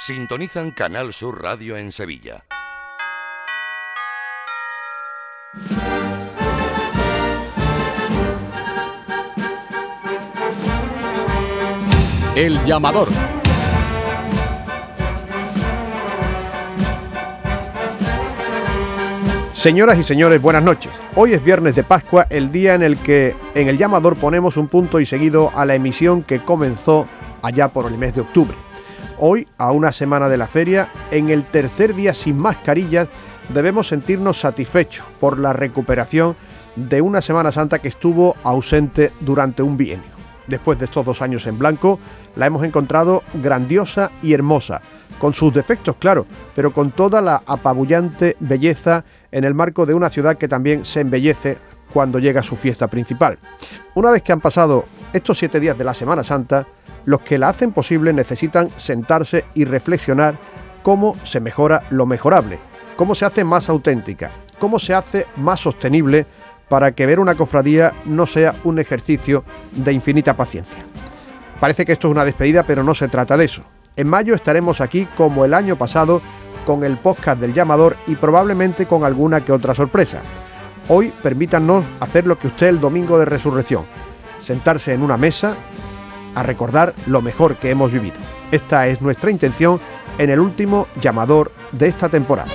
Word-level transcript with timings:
sintonizan 0.00 0.70
Canal 0.70 1.12
Sur 1.12 1.42
Radio 1.42 1.76
en 1.76 1.92
Sevilla. 1.92 2.42
El 12.34 12.64
llamador. 12.64 13.08
Señoras 19.52 19.98
y 19.98 20.02
señores, 20.02 20.40
buenas 20.40 20.62
noches. 20.62 20.90
Hoy 21.14 21.34
es 21.34 21.44
viernes 21.44 21.76
de 21.76 21.82
Pascua, 21.82 22.26
el 22.30 22.50
día 22.50 22.74
en 22.74 22.82
el 22.82 22.96
que 22.96 23.36
en 23.54 23.68
el 23.68 23.76
llamador 23.76 24.16
ponemos 24.16 24.56
un 24.56 24.68
punto 24.68 24.98
y 24.98 25.04
seguido 25.04 25.52
a 25.54 25.66
la 25.66 25.74
emisión 25.74 26.22
que 26.22 26.42
comenzó 26.42 27.06
allá 27.42 27.68
por 27.68 27.86
el 27.86 27.98
mes 27.98 28.14
de 28.14 28.22
octubre. 28.22 28.56
Hoy, 29.18 29.46
a 29.58 29.72
una 29.72 29.92
semana 29.92 30.28
de 30.28 30.38
la 30.38 30.46
feria, 30.46 30.90
en 31.10 31.30
el 31.30 31.44
tercer 31.44 31.94
día 31.94 32.14
sin 32.14 32.38
mascarillas, 32.38 33.08
debemos 33.52 33.88
sentirnos 33.88 34.40
satisfechos 34.40 35.06
por 35.18 35.38
la 35.38 35.52
recuperación 35.52 36.36
de 36.76 37.00
una 37.00 37.20
Semana 37.20 37.52
Santa 37.52 37.80
que 37.80 37.88
estuvo 37.88 38.36
ausente 38.42 39.12
durante 39.20 39.62
un 39.62 39.76
bienio. 39.76 40.20
Después 40.46 40.78
de 40.78 40.86
estos 40.86 41.04
dos 41.04 41.22
años 41.22 41.46
en 41.46 41.58
blanco, 41.58 42.00
la 42.36 42.46
hemos 42.46 42.64
encontrado 42.64 43.22
grandiosa 43.34 44.10
y 44.22 44.32
hermosa, 44.32 44.80
con 45.18 45.32
sus 45.32 45.52
defectos, 45.52 45.96
claro, 45.96 46.26
pero 46.54 46.72
con 46.72 46.90
toda 46.90 47.20
la 47.20 47.42
apabullante 47.46 48.36
belleza 48.40 49.04
en 49.30 49.44
el 49.44 49.54
marco 49.54 49.86
de 49.86 49.94
una 49.94 50.10
ciudad 50.10 50.38
que 50.38 50.48
también 50.48 50.84
se 50.84 51.00
embellece 51.00 51.58
cuando 51.92 52.18
llega 52.18 52.42
su 52.42 52.56
fiesta 52.56 52.88
principal. 52.88 53.38
Una 53.94 54.10
vez 54.10 54.22
que 54.22 54.32
han 54.32 54.40
pasado 54.40 54.84
estos 55.12 55.38
siete 55.38 55.60
días 55.60 55.76
de 55.76 55.84
la 55.84 55.94
Semana 55.94 56.24
Santa, 56.24 56.66
los 57.04 57.20
que 57.20 57.38
la 57.38 57.48
hacen 57.48 57.72
posible 57.72 58.12
necesitan 58.12 58.70
sentarse 58.76 59.44
y 59.54 59.64
reflexionar 59.64 60.38
cómo 60.82 61.16
se 61.24 61.40
mejora 61.40 61.84
lo 61.90 62.06
mejorable, 62.06 62.58
cómo 62.96 63.14
se 63.14 63.24
hace 63.24 63.44
más 63.44 63.68
auténtica, 63.68 64.30
cómo 64.58 64.78
se 64.78 64.94
hace 64.94 65.26
más 65.36 65.60
sostenible 65.60 66.26
para 66.68 66.92
que 66.92 67.06
ver 67.06 67.18
una 67.18 67.34
cofradía 67.34 67.92
no 68.04 68.26
sea 68.26 68.54
un 68.64 68.78
ejercicio 68.78 69.44
de 69.72 69.92
infinita 69.92 70.36
paciencia. 70.36 70.78
Parece 71.58 71.84
que 71.84 71.92
esto 71.92 72.08
es 72.08 72.12
una 72.12 72.24
despedida, 72.24 72.62
pero 72.62 72.82
no 72.84 72.94
se 72.94 73.08
trata 73.08 73.36
de 73.36 73.44
eso. 73.44 73.62
En 73.96 74.08
mayo 74.08 74.34
estaremos 74.34 74.80
aquí 74.80 75.06
como 75.16 75.44
el 75.44 75.52
año 75.52 75.76
pasado 75.76 76.22
con 76.64 76.84
el 76.84 76.96
podcast 76.96 77.40
del 77.40 77.52
llamador 77.52 77.96
y 78.06 78.14
probablemente 78.14 78.86
con 78.86 79.04
alguna 79.04 79.44
que 79.44 79.52
otra 79.52 79.74
sorpresa. 79.74 80.22
Hoy 80.88 81.12
permítanos 81.22 81.84
hacer 82.00 82.26
lo 82.26 82.38
que 82.38 82.46
usted 82.46 82.68
el 82.68 82.80
domingo 82.80 83.18
de 83.18 83.24
resurrección, 83.24 83.84
sentarse 84.40 84.94
en 84.94 85.02
una 85.02 85.16
mesa 85.16 85.56
a 86.34 86.42
recordar 86.42 86.94
lo 87.06 87.22
mejor 87.22 87.56
que 87.56 87.70
hemos 87.70 87.92
vivido. 87.92 88.16
Esta 88.52 88.86
es 88.86 89.00
nuestra 89.00 89.30
intención 89.30 89.80
en 90.18 90.30
el 90.30 90.40
último 90.40 90.86
llamador 91.00 91.52
de 91.72 91.88
esta 91.88 92.08
temporada. 92.08 92.50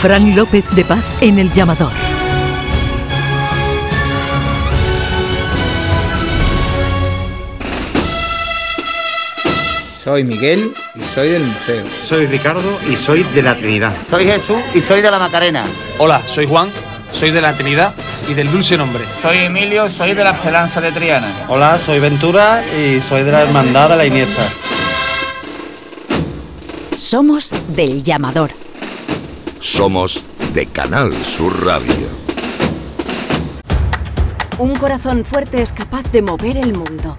Fran 0.00 0.36
López 0.36 0.64
de 0.76 0.84
Paz 0.84 1.04
en 1.20 1.40
el 1.40 1.52
llamador. 1.52 2.07
Soy 10.08 10.24
Miguel 10.24 10.72
y 10.94 11.00
soy 11.14 11.28
del 11.28 11.42
museo. 11.44 11.84
Soy 12.02 12.24
Ricardo 12.24 12.78
y 12.90 12.96
soy 12.96 13.24
de 13.24 13.42
la 13.42 13.54
Trinidad. 13.58 13.92
Soy 14.08 14.24
Jesús 14.24 14.56
y 14.72 14.80
soy 14.80 15.02
de 15.02 15.10
la 15.10 15.18
Macarena. 15.18 15.66
Hola, 15.98 16.22
soy 16.26 16.46
Juan, 16.48 16.70
soy 17.12 17.30
de 17.30 17.42
la 17.42 17.52
Trinidad 17.52 17.94
y 18.26 18.32
del 18.32 18.50
Dulce 18.50 18.78
Nombre. 18.78 19.04
Soy 19.20 19.36
Emilio, 19.36 19.90
soy 19.90 20.14
de 20.14 20.24
la 20.24 20.30
Esperanza 20.30 20.80
de 20.80 20.92
Triana. 20.92 21.30
Hola, 21.48 21.78
soy 21.78 22.00
Ventura 22.00 22.64
y 22.74 23.00
soy 23.00 23.22
de 23.22 23.32
la 23.32 23.42
Hermandad 23.42 23.90
de 23.90 23.96
la 23.98 24.06
Iniesta. 24.06 24.48
Somos 26.96 27.52
del 27.76 28.02
llamador. 28.02 28.50
Somos 29.60 30.24
de 30.54 30.64
Canal 30.64 31.12
Sur 31.12 31.66
Radio. 31.66 32.08
Un 34.56 34.74
corazón 34.74 35.26
fuerte 35.26 35.60
es 35.60 35.74
capaz 35.74 36.10
de 36.10 36.22
mover 36.22 36.56
el 36.56 36.72
mundo. 36.72 37.18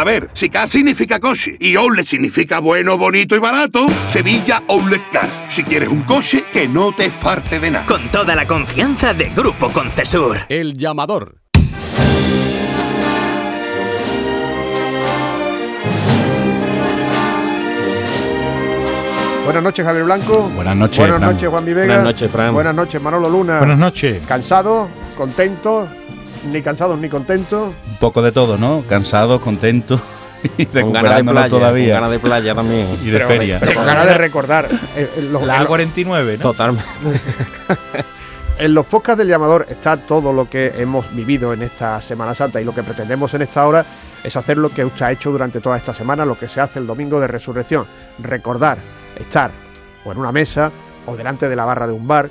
A 0.00 0.04
ver, 0.04 0.30
si 0.32 0.48
K 0.48 0.66
significa 0.66 1.20
coche 1.20 1.58
y 1.60 1.76
outlet 1.76 2.06
significa 2.06 2.58
bueno, 2.58 2.96
bonito 2.96 3.36
y 3.36 3.38
barato, 3.38 3.86
Sevilla 4.06 4.62
Outlet 4.66 5.02
Car. 5.12 5.28
Si 5.48 5.62
quieres 5.62 5.90
un 5.90 6.04
coche, 6.04 6.46
que 6.50 6.66
no 6.66 6.92
te 6.92 7.10
farte 7.10 7.60
de 7.60 7.70
nada. 7.70 7.84
Con 7.84 8.08
toda 8.08 8.34
la 8.34 8.46
confianza 8.46 9.12
de 9.12 9.26
Grupo 9.28 9.68
Concesur. 9.68 10.38
El 10.48 10.78
llamador. 10.78 11.34
Buenas 19.44 19.62
noches, 19.62 19.84
Javier 19.84 20.04
Blanco. 20.04 20.48
Buenas 20.54 20.76
noches. 20.76 20.98
Buenas 20.98 21.18
Fran. 21.18 21.32
noches, 21.34 21.48
Juan 21.50 21.64
Vivega. 21.66 21.86
Buenas 21.88 22.04
noches, 22.04 22.30
Fran. 22.30 22.54
Buenas 22.54 22.74
noches, 22.74 23.02
Manolo 23.02 23.28
Luna. 23.28 23.58
Buenas 23.58 23.78
noches. 23.78 24.22
¿Cansado? 24.26 24.88
¿Contento? 25.14 25.86
Ni 26.46 26.62
cansados 26.62 26.98
ni 27.00 27.08
contentos. 27.08 27.74
Un 27.88 27.96
poco 27.98 28.22
de 28.22 28.32
todo, 28.32 28.56
¿no? 28.56 28.82
Cansado, 28.88 29.40
contento 29.40 30.00
y 30.58 30.66
Con 30.66 30.92
ganas 30.92 31.16
de 31.16 31.22
recuperándonos 31.22 31.32
playa, 31.42 31.48
todavía. 31.48 31.94
Con 31.94 31.94
ganas 32.02 32.10
de 32.10 32.18
playa 32.18 32.54
también. 32.54 32.86
Y 33.04 33.10
de 33.10 33.20
feria. 33.26 33.58
Pero 33.60 33.74
con 33.74 33.86
ganas 33.86 34.06
de 34.06 34.14
recordar. 34.14 34.68
eh, 34.96 35.10
eh, 35.16 35.28
los- 35.30 35.42
La 35.42 35.56
en 35.58 35.64
los- 35.64 35.70
A49, 35.70 36.36
¿no? 36.38 36.42
Totalmente. 36.42 36.84
En 38.58 38.74
los 38.74 38.84
podcasts 38.84 39.16
del 39.16 39.28
llamador 39.28 39.64
está 39.70 39.96
todo 39.96 40.34
lo 40.34 40.50
que 40.50 40.74
hemos 40.76 41.10
vivido 41.14 41.54
en 41.54 41.62
esta 41.62 41.98
Semana 42.02 42.34
Santa 42.34 42.60
y 42.60 42.64
lo 42.64 42.74
que 42.74 42.82
pretendemos 42.82 43.32
en 43.32 43.40
esta 43.40 43.66
hora 43.66 43.86
es 44.22 44.36
hacer 44.36 44.58
lo 44.58 44.68
que 44.68 44.84
usted 44.84 45.06
ha 45.06 45.12
hecho 45.12 45.30
durante 45.32 45.60
toda 45.62 45.78
esta 45.78 45.94
semana, 45.94 46.26
lo 46.26 46.38
que 46.38 46.46
se 46.46 46.60
hace 46.60 46.78
el 46.78 46.86
domingo 46.86 47.18
de 47.20 47.26
resurrección. 47.26 47.86
Recordar, 48.18 48.76
estar 49.18 49.50
o 50.04 50.12
en 50.12 50.18
una 50.18 50.30
mesa 50.30 50.70
o 51.06 51.16
delante 51.16 51.48
de 51.48 51.56
la 51.56 51.64
barra 51.64 51.86
de 51.86 51.94
un 51.94 52.06
bar 52.06 52.28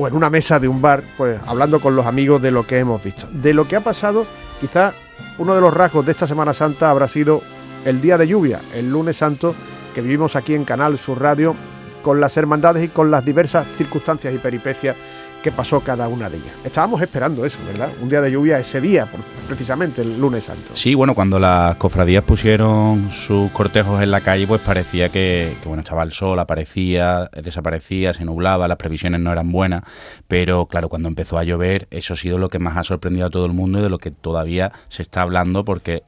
o 0.00 0.08
en 0.08 0.14
una 0.14 0.30
mesa 0.30 0.58
de 0.58 0.66
un 0.66 0.80
bar, 0.80 1.02
pues 1.16 1.38
hablando 1.46 1.78
con 1.80 1.94
los 1.94 2.06
amigos 2.06 2.40
de 2.40 2.50
lo 2.50 2.66
que 2.66 2.78
hemos 2.78 3.02
visto. 3.02 3.28
De 3.30 3.52
lo 3.52 3.68
que 3.68 3.76
ha 3.76 3.80
pasado, 3.80 4.26
quizá 4.60 4.94
uno 5.38 5.54
de 5.54 5.60
los 5.60 5.74
rasgos 5.74 6.06
de 6.06 6.12
esta 6.12 6.26
Semana 6.26 6.54
Santa 6.54 6.90
habrá 6.90 7.06
sido 7.06 7.42
el 7.84 8.00
día 8.00 8.16
de 8.16 8.26
lluvia, 8.26 8.60
el 8.74 8.90
lunes 8.90 9.18
santo, 9.18 9.54
que 9.94 10.00
vivimos 10.00 10.36
aquí 10.36 10.54
en 10.54 10.64
Canal 10.64 10.96
Sur 10.96 11.20
Radio, 11.20 11.54
con 12.02 12.18
las 12.18 12.36
hermandades 12.38 12.84
y 12.84 12.88
con 12.88 13.10
las 13.10 13.24
diversas 13.24 13.66
circunstancias 13.76 14.34
y 14.34 14.38
peripecias 14.38 14.96
que 15.42 15.50
pasó 15.52 15.80
cada 15.80 16.08
una 16.08 16.28
de 16.28 16.36
ellas. 16.36 16.52
Estábamos 16.64 17.00
esperando 17.02 17.44
eso, 17.44 17.58
¿verdad? 17.66 17.90
Un 18.00 18.08
día 18.08 18.20
de 18.20 18.30
lluvia 18.30 18.58
ese 18.58 18.80
día, 18.80 19.08
precisamente 19.48 20.02
el 20.02 20.20
lunes 20.20 20.44
santo. 20.44 20.72
Sí, 20.74 20.94
bueno, 20.94 21.14
cuando 21.14 21.38
las 21.38 21.76
cofradías 21.76 22.24
pusieron 22.24 23.10
sus 23.10 23.50
cortejos 23.52 24.02
en 24.02 24.10
la 24.10 24.20
calle, 24.20 24.46
pues 24.46 24.60
parecía 24.60 25.08
que, 25.08 25.56
que, 25.62 25.68
bueno, 25.68 25.82
estaba 25.82 26.02
el 26.02 26.12
sol, 26.12 26.38
aparecía, 26.38 27.30
desaparecía, 27.42 28.12
se 28.12 28.24
nublaba, 28.24 28.68
las 28.68 28.76
previsiones 28.76 29.20
no 29.20 29.32
eran 29.32 29.50
buenas, 29.50 29.82
pero 30.28 30.66
claro, 30.66 30.88
cuando 30.88 31.08
empezó 31.08 31.38
a 31.38 31.44
llover, 31.44 31.88
eso 31.90 32.14
ha 32.14 32.16
sido 32.16 32.38
lo 32.38 32.48
que 32.48 32.58
más 32.58 32.76
ha 32.76 32.84
sorprendido 32.84 33.26
a 33.26 33.30
todo 33.30 33.46
el 33.46 33.52
mundo 33.52 33.78
y 33.78 33.82
de 33.82 33.90
lo 33.90 33.98
que 33.98 34.10
todavía 34.10 34.72
se 34.88 35.02
está 35.02 35.22
hablando, 35.22 35.64
porque 35.64 36.04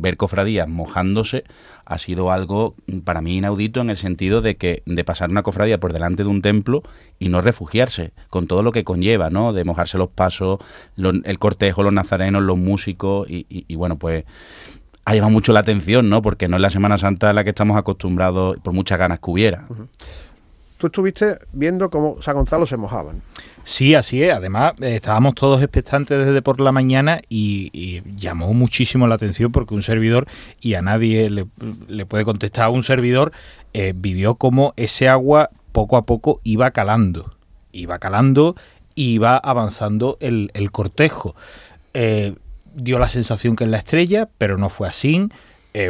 ver 0.00 0.16
cofradías 0.16 0.68
mojándose 0.68 1.44
ha 1.84 1.98
sido 1.98 2.30
algo 2.30 2.74
mm, 2.86 2.98
para 3.00 3.20
mí 3.20 3.36
inaudito 3.38 3.80
en 3.80 3.90
el 3.90 3.96
sentido 3.96 4.40
de 4.42 4.56
que 4.56 4.82
de 4.86 5.04
pasar 5.04 5.30
una 5.30 5.42
cofradía 5.42 5.78
por 5.80 5.92
delante 5.92 6.22
de 6.24 6.28
un 6.28 6.42
templo 6.42 6.82
y 7.18 7.28
no 7.28 7.40
refugiarse 7.40 8.12
con 8.30 8.46
todo 8.46 8.62
lo 8.62 8.72
que 8.72 8.84
conlleva, 8.84 9.30
¿no? 9.30 9.52
De 9.52 9.64
mojarse 9.64 9.98
los 9.98 10.08
pasos, 10.08 10.58
el 10.96 11.38
cortejo, 11.38 11.82
los 11.82 11.92
nazarenos, 11.92 12.42
los 12.42 12.58
músicos 12.58 13.28
y, 13.30 13.46
y- 13.48 13.64
y 13.68 13.74
bueno, 13.76 13.96
pues 13.96 14.24
ha 15.04 15.14
llamado 15.14 15.30
mucho 15.32 15.52
la 15.54 15.60
atención, 15.60 16.10
¿no? 16.10 16.20
Porque 16.20 16.48
no 16.48 16.56
es 16.56 16.62
la 16.62 16.70
Semana 16.70 16.98
Santa 16.98 17.30
a 17.30 17.32
la 17.32 17.42
que 17.42 17.50
estamos 17.50 17.76
acostumbrados 17.78 18.58
por 18.58 18.74
muchas 18.74 18.98
ganas 18.98 19.18
que 19.20 19.30
hubiera. 19.30 19.66
Tú 20.76 20.86
estuviste 20.88 21.38
viendo 21.52 21.88
cómo 21.90 22.20
San 22.22 22.36
Gonzalo 22.36 22.66
se 22.66 22.76
mojaban. 22.76 23.22
Sí, 23.62 23.94
así 23.94 24.22
es. 24.22 24.32
Además, 24.32 24.72
eh, 24.80 24.96
estábamos 24.96 25.34
todos 25.34 25.62
expectantes 25.62 26.26
desde 26.26 26.42
por 26.42 26.60
la 26.60 26.72
mañana 26.72 27.20
y, 27.28 28.02
llamó 28.16 28.52
muchísimo 28.54 29.06
la 29.06 29.14
atención 29.14 29.52
porque 29.52 29.74
un 29.74 29.82
servidor, 29.82 30.26
y 30.60 30.74
a 30.74 30.82
nadie 30.82 31.30
le, 31.30 31.46
le 31.88 32.06
puede 32.06 32.24
contestar 32.24 32.64
a 32.64 32.68
un 32.70 32.82
servidor, 32.82 33.32
eh, 33.74 33.92
vivió 33.94 34.36
como 34.36 34.74
ese 34.76 35.08
agua 35.08 35.50
poco 35.72 35.96
a 35.96 36.06
poco 36.06 36.40
iba 36.44 36.70
calando. 36.70 37.34
Iba 37.72 37.98
calando 37.98 38.56
y 38.94 39.12
iba 39.12 39.36
avanzando 39.36 40.16
el, 40.20 40.50
el 40.54 40.70
cortejo. 40.70 41.36
Eh, 41.94 42.34
dio 42.74 42.98
la 42.98 43.08
sensación 43.08 43.54
que 43.54 43.64
es 43.64 43.70
la 43.70 43.78
estrella, 43.78 44.28
pero 44.38 44.58
no 44.58 44.68
fue 44.68 44.88
así. 44.88 45.28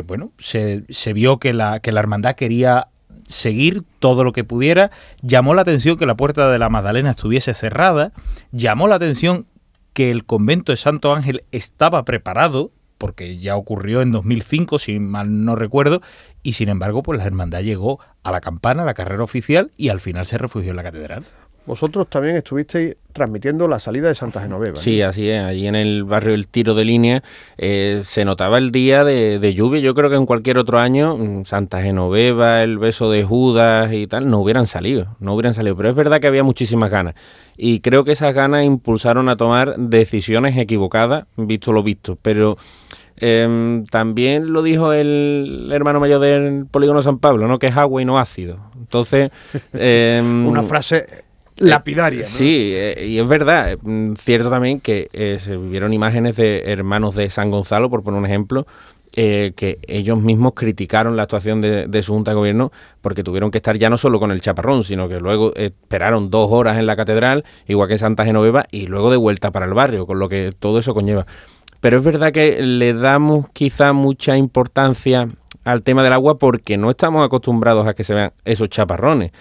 bueno, 0.07 0.33
se, 0.39 0.83
se, 0.91 1.13
vio 1.13 1.39
que 1.39 1.55
la, 1.55 1.81
que 1.81 1.93
la 1.93 2.01
hermandad 2.01 2.35
quería 2.35 2.89
seguir 3.29 3.83
todo 3.99 4.25
lo 4.25 4.33
que 4.33 4.45
pudiera, 4.45 4.91
llamó 5.23 5.55
la 5.55 5.63
atención 5.63 5.97
que 5.97 6.07
la 6.07 6.17
puerta 6.17 6.51
de 6.51 6.59
la 6.59 6.69
Magdalena 6.69 7.11
estuviese 7.11 7.55
cerrada, 7.55 8.13
llamó 8.51 8.89
la 8.89 8.97
atención 8.97 9.47
que 9.93 10.11
el 10.11 10.25
convento 10.25 10.73
de 10.73 10.77
Santo 10.77 11.13
Ángel 11.13 11.45
estaba 11.53 12.05
preparado, 12.05 12.73
porque 12.97 13.39
ya 13.39 13.57
ocurrió 13.57 14.01
en 14.01 14.11
2005, 14.13 14.79
si 14.79 14.99
mal 14.99 15.45
no 15.45 15.55
recuerdo, 15.55 16.01
y 16.43 16.55
sin 16.55 16.69
embargo, 16.69 17.03
pues 17.03 17.19
la 17.19 17.27
hermandad 17.27 17.61
llegó 17.61 18.01
a 18.23 18.33
la 18.33 18.41
campana, 18.41 18.83
a 18.83 18.87
la 18.87 18.95
carrera 18.95 19.23
oficial, 19.23 19.71
y 19.77 19.91
al 19.91 20.01
final 20.01 20.27
se 20.27 20.39
refugió 20.39 20.71
en 20.71 20.77
la 20.77 20.83
catedral. 20.83 21.25
Vosotros 21.69 22.09
también 22.09 22.35
estuvisteis 22.37 22.97
transmitiendo 23.13 23.69
la 23.69 23.79
salida 23.79 24.09
de 24.09 24.15
Santa 24.15 24.41
Genoveva. 24.41 24.77
Sí, 24.77 25.03
así 25.03 25.29
es. 25.29 25.45
Allí 25.45 25.67
en 25.67 25.75
el 25.75 26.05
barrio 26.05 26.33
El 26.33 26.49
Tiro 26.49 26.75
de 26.75 26.87
Línea 26.87 27.23
eh, 27.59 28.01
se 28.05 28.25
notaba 28.25 28.57
el 28.57 28.73
día 28.73 29.05
de, 29.05 29.55
lluvia. 29.55 29.79
Yo 29.79 29.93
creo 29.93 30.09
que 30.09 30.17
en 30.17 30.25
cualquier 30.25 30.57
otro 30.57 30.79
año 30.79 31.19
mm, 31.19 31.45
Santa 31.45 31.83
Genoveva, 31.83 32.63
el 32.63 32.79
beso 32.79 33.11
de 33.11 33.23
Judas 33.23 33.93
y 33.93 34.07
tal 34.07 34.31
no 34.31 34.41
hubieran 34.41 34.67
salido. 34.67 35.17
No 35.21 35.35
hubieran 35.35 35.53
salido. 35.53 35.77
Pero 35.77 35.91
es 35.91 35.95
verdad 35.95 36.21
que 36.21 36.27
había 36.27 36.43
muchísimas 36.43 36.91
ganas. 36.91 37.17
Y 37.55 37.81
creo 37.81 38.03
que 38.03 38.13
esas 38.13 38.35
ganas 38.35 38.65
impulsaron 38.65 39.29
a 39.29 39.37
tomar 39.37 39.77
decisiones 39.77 40.57
equivocadas, 40.57 41.27
visto 41.37 41.73
lo 41.73 41.83
visto. 41.83 42.17
Pero 42.23 42.57
em, 43.19 43.85
también 43.85 44.55
lo 44.55 44.63
dijo 44.63 44.95
el 44.95 45.69
hermano 45.71 46.01
mayor 46.01 46.21
del 46.21 46.65
polígono 46.65 47.03
San 47.03 47.19
Pablo, 47.19 47.47
¿no? 47.47 47.59
Que 47.59 47.67
es 47.67 47.77
agua 47.77 48.01
y 48.01 48.07
no 48.07 48.19
ácido. 48.19 48.59
Entonces. 48.75 49.31
Em, 49.75 50.47
Una 50.47 50.63
frase 50.63 51.28
lapidaria. 51.59 52.25
Sí, 52.25 52.73
eh, 52.75 53.07
y 53.07 53.19
es 53.19 53.29
verdad. 53.29 53.79
Mm, 53.83 54.15
cierto 54.15 54.51
también 54.51 54.81
que 54.81 55.09
eh, 55.13 55.37
se 55.39 55.57
vieron 55.57 55.93
imágenes 55.93 56.37
de 56.37 56.63
hermanos 56.67 57.15
de 57.15 57.31
San 57.31 57.51
Gonzalo, 57.51 57.91
por 57.91 58.03
poner 58.03 58.19
un 58.19 58.27
ejemplo, 58.27 58.67
eh, 59.17 59.53
que 59.57 59.79
ellos 59.89 60.21
mismos 60.21 60.53
criticaron 60.55 61.17
la 61.17 61.23
actuación 61.25 61.61
de, 61.61 62.03
su 62.03 62.13
junta 62.13 62.33
de 62.33 62.37
gobierno 62.37 62.71
porque 63.01 63.25
tuvieron 63.25 63.51
que 63.51 63.59
estar 63.59 63.77
ya 63.77 63.91
no 63.91 63.97
solo 63.97 64.21
con 64.21 64.31
el 64.31 64.41
chaparrón, 64.41 64.85
sino 64.85 65.09
que 65.09 65.19
luego 65.19 65.55
esperaron 65.57 66.31
dos 66.31 66.51
horas 66.53 66.79
en 66.79 66.87
la 66.87 66.95
catedral, 66.95 67.45
igual 67.67 67.89
que 67.89 67.95
en 67.95 67.99
Santa 67.99 68.25
Genoveva, 68.25 68.67
y 68.71 68.87
luego 68.87 69.11
de 69.11 69.17
vuelta 69.17 69.51
para 69.51 69.67
el 69.67 69.75
barrio, 69.75 70.07
con 70.07 70.19
lo 70.19 70.29
que 70.29 70.53
todo 70.59 70.79
eso 70.79 70.95
conlleva. 70.95 71.27
Pero 71.81 71.99
es 71.99 72.05
verdad 72.05 72.33
que 72.33 72.63
le 72.63 72.93
damos 72.93 73.47
quizá 73.53 73.93
mucha 73.93 74.37
importancia 74.37 75.29
al 75.65 75.83
tema 75.83 76.03
del 76.03 76.13
agua 76.13 76.39
porque 76.39 76.77
no 76.77 76.91
estamos 76.91 77.25
acostumbrados 77.25 77.87
a 77.87 77.95
que 77.95 78.05
se 78.05 78.15
vean 78.15 78.33
esos 78.45 78.69
chaparrones 78.69 79.33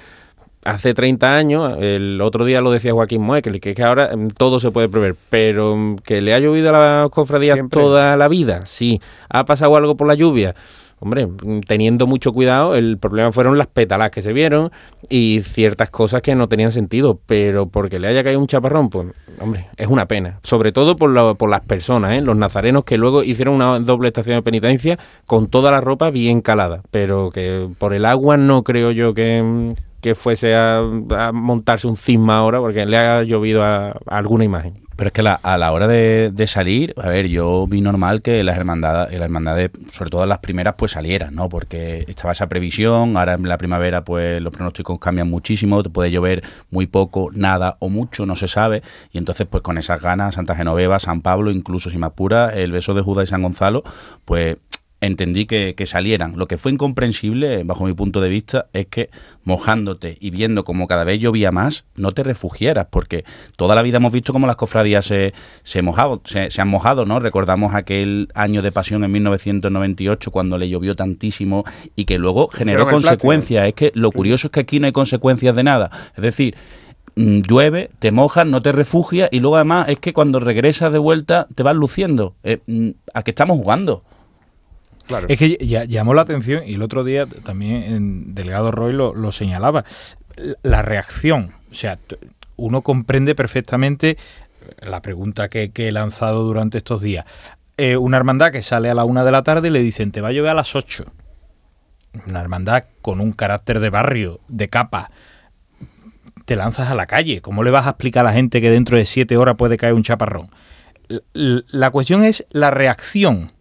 hace 0.68 0.94
30 0.94 1.34
años, 1.34 1.78
el 1.80 2.20
otro 2.20 2.44
día 2.44 2.60
lo 2.60 2.72
decía 2.72 2.92
Joaquín 2.92 3.22
Moekel, 3.22 3.62
que 3.62 3.70
es 3.70 3.76
que 3.76 3.84
ahora 3.84 4.16
mm, 4.16 4.30
todo 4.38 4.60
se 4.60 4.70
puede 4.70 4.90
prever, 4.90 5.16
pero 5.30 5.78
mm, 5.78 5.96
que 5.98 6.22
le 6.22 6.34
ha 6.34 6.40
llovido 6.40 6.76
a 6.76 6.80
las 6.80 7.10
cofradías 7.10 7.58
toda 7.70 8.18
la 8.18 8.28
vida, 8.28 8.66
sí, 8.66 9.02
ha 9.30 9.46
pasado 9.46 9.76
algo 9.78 9.96
por 9.96 10.08
la 10.08 10.16
lluvia. 10.16 10.56
Hombre, 11.00 11.28
mm, 11.28 11.62
teniendo 11.62 12.06
mucho 12.06 12.34
cuidado, 12.34 12.76
el 12.76 12.98
problema 12.98 13.32
fueron 13.32 13.58
las 13.58 13.68
pétalas 13.68 14.12
que 14.12 14.22
se 14.22 14.34
vieron 14.34 14.72
y 15.08 15.42
ciertas 15.44 15.90
cosas 15.90 16.22
que 16.22 16.36
no 16.36 16.50
tenían 16.50 16.74
sentido, 16.74 17.18
pero 17.26 17.68
porque 17.68 18.00
le 18.00 18.08
haya 18.10 18.24
caído 18.24 18.40
un 18.40 18.48
chaparrón, 18.48 18.90
pues, 18.90 19.08
hombre, 19.40 19.68
es 19.78 19.88
una 19.88 20.08
pena. 20.08 20.40
Sobre 20.44 20.74
todo 20.74 20.98
por, 20.98 21.38
por 21.38 21.50
las 21.50 21.62
personas, 21.62 22.12
¿eh? 22.12 22.22
los 22.22 22.36
nazarenos 22.36 22.84
que 22.84 22.98
luego 22.98 23.24
hicieron 23.24 23.56
una 23.56 23.80
doble 23.80 24.10
estación 24.10 24.38
de 24.38 24.42
penitencia 24.42 24.98
con 25.26 25.48
toda 25.48 25.72
la 25.72 25.80
ropa 25.80 26.10
bien 26.10 26.42
calada, 26.42 26.82
pero 26.92 27.30
que 27.32 27.70
por 27.78 27.94
el 27.94 28.04
agua 28.04 28.36
no 28.36 28.64
creo 28.64 28.92
yo 28.92 29.14
que, 29.14 29.76
que 30.02 30.16
fuese 30.16 30.56
a, 30.56 30.82
montarse 31.34 31.88
un 31.88 31.98
cisma 31.98 32.38
ahora 32.38 32.60
porque 32.60 32.86
le 32.86 32.98
ha 32.98 33.24
llovido 33.24 33.64
a, 33.64 33.98
alguna 34.06 34.44
imagen. 34.44 34.88
Pero 34.96 35.10
es 35.10 35.14
que 35.14 35.22
a 35.22 35.58
la 35.60 35.72
hora 35.72 35.88
de, 35.88 36.48
salir, 36.48 36.96
a 36.98 37.08
ver, 37.08 37.28
yo 37.28 37.68
vi 37.68 37.82
normal 37.82 38.24
que 38.24 38.44
las 38.44 38.58
hermandades, 38.58 39.14
las 39.14 39.22
hermandades, 39.22 39.70
sobre 39.94 40.10
todo 40.10 40.26
las 40.26 40.40
primeras, 40.40 40.74
pues 40.76 40.94
salieran, 40.94 41.36
¿no? 41.36 41.50
Porque 41.50 42.04
estaba 42.08 42.32
esa 42.32 42.50
previsión, 42.50 43.16
ahora 43.16 43.34
en 43.34 43.48
la 43.48 43.60
primavera, 43.60 44.04
pues 44.04 44.42
los 44.42 44.52
pronósticos 44.52 44.98
cambian 44.98 45.30
muchísimo, 45.30 45.84
te 45.84 45.92
puede 45.92 46.10
llover 46.10 46.44
muy 46.72 46.88
poco, 46.88 47.30
nada 47.32 47.78
o 47.80 47.90
mucho, 47.90 48.26
no 48.26 48.36
se 48.36 48.48
sabe, 48.48 48.82
y 49.12 49.20
entonces, 49.20 49.46
pues 49.48 49.62
con 49.62 49.78
esas 49.78 50.02
ganas, 50.02 50.34
Santa 50.34 50.56
Genoveva, 50.56 50.98
San 50.98 51.22
Pablo, 51.22 51.52
incluso 51.52 51.92
si 51.92 51.98
el 52.56 52.72
beso 52.72 52.94
de 52.96 53.02
Judas 53.02 53.26
y 53.26 53.30
San 53.30 53.44
Gonzalo, 53.44 53.84
pues 54.26 54.58
entendí 55.02 55.46
que, 55.46 55.76
salieran. 55.86 56.38
Lo 56.38 56.48
que 56.48 56.58
fue 56.58 56.72
incomprensible, 56.72 57.64
bajo 57.64 57.86
mi 57.86 57.94
punto 57.94 58.20
de 58.20 58.30
vista, 58.30 58.68
es 58.74 58.88
que 58.88 59.10
mojándote 59.44 60.18
y 60.20 60.32
viendo 60.32 60.64
como 60.64 60.88
cada 60.88 61.04
vez 61.04 61.20
llovía 61.20 61.52
más, 61.52 61.86
no 61.96 62.12
te 62.12 62.24
refugieras, 62.24 62.88
porque 62.90 63.24
toda 63.56 63.76
la 63.76 63.84
vida 63.84 63.98
hemos 63.98 64.12
visto 64.12 64.34
cómo 64.34 64.48
las 64.48 64.56
cofradías 64.56 65.06
se, 65.06 65.34
se, 65.64 65.82
se, 66.50 66.62
han 66.62 66.68
mojado, 66.68 67.06
¿no? 67.06 67.20
Recordamos 67.20 67.74
aquel 67.74 68.28
año 68.34 68.62
de 68.62 68.72
pasión 68.72 69.04
en 69.04 69.12
1998, 69.12 70.32
cuando 70.32 70.58
le 70.58 70.68
llovió 70.68 70.96
tantísimo 70.96 71.64
y 71.96 72.06
que 72.06 72.18
luego 72.18 72.50
generó 72.50 72.88
consecuencias. 72.88 73.68
Es 73.68 73.74
que 73.76 73.92
lo 73.94 74.12
curioso 74.12 74.48
es 74.48 74.52
que 74.52 74.62
aquí 74.62 74.80
no 74.80 74.88
hay 74.88 74.94
consecuencias 74.94 75.56
de 75.56 75.64
nada. 75.64 75.90
Es 76.16 76.24
decir, 76.24 76.56
mm, 77.16 77.42
llueve, 77.42 77.92
te 78.00 78.12
mojas, 78.12 78.46
no 78.48 78.62
te 78.62 78.72
refugias 78.72 79.30
y 79.32 79.40
luego 79.40 79.56
además 79.56 79.90
es 79.90 80.00
que 80.00 80.12
cuando 80.12 80.40
regresas 80.40 80.92
de 80.92 81.00
vuelta 81.00 81.48
te 81.54 81.64
vas 81.64 81.76
luciendo. 81.76 82.36
Eh, 82.44 82.58
mm, 82.66 82.90
¿A 83.14 83.24
qué 83.24 83.32
estamos 83.32 83.58
jugando? 83.58 84.04
Es 85.28 85.38
que 85.38 85.58
llamó 85.88 86.14
la 86.14 86.22
atención 86.22 86.64
y 86.66 86.76
el 86.76 86.82
otro 86.82 87.04
día 87.04 87.26
también 87.26 87.84
en 87.84 88.36
Delegado 88.36 88.72
Roy 88.72 88.94
lo, 88.94 89.32
señalaba. 89.32 89.86
La 90.64 90.82
reacción, 90.82 91.52
o 91.72 91.74
sea, 91.74 91.98
uno 92.56 92.82
comprende 92.82 93.34
perfectamente 93.34 94.18
la 94.82 95.02
pregunta 95.02 95.50
que, 95.50 95.72
he 95.76 95.92
lanzado 95.92 96.44
durante 96.44 96.78
estos 96.78 97.02
días. 97.02 97.26
Eh, 97.78 97.96
una 97.98 98.18
hermandad 98.18 98.52
que 98.52 98.62
sale 98.62 98.90
a 98.90 98.94
la 98.94 99.04
una 99.04 99.24
de 99.24 99.32
la 99.32 99.44
tarde 99.44 99.68
y 99.68 99.72
le 99.72 99.82
dicen 99.82 100.12
te 100.12 100.22
va 100.22 100.30
a 100.30 100.32
llover 100.32 100.52
a 100.52 100.56
las 100.56 100.76
ocho. 100.76 101.06
Una 102.28 102.42
hermandad 102.42 102.86
con 103.02 103.22
un 103.22 103.32
carácter 103.32 103.80
de 103.80 103.90
barrio, 103.90 104.40
de 104.48 104.70
capa. 104.70 105.12
Te 106.46 106.56
lanzas 106.56 106.90
a 106.90 106.96
la 106.96 107.06
calle. 107.06 107.42
¿Cómo 107.42 107.64
le 107.64 107.72
vas 107.72 107.86
a 107.86 107.92
explicar 107.92 108.26
a 108.26 108.30
la 108.30 108.34
gente 108.34 108.62
que 108.62 108.72
dentro 108.72 108.98
de 108.98 109.06
siete 109.06 109.38
horas 109.38 109.56
puede 109.58 109.78
caer 109.78 109.94
un 109.94 110.04
chaparrón? 110.04 110.50
la 111.34 111.90
cuestión 111.90 112.26
es 112.26 112.46
la 112.50 112.70
reacción 112.70 113.54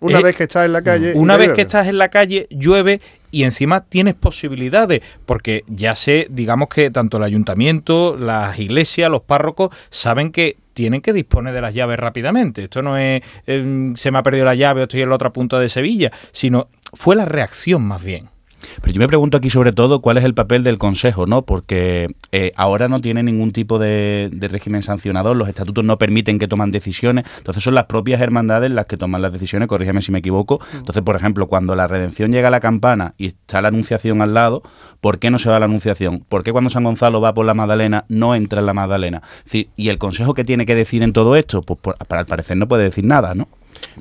una 0.00 0.18
eh, 0.18 0.22
vez 0.22 0.36
que 0.36 0.44
estás 0.44 0.66
en 0.66 0.72
la 0.72 0.82
calle. 0.82 1.12
Una 1.14 1.36
vez 1.36 1.52
que 1.52 1.62
estás 1.62 1.86
en 1.88 1.98
la 1.98 2.08
calle, 2.08 2.46
llueve 2.50 3.00
y 3.30 3.44
encima 3.44 3.84
tienes 3.84 4.14
posibilidades, 4.14 5.00
porque 5.26 5.64
ya 5.68 5.94
sé, 5.94 6.26
digamos 6.30 6.68
que 6.68 6.90
tanto 6.90 7.18
el 7.18 7.22
ayuntamiento, 7.22 8.16
las 8.16 8.58
iglesias, 8.58 9.10
los 9.10 9.22
párrocos 9.22 9.70
saben 9.90 10.32
que 10.32 10.56
tienen 10.72 11.00
que 11.00 11.12
disponer 11.12 11.54
de 11.54 11.60
las 11.60 11.74
llaves 11.74 11.98
rápidamente. 11.98 12.64
Esto 12.64 12.82
no 12.82 12.96
es 12.96 13.22
eh, 13.46 13.92
se 13.94 14.10
me 14.10 14.18
ha 14.18 14.22
perdido 14.22 14.44
la 14.44 14.54
llave 14.54 14.80
o 14.80 14.84
estoy 14.84 15.02
en 15.02 15.10
la 15.10 15.14
otra 15.14 15.32
punta 15.32 15.58
de 15.58 15.68
Sevilla, 15.68 16.10
sino 16.32 16.68
fue 16.94 17.16
la 17.16 17.24
reacción 17.24 17.82
más 17.82 18.02
bien. 18.02 18.30
Pero 18.80 18.92
yo 18.92 19.00
me 19.00 19.08
pregunto 19.08 19.36
aquí 19.36 19.50
sobre 19.50 19.72
todo 19.72 20.00
cuál 20.00 20.18
es 20.18 20.24
el 20.24 20.34
papel 20.34 20.62
del 20.64 20.78
Consejo, 20.78 21.26
¿no? 21.26 21.42
Porque 21.42 22.08
eh, 22.32 22.52
ahora 22.56 22.88
no 22.88 23.00
tiene 23.00 23.22
ningún 23.22 23.52
tipo 23.52 23.78
de, 23.78 24.30
régimen 24.50 24.82
sancionador, 24.82 25.36
los 25.36 25.48
estatutos 25.48 25.84
no 25.84 25.98
permiten 25.98 26.38
que 26.38 26.48
toman 26.48 26.70
decisiones, 26.70 27.24
entonces 27.38 27.62
son 27.62 27.74
las 27.74 27.86
propias 27.86 28.20
hermandades 28.20 28.70
las 28.70 28.86
que 28.86 28.96
toman 28.96 29.22
las 29.22 29.32
decisiones, 29.32 29.68
corrígeme 29.68 30.02
si 30.02 30.12
me 30.12 30.18
equivoco. 30.18 30.60
Mm. 30.72 30.76
Entonces, 30.78 31.02
por 31.02 31.16
ejemplo, 31.16 31.46
cuando 31.46 31.74
la 31.76 31.86
redención 31.86 32.32
llega 32.32 32.48
a 32.48 32.50
la 32.50 32.60
campana 32.60 33.14
y 33.16 33.26
está 33.26 33.60
la 33.62 33.68
anunciación 33.68 34.22
al 34.22 34.34
lado, 34.34 34.62
¿por 35.00 35.18
qué 35.18 35.30
no 35.30 35.38
se 35.38 35.48
va 35.48 35.56
a 35.56 35.60
la 35.60 35.66
anunciación? 35.66 36.24
¿Por 36.28 36.42
qué 36.42 36.52
cuando 36.52 36.70
San 36.70 36.84
Gonzalo 36.84 37.20
va 37.20 37.34
por 37.34 37.46
la 37.46 37.54
Magdalena 37.54 38.04
no 38.08 38.34
entra 38.34 38.60
en 38.60 38.66
la 38.66 38.74
Magdalena? 38.74 39.22
¿Y 39.52 39.88
el 39.88 39.98
Consejo 39.98 40.34
qué 40.34 40.44
tiene 40.44 40.66
que 40.66 40.74
decir 40.74 41.02
en 41.02 41.12
todo 41.12 41.36
esto? 41.36 41.62
Pues 41.62 41.96
al 42.08 42.26
parecer 42.26 42.56
no 42.56 42.68
puede 42.68 42.84
decir 42.84 43.04
nada, 43.04 43.34
¿no? 43.34 43.48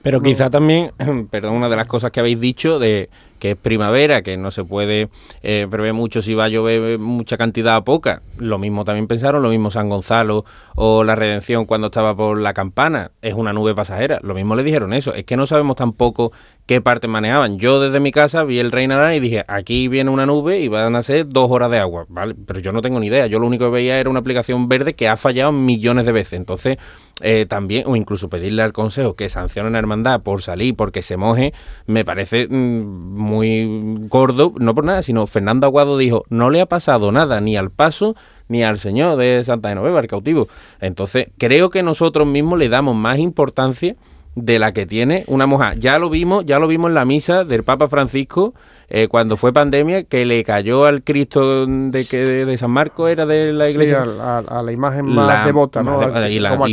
Pero 0.02 0.22
quizá 0.22 0.50
también, 0.50 0.92
perdón, 1.32 1.56
una 1.56 1.70
de 1.70 1.76
las 1.76 1.88
cosas 1.88 2.12
que 2.12 2.20
habéis 2.20 2.40
dicho 2.40 2.80
de 2.80 3.10
que 3.40 3.52
es 3.52 3.58
primavera, 3.58 4.22
que 4.22 4.38
no 4.38 4.52
se 4.52 4.64
puede 4.64 5.10
eh, 5.42 5.68
prever 5.70 5.94
mucho 5.94 6.22
si 6.22 6.34
va 6.34 6.46
a 6.46 6.50
llover 6.50 7.00
mucha 7.00 7.38
cantidad 7.38 7.78
o 7.78 7.84
poca. 7.84 8.22
Lo 8.38 8.58
mismo 8.58 8.86
también 8.86 9.08
pensaron, 9.08 9.42
lo 9.42 9.50
mismo 9.50 9.72
San 9.72 9.90
Gonzalo 9.90 10.46
o 10.76 11.04
la 11.04 11.16
Redención 11.16 11.66
cuando 11.66 11.88
estaba 11.88 12.16
por 12.16 12.40
la 12.40 12.54
campana, 12.54 13.12
es 13.22 13.34
una 13.34 13.54
nube 13.54 13.74
pasajera. 13.74 14.20
Lo 14.22 14.36
mismo 14.36 14.56
le 14.56 14.64
dijeron 14.64 14.94
eso, 14.94 15.14
es 15.14 15.24
que 15.24 15.38
no 15.38 15.46
sabemos 15.46 15.76
tampoco 15.76 16.32
qué 16.66 16.82
parte 16.82 17.08
manejaban. 17.08 17.58
Yo 17.58 17.80
desde 17.80 18.00
mi 18.00 18.12
casa 18.12 18.44
vi 18.44 18.60
el 18.60 18.72
Reina 18.72 19.16
y 19.16 19.20
dije, 19.20 19.44
aquí 19.48 19.88
viene 19.88 20.12
una 20.12 20.26
nube 20.26 20.60
y 20.60 20.68
van 20.68 20.96
a 20.96 21.04
ser 21.04 21.28
dos 21.28 21.50
horas 21.50 21.72
de 21.72 21.80
agua, 21.80 22.06
¿vale? 22.10 22.36
Pero 22.46 22.60
yo 22.60 22.72
no 22.72 22.82
tengo 22.82 23.00
ni 23.00 23.08
idea, 23.08 23.28
yo 23.28 23.40
lo 23.40 23.48
único 23.48 23.66
que 23.66 23.72
veía 23.72 24.00
era 24.00 24.10
una 24.10 24.20
aplicación 24.20 24.68
verde 24.68 24.94
que 24.94 25.08
ha 25.08 25.18
fallado 25.18 25.52
millones 25.52 26.06
de 26.06 26.12
veces. 26.12 26.34
Entonces, 26.34 26.78
eh, 27.22 27.46
también, 27.48 27.84
o 27.88 27.96
incluso 27.96 28.30
pedirle 28.30 28.62
al 28.62 28.74
Consejo 28.74 29.16
que 29.16 29.30
sancione 29.30 29.70
a 29.70 29.72
la 29.72 29.80
hermandad 29.80 30.22
por 30.22 30.42
salir, 30.42 30.76
porque 30.76 31.02
se 31.02 31.18
moje, 31.18 31.54
me 31.86 32.06
parece 32.06 32.48
mm, 32.48 32.54
muy 33.30 33.68
gordo, 34.10 34.54
no 34.58 34.76
por 34.76 34.84
nada, 34.84 35.02
sino 35.02 35.28
Fernando 35.28 35.68
Aguado 35.68 35.98
dijo, 35.98 36.24
no 36.30 36.50
le 36.50 36.62
ha 36.62 36.66
pasado 36.66 37.12
nada 37.12 37.40
ni 37.40 37.56
al 37.56 37.70
paso 37.70 38.16
ni 38.48 38.64
al 38.64 38.80
señor 38.80 39.16
de 39.18 39.44
Santa 39.44 39.70
Genoveva, 39.70 40.00
el 40.00 40.08
cautivo. 40.08 40.48
Entonces, 40.82 41.28
creo 41.38 41.70
que 41.70 41.84
nosotros 41.84 42.28
mismos 42.28 42.58
le 42.60 42.68
damos 42.68 42.96
más 42.96 43.20
importancia 43.20 43.96
de 44.36 44.60
la 44.60 44.74
que 44.74 44.86
tiene 44.86 45.24
una 45.28 45.46
moja. 45.46 45.74
Ya 45.76 46.00
lo 46.00 46.10
vimos, 46.10 46.46
ya 46.46 46.60
lo 46.60 46.68
vimos 46.68 46.90
en 46.90 46.96
la 46.96 47.06
misa 47.06 47.44
del 47.44 47.64
Papa 47.64 47.88
Francisco 47.88 48.54
eh, 48.90 49.08
cuando 49.08 49.38
fue 49.38 49.54
pandemia, 49.54 50.04
que 50.04 50.26
le 50.26 50.44
cayó 50.44 50.86
al 50.86 51.04
Cristo 51.04 51.66
de 51.66 52.06
que 52.06 52.18
de, 52.18 52.58
San 52.58 52.72
Marcos 52.72 53.10
era 53.10 53.26
de 53.26 53.54
la 53.54 53.70
iglesia. 53.70 54.04
Sí, 54.04 54.12
a, 54.20 54.62
la 54.64 54.72
imagen 54.72 55.06
más 55.06 55.46
devota, 55.46 55.84
¿no? 55.84 56.00
y, 56.02 56.08
una 56.08 56.20
de, 56.20 56.32
las 56.32 56.70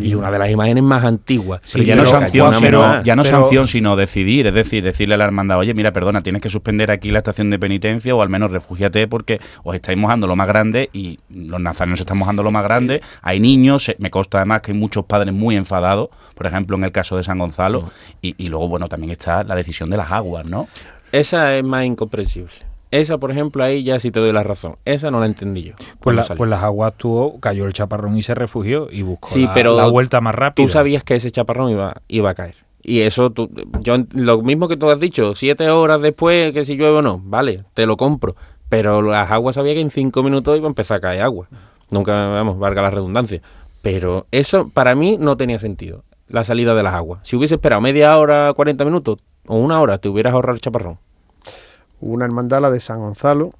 y 0.00 0.14
una 0.14 0.30
de 0.30 0.38
las 0.38 0.50
imágenes 0.50 0.82
más 0.82 1.04
antiguas. 1.04 1.60
Sí, 1.64 1.84
ya, 1.84 1.94
no 1.94 2.04
sanción, 2.04 2.54
sino, 2.54 3.02
ya 3.02 3.16
no 3.16 3.24
sanción, 3.24 3.66
sino 3.66 3.96
decidir, 3.96 4.46
es 4.46 4.54
decir, 4.54 4.82
decirle 4.82 5.14
a 5.14 5.18
la 5.18 5.24
hermandad, 5.24 5.58
oye, 5.58 5.74
mira, 5.74 5.92
perdona, 5.92 6.22
tienes 6.22 6.40
que 6.40 6.48
suspender 6.48 6.90
aquí 6.90 7.10
la 7.10 7.18
estación 7.18 7.50
de 7.50 7.58
penitencia 7.58 8.14
o 8.14 8.22
al 8.22 8.28
menos 8.28 8.50
refúgiate 8.50 9.06
porque 9.06 9.40
os 9.62 9.74
estáis 9.74 9.98
mojando 9.98 10.26
lo 10.26 10.36
más 10.36 10.48
grande 10.48 10.88
y 10.92 11.18
los 11.28 11.60
nazarenos 11.60 12.00
están 12.00 12.18
mojando 12.18 12.42
lo 12.42 12.50
más 12.50 12.64
grande. 12.64 13.02
Hay 13.22 13.40
niños, 13.40 13.92
me 13.98 14.10
consta 14.10 14.38
además 14.38 14.62
que 14.62 14.72
hay 14.72 14.78
muchos 14.78 15.04
padres 15.04 15.34
muy 15.34 15.56
enfadados, 15.56 16.08
por 16.34 16.46
ejemplo, 16.46 16.76
en 16.76 16.84
el 16.84 16.92
caso 16.92 17.16
de 17.16 17.22
San 17.22 17.38
Gonzalo, 17.38 17.84
y, 18.22 18.34
y 18.42 18.48
luego, 18.48 18.68
bueno, 18.68 18.88
también 18.88 19.12
está 19.12 19.44
la 19.44 19.54
decisión 19.54 19.90
de 19.90 19.96
las 19.96 20.10
aguas, 20.10 20.46
¿no? 20.46 20.68
Esa 21.12 21.56
es 21.56 21.64
más 21.64 21.84
incomprensible. 21.84 22.52
Esa, 22.90 23.18
por 23.18 23.30
ejemplo, 23.30 23.62
ahí 23.62 23.84
ya 23.84 24.00
sí 24.00 24.10
te 24.10 24.18
doy 24.18 24.32
la 24.32 24.42
razón. 24.42 24.76
Esa 24.84 25.10
no 25.10 25.20
la 25.20 25.26
entendí 25.26 25.62
yo. 25.62 25.74
Pues, 26.00 26.28
pues 26.36 26.50
las 26.50 26.62
aguas 26.62 26.94
tuvo, 26.96 27.38
cayó 27.38 27.66
el 27.66 27.72
chaparrón 27.72 28.16
y 28.16 28.22
se 28.22 28.34
refugió 28.34 28.88
y 28.90 29.02
buscó 29.02 29.28
sí, 29.28 29.44
la, 29.44 29.54
pero 29.54 29.76
la 29.76 29.86
vuelta 29.86 30.20
más 30.20 30.34
rápida. 30.34 30.66
Tú 30.66 30.70
sabías 30.70 31.04
que 31.04 31.14
ese 31.14 31.30
chaparrón 31.30 31.70
iba, 31.70 32.02
iba 32.08 32.30
a 32.30 32.34
caer. 32.34 32.56
Y 32.82 33.00
eso, 33.00 33.30
tú, 33.30 33.48
yo, 33.82 33.96
lo 34.14 34.42
mismo 34.42 34.66
que 34.66 34.76
tú 34.76 34.90
has 34.90 34.98
dicho, 34.98 35.34
siete 35.34 35.68
horas 35.70 36.00
después 36.00 36.52
que 36.52 36.64
si 36.64 36.76
llueve 36.76 36.96
o 36.96 37.02
no, 37.02 37.20
vale, 37.22 37.62
te 37.74 37.86
lo 37.86 37.96
compro. 37.96 38.34
Pero 38.68 39.02
las 39.02 39.30
aguas 39.30 39.56
sabía 39.56 39.74
que 39.74 39.80
en 39.80 39.90
cinco 39.90 40.22
minutos 40.22 40.56
iba 40.56 40.66
a 40.66 40.70
empezar 40.70 40.98
a 40.98 41.00
caer 41.00 41.22
agua. 41.22 41.48
Nunca, 41.90 42.12
vamos, 42.12 42.58
valga 42.58 42.82
la 42.82 42.90
redundancia. 42.90 43.40
Pero 43.82 44.26
eso 44.30 44.68
para 44.68 44.94
mí 44.94 45.16
no 45.18 45.36
tenía 45.36 45.58
sentido, 45.58 46.02
la 46.30 46.44
salida 46.44 46.74
de 46.74 46.82
las 46.82 46.94
aguas. 46.94 47.20
Si 47.24 47.36
hubiese 47.36 47.56
esperado 47.56 47.82
media 47.82 48.16
hora, 48.16 48.52
40 48.54 48.84
minutos, 48.84 49.18
o 49.46 49.56
una 49.56 49.80
hora 49.80 49.98
te 49.98 50.08
hubieras 50.08 50.32
ahorrado 50.32 50.54
el 50.54 50.60
chaparrón. 50.60 50.98
Una 52.00 52.24
hermandad, 52.24 52.62
la 52.62 52.70
de 52.70 52.80
San 52.80 53.00
Gonzalo, 53.00 53.52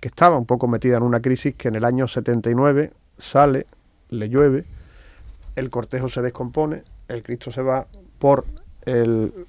que 0.00 0.08
estaba 0.08 0.38
un 0.38 0.46
poco 0.46 0.68
metida 0.68 0.96
en 0.96 1.02
una 1.02 1.20
crisis 1.20 1.54
que 1.56 1.68
en 1.68 1.74
el 1.74 1.84
año 1.84 2.06
79 2.06 2.92
sale, 3.18 3.66
le 4.08 4.28
llueve, 4.28 4.64
el 5.56 5.68
cortejo 5.68 6.08
se 6.08 6.22
descompone, 6.22 6.84
el 7.08 7.22
Cristo 7.22 7.50
se 7.50 7.62
va 7.62 7.86
por 8.18 8.46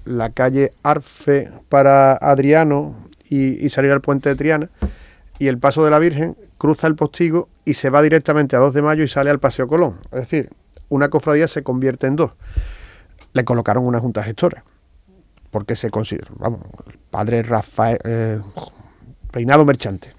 la 0.06 0.32
calle 0.32 0.74
Arfe 0.82 1.52
para 1.70 2.14
Adriano 2.14 2.96
y, 3.30 3.64
y, 3.64 3.70
salir 3.70 3.92
al 3.92 4.02
puente 4.02 4.30
de 4.30 4.36
Triana, 4.36 4.72
y 5.38 5.46
el 5.46 5.60
paso 5.60 5.86
de 5.86 5.92
la 5.92 6.00
Virgen 6.00 6.36
cruza 6.58 6.88
el 6.88 6.96
postigo 6.96 7.50
y 7.64 7.76
se 7.76 7.92
va 7.92 8.02
directamente 8.02 8.56
a 8.56 8.60
2 8.60 8.74
de 8.74 8.82
mayo 8.82 9.04
y 9.04 9.08
sale 9.08 9.30
al 9.30 9.40
Paseo 9.40 9.68
Colón. 9.68 10.00
Es 10.06 10.22
decir, 10.22 10.50
una 10.90 11.10
cofradía 11.10 11.48
se 11.48 11.64
convierte 11.64 12.08
en 12.08 12.16
dos. 12.16 12.32
Le 13.34 13.46
colocaron 13.46 13.86
una 13.86 14.00
junta 14.00 14.24
gestora 14.24 14.64
porque 15.52 15.76
se 15.76 15.90
considera, 15.90 16.28
vamos, 16.38 16.62
el 16.88 16.98
padre 16.98 17.44
Rafael, 17.44 18.00
eh, 18.04 18.40
Peinado 19.32 19.66
Merchante, 19.66 20.14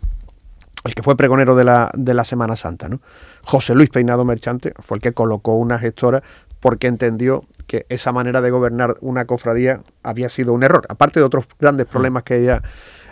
el 0.85 0.95
que 0.95 1.03
fue 1.03 1.17
pregonero 1.17 1.55
de 1.55 1.65
la, 1.65 1.91
de 1.95 2.15
la 2.15 2.25
Semana 2.25 2.57
Santa, 2.57 2.89
¿no? 2.89 3.01
José 3.45 3.75
Luis 3.75 3.91
Peinado 3.91 4.25
Merchante 4.25 4.73
fue 4.79 4.97
el 4.97 5.03
que 5.03 5.13
colocó 5.13 5.55
una 5.55 5.79
gestora 5.79 6.23
porque 6.61 6.87
entendió 6.87 7.45
que 7.67 7.87
esa 7.89 8.13
manera 8.13 8.41
de 8.41 8.51
gobernar 8.51 8.95
una 9.01 9.27
cofradía 9.27 9.81
había 10.03 10.29
sido 10.29 10.53
un 10.53 10.63
error, 10.63 10.87
aparte 10.89 11.21
de 11.21 11.27
otros 11.27 11.47
grandes 11.59 11.87
mm. 11.87 11.91
problemas 11.91 12.23
que 12.23 12.35
había 12.35 12.63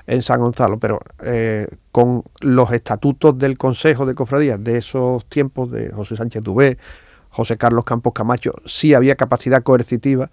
en 0.07 0.23
San 0.23 0.41
Gonzalo, 0.41 0.79
pero 0.79 1.01
eh, 1.23 1.67
con 1.93 2.23
los 2.41 2.73
estatutos 2.73 3.37
del 3.39 3.59
Consejo 3.59 4.07
de 4.07 4.15
Cofradías 4.15 4.63
de 4.63 4.79
esos 4.79 5.27
tiempos 5.27 5.71
de 5.71 5.91
José 5.91 6.17
Sánchez 6.17 6.43
Dubé, 6.43 6.79
José 7.37 7.57
Carlos 7.57 7.85
Campos 7.85 8.15
Camacho, 8.15 8.55
sí 8.65 8.95
había 8.95 9.15
capacidad 9.15 9.63
coercitiva 9.63 10.31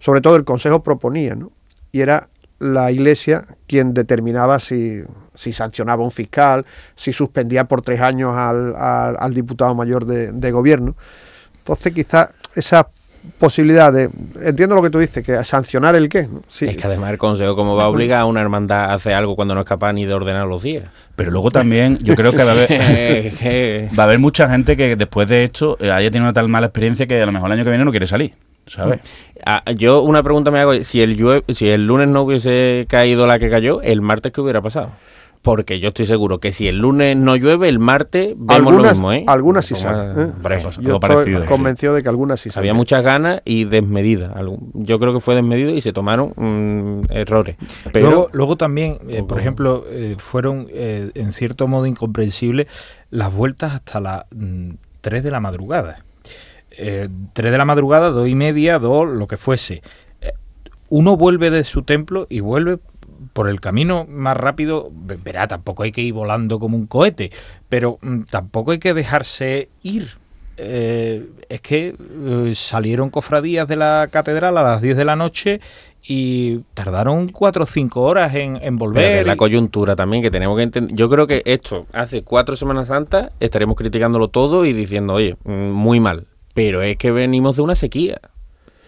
sobre 0.00 0.20
todo 0.20 0.34
el 0.34 0.44
Consejo 0.44 0.82
proponía, 0.82 1.36
¿no? 1.36 1.52
Y 1.92 2.00
era 2.00 2.28
la 2.58 2.90
Iglesia 2.90 3.46
quien 3.66 3.94
determinaba 3.94 4.58
si, 4.58 5.02
si 5.34 5.52
sancionaba 5.52 6.02
a 6.02 6.06
un 6.06 6.10
fiscal, 6.10 6.66
si 6.96 7.12
suspendía 7.12 7.64
por 7.64 7.82
tres 7.82 8.00
años 8.00 8.36
al, 8.36 8.74
al, 8.76 9.34
diputado 9.34 9.74
mayor 9.74 10.04
de, 10.04 10.50
gobierno. 10.50 10.96
Entonces 11.58 11.94
quizás 11.94 12.30
esa 12.54 12.88
posibilidad 13.38 13.92
de, 13.92 14.10
entiendo 14.42 14.74
lo 14.74 14.82
que 14.82 14.90
tú 14.90 14.98
dices, 14.98 15.24
que 15.24 15.44
sancionar 15.44 15.94
el 15.94 16.08
qué. 16.08 16.28
Sí. 16.48 16.66
Es 16.66 16.76
que 16.76 16.86
además 16.86 17.10
el 17.10 17.18
Consejo 17.18 17.56
como 17.56 17.76
va 17.76 17.84
a 17.84 17.88
obligar 17.88 18.20
a 18.20 18.24
una 18.24 18.40
hermandad 18.40 18.90
a 18.90 18.94
hacer 18.94 19.12
algo 19.14 19.36
cuando 19.36 19.54
no 19.54 19.60
es 19.60 19.66
capaz 19.66 19.92
ni 19.92 20.06
de 20.06 20.14
ordenar 20.14 20.46
los 20.46 20.62
días. 20.62 20.84
Pero 21.16 21.30
luego 21.30 21.50
también 21.50 21.98
yo 22.02 22.16
creo 22.16 22.32
que 22.32 22.42
va 22.44 22.52
a 22.52 22.54
haber, 22.54 22.70
va 23.98 24.02
a 24.02 24.06
haber 24.06 24.18
mucha 24.18 24.48
gente 24.48 24.76
que 24.76 24.96
después 24.96 25.28
de 25.28 25.44
esto 25.44 25.76
eh, 25.80 25.90
haya 25.90 26.10
tenido 26.10 26.26
una 26.26 26.32
tal 26.32 26.48
mala 26.48 26.66
experiencia 26.66 27.06
que 27.06 27.20
a 27.20 27.26
lo 27.26 27.32
mejor 27.32 27.48
el 27.48 27.52
año 27.54 27.64
que 27.64 27.70
viene 27.70 27.84
no 27.84 27.90
quiere 27.90 28.06
salir. 28.06 28.34
¿sabes? 28.66 29.00
Ah, 29.44 29.64
yo 29.76 30.02
una 30.02 30.22
pregunta 30.22 30.50
me 30.50 30.60
hago, 30.60 30.84
si 30.84 31.00
el, 31.00 31.44
si 31.48 31.68
el 31.68 31.86
lunes 31.86 32.08
no 32.08 32.22
hubiese 32.22 32.86
caído 32.88 33.26
la 33.26 33.38
que 33.38 33.50
cayó, 33.50 33.82
¿el 33.82 34.00
martes 34.00 34.32
qué 34.32 34.40
hubiera 34.40 34.62
pasado? 34.62 34.90
Porque 35.42 35.80
yo 35.80 35.88
estoy 35.88 36.06
seguro 36.06 36.38
que 36.38 36.52
si 36.52 36.68
el 36.68 36.78
lunes 36.78 37.16
no 37.16 37.34
llueve, 37.34 37.68
el 37.68 37.78
martes 37.78 38.34
vemos 38.36 38.74
lo 38.74 38.82
mismo, 38.82 39.12
¿eh? 39.12 39.24
Algunas 39.26 39.64
sí 39.64 39.74
salen. 39.74 40.10
¿eh? 40.20 40.32
Yo 40.42 40.68
estoy 40.68 40.98
parecido, 40.98 41.46
convencido 41.46 41.94
de 41.94 42.02
que 42.02 42.08
algunas 42.08 42.40
sí 42.40 42.50
salen. 42.50 42.70
Había 42.70 42.74
muchas 42.74 43.02
ganas 43.02 43.40
y 43.44 43.64
desmedida. 43.64 44.34
Yo 44.74 44.98
creo 44.98 45.14
que 45.14 45.20
fue 45.20 45.34
desmedido 45.34 45.70
y 45.70 45.80
se 45.80 45.92
tomaron 45.92 46.34
mm, 46.36 47.12
errores. 47.12 47.56
Pero 47.92 48.28
luego, 48.32 48.56
también, 48.56 48.98
eh, 49.08 49.22
por 49.26 49.40
ejemplo, 49.40 49.84
eh, 49.88 50.16
fueron 50.18 50.66
en 50.70 51.32
cierto 51.32 51.68
modo 51.68 51.86
incomprensibles 51.86 52.66
las 53.10 53.34
vueltas 53.34 53.74
hasta 53.74 54.00
las 54.00 54.24
3 54.28 55.22
mm, 55.22 55.24
de 55.24 55.30
la 55.30 55.40
madrugada 55.40 56.04
eh, 56.70 57.08
3 57.32 57.52
de 57.52 57.58
la 57.58 57.64
madrugada, 57.64 58.10
dos 58.10 58.28
y 58.28 58.34
media, 58.34 58.78
dos, 58.78 59.08
lo 59.08 59.26
que 59.26 59.36
fuese. 59.36 59.82
Eh, 60.20 60.32
uno 60.88 61.16
vuelve 61.16 61.50
de 61.50 61.64
su 61.64 61.82
templo 61.82 62.26
y 62.30 62.40
vuelve 62.40 62.78
por 63.32 63.48
el 63.48 63.60
camino 63.60 64.06
más 64.08 64.36
rápido. 64.36 64.90
Verá, 64.92 65.48
tampoco 65.48 65.82
hay 65.82 65.92
que 65.92 66.02
ir 66.02 66.12
volando 66.14 66.58
como 66.58 66.76
un 66.76 66.86
cohete, 66.86 67.30
pero 67.68 67.98
mm, 68.02 68.22
tampoco 68.30 68.72
hay 68.72 68.78
que 68.78 68.94
dejarse 68.94 69.68
ir. 69.82 70.18
Eh, 70.62 71.26
es 71.48 71.60
que 71.62 71.94
eh, 71.98 72.52
salieron 72.54 73.08
cofradías 73.08 73.66
de 73.66 73.76
la 73.76 74.08
catedral 74.10 74.58
a 74.58 74.62
las 74.62 74.82
10 74.82 74.94
de 74.94 75.04
la 75.06 75.16
noche 75.16 75.60
y 76.06 76.58
tardaron 76.74 77.28
cuatro 77.28 77.64
o 77.64 77.66
cinco 77.66 78.02
horas 78.02 78.34
en, 78.34 78.58
en 78.62 78.76
volver. 78.76 79.26
la 79.26 79.36
coyuntura 79.36 79.96
también 79.96 80.22
que 80.22 80.30
tenemos 80.30 80.56
que 80.56 80.64
entender. 80.64 80.94
Yo 80.94 81.08
creo 81.08 81.26
que 81.26 81.42
esto, 81.46 81.86
hace 81.92 82.22
cuatro 82.22 82.56
Semanas 82.56 82.88
Santas, 82.88 83.30
estaremos 83.40 83.76
criticándolo 83.76 84.28
todo 84.28 84.66
y 84.66 84.74
diciendo, 84.74 85.14
oye, 85.14 85.36
mm, 85.44 85.70
muy 85.70 85.98
mal. 85.98 86.26
Pero 86.52 86.82
es 86.82 86.96
que 86.96 87.10
venimos 87.10 87.56
de 87.56 87.62
una 87.62 87.74
sequía 87.74 88.20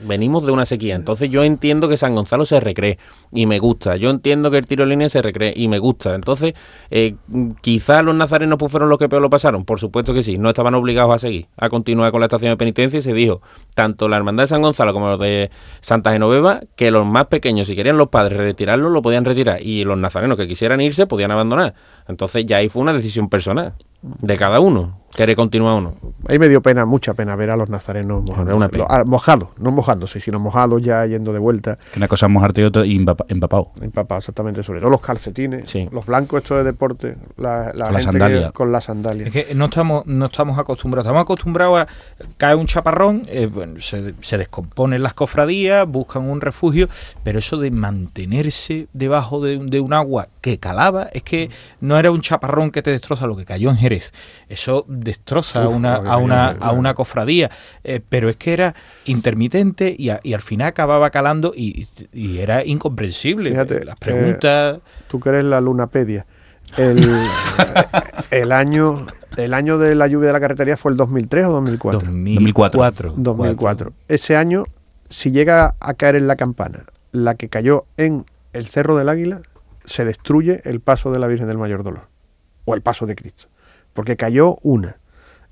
venimos 0.02 0.44
de 0.44 0.52
una 0.52 0.64
sequía. 0.64 0.94
Entonces 0.94 1.30
yo 1.30 1.44
entiendo 1.44 1.88
que 1.88 1.96
San 1.96 2.14
Gonzalo 2.14 2.44
se 2.44 2.60
recree 2.60 2.98
y 3.32 3.46
me 3.46 3.58
gusta. 3.58 3.96
Yo 3.96 4.10
entiendo 4.10 4.50
que 4.50 4.58
el 4.58 4.66
tiro 4.66 4.84
en 4.84 4.90
línea 4.90 5.08
se 5.08 5.22
recree 5.22 5.52
y 5.54 5.68
me 5.68 5.78
gusta. 5.78 6.14
Entonces, 6.14 6.54
eh, 6.90 7.14
quizás 7.60 8.04
los 8.04 8.14
nazarenos 8.14 8.58
pues 8.58 8.70
fueron 8.70 8.88
los 8.88 8.98
que 8.98 9.08
peor 9.08 9.22
lo 9.22 9.30
pasaron. 9.30 9.64
Por 9.64 9.80
supuesto 9.80 10.14
que 10.14 10.22
sí. 10.22 10.38
No 10.38 10.48
estaban 10.48 10.74
obligados 10.74 11.14
a 11.14 11.18
seguir, 11.18 11.46
a 11.56 11.68
continuar 11.68 12.10
con 12.10 12.20
la 12.20 12.26
estación 12.26 12.50
de 12.52 12.56
penitencia 12.56 12.98
y 12.98 13.02
se 13.02 13.12
dijo, 13.12 13.42
tanto 13.74 14.08
la 14.08 14.16
Hermandad 14.16 14.44
de 14.44 14.48
San 14.48 14.62
Gonzalo 14.62 14.92
como 14.92 15.08
los 15.08 15.20
de 15.20 15.50
Santa 15.80 16.12
Genoveva, 16.12 16.60
que 16.76 16.90
los 16.90 17.06
más 17.06 17.26
pequeños, 17.26 17.66
si 17.66 17.76
querían 17.76 17.96
los 17.96 18.08
padres 18.08 18.38
retirarlo, 18.38 18.90
lo 18.90 19.02
podían 19.02 19.24
retirar. 19.24 19.62
Y 19.62 19.84
los 19.84 19.98
nazarenos 19.98 20.36
que 20.36 20.48
quisieran 20.48 20.80
irse, 20.80 21.06
podían 21.06 21.30
abandonar. 21.30 21.74
Entonces 22.08 22.44
ya 22.46 22.58
ahí 22.58 22.68
fue 22.68 22.82
una 22.82 22.92
decisión 22.92 23.28
personal 23.28 23.74
de 24.02 24.36
cada 24.36 24.60
uno. 24.60 24.98
Quiere 25.12 25.36
continuar 25.36 25.76
uno. 25.76 25.94
Ahí 26.26 26.38
me 26.38 26.48
dio 26.48 26.62
pena, 26.62 26.86
mucha 26.86 27.12
pena 27.12 27.36
ver 27.36 27.50
a 27.50 27.56
los 27.56 27.68
nazarenos 27.68 28.24
ah, 28.88 29.04
mojados. 29.04 29.48
no 29.58 29.70
mojándose, 29.70 30.20
sino 30.20 30.40
mojados 30.40 30.80
ya 30.82 31.04
yendo 31.04 31.34
de 31.34 31.38
vuelta. 31.38 31.76
Que 31.92 31.98
una 31.98 32.08
cosa 32.08 32.26
es 32.26 32.32
mojarte 32.32 32.62
y 32.62 32.64
otra 32.64 32.84
empapado. 32.86 33.72
Empapado, 33.82 34.18
exactamente. 34.20 34.62
Sobre 34.62 34.80
todo 34.80 34.88
los 34.88 35.02
calcetines, 35.02 35.74
los 35.90 36.06
blancos 36.06 36.42
estos 36.42 36.58
de 36.58 36.64
deporte, 36.64 37.16
la, 37.36 37.72
con, 37.72 37.92
la 37.92 38.00
sandalia. 38.00 38.52
con 38.52 38.72
la 38.72 38.80
sandalia. 38.80 39.26
Es 39.26 39.32
que 39.32 39.54
no 39.54 39.66
estamos, 39.66 40.06
no 40.06 40.26
estamos 40.26 40.58
acostumbrados. 40.58 41.06
Estamos 41.06 41.22
acostumbrados 41.22 41.80
a 41.80 41.86
caer 42.38 42.56
un 42.56 42.66
chaparrón, 42.66 43.24
eh, 43.28 43.50
se, 43.80 44.14
se 44.22 44.38
descomponen 44.38 45.02
las 45.02 45.12
cofradías, 45.12 45.86
buscan 45.86 46.28
un 46.28 46.40
refugio, 46.40 46.88
pero 47.22 47.38
eso 47.38 47.58
de 47.58 47.70
mantenerse 47.70 48.88
debajo 48.94 49.42
de, 49.42 49.58
de 49.58 49.80
un 49.80 49.92
agua 49.92 50.28
que 50.42 50.58
calaba, 50.58 51.08
es 51.12 51.22
que 51.22 51.50
no 51.80 51.98
era 51.98 52.10
un 52.10 52.20
chaparrón 52.20 52.70
que 52.70 52.82
te 52.82 52.90
destroza 52.90 53.26
lo 53.26 53.36
que 53.36 53.46
cayó 53.46 53.70
en 53.70 53.76
Jerez. 53.76 54.12
Eso 54.48 54.84
destroza 54.88 55.62
a, 55.62 55.68
una, 55.68 55.94
a, 55.94 56.18
una, 56.18 56.48
a 56.48 56.72
una 56.72 56.92
cofradía, 56.92 57.50
eh, 57.84 58.00
pero 58.06 58.28
es 58.28 58.36
que 58.36 58.52
era 58.52 58.74
intermitente 59.06 59.94
y, 59.96 60.10
y, 60.22 60.34
al 60.34 60.40
final 60.42 60.68
acababa 60.68 61.08
calando 61.10 61.54
y, 61.56 61.86
y 62.12 62.38
era 62.38 62.64
incomprensible. 62.64 63.50
Fíjate, 63.50 63.84
las 63.84 63.96
preguntas... 63.96 64.80
tú 65.08 65.20
que 65.20 65.30
eres 65.30 65.44
la 65.44 65.60
lunapedia. 65.60 66.26
El, 66.76 67.06
el, 68.30 68.52
año 68.52 69.06
el 69.36 69.54
año 69.54 69.78
de 69.78 69.94
la 69.94 70.06
lluvia 70.08 70.28
de 70.28 70.32
la 70.32 70.40
carretería 70.40 70.76
fue 70.76 70.90
el 70.90 70.96
2003 70.96 71.46
o 71.46 71.52
2004? 71.52 72.00
2004. 72.00 73.14
2004. 73.16 73.92
Ese 74.08 74.36
año, 74.36 74.64
si 75.08 75.30
llega 75.30 75.76
a 75.78 75.94
caer 75.94 76.16
en 76.16 76.26
la 76.26 76.36
campana, 76.36 76.84
la 77.12 77.36
que 77.36 77.48
cayó 77.48 77.84
en 77.96 78.24
el 78.52 78.66
Cerro 78.66 78.96
del 78.96 79.08
Águila, 79.08 79.42
se 79.84 80.04
destruye 80.04 80.60
el 80.64 80.80
paso 80.80 81.10
de 81.12 81.18
la 81.18 81.26
Virgen 81.26 81.46
del 81.48 81.58
Mayor 81.58 81.82
Dolor 81.82 82.08
o 82.64 82.74
el 82.74 82.82
paso 82.82 83.06
de 83.06 83.14
Cristo, 83.16 83.46
porque 83.92 84.16
cayó 84.16 84.58
una 84.62 84.96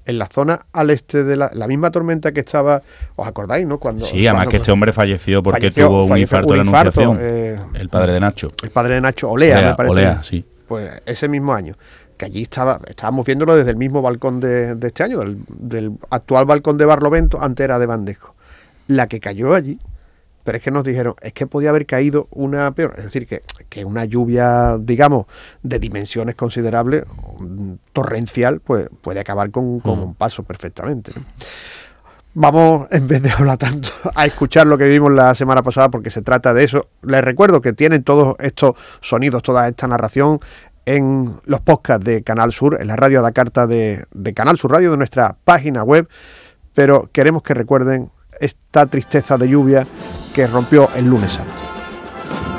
en 0.07 0.19
la 0.19 0.27
zona 0.27 0.67
al 0.73 0.91
este 0.91 1.25
de 1.25 1.37
la, 1.37 1.51
la 1.53 1.67
misma 1.69 1.91
tormenta 1.91 2.33
que 2.33 2.41
estaba, 2.41 2.83
¿os 3.17 3.29
acordáis, 3.29 3.67
no? 3.67 3.79
Cuando, 3.79 4.07
sí, 4.07 4.27
además 4.27 4.45
cuando- 4.45 4.51
que 4.51 4.57
este 4.57 4.73
hombre 4.73 4.93
falleció 4.93 5.43
porque 5.43 5.61
falleció- 5.61 5.87
tuvo 5.89 6.05
un 6.07 6.17
infarto 6.19 6.51
de 6.53 6.57
la 6.57 6.63
anunciación. 6.63 7.19
eh, 7.21 7.59
el 7.75 7.89
padre 7.91 8.13
de 8.15 8.21
Nacho. 8.21 8.49
el 8.63 8.71
padre 8.71 8.95
de 8.95 9.01
Nacho, 9.03 9.31
Olea, 9.31 9.57
Olea, 9.59 9.69
me 9.71 9.75
parece. 9.77 9.93
Olea, 9.93 10.23
sí. 10.23 10.45
Pues 10.67 10.91
ese 11.05 11.29
mismo 11.29 11.53
año, 11.53 11.75
que 12.17 12.25
allí 12.27 12.43
estaba, 12.43 12.81
estábamos 12.87 13.27
viéndolo 13.27 13.57
desde 13.57 13.71
el 13.73 13.77
mismo 13.77 14.03
balcón 14.03 14.41
de, 14.41 14.75
de 14.75 14.87
este 14.87 15.03
año, 15.03 15.19
del, 15.19 15.39
del 15.49 15.93
actual 16.11 16.45
balcón 16.47 16.79
de 16.79 16.85
Barlovento, 16.87 17.41
antes 17.43 17.65
era 17.65 17.79
de 17.79 17.87
Bandejo. 17.87 18.35
La 18.87 19.07
que 19.07 19.21
cayó 19.21 19.55
allí, 19.55 19.79
pero 20.45 20.59
es 20.59 20.65
que 20.65 20.71
nos 20.71 20.85
dijeron, 20.85 21.15
es 21.21 21.33
que 21.33 21.47
podía 21.47 21.71
haber 21.71 21.87
caído 21.87 22.29
una 22.31 22.71
peor, 22.73 22.95
es 22.99 23.05
decir, 23.05 23.27
que, 23.27 23.43
que 23.69 23.85
una 23.85 24.05
lluvia, 24.05 24.77
digamos, 24.79 25.27
de 25.63 25.79
dimensiones 25.79 26.35
considerables, 26.35 27.05
mm, 27.39 27.73
torrencial, 27.93 28.61
pues 28.61 28.89
puede 29.03 29.21
acabar 29.21 29.51
con, 29.51 29.81
con 29.81 29.99
Mm. 29.99 30.03
un 30.03 30.15
paso 30.15 30.43
perfectamente. 30.43 31.13
¿no? 31.15 31.25
Vamos, 32.33 32.87
en 32.93 33.09
vez 33.09 33.23
de 33.23 33.31
hablar 33.31 33.59
tanto, 33.59 33.89
a 34.15 34.25
escuchar 34.25 34.67
lo 34.67 34.79
que 34.79 34.85
vimos 34.85 35.13
la 35.13 35.35
semana 35.35 35.63
pasada, 35.63 35.89
porque 35.91 36.11
se 36.11 36.23
trata 36.23 36.55
de 36.55 36.65
eso. 36.65 36.89
Les 37.03 37.23
recuerdo 37.25 37.61
que 37.61 37.73
tienen 37.73 38.05
todos 38.05 38.37
estos 38.39 38.75
sonidos, 39.01 39.43
toda 39.43 39.67
esta 39.69 39.89
narración 39.89 40.39
en 40.87 41.35
los 41.45 41.61
podcasts 41.61 42.05
de 42.05 42.23
Canal 42.23 42.53
Sur, 42.53 42.79
en 42.81 42.87
la 42.87 42.97
radio 42.97 43.19
a 43.19 43.23
la 43.23 43.33
carta 43.33 43.67
de, 43.67 44.05
de 44.13 44.33
Canal 44.33 44.57
Sur 44.59 44.73
Radio, 44.73 44.93
de 44.93 44.97
nuestra 44.97 45.37
página 45.45 45.83
web. 45.83 46.09
Pero 46.73 47.09
queremos 47.13 47.43
que 47.43 47.53
recuerden 47.53 48.11
esta 48.41 48.87
tristeza 48.87 49.37
de 49.37 49.49
lluvia 49.49 49.87
que 50.35 50.47
rompió 50.47 50.89
el 50.97 51.07
lunes 51.07 51.33
santo. 51.33 51.53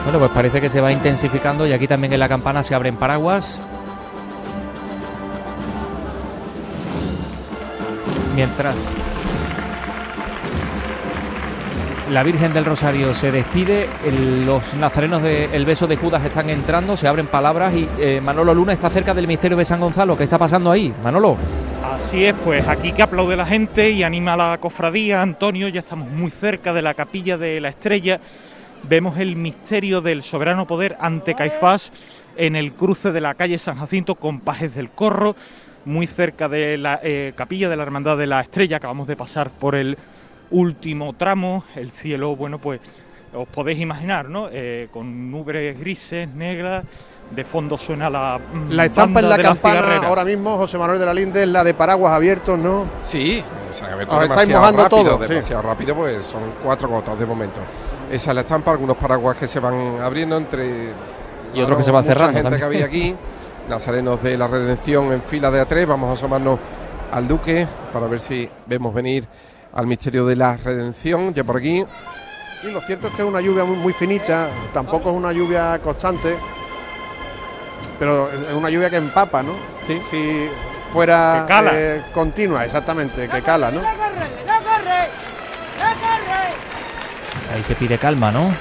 Bueno, 0.04 0.20
pues 0.20 0.32
parece 0.32 0.60
que 0.60 0.70
se 0.70 0.82
va 0.82 0.92
intensificando 0.92 1.68
y 1.68 1.74
aquí 1.74 1.88
también 1.88 2.14
en 2.14 2.20
la 2.20 2.28
campana 2.28 2.64
se 2.64 2.76
abren 2.76 2.96
paraguas. 2.96 3.60
Mientras 8.36 8.76
la 12.12 12.24
Virgen 12.24 12.52
del 12.52 12.66
Rosario 12.66 13.14
se 13.14 13.32
despide, 13.32 13.88
los 14.46 14.74
nazarenos 14.74 15.24
del 15.24 15.66
beso 15.66 15.88
de 15.88 15.96
Judas 15.96 16.26
están 16.26 16.50
entrando, 16.50 16.98
se 16.98 17.08
abren 17.08 17.28
palabras 17.28 17.74
y 17.74 17.88
eh, 18.00 18.20
Manolo 18.22 18.54
Luna 18.54 18.74
está 18.74 18.90
cerca 18.90 19.14
del 19.14 19.28
misterio 19.28 19.56
de 19.56 19.64
San 19.64 19.80
Gonzalo. 19.80 20.18
¿Qué 20.18 20.26
está 20.26 20.38
pasando 20.38 20.70
ahí, 20.70 20.94
Manolo? 21.02 21.38
Así 21.82 22.26
es, 22.26 22.34
pues 22.44 22.68
aquí 22.68 22.92
que 22.92 23.02
aplaude 23.02 23.38
la 23.38 23.46
gente 23.46 23.92
y 23.92 24.04
anima 24.04 24.34
a 24.34 24.38
la 24.38 24.58
cofradía, 24.58 25.22
Antonio, 25.22 25.70
ya 25.70 25.80
estamos 25.80 26.10
muy 26.10 26.32
cerca 26.32 26.74
de 26.74 26.82
la 26.82 26.96
capilla 26.96 27.38
de 27.38 27.62
la 27.62 27.70
estrella. 27.70 28.20
Vemos 28.90 29.18
el 29.18 29.38
misterio 29.38 30.02
del 30.02 30.22
soberano 30.22 30.68
poder 30.68 30.98
ante 31.00 31.34
Caifás 31.34 31.94
en 32.36 32.58
el 32.58 32.74
cruce 32.74 33.14
de 33.14 33.22
la 33.22 33.36
calle 33.36 33.58
San 33.58 33.78
Jacinto 33.78 34.16
con 34.16 34.42
Pajes 34.42 34.76
del 34.76 34.90
Corro, 34.90 35.38
muy 35.86 36.08
cerca 36.08 36.50
de 36.50 36.78
la 36.78 37.00
eh, 37.02 37.32
capilla 37.38 37.70
de 37.70 37.78
la 37.78 37.84
Hermandad 37.84 38.18
de 38.18 38.28
la 38.28 38.42
Estrella. 38.42 38.78
Acabamos 38.78 39.08
de 39.08 39.16
pasar 39.16 39.50
por 39.50 39.76
el 39.76 39.98
último 40.52 41.14
tramo, 41.14 41.64
el 41.76 41.92
cielo, 41.92 42.36
bueno, 42.36 42.60
pues 42.60 42.80
os 43.34 43.48
podéis 43.48 43.80
imaginar, 43.80 44.28
¿no? 44.30 44.50
Eh, 44.52 44.90
con 44.92 45.32
nubes 45.32 45.80
grises, 45.80 46.28
negras, 46.30 46.84
de 47.34 47.46
fondo 47.46 47.78
suena 47.78 48.10
la. 48.10 48.38
mm, 48.40 48.72
La 48.72 48.86
estampa 48.86 49.22
en 49.22 49.30
la 49.30 49.38
campana 49.38 49.98
ahora 50.06 50.26
mismo, 50.26 50.58
José 50.58 50.78
Manuel 50.78 51.00
de 51.00 51.06
la 51.06 51.14
Linde, 51.14 51.44
es 51.44 51.50
la 51.50 51.64
de 51.64 51.74
paraguas 51.74 52.12
abiertos, 52.14 52.60
¿no? 52.60 52.86
Sí, 53.02 53.42
se 53.70 53.86
han 53.86 53.92
abierto 53.94 54.18
Os 54.18 54.24
estáis 54.24 54.48
demasiado 54.50 54.62
mojando 54.62 54.84
rápido, 54.84 55.04
todo, 55.16 55.24
sí. 55.24 55.30
demasiado 55.30 55.62
rápido, 55.62 55.96
pues 55.96 56.26
son 56.26 56.42
cuatro 56.62 56.90
gotas 56.90 57.18
de 57.18 57.26
momento. 57.26 57.62
Esa 58.12 58.32
es 58.32 58.36
la 58.36 58.42
estampa, 58.42 58.72
algunos 58.72 58.98
paraguas 58.98 59.38
que 59.38 59.48
se 59.48 59.62
van 59.62 60.00
abriendo 60.02 60.36
entre 60.36 60.94
Y 61.54 61.62
otros 61.62 61.78
que 61.78 61.84
se 61.84 61.92
van 61.92 62.04
mucha 62.04 62.14
cerrando 62.14 62.42
gente 62.42 62.58
que 62.58 62.66
había 62.66 62.86
aquí, 62.86 63.16
nazarenos 63.70 64.22
de 64.22 64.38
la 64.38 64.48
Redención 64.48 65.14
en 65.14 65.22
fila 65.22 65.50
de 65.50 65.66
A3, 65.66 65.86
vamos 65.88 66.10
a 66.10 66.14
asomarnos 66.14 66.60
al 67.14 67.28
Duque 67.30 67.66
para 67.94 68.08
ver 68.08 68.20
si 68.20 68.50
vemos 68.68 68.94
venir 68.94 69.26
al 69.74 69.88
misterio 69.88 70.26
de 70.26 70.36
la 70.36 70.58
Redención, 70.58 71.34
ya 71.34 71.44
por 71.44 71.58
aquí. 71.58 71.84
Y 72.64 72.72
lo 72.72 72.82
cierto 72.82 73.08
es 73.08 73.14
que 73.14 73.22
es 73.22 73.28
una 73.28 73.42
lluvia 73.42 73.64
muy, 73.64 73.78
muy 73.78 73.94
finita, 73.94 74.50
tampoco 74.74 75.10
es 75.10 75.16
una 75.16 75.32
lluvia 75.32 75.80
constante, 75.84 76.36
pero 77.98 78.30
es 78.32 78.54
una 78.54 78.70
lluvia 78.70 78.90
que 78.90 78.98
empapa, 78.98 79.42
¿no? 79.42 79.54
Sí. 79.82 80.00
Si 80.02 80.48
fuera 80.94 81.46
Que 81.48 81.54
cala. 81.54 81.72
eh, 81.74 82.04
continua, 82.14 82.66
exactamente, 82.66 83.28
que 83.28 83.42
cala, 83.42 83.72
¿no? 83.72 83.82
Ahí 87.54 87.64
se 87.64 87.76
pide 87.76 87.98
calma, 87.98 88.32
¿no? 88.32 88.54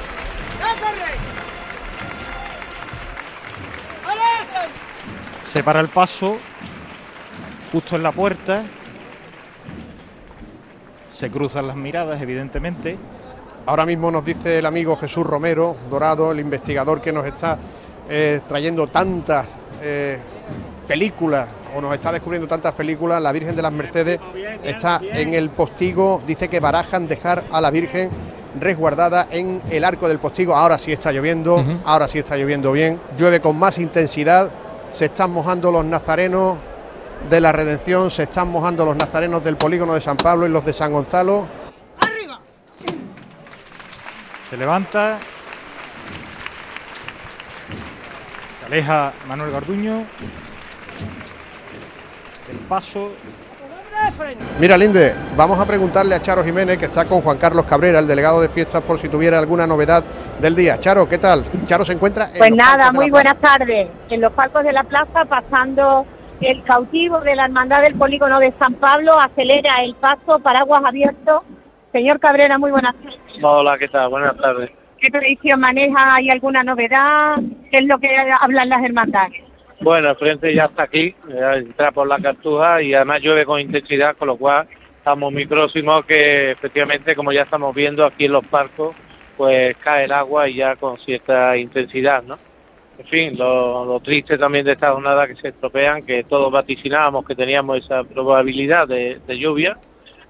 se 5.45 5.65
para 5.65 5.81
el 5.81 5.89
paso 5.89 6.39
justo 7.73 7.97
en 7.97 8.03
la 8.03 8.13
puerta. 8.13 8.63
Se 11.21 11.31
cruzan 11.31 11.67
las 11.67 11.77
miradas, 11.77 12.23
evidentemente. 12.23 12.97
Ahora 13.67 13.85
mismo 13.85 14.11
nos 14.11 14.25
dice 14.25 14.59
el 14.59 14.65
amigo 14.65 14.97
Jesús 14.97 15.27
Romero 15.27 15.77
Dorado, 15.91 16.33
el 16.33 16.41
investigador 16.41 17.03
que 17.03 17.13
nos 17.13 17.27
está 17.27 17.59
eh, 18.09 18.41
trayendo 18.49 18.87
tantas 18.87 19.47
eh, 19.83 20.19
películas 20.89 21.47
o 21.77 21.81
nos 21.83 21.93
está 21.93 22.11
descubriendo 22.11 22.49
tantas 22.49 22.73
películas, 22.73 23.21
la 23.21 23.33
Virgen 23.33 23.55
de 23.55 23.61
las 23.61 23.71
Mercedes 23.71 24.19
está 24.65 25.03
en 25.03 25.35
el 25.35 25.51
postigo, 25.51 26.23
dice 26.27 26.49
que 26.49 26.59
barajan 26.59 27.07
dejar 27.07 27.45
a 27.53 27.61
la 27.61 27.71
Virgen 27.71 28.09
resguardada 28.59 29.29
en 29.31 29.61
el 29.69 29.85
arco 29.85 30.09
del 30.09 30.21
postigo. 30.21 30.57
Ahora 30.57 30.79
sí 30.79 30.91
está 30.91 31.13
lloviendo, 31.13 31.63
ahora 31.85 32.09
sí 32.09 32.19
está 32.19 32.39
lloviendo 32.39 32.73
bien, 32.73 32.99
llueve 33.19 33.43
con 33.43 33.59
más 33.59 33.77
intensidad, 33.77 34.51
se 34.91 35.05
están 35.05 35.33
mojando 35.33 35.71
los 35.71 35.85
nazarenos 35.85 36.57
de 37.29 37.41
la 37.41 37.53
Redención, 37.53 38.11
se 38.11 38.25
están 38.25 38.49
mojando 38.49 38.85
los 38.85 38.97
nazarenos 38.97 39.45
del 39.45 39.57
polígono 39.57 39.95
de 39.95 40.01
San 40.01 40.17
Pablo 40.17 40.47
y 40.47 40.51
los 40.51 40.65
de 40.65 40.73
San 40.73 40.93
Gonzalo. 40.93 41.47
Se 44.49 44.57
levanta. 44.57 45.19
Se 48.61 48.67
aleja 48.67 49.13
Manuel 49.29 49.53
Garduño. 49.53 50.05
El 52.51 52.59
paso. 52.69 53.13
Mira, 54.59 54.77
Linde, 54.77 55.15
vamos 55.37 55.61
a 55.61 55.67
preguntarle 55.67 56.15
a 56.15 56.21
Charo 56.21 56.43
Jiménez, 56.43 56.79
que 56.79 56.87
está 56.87 57.05
con 57.05 57.21
Juan 57.21 57.39
Carlos 57.39 57.65
Cabrera, 57.67 57.99
el 58.01 58.07
delegado 58.07 58.41
de 58.41 58.49
fiestas, 58.49 58.83
por 58.83 58.99
si 58.99 59.09
tuviera 59.09 59.39
alguna 59.39 59.67
novedad 59.67 60.03
del 60.41 60.57
día. 60.57 60.81
Charo, 60.81 61.09
¿qué 61.09 61.19
tal? 61.19 61.45
Charo 61.65 61.85
se 61.85 61.93
encuentra 61.93 62.31
en 62.33 62.39
Pues 62.39 62.51
los 62.51 62.57
nada, 62.57 62.91
muy 62.93 63.11
buenas 63.11 63.37
tardes. 63.39 63.89
En 64.09 64.21
los 64.21 64.33
palcos 64.33 64.65
de 64.65 64.73
la 64.73 64.83
plaza, 64.85 65.25
pasando 65.27 66.07
el 66.41 66.63
cautivo 66.65 67.21
de 67.21 67.37
la 67.37 67.45
Hermandad 67.45 67.83
del 67.83 67.97
Polígono 67.97 68.39
de 68.39 68.53
San 68.59 68.75
Pablo, 68.75 69.13
acelera 69.21 69.83
el 69.85 69.95
paso, 69.97 70.39
paraguas 70.39 70.83
abierto. 70.85 71.45
Señor 71.93 72.19
Cabrera, 72.19 72.57
muy 72.57 72.71
buenas 72.71 72.95
tardes. 72.97 73.19
Hola, 73.43 73.77
¿qué 73.79 73.89
tal? 73.89 74.09
Buenas 74.09 74.37
tardes. 74.39 74.71
¿Qué 74.99 75.11
predicción 75.11 75.61
maneja? 75.61 76.15
¿Hay 76.17 76.29
alguna 76.31 76.63
novedad? 76.63 77.37
¿Qué 77.71 77.79
es 77.79 77.87
lo 77.87 77.99
que 77.99 78.09
hablan 78.41 78.69
las 78.69 78.85
hermandades? 78.85 79.43
Bueno, 79.81 80.11
el 80.11 80.17
frente 80.17 80.55
ya 80.55 80.67
está 80.67 80.85
aquí, 80.85 81.15
ya 81.29 81.55
entra 81.55 81.91
por 81.91 82.07
la 82.07 82.19
cartuja 82.19 82.83
y 82.83 82.95
además 82.95 83.23
llueve 83.23 83.47
con 83.47 83.61
intensidad, 83.61 84.17
con 84.17 84.29
lo 84.29 84.37
cual 84.37 84.67
estamos 84.99 85.33
muy 85.33 85.47
próximos 85.47 86.05
que 86.05 86.53
efectivamente, 86.53 87.15
como 87.15 87.33
ya 87.33 87.43
estamos 87.43 87.75
viendo 87.75 88.05
aquí 88.05 88.27
en 88.27 88.33
los 88.33 88.45
parcos, 88.47 88.95
pues 89.37 89.75
cae 89.79 90.05
el 90.05 90.13
agua 90.13 90.49
y 90.49 90.57
ya 90.57 90.77
con 90.77 90.99
cierta 90.99 91.57
intensidad, 91.57 92.23
¿no? 92.23 92.37
En 93.01 93.07
fin, 93.07 93.39
lo, 93.39 93.87
lo 93.87 94.01
triste 94.01 94.37
también 94.37 94.67
de 94.67 94.73
esta 94.73 94.93
jornada 94.93 95.27
que 95.27 95.35
se 95.37 95.49
estropean, 95.49 96.03
que 96.03 96.25
todos 96.25 96.53
vaticinábamos 96.53 97.25
que 97.25 97.35
teníamos 97.35 97.79
esa 97.79 98.05
probabilidad 98.05 98.87
de, 98.87 99.19
de 99.27 99.39
lluvia 99.39 99.79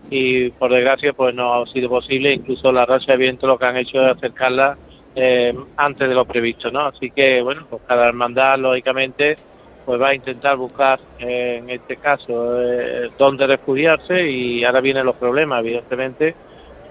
y 0.08 0.50
por 0.50 0.70
desgracia 0.70 1.12
pues 1.12 1.34
no 1.34 1.52
ha 1.52 1.66
sido 1.66 1.88
posible, 1.88 2.32
incluso 2.32 2.70
la 2.70 2.86
racha 2.86 3.10
de 3.10 3.18
viento 3.18 3.48
lo 3.48 3.58
que 3.58 3.66
han 3.66 3.76
hecho 3.76 4.00
es 4.00 4.16
acercarla 4.16 4.78
eh, 5.16 5.52
antes 5.78 6.08
de 6.08 6.14
lo 6.14 6.24
previsto, 6.24 6.70
¿no? 6.70 6.86
Así 6.86 7.10
que, 7.10 7.42
bueno, 7.42 7.66
pues 7.68 7.82
cada 7.88 8.06
hermandad, 8.06 8.56
lógicamente, 8.60 9.36
pues 9.84 10.00
va 10.00 10.10
a 10.10 10.14
intentar 10.14 10.56
buscar, 10.56 11.00
eh, 11.18 11.56
en 11.58 11.70
este 11.70 11.96
caso, 11.96 12.62
eh, 12.62 13.10
dónde 13.18 13.48
refugiarse 13.48 14.30
y 14.30 14.62
ahora 14.62 14.80
vienen 14.80 15.06
los 15.06 15.16
problemas, 15.16 15.64
evidentemente, 15.64 16.36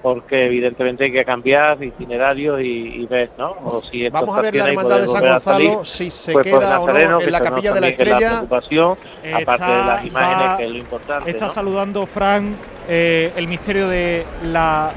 porque 0.01 0.45
evidentemente 0.45 1.05
hay 1.05 1.11
que 1.11 1.25
cambiar 1.25 1.83
itinerario 1.83 2.59
y, 2.59 3.01
y 3.01 3.05
ver, 3.05 3.31
¿no? 3.37 3.55
O 3.65 3.81
si 3.81 4.05
esto 4.05 4.19
Vamos 4.19 4.37
a 4.37 4.41
ver 4.41 4.55
la 4.55 4.69
hermandad 4.69 4.99
de 4.99 5.05
San 5.07 5.41
salir, 5.41 5.69
Gonzalo, 5.69 5.85
si 5.85 6.11
se 6.11 6.31
pues, 6.33 6.47
por 6.49 6.59
queda 6.59 6.79
o 6.79 6.87
no 6.87 7.21
en 7.21 7.31
la 7.31 7.39
capilla 7.41 7.73
de 7.73 7.81
la 7.81 7.87
estrella. 7.87 8.39
aparte 8.39 9.65
de 9.65 9.77
las 9.77 10.05
Está- 10.05 10.07
imágenes, 10.07 10.57
que 10.57 10.65
es 10.65 10.71
lo 10.71 10.77
importante, 10.77 11.31
Está 11.31 11.47
¿no? 11.47 11.53
saludando 11.53 12.05
Fran 12.05 12.55
eh, 12.87 13.33
el 13.35 13.47
misterio 13.47 13.87
de 13.87 14.25
la 14.45 14.91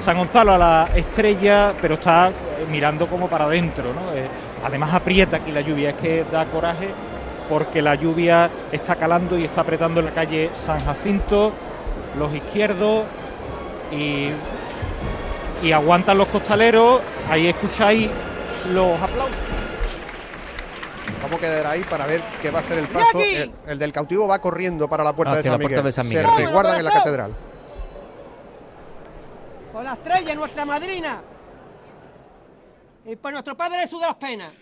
San 0.00 0.16
Gonzalo 0.18 0.52
a 0.52 0.58
la 0.58 0.88
estrella, 0.94 1.72
pero 1.80 1.94
está 1.94 2.28
eh, 2.28 2.32
mirando 2.70 3.06
como 3.06 3.28
para 3.28 3.44
adentro, 3.46 3.84
¿no? 3.92 4.14
Eh, 4.14 4.26
además 4.64 4.92
aprieta 4.94 5.38
aquí 5.38 5.52
la 5.52 5.60
lluvia, 5.60 5.90
es 5.90 5.96
que 5.96 6.24
da 6.30 6.44
coraje 6.46 6.88
porque 7.48 7.80
la 7.80 7.94
lluvia 7.94 8.50
está 8.72 8.96
calando 8.96 9.38
y 9.38 9.44
está 9.44 9.60
apretando 9.60 10.00
en 10.00 10.06
la 10.06 10.12
calle 10.12 10.50
San 10.52 10.80
Jacinto, 10.84 11.52
los 12.18 12.34
izquierdos 12.34 13.04
y, 13.92 14.30
y 15.62 15.72
aguantan 15.72 16.18
los 16.18 16.28
costaleros, 16.28 17.00
ahí 17.30 17.48
escucháis 17.48 18.10
los 18.72 19.00
aplausos. 19.00 19.36
Vamos 21.22 21.38
a 21.38 21.40
quedar 21.40 21.66
ahí 21.66 21.82
para 21.84 22.06
ver 22.06 22.22
qué 22.40 22.50
va 22.50 22.60
a 22.60 22.62
hacer 22.62 22.78
el 22.78 22.86
paso. 22.88 23.18
El, 23.20 23.78
del 23.78 23.92
cautivo 23.92 24.28
va 24.28 24.38
corriendo 24.38 24.88
para 24.88 25.02
la 25.02 25.12
puerta, 25.12 25.36
de 25.36 25.42
San, 25.42 25.58
Miguel. 25.58 25.82
de 25.82 25.92
San 25.92 26.08
Miguel. 26.08 26.26
Se 26.28 26.42
resguardan 26.42 26.78
en 26.78 26.84
la 26.84 26.92
catedral. 26.92 27.34
Con 29.72 29.84
la 29.84 29.92
estrella, 29.94 30.34
nuestra 30.34 30.64
madrina. 30.64 31.22
Y 33.06 33.16
por 33.16 33.32
nuestro 33.32 33.56
padre 33.56 33.80
Jesús 33.80 34.00
de 34.00 34.06
las 34.06 34.16
penas. 34.16 34.52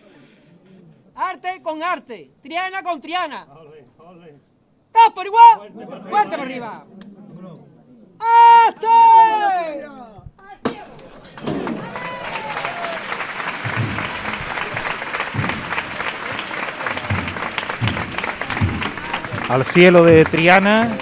Arte 1.16 1.62
con 1.62 1.82
arte, 1.82 2.30
Triana 2.42 2.82
con 2.82 3.00
Triana. 3.00 3.46
¡Todos 3.46 5.12
por 5.14 5.26
igual! 5.26 5.72
¡Fuerte 6.08 6.37
por 6.37 6.46
arriba! 6.46 6.84
¡Este! 8.68 8.87
Al 19.48 19.64
cielo 19.64 20.05
de 20.05 20.24
Triana. 20.24 20.96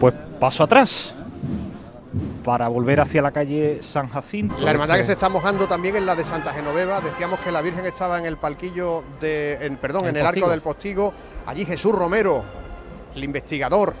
Pues 0.00 0.14
paso 0.38 0.64
atrás 0.64 1.14
para 2.42 2.68
volver 2.68 3.00
hacia 3.00 3.22
la 3.22 3.30
calle 3.30 3.82
San 3.82 4.08
Jacinto. 4.08 4.56
La 4.58 4.70
hermandad 4.72 4.96
que 4.96 5.04
se 5.04 5.12
está 5.12 5.28
mojando 5.28 5.66
también 5.68 5.96
es 5.96 6.04
la 6.04 6.14
de 6.14 6.24
Santa 6.24 6.52
Genoveva. 6.52 7.00
Decíamos 7.00 7.40
que 7.40 7.52
la 7.52 7.60
Virgen 7.60 7.86
estaba 7.86 8.18
en 8.18 8.26
el 8.26 8.36
palquillo 8.36 9.04
de, 9.20 9.76
perdón, 9.80 10.08
en 10.08 10.16
el 10.16 10.26
arco 10.26 10.48
del 10.48 10.60
postigo. 10.60 11.12
Allí 11.46 11.64
Jesús 11.64 11.92
Romero, 11.92 12.44
el 13.14 13.24
investigador, 13.24 13.94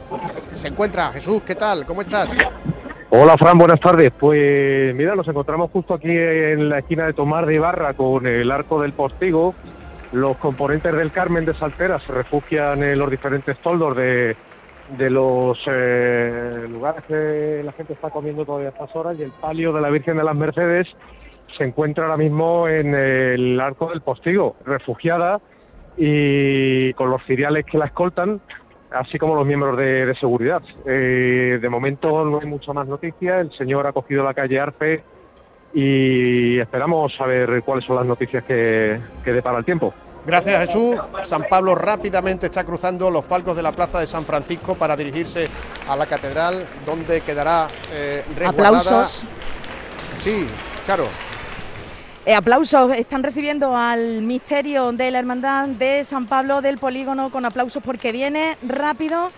se 0.54 0.68
encuentra. 0.68 1.12
Jesús, 1.12 1.42
¿qué 1.42 1.54
tal? 1.54 1.84
¿Cómo 1.86 2.02
estás? 2.02 2.34
Hola 3.10 3.36
Fran, 3.36 3.58
buenas 3.58 3.78
tardes. 3.78 4.10
Pues 4.18 4.94
mira, 4.94 5.14
nos 5.14 5.28
encontramos 5.28 5.70
justo 5.70 5.94
aquí 5.94 6.08
en 6.08 6.68
la 6.68 6.78
esquina 6.78 7.06
de 7.06 7.12
Tomar 7.12 7.44
de 7.44 7.54
Ibarra 7.56 7.94
con 7.94 8.26
el 8.26 8.50
arco 8.50 8.80
del 8.80 8.92
postigo. 8.92 9.54
Los 10.12 10.36
componentes 10.38 10.94
del 10.94 11.12
Carmen 11.12 11.44
de 11.44 11.54
Saltera 11.54 11.98
se 11.98 12.12
refugian 12.12 12.82
en 12.82 12.98
los 12.98 13.10
diferentes 13.10 13.58
toldos 13.58 13.96
de, 13.96 14.36
los 15.10 15.58
eh, 15.66 16.66
lugares 16.68 17.04
que 17.04 17.62
la 17.64 17.72
gente 17.72 17.94
está 17.94 18.10
comiendo 18.10 18.44
todavía 18.44 18.68
a 18.68 18.72
estas 18.72 18.94
horas 18.96 19.16
y 19.18 19.22
el 19.22 19.30
palio 19.30 19.72
de 19.72 19.80
la 19.80 19.90
Virgen 19.90 20.16
de 20.16 20.24
las 20.24 20.36
Mercedes 20.36 20.86
se 21.56 21.64
encuentra 21.64 22.04
ahora 22.04 22.16
mismo 22.16 22.68
en 22.68 22.94
el 22.94 23.60
arco 23.60 23.90
del 23.90 24.00
postigo, 24.00 24.56
refugiada 24.64 25.40
y 25.96 26.92
con 26.94 27.10
los 27.10 27.22
ciriales 27.26 27.66
que 27.66 27.78
la 27.78 27.86
escoltan, 27.86 28.40
así 28.94 29.18
como 29.18 29.34
los 29.34 29.46
miembros 29.46 29.76
de, 29.76 30.14
seguridad. 30.18 30.62
Eh, 30.86 31.58
de 31.60 31.68
momento 31.68 32.24
no 32.24 32.40
hay 32.40 32.46
mucha 32.46 32.72
más 32.72 32.86
noticia, 32.86 33.40
el 33.40 33.52
señor 33.52 33.86
ha 33.86 33.92
cogido 33.92 34.24
la 34.24 34.34
calle 34.34 34.60
Arpe 34.60 35.02
y 35.74 36.58
esperamos 36.58 37.14
saber 37.16 37.62
cuáles 37.62 37.84
son 37.84 37.96
las 37.96 38.06
noticias 38.06 38.44
que, 38.44 39.00
que 39.24 39.32
depara 39.32 39.58
el 39.58 39.64
tiempo. 39.64 39.92
Gracias 40.24 40.66
Jesús. 40.66 40.96
San 41.24 41.44
Pablo 41.48 41.74
rápidamente 41.74 42.46
está 42.46 42.64
cruzando 42.64 43.10
los 43.10 43.24
palcos 43.24 43.56
de 43.56 43.62
la 43.62 43.72
Plaza 43.72 43.98
de 43.98 44.06
San 44.06 44.24
Francisco 44.24 44.74
para 44.74 44.96
dirigirse 44.96 45.48
a 45.88 45.96
la 45.96 46.06
catedral, 46.06 46.64
donde 46.86 47.22
quedará 47.22 47.68
eh, 47.90 48.22
Aplausos. 48.46 49.26
Sí, 50.18 50.46
claro. 50.84 51.06
Eh, 52.24 52.34
aplausos, 52.34 52.92
están 52.92 53.24
recibiendo 53.24 53.76
al 53.76 54.22
misterio 54.22 54.92
de 54.92 55.10
la 55.10 55.18
Hermandad 55.18 55.66
de 55.68 56.04
San 56.04 56.26
Pablo 56.26 56.60
del 56.60 56.78
Polígono 56.78 57.30
con 57.30 57.44
aplausos 57.44 57.82
porque 57.82 58.12
viene 58.12 58.56
rápido 58.62 59.30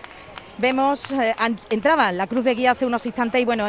Vemos, 0.56 1.10
eh, 1.10 1.34
entraba 1.68 2.12
la 2.12 2.28
cruz 2.28 2.44
de 2.44 2.54
guía 2.54 2.70
hace 2.72 2.86
unos 2.86 3.04
instantes 3.06 3.40
y 3.40 3.44
bueno, 3.44 3.66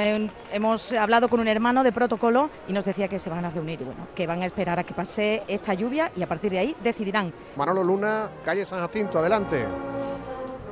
hemos 0.52 0.94
hablado 0.94 1.30
con 1.30 1.40
un 1.40 1.48
hermano 1.48 1.84
de 1.84 1.92
protocolo 1.92 2.52
y 2.68 2.74
nos 2.74 2.86
decía 2.86 3.08
que 3.08 3.18
se 3.18 3.28
van 3.28 3.44
a 3.44 3.50
reunir 3.50 3.82
y 3.82 3.86
bueno, 3.86 4.08
que 4.14 4.28
van 4.28 4.44
a 4.44 4.46
esperar 4.46 4.78
a 4.78 4.84
que 4.84 4.94
pase 4.94 5.42
esta 5.48 5.74
lluvia 5.74 6.12
y 6.16 6.22
a 6.22 6.28
partir 6.28 6.52
de 6.52 6.60
ahí 6.60 6.76
decidirán. 6.84 7.34
Manolo 7.56 7.84
Luna, 7.84 8.30
calle 8.44 8.66
San 8.66 8.80
Jacinto, 8.82 9.18
adelante. 9.18 9.66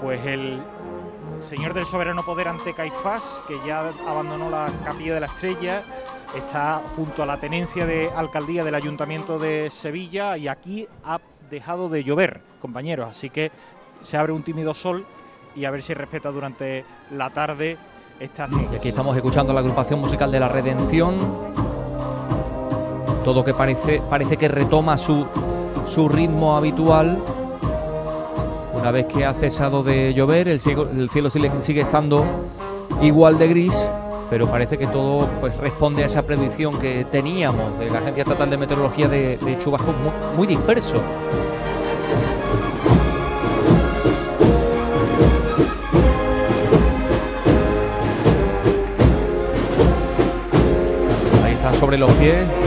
Pues 0.01 0.23
el 0.23 0.61
señor 1.39 1.73
del 1.73 1.85
soberano 1.87 2.23
poder 2.23 2.47
ante 2.47 2.75
Caifás, 2.75 3.23
que 3.47 3.55
ya 3.65 3.79
abandonó 4.07 4.51
la 4.51 4.67
capilla 4.85 5.15
de 5.15 5.19
la 5.19 5.25
estrella, 5.25 5.83
está 6.35 6.81
junto 6.95 7.23
a 7.23 7.25
la 7.25 7.39
tenencia 7.39 7.85
de 7.85 8.09
alcaldía 8.15 8.63
del 8.63 8.75
ayuntamiento 8.75 9.37
de 9.37 9.69
Sevilla 9.71 10.37
y 10.37 10.47
aquí 10.47 10.87
ha 11.03 11.19
dejado 11.49 11.89
de 11.89 12.03
llover, 12.03 12.41
compañeros, 12.61 13.09
así 13.09 13.29
que 13.29 13.51
se 14.03 14.17
abre 14.17 14.33
un 14.33 14.43
tímido 14.43 14.73
sol 14.73 15.05
y 15.55 15.65
a 15.65 15.71
ver 15.71 15.83
si 15.83 15.93
respeta 15.93 16.31
durante 16.31 16.83
la 17.11 17.29
tarde 17.29 17.77
esta 18.19 18.47
Y 18.71 18.75
aquí 18.75 18.89
estamos 18.89 19.15
escuchando 19.15 19.53
la 19.53 19.59
agrupación 19.59 19.99
musical 19.99 20.31
de 20.31 20.39
la 20.39 20.47
Redención. 20.47 21.15
Todo 23.23 23.43
que 23.43 23.53
parece, 23.53 24.01
parece 24.09 24.37
que 24.37 24.47
retoma 24.47 24.97
su, 24.97 25.25
su 25.85 26.09
ritmo 26.09 26.55
habitual. 26.55 27.19
Una 28.73 28.91
vez 28.91 29.07
que 29.07 29.25
ha 29.25 29.33
cesado 29.33 29.83
de 29.83 30.13
llover, 30.13 30.47
el 30.47 30.59
cielo, 30.59 30.89
el 30.89 31.09
cielo 31.09 31.29
sigue, 31.29 31.81
estando 31.81 32.25
igual 33.01 33.37
de 33.37 33.47
gris, 33.47 33.89
pero 34.33 34.47
parece 34.47 34.79
que 34.79 34.87
todo 34.87 35.29
pues, 35.39 35.55
responde 35.57 36.01
a 36.01 36.07
esa 36.07 36.23
predicción 36.23 36.79
que 36.79 37.05
teníamos 37.05 37.77
de 37.77 37.87
la 37.87 37.99
Agencia 37.99 38.23
Estatal 38.23 38.49
de 38.49 38.57
Meteorología 38.57 39.07
de, 39.07 39.37
de 39.37 39.57
chubascos 39.59 39.93
muy 40.35 40.47
disperso. 40.47 41.03
sobre 51.79 51.97
los 51.97 52.11
pies. 52.11 52.62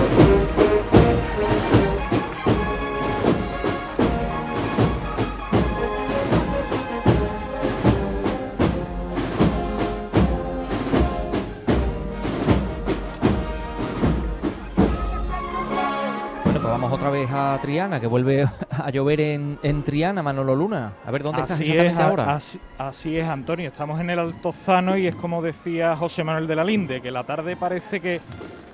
Vez 17.17 17.31
a 17.33 17.59
Triana, 17.63 17.99
que 17.99 18.07
vuelve 18.07 18.47
a 18.71 18.91
llover 18.91 19.21
en, 19.21 19.59
en 19.63 19.83
Triana, 19.83 20.23
Manolo 20.23 20.55
Luna. 20.55 20.93
A 21.05 21.11
ver, 21.11 21.23
¿dónde 21.23 21.41
estás 21.41 21.61
exactamente 21.61 22.03
ahora? 22.03 22.35
Así, 22.35 22.61
así, 22.77 23.17
es, 23.17 23.27
Antonio. 23.27 23.69
Estamos 23.69 23.99
en 24.01 24.11
el 24.11 24.19
Altozano 24.19 24.97
y 24.97 25.07
es 25.07 25.15
como 25.15 25.41
decía 25.41 25.97
José 25.97 26.25
Manuel 26.25 26.47
de 26.47 26.57
la 26.57 26.65
Linde, 26.65 27.01
que 27.01 27.11
la 27.11 27.25
tarde 27.25 27.57
parece 27.57 28.01
que 28.01 28.21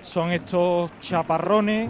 son 0.03 0.33
estos 0.33 0.91
chaparrones 1.01 1.89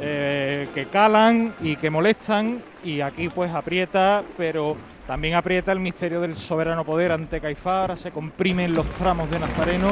eh, 0.00 0.68
que 0.74 0.86
calan 0.86 1.54
y 1.60 1.76
que 1.76 1.88
molestan 1.88 2.60
y 2.82 3.00
aquí 3.00 3.28
pues 3.28 3.52
aprieta, 3.54 4.22
pero 4.36 4.76
también 5.06 5.34
aprieta 5.34 5.70
el 5.70 5.78
misterio 5.78 6.20
del 6.20 6.34
soberano 6.34 6.84
poder 6.84 7.12
ante 7.12 7.40
Caifás, 7.40 8.00
se 8.00 8.10
comprimen 8.10 8.74
los 8.74 8.86
tramos 8.94 9.30
de 9.30 9.38
Nazareno 9.38 9.90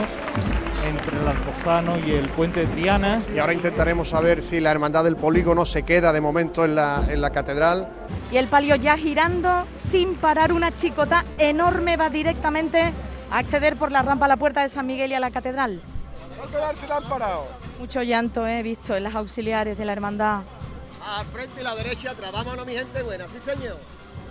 entre 0.84 1.18
el 1.18 1.26
Altozano 1.26 1.98
y 1.98 2.12
el 2.12 2.28
puente 2.28 2.60
de 2.60 2.66
Triana. 2.66 3.22
Y 3.34 3.38
ahora 3.38 3.54
intentaremos 3.54 4.08
saber 4.10 4.42
si 4.42 4.60
la 4.60 4.70
hermandad 4.70 5.04
del 5.04 5.16
polígono 5.16 5.66
se 5.66 5.82
queda 5.82 6.12
de 6.12 6.20
momento 6.20 6.64
en 6.64 6.74
la, 6.74 7.06
en 7.08 7.20
la 7.20 7.30
catedral. 7.30 7.88
Y 8.30 8.36
el 8.36 8.48
palio 8.48 8.76
ya 8.76 8.96
girando 8.96 9.64
sin 9.76 10.14
parar 10.14 10.52
una 10.52 10.74
chicota 10.74 11.24
enorme 11.38 11.96
va 11.96 12.10
directamente 12.10 12.92
a 13.30 13.38
acceder 13.38 13.76
por 13.76 13.90
la 13.90 14.02
rampa 14.02 14.26
a 14.26 14.28
la 14.28 14.36
puerta 14.36 14.62
de 14.62 14.68
San 14.68 14.86
Miguel 14.86 15.10
y 15.12 15.14
a 15.14 15.20
la 15.20 15.30
catedral 15.30 15.80
quedarse 16.48 16.86
tan 16.86 17.04
parado. 17.04 17.46
Mucho 17.78 18.02
llanto 18.02 18.46
he 18.46 18.62
visto 18.62 18.96
en 18.96 19.04
las 19.04 19.14
auxiliares 19.14 19.76
de 19.78 19.84
la 19.84 19.92
hermandad. 19.92 20.40
Al 21.04 21.26
frente 21.26 21.60
y 21.60 21.64
la 21.64 21.74
derecha 21.74 22.10
atrás, 22.12 22.32
vámonos 22.32 22.66
mi 22.66 22.74
gente 22.74 23.02
buena, 23.02 23.26
sí 23.26 23.38
señor. 23.44 23.76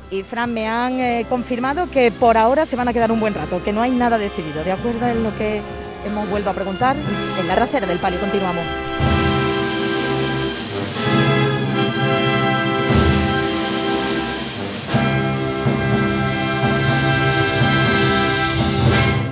Y 0.09 0.23
Fran, 0.23 0.53
me 0.53 0.67
han 0.67 0.99
eh, 0.99 1.25
confirmado 1.29 1.89
que 1.89 2.11
por 2.11 2.37
ahora 2.37 2.65
se 2.65 2.75
van 2.75 2.87
a 2.87 2.93
quedar 2.93 3.11
un 3.11 3.19
buen 3.19 3.33
rato, 3.33 3.63
que 3.63 3.73
no 3.73 3.81
hay 3.81 3.91
nada 3.91 4.17
decidido. 4.17 4.63
¿De 4.63 4.71
acuerdo 4.71 5.07
en 5.07 5.23
lo 5.23 5.35
que 5.37 5.61
hemos 6.05 6.29
vuelto 6.29 6.49
a 6.49 6.53
preguntar? 6.53 6.95
En 7.39 7.47
la 7.47 7.55
rasera 7.55 7.87
del 7.87 7.99
palio 7.99 8.19
continuamos. 8.19 8.63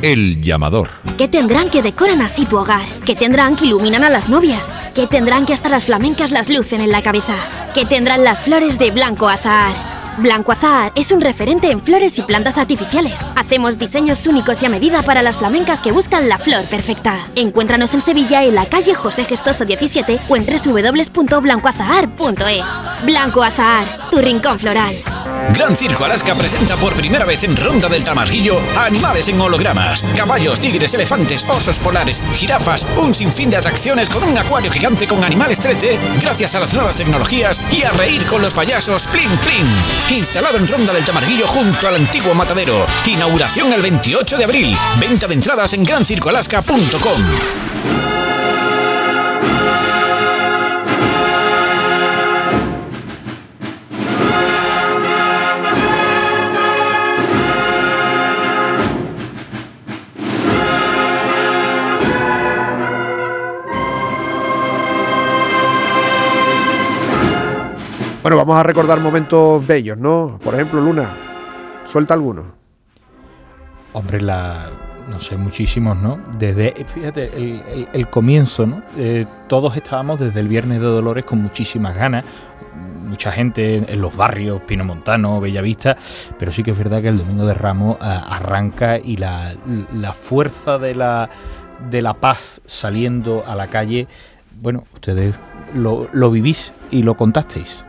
El 0.02 0.42
llamador. 0.42 0.90
¿Qué 1.16 1.28
tendrán 1.28 1.70
que 1.70 1.84
decoran 1.84 2.22
así 2.22 2.46
tu 2.46 2.58
hogar? 2.58 2.82
¿Qué 3.06 3.16
tendrán 3.16 3.56
que 3.56 3.68
iluminan 3.68 4.04
a 4.04 4.10
las 4.10 4.30
novias? 4.30 4.74
¿Qué 4.96 5.06
tendrán 5.06 5.46
que 5.46 5.54
hasta 5.54 5.70
las 5.70 5.86
flamencas 5.86 6.32
las 6.32 6.50
lucen 6.50 6.82
en 6.82 6.90
la 6.90 7.04
cabeza? 7.04 7.36
¿Qué 7.76 7.86
tendrán 7.86 8.24
las 8.24 8.42
flores 8.42 8.80
de 8.80 8.90
Blanco 8.90 9.30
Azahar? 9.30 9.91
Blanco 10.18 10.52
Azahar 10.52 10.92
es 10.96 11.12
un 11.12 11.22
referente 11.22 11.72
en 11.72 11.80
flores 11.80 12.18
y 12.20 12.22
plantas 12.22 12.58
artificiales. 12.58 13.26
Hacemos 13.36 13.80
diseños 13.80 14.28
únicos 14.28 14.62
y 14.62 14.66
a 14.66 14.70
medida 14.70 15.02
para 15.04 15.22
las 15.22 15.38
flamencas 15.38 15.82
que 15.82 15.92
buscan 15.92 16.30
la 16.30 16.38
flor 16.38 16.66
perfecta. 16.66 17.26
Encuéntranos 17.36 17.94
en 17.94 18.02
Sevilla 18.02 18.44
en 18.44 18.56
la 18.56 18.66
calle 18.66 18.94
José 18.94 19.24
Gestoso 19.26 19.64
17 19.66 20.20
o 20.28 20.36
en 20.36 20.46
www.blancoazahar.es. 20.46 23.06
Blanco 23.06 23.44
Azahar, 23.44 24.10
tu 24.10 24.18
rincón 24.20 24.60
floral. 24.60 24.96
Gran 25.54 25.76
Circo 25.76 26.06
Alaska 26.06 26.36
presenta 26.36 26.76
por 26.78 26.94
primera 26.94 27.26
vez 27.26 27.44
en 27.44 27.58
Ronda 27.58 27.90
del 27.90 28.04
Tamarguillo 28.04 28.62
a 28.78 28.86
animales 28.86 29.28
en 29.28 29.42
hologramas. 29.42 30.04
Caballos, 30.16 30.62
tigres, 30.62 30.94
elefantes, 30.94 31.44
osos 31.50 31.80
polares, 31.80 32.22
jirafas, 32.36 32.86
un 32.98 33.14
sinfín 33.14 33.50
de 33.50 33.58
atracciones 33.58 34.08
con 34.08 34.24
un 34.24 34.38
acuario 34.38 34.72
gigante 34.72 35.08
con 35.08 35.24
animales 35.24 35.60
3D 35.60 35.98
gracias 36.22 36.56
a 36.56 36.60
las 36.60 36.74
nuevas 36.74 36.96
tecnologías 36.96 37.60
y 37.72 37.84
a 37.84 37.92
reír 37.92 38.24
con 38.26 38.42
los 38.42 38.54
payasos 38.54 39.08
Plin 39.08 39.30
Plin. 39.38 39.68
Instalado 40.10 40.58
en 40.58 40.68
Ronda 40.68 40.94
del 40.94 41.06
Tamarguillo 41.06 41.48
junto 41.48 41.88
al 41.88 41.96
antiguo 41.96 42.34
matadero. 42.34 42.86
Inauguración 43.06 43.72
el 43.72 43.82
28 43.82 44.38
de 44.38 44.44
abril. 44.44 44.78
Venta 45.00 45.28
de 45.28 45.36
entradas 45.36 45.74
en 45.74 45.84
grancircoalaska.com. 45.84 47.22
Bueno, 68.22 68.38
vamos 68.38 68.56
a 68.56 68.62
recordar 68.62 69.00
momentos 69.00 69.66
bellos, 69.66 69.98
¿no? 69.98 70.40
Por 70.44 70.54
ejemplo, 70.54 70.80
Luna, 70.80 71.10
suelta 71.86 72.14
alguno. 72.14 72.54
Hombre, 73.94 74.22
la, 74.22 74.70
no 75.10 75.18
sé, 75.18 75.38
muchísimos, 75.38 75.98
¿no? 75.98 76.20
Desde, 76.38 76.86
fíjate, 76.86 77.32
el, 77.92 78.10
comienzo, 78.10 78.68
¿no? 78.68 78.84
Eh, 78.96 79.26
todos 79.48 79.76
estábamos 79.76 80.20
desde 80.20 80.40
el 80.40 80.48
Viernes 80.48 80.82
de 80.82 80.86
Dolores 80.86 81.26
con 81.26 81.42
muchísimas 81.42 81.96
ganas, 81.96 82.24
mucha 82.76 83.32
gente 83.32 83.78
en, 83.92 84.00
los 84.00 84.16
barrios, 84.16 84.62
Pino 84.62 84.86
Montano, 84.86 85.42
Bellavista, 85.42 85.98
pero 86.38 86.52
sí 86.52 86.62
que 86.62 86.72
es 86.72 86.78
verdad 86.78 87.02
que 87.02 87.08
el 87.08 87.18
Domingo 87.18 87.48
de 87.48 87.56
Ramos 87.56 87.98
ah, 88.02 88.24
arranca 88.30 89.00
y 89.00 89.18
la, 89.18 89.56
la 89.96 90.14
fuerza 90.14 90.78
de 90.78 90.94
la, 90.94 91.28
de 91.90 92.04
la 92.04 92.14
paz 92.14 92.62
saliendo 92.66 93.44
a 93.48 93.56
la 93.56 93.66
calle, 93.66 94.08
bueno, 94.62 94.84
ustedes 94.94 95.34
lo, 95.74 96.08
lo 96.14 96.30
vivís 96.30 96.72
y 96.92 97.02
lo 97.02 97.18
contasteis. 97.18 97.84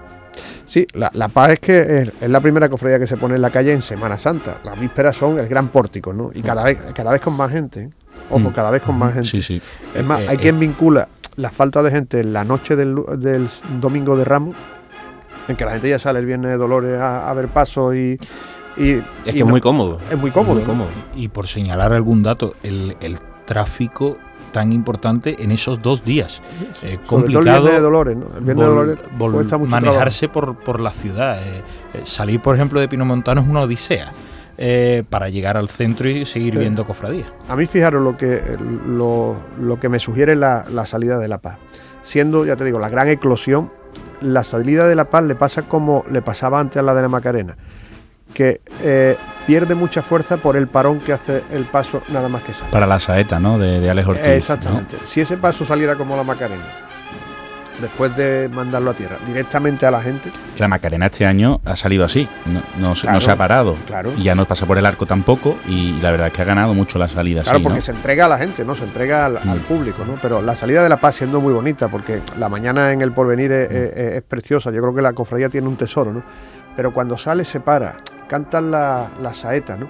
Sí, 0.72 0.86
la, 0.94 1.10
la 1.12 1.28
paz 1.28 1.50
es 1.50 1.60
que 1.60 1.80
es, 1.80 2.12
es 2.18 2.30
la 2.30 2.40
primera 2.40 2.66
cofradía 2.70 2.98
que 2.98 3.06
se 3.06 3.18
pone 3.18 3.34
en 3.34 3.42
la 3.42 3.50
calle 3.50 3.74
en 3.74 3.82
Semana 3.82 4.16
Santa. 4.16 4.56
Las 4.64 4.80
vísperas 4.80 5.14
son 5.16 5.38
el 5.38 5.46
gran 5.46 5.68
pórtico, 5.68 6.14
¿no? 6.14 6.30
Y 6.32 6.40
cada 6.40 6.64
vez, 6.64 6.78
cada 6.94 7.10
vez 7.12 7.20
con 7.20 7.36
más 7.36 7.50
gente. 7.52 7.80
¿eh? 7.82 7.90
Ojo, 8.30 8.48
Mm. 8.48 8.52
cada 8.54 8.70
vez 8.70 8.80
con 8.80 8.96
más 8.98 9.12
gente. 9.12 9.28
Sí, 9.28 9.42
sí. 9.42 9.60
Es 9.94 10.02
más, 10.02 10.20
Eh, 10.22 10.28
hay 10.30 10.36
eh, 10.36 10.40
quien 10.40 10.58
vincula 10.58 11.08
la 11.36 11.50
falta 11.50 11.82
de 11.82 11.90
gente 11.90 12.20
en 12.20 12.32
la 12.32 12.44
noche 12.44 12.74
del, 12.74 12.94
domingo 13.82 14.16
de 14.16 14.24
Ramos, 14.24 14.56
en 15.46 15.56
que 15.56 15.64
la 15.66 15.72
gente 15.72 15.90
ya 15.90 15.98
sale 15.98 16.20
el 16.20 16.24
viernes 16.24 16.50
de 16.52 16.56
Dolores 16.56 16.98
a, 16.98 17.28
a 17.28 17.34
ver 17.34 17.48
pasos 17.48 17.94
y, 17.94 18.18
y- 18.78 18.92
Es 18.92 18.96
y 18.96 19.02
que 19.24 19.30
es 19.30 19.44
no- 19.44 19.46
muy 19.50 19.60
cómodo. 19.60 19.98
Es 20.10 20.18
muy 20.18 20.30
cómodo. 20.30 20.54
Muy 20.54 20.62
¿no? 20.62 20.68
cómodo. 20.68 20.88
Y 21.14 21.28
por 21.28 21.48
señalar 21.48 21.92
algún 21.92 22.22
dato, 22.22 22.54
el, 22.62 22.96
el 23.00 23.18
tráfico 23.44 24.16
tan 24.52 24.72
importante 24.72 25.42
en 25.42 25.50
esos 25.50 25.82
dos 25.82 26.04
días. 26.04 26.42
Eh, 26.82 26.98
complicado 27.06 27.66
de 27.66 27.80
Dolores, 27.80 28.16
¿no? 28.16 28.26
El 28.38 28.44
de 28.44 28.54
Dolores 28.54 28.98
mucho 29.18 29.58
manejarse 29.58 30.28
por, 30.28 30.56
por 30.56 30.80
la 30.80 30.90
ciudad. 30.90 31.42
Eh, 31.42 31.62
eh, 31.94 32.02
salir, 32.04 32.40
por 32.40 32.54
ejemplo, 32.54 32.78
de 32.78 32.88
Pinomontano 32.88 33.40
es 33.40 33.48
una 33.48 33.62
odisea 33.62 34.12
eh, 34.58 35.02
para 35.08 35.28
llegar 35.30 35.56
al 35.56 35.68
centro 35.68 36.08
y 36.08 36.24
seguir 36.24 36.58
viendo 36.58 36.84
cofradías. 36.84 37.28
A 37.48 37.56
mí, 37.56 37.66
fijaros 37.66 38.02
lo 38.02 38.16
que, 38.16 38.40
lo, 38.86 39.36
lo 39.58 39.80
que 39.80 39.88
me 39.88 39.98
sugiere 39.98 40.36
la, 40.36 40.64
la 40.70 40.86
salida 40.86 41.18
de 41.18 41.28
La 41.28 41.38
Paz. 41.38 41.58
Siendo, 42.02 42.44
ya 42.44 42.56
te 42.56 42.64
digo, 42.64 42.78
la 42.78 42.88
gran 42.88 43.08
eclosión, 43.08 43.72
la 44.20 44.44
salida 44.44 44.86
de 44.86 44.94
La 44.94 45.06
Paz 45.06 45.24
le 45.24 45.34
pasa 45.34 45.62
como 45.62 46.04
le 46.10 46.22
pasaba 46.22 46.60
antes 46.60 46.76
a 46.76 46.82
la 46.82 46.94
de 46.94 47.02
la 47.02 47.08
Macarena, 47.08 47.56
que 48.32 48.60
eh, 48.82 49.16
pierde 49.46 49.74
mucha 49.74 50.02
fuerza 50.02 50.36
por 50.36 50.56
el 50.56 50.66
parón 50.68 51.00
que 51.00 51.12
hace 51.12 51.42
el 51.50 51.64
paso 51.64 52.02
nada 52.08 52.28
más 52.28 52.42
que 52.42 52.54
sale. 52.54 52.70
Para 52.70 52.86
la 52.86 52.98
saeta, 52.98 53.38
¿no? 53.38 53.58
De, 53.58 53.80
de 53.80 53.90
Alex 53.90 54.08
Ortiz. 54.08 54.24
¿no? 54.24 54.30
Exactamente. 54.32 54.96
Si 55.04 55.20
ese 55.20 55.36
paso 55.36 55.64
saliera 55.64 55.96
como 55.96 56.16
la 56.16 56.22
Macarena, 56.24 56.62
después 57.80 58.14
de 58.16 58.48
mandarlo 58.52 58.90
a 58.90 58.94
tierra, 58.94 59.16
directamente 59.26 59.86
a 59.86 59.90
la 59.90 60.00
gente, 60.00 60.30
La 60.58 60.68
Macarena 60.68 61.06
este 61.06 61.26
año 61.26 61.60
ha 61.64 61.74
salido 61.74 62.04
así, 62.04 62.28
no, 62.46 62.60
no 62.78 62.94
se- 62.94 63.06
no 63.06 63.12
Claro, 63.12 63.20
se 63.20 63.30
ha 63.32 63.36
parado. 63.36 63.76
claro. 63.86 64.12
Y 64.16 64.22
ya 64.22 64.34
no 64.36 64.44
pasa 64.44 64.66
por 64.66 64.78
el 64.78 64.86
arco 64.86 65.04
tampoco 65.06 65.56
y 65.66 65.98
la 66.00 66.12
verdad 66.12 66.28
es 66.28 66.32
que 66.32 66.42
ha 66.42 66.44
ganado 66.44 66.74
mucho 66.74 66.98
la 66.98 67.08
salida 67.08 67.42
Claro, 67.42 67.56
así, 67.58 67.64
porque 67.64 67.80
se 67.80 67.90
entrega 67.92 68.26
a 68.26 68.28
la 68.28 68.38
gente, 68.38 68.64
¿no? 68.64 68.76
Se 68.76 68.84
entrega 68.84 69.26
al, 69.26 69.36
al 69.38 69.58
público, 69.60 70.04
¿no? 70.06 70.16
Pero 70.22 70.40
la 70.42 70.54
salida 70.54 70.82
de 70.84 70.88
La 70.90 70.98
Paz 70.98 71.16
siendo 71.16 71.40
muy 71.40 71.52
bonita, 71.52 71.88
porque 71.88 72.20
la 72.36 72.48
mañana 72.48 72.92
en 72.92 73.00
el 73.00 73.10
porvenir 73.10 73.50
es, 73.50 73.70
es- 73.72 74.12
es 74.14 74.22
preciosa. 74.22 74.70
Yo 74.70 74.80
creo 74.80 74.94
que 74.94 75.02
la 75.02 75.12
cofradía 75.14 75.48
tiene 75.48 75.66
un 75.66 75.76
tesoro, 75.76 76.12
¿no? 76.12 76.22
Pero 76.76 76.92
cuando 76.92 77.16
sale, 77.18 77.44
se 77.44 77.60
para, 77.60 77.96
cantan 78.28 78.70
la, 78.70 79.08
la 79.20 79.34
saeta, 79.34 79.76
¿no? 79.76 79.88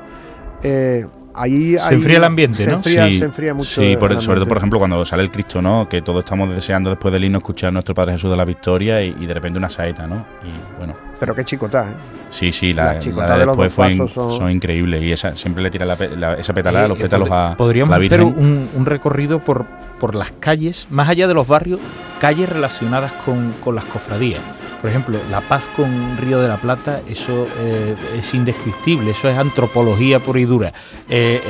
Eh, 0.62 1.06
ahí, 1.34 1.76
Se 1.76 1.80
ahí 1.88 1.94
enfría 1.94 2.18
el 2.18 2.24
ambiente, 2.24 2.62
se 2.64 2.70
¿no? 2.70 2.76
Enfría, 2.76 3.06
Sí, 3.08 3.18
se 3.18 3.24
enfría 3.24 3.54
mucho. 3.54 3.80
Sí, 3.80 3.96
por- 3.96 4.20
sobre 4.22 4.38
todo, 4.40 4.48
por 4.48 4.58
ejemplo, 4.58 4.78
cuando 4.78 5.04
sale 5.04 5.22
el 5.22 5.30
Cristo, 5.30 5.60
¿no? 5.62 5.88
Que 5.88 6.02
todos 6.02 6.20
estamos 6.20 6.50
deseando 6.54 6.90
después 6.90 7.12
del 7.12 7.24
himno 7.24 7.38
escuchar 7.38 7.68
a 7.68 7.70
nuestro 7.72 7.94
Padre 7.94 8.12
Jesús 8.12 8.30
de 8.30 8.36
la 8.36 8.44
Victoria 8.44 9.02
y, 9.02 9.16
y 9.20 9.26
de 9.26 9.34
repente 9.34 9.58
una 9.58 9.68
saeta, 9.68 10.06
¿no? 10.06 10.24
Y 10.44 10.78
bueno. 10.78 10.94
Pero 11.18 11.34
qué 11.34 11.44
chicotá, 11.44 11.82
¿eh? 11.84 11.94
Sí, 12.30 12.50
sí, 12.50 12.72
la, 12.72 12.94
Las 12.94 13.06
la 13.06 13.38
de 13.38 13.46
después 13.46 13.56
dos 13.56 13.72
fue 13.74 13.92
in- 13.92 14.08
son- 14.08 14.32
son... 14.32 14.50
increíbles 14.50 15.02
y 15.04 15.12
esa 15.12 15.36
siempre 15.36 15.62
le 15.62 15.70
tira 15.70 15.84
la 15.86 15.96
la- 16.16 16.34
esa 16.34 16.52
petalada, 16.52 16.86
Eh, 16.86 16.88
los 16.88 16.98
eh, 16.98 17.02
pétalos 17.02 17.28
a 17.30 17.54
Podríamos 17.56 17.90
la 17.96 18.04
hacer 18.04 18.22
un, 18.22 18.68
un 18.74 18.86
recorrido 18.86 19.38
por, 19.38 19.64
por 20.00 20.14
las 20.14 20.32
calles, 20.40 20.86
más 20.90 21.08
allá 21.08 21.28
de 21.28 21.34
los 21.34 21.46
barrios, 21.46 21.78
calles 22.20 22.48
relacionadas 22.48 23.12
con, 23.24 23.52
con 23.62 23.74
las 23.74 23.84
cofradías. 23.84 24.40
Por 24.82 24.90
ejemplo, 24.90 25.16
La 25.30 25.40
Paz 25.40 25.68
con 25.76 26.18
Río 26.18 26.40
de 26.40 26.48
la 26.48 26.56
Plata, 26.56 27.02
eso 27.06 27.46
eh, 27.60 27.94
es 28.16 28.34
indescriptible, 28.34 29.12
eso 29.12 29.28
es 29.28 29.38
antropología 29.38 30.18
pura 30.18 30.40
y 30.40 30.44
dura. 30.44 30.72
Eh, 31.08 31.40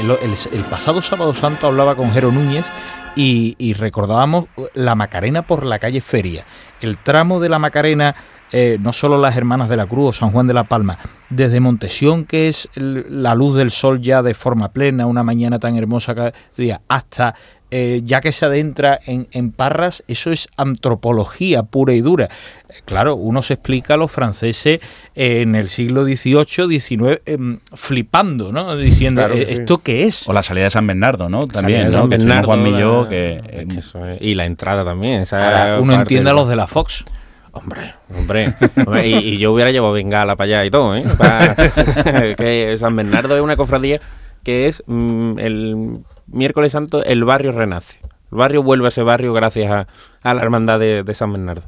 el, 0.53 0.65
pasado 0.65 1.01
sábado 1.01 1.33
santo 1.33 1.67
hablaba 1.67 1.97
con 1.97 2.13
Jero 2.13 2.31
Núñez 2.31 2.71
y, 3.17 3.73
recordábamos 3.73 4.49
la 4.75 4.95
Macarena 4.95 5.47
por 5.47 5.65
la 5.65 5.79
calle 5.79 6.03
Feria. 6.03 6.45
El 6.83 6.99
tramo 6.99 7.41
de 7.41 7.49
la 7.49 7.59
Macarena, 7.59 8.15
eh, 8.53 8.77
no 8.79 8.93
solo 8.93 9.17
las 9.19 9.35
Hermanas 9.35 9.71
de 9.71 9.79
la 9.79 9.87
Cruz 9.87 10.09
o 10.11 10.13
San 10.13 10.31
Juan 10.31 10.47
de 10.47 10.53
la 10.53 10.65
Palma, 10.65 10.99
desde 11.31 11.59
Montesión, 11.59 12.27
que 12.27 12.49
es 12.49 12.69
la 12.75 13.35
luz 13.35 13.57
del 13.57 13.71
sol 13.71 14.03
ya 14.03 14.23
de 14.23 14.35
forma 14.35 14.73
plena, 14.73 15.07
una 15.07 15.23
mañana 15.23 15.59
tan 15.59 15.75
hermosa 15.77 16.15
cada 16.15 16.35
día, 16.55 16.83
hasta 16.87 17.35
eh, 17.75 18.03
ya 18.05 18.21
que 18.21 18.33
se 18.33 18.45
adentra 18.45 19.01
en, 19.07 19.27
en 19.33 19.51
Parras, 19.51 20.05
eso 20.07 20.31
es 20.31 20.47
antropología 20.59 21.63
pura 21.63 21.95
y 21.95 22.03
dura. 22.03 22.27
Eh, 22.69 22.75
Claro, 22.85 23.17
uno 23.17 23.41
se 23.43 23.55
explica 23.55 23.95
a 23.95 23.97
los 23.97 24.11
franceses 24.11 24.81
eh, 25.15 25.41
en 25.41 25.55
el 25.55 25.69
siglo 25.71 26.05
XVIII, 26.05 26.79
XIX, 26.81 27.21
em, 27.27 27.59
flipando, 27.75 28.53
¿no? 28.53 28.77
Diciendo, 28.77 29.21
Claro 29.23 29.35
que 29.35 29.47
sí. 29.47 29.53
¿esto 29.55 29.79
qué 29.79 30.05
es? 30.05 30.29
O 30.29 30.33
la 30.35 30.43
salida 30.43 30.65
de 30.65 30.71
San 30.71 30.87
Bernardo, 30.87 31.29
¿no? 31.29 31.47
También, 31.49 31.87
¿no? 31.87 31.93
San 31.93 32.09
Bernardo, 32.11 32.47
Juan 32.47 32.63
Milló, 32.63 33.05
la- 33.05 33.09
que... 33.09 33.41
es 33.51 33.67
que 33.69 33.79
eso 33.79 34.07
es- 34.07 34.21
y 34.23 34.35
la 34.35 34.45
entrada 34.47 34.85
también. 34.85 35.23
Esa 35.23 35.37
Ahora, 35.45 35.81
uno 35.81 35.95
entiende 35.95 36.31
a 36.31 36.35
los 36.35 36.49
de 36.49 36.57
la 36.57 36.67
Fox. 36.67 37.05
Hombre, 37.53 37.93
hombre. 38.17 38.55
Hombre, 38.87 39.07
y, 39.09 39.15
y 39.35 39.39
yo 39.39 39.53
hubiera 39.53 39.71
llevado 39.71 39.93
bengala 39.93 40.37
para 40.37 40.47
allá 40.61 40.65
y 40.67 40.71
todo, 40.71 40.95
¿eh? 40.97 41.05
Que 42.37 42.75
San 42.79 42.97
Bernardo 42.97 43.35
es 43.37 43.43
una 43.43 43.57
cofradía 43.57 44.01
que 44.45 44.69
es 44.69 44.83
mm, 44.87 45.39
el 45.39 46.05
miércoles 46.27 46.73
santo 46.73 47.03
el 47.05 47.25
barrio 47.25 47.53
renace. 47.53 48.01
El 48.31 48.39
barrio 48.39 48.63
vuelve 48.63 48.87
a 48.87 48.89
ese 48.89 49.03
barrio 49.03 49.33
gracias 49.33 49.71
a, 49.71 49.87
a 50.23 50.35
la 50.35 50.43
hermandad 50.43 50.79
de, 50.79 51.03
de 51.03 51.15
San 51.15 51.33
Bernardo. 51.33 51.63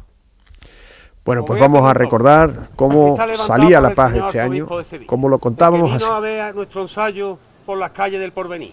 Bueno, 1.25 1.45
pues 1.47 1.59
vamos 1.59 1.85
a 1.87 1.95
recordar 1.95 2.69
cómo 2.77 3.17
salía 3.35 3.81
La 3.81 3.95
Paz 3.95 4.15
este 4.15 4.41
año, 4.41 4.65
arzobispo 4.65 4.79
de 4.79 4.85
Sevilla, 4.85 5.07
como 5.07 5.31
lo 5.31 5.39
contábamos 5.39 5.91
así. 5.91 6.05
vino 6.05 6.15
a 6.15 6.21
ver 6.21 6.55
nuestro 6.55 6.83
ensayo 6.83 7.39
por 7.65 7.79
las 7.79 7.93
calles 7.93 8.21
del 8.21 8.33
porvenir. 8.33 8.73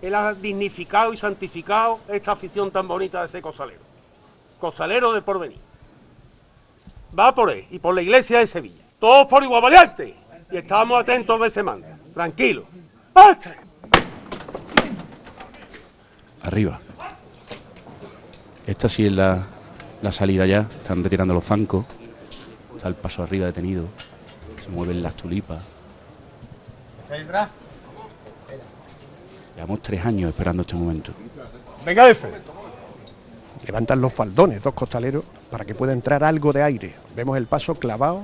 Él 0.00 0.14
ha 0.14 0.32
dignificado 0.32 1.12
y 1.12 1.18
santificado 1.18 2.00
esta 2.08 2.32
afición 2.32 2.70
tan 2.70 2.88
bonita 2.88 3.20
de 3.20 3.26
ese 3.26 3.42
costalero. 3.42 3.80
Costalero 4.58 5.12
del 5.12 5.22
porvenir. 5.22 5.58
Va 7.18 7.34
por 7.34 7.50
él 7.50 7.66
y 7.70 7.78
por 7.78 7.94
la 7.94 8.00
iglesia 8.00 8.38
de 8.38 8.46
Sevilla. 8.46 8.82
Todos 8.98 9.26
por 9.26 9.42
igual 9.42 9.60
valiente. 9.60 10.14
Y 10.50 10.56
estamos 10.56 10.98
atentos 10.98 11.38
de 11.38 11.50
semana. 11.50 11.98
Tranquilos. 12.14 12.64
¡Arte! 13.14 13.54
Arriba. 16.42 16.80
Esta 18.66 18.88
sí 18.88 19.06
es 19.06 19.12
la, 19.12 19.44
la 20.02 20.12
salida 20.12 20.46
ya. 20.46 20.60
Están 20.60 21.02
retirando 21.02 21.34
los 21.34 21.44
zancos. 21.44 21.84
Está 22.76 22.88
el 22.88 22.94
paso 22.94 23.22
arriba 23.22 23.46
detenido. 23.46 23.84
Se 24.62 24.70
mueven 24.70 25.02
las 25.02 25.14
tulipas. 25.14 25.62
¿Está 27.02 27.14
detrás? 27.14 27.48
Llevamos 29.54 29.82
tres 29.82 30.04
años 30.06 30.30
esperando 30.30 30.62
este 30.62 30.74
momento. 30.74 31.12
Venga, 31.84 32.08
Efe. 32.08 32.28
Levantan 33.66 34.00
los 34.00 34.12
faldones, 34.12 34.62
dos 34.62 34.72
costaleros, 34.72 35.24
para 35.50 35.64
que 35.64 35.74
pueda 35.74 35.92
entrar 35.92 36.24
algo 36.24 36.52
de 36.52 36.62
aire. 36.62 36.94
Vemos 37.14 37.36
el 37.36 37.46
paso 37.46 37.74
clavado, 37.74 38.22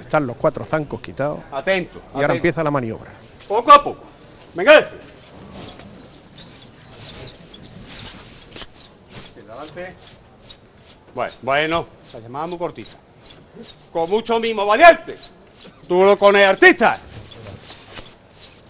están 0.00 0.26
los 0.26 0.36
cuatro 0.36 0.64
zancos 0.64 1.00
quitados. 1.00 1.38
Atento. 1.52 1.98
Y 1.98 2.16
ahora 2.16 2.26
atento. 2.26 2.34
empieza 2.34 2.64
la 2.64 2.70
maniobra. 2.72 3.10
Poco 3.46 3.72
a 3.72 3.82
poco. 3.84 4.11
Venga. 4.54 4.90
Adelante. 9.48 9.94
Bueno, 11.14 11.32
bueno, 11.42 11.86
la 12.12 12.20
llamada 12.20 12.46
muy 12.46 12.58
cortita. 12.58 12.96
Con 13.92 14.10
mucho 14.10 14.38
mimo, 14.40 14.66
valiente. 14.66 15.18
Tú 15.86 16.02
lo 16.04 16.18
cones 16.18 16.46
artista. 16.46 16.98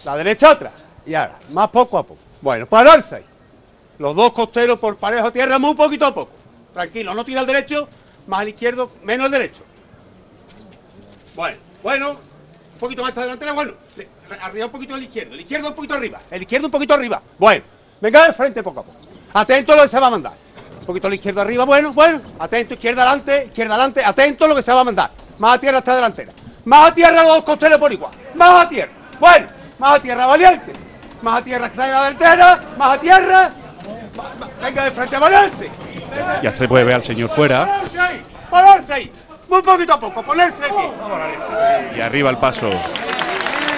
La 0.04 0.16
derecha 0.16 0.50
otra. 0.50 0.72
Y 1.06 1.14
ahora, 1.14 1.38
más 1.50 1.68
poco 1.70 1.98
a 1.98 2.02
poco. 2.02 2.20
Bueno, 2.40 2.66
pararse 2.66 3.16
ahí. 3.16 3.24
Los 3.98 4.16
dos 4.16 4.32
costeros 4.32 4.78
por 4.78 4.96
parejo 4.96 5.32
tierra, 5.32 5.58
muy 5.58 5.74
poquito 5.74 6.06
a 6.06 6.14
poco. 6.14 6.32
Tranquilo, 6.72 7.14
no 7.14 7.24
tira 7.24 7.40
al 7.40 7.46
derecho, 7.46 7.88
más 8.26 8.40
al 8.40 8.48
izquierdo, 8.48 8.90
menos 9.02 9.26
al 9.26 9.32
derecho. 9.32 9.62
Bueno, 11.36 11.56
bueno, 11.82 12.10
un 12.10 12.78
poquito 12.80 13.02
más 13.02 13.14
delantera, 13.14 13.52
bueno. 13.52 13.74
Arriba 14.40 14.66
un 14.66 14.72
poquito 14.72 14.94
al 14.94 15.02
izquierdo, 15.02 15.34
el 15.34 15.40
izquierdo 15.40 15.68
un 15.68 15.74
poquito 15.74 15.94
arriba, 15.94 16.20
el 16.30 16.42
izquierdo 16.42 16.66
un 16.66 16.70
poquito 16.70 16.94
arriba. 16.94 17.20
Bueno, 17.38 17.64
venga 18.00 18.26
de 18.26 18.32
frente 18.32 18.62
poco 18.62 18.80
a 18.80 18.82
poco. 18.84 18.98
Atento 19.34 19.72
a 19.72 19.76
lo 19.76 19.82
que 19.82 19.88
se 19.88 20.00
va 20.00 20.06
a 20.06 20.10
mandar. 20.10 20.32
Un 20.80 20.86
poquito 20.86 21.06
a 21.06 21.10
la 21.10 21.16
izquierda 21.16 21.42
arriba, 21.42 21.64
bueno, 21.64 21.92
bueno. 21.92 22.20
Atento, 22.38 22.74
izquierda 22.74 23.02
adelante, 23.02 23.44
izquierda 23.46 23.74
adelante, 23.74 24.04
atento 24.04 24.44
a 24.44 24.48
lo 24.48 24.54
que 24.54 24.62
se 24.62 24.72
va 24.72 24.80
a 24.80 24.84
mandar. 24.84 25.10
Más 25.38 25.54
a 25.54 25.60
tierra 25.60 25.78
hasta 25.78 25.94
delantera. 25.94 26.32
Más 26.64 26.90
a 26.90 26.94
tierra 26.94 27.22
los 27.22 27.34
dos 27.36 27.44
costeros 27.44 27.78
por 27.78 27.92
igual. 27.92 28.12
Más 28.34 28.64
a 28.64 28.68
tierra. 28.68 28.92
Bueno, 29.18 29.46
más 29.78 29.98
a 29.98 30.02
tierra 30.02 30.26
valiente. 30.26 30.72
Más 31.22 31.40
a 31.40 31.44
tierra 31.44 31.66
en 31.66 31.76
la 31.76 31.86
delantera, 31.86 32.64
más 32.76 32.98
a 32.98 33.00
tierra. 33.00 33.50
Venga 34.60 34.84
de 34.84 34.90
frente 34.90 35.18
valiente. 35.18 35.70
Ya 36.42 36.50
se 36.50 36.68
puede 36.68 36.84
ver 36.84 36.96
al 36.96 37.02
señor 37.04 37.30
fuera 37.30 37.64
Ponerse 37.64 38.00
ahí, 38.00 38.22
ponerse 38.50 38.92
ahí. 38.92 39.12
Muy 39.48 39.62
poquito 39.62 39.92
a 39.92 40.00
poco, 40.00 40.22
ponerse 40.22 40.64
aquí. 40.64 41.96
y 41.96 42.00
arriba 42.00 42.30
el 42.30 42.38
paso. 42.38 42.70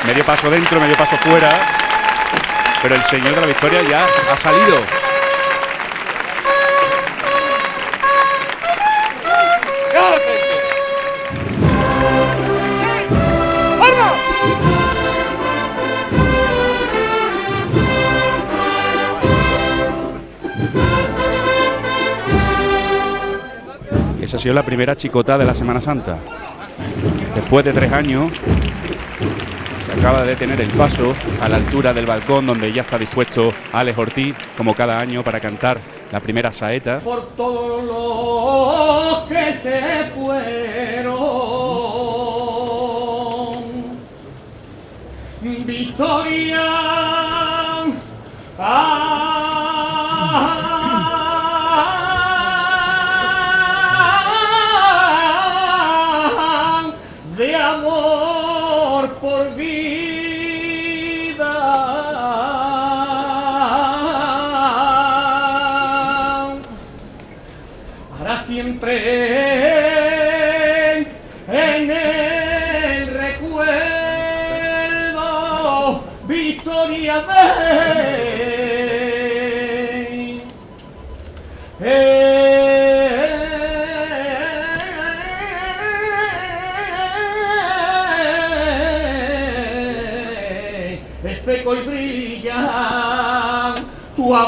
Medio 0.07 0.25
paso 0.25 0.51
dentro, 0.51 0.79
medio 0.81 0.97
paso 0.97 1.17
fuera. 1.17 1.51
Pero 2.83 2.95
el 2.95 3.03
señor 3.05 3.35
de 3.35 3.41
la 3.41 3.47
victoria 3.47 3.83
ya 3.83 4.05
ha 4.31 4.37
salido. 4.37 4.77
Esa 24.21 24.37
ha 24.37 24.41
sido 24.41 24.55
la 24.55 24.63
primera 24.63 24.97
chicota 24.97 25.39
de 25.39 25.45
la 25.45 25.55
Semana 25.55 25.81
Santa. 25.81 26.19
Después 27.35 27.65
de 27.65 27.73
tres 27.73 27.93
años, 27.93 28.33
acaba 29.99 30.23
de 30.23 30.31
detener 30.31 30.61
el 30.61 30.71
paso 30.71 31.15
a 31.41 31.49
la 31.49 31.57
altura 31.57 31.95
del 31.95 32.07
balcón 32.07 32.47
donde 32.47 32.73
ya 32.73 32.83
está 32.83 32.99
dispuesto 32.99 33.53
Alex 33.73 33.97
Ortiz, 33.99 34.35
como 34.57 34.75
cada 34.75 34.99
año, 34.99 35.23
para 35.23 35.41
cantar 35.41 35.79
la 36.11 36.21
primera 36.21 36.53
saeta. 36.53 37.01
por 37.01 37.29
todos 37.37 37.85
los 37.85 39.29
que 39.29 39.53
se 39.55 40.11
fueron. 40.15 41.15
Victoria. 45.67 46.63
ah, 48.59 49.34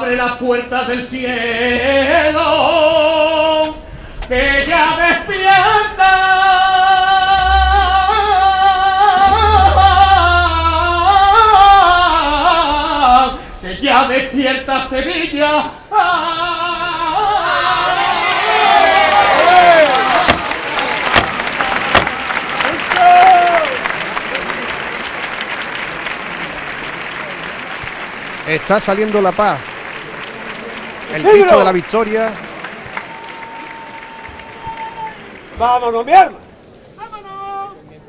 abre 0.06 0.16
las 0.16 0.36
puertas 0.36 0.86
del 0.86 1.04
cielo, 1.08 2.40
que 4.28 4.64
ya 4.68 4.96
despierta, 4.96 6.12
que 13.60 13.82
ya 13.82 14.06
despierta 14.06 14.86
Sevilla. 14.86 15.64
Está 28.46 28.78
saliendo 28.78 29.20
la 29.20 29.32
paz. 29.32 29.75
El 31.16 31.22
¡Síguelo! 31.22 31.42
Cristo 31.44 31.58
de 31.58 31.64
la 31.64 31.72
Victoria. 31.72 32.30
Vámonos, 35.58 36.04
mi 36.04 36.12
arma. 36.12 36.38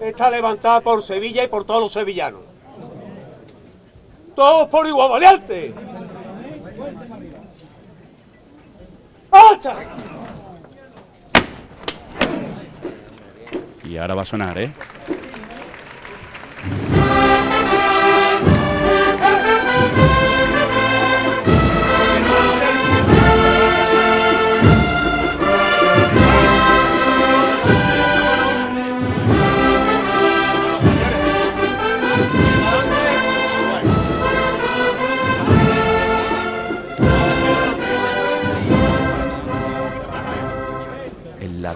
Está 0.02 0.30
levantada 0.30 0.82
por 0.82 1.02
Sevilla 1.02 1.46
y 1.46 1.48
por 1.48 1.64
todos 1.64 1.82
los 1.84 1.94
sevillanos. 1.94 2.42
Todos 4.36 4.68
por 4.68 4.86
igual 4.86 5.10
valiente. 5.10 5.74
Y 13.86 13.98
ahora 13.98 14.16
va 14.16 14.24
a 14.24 14.26
sonar, 14.26 14.58
¿eh? 14.58 14.74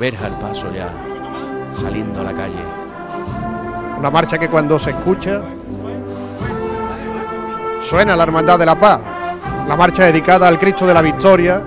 Verja 0.02 0.26
el 0.26 0.34
paso 0.34 0.66
ya, 0.74 0.90
saliendo 1.74 2.22
a 2.22 2.24
la 2.24 2.34
calle. 2.34 2.64
Una 4.00 4.10
marcha 4.10 4.40
que 4.40 4.50
cuando 4.50 4.80
se 4.80 4.90
escucha 4.90 5.44
suena 7.88 8.16
la 8.16 8.24
Hermandad 8.24 8.58
de 8.58 8.66
la 8.66 8.80
Paz. 8.80 9.00
La 9.68 9.76
marcha 9.76 10.06
dedicada 10.06 10.48
al 10.48 10.58
Cristo 10.58 10.88
de 10.88 10.96
la 10.96 11.04
Victoria, 11.04 11.62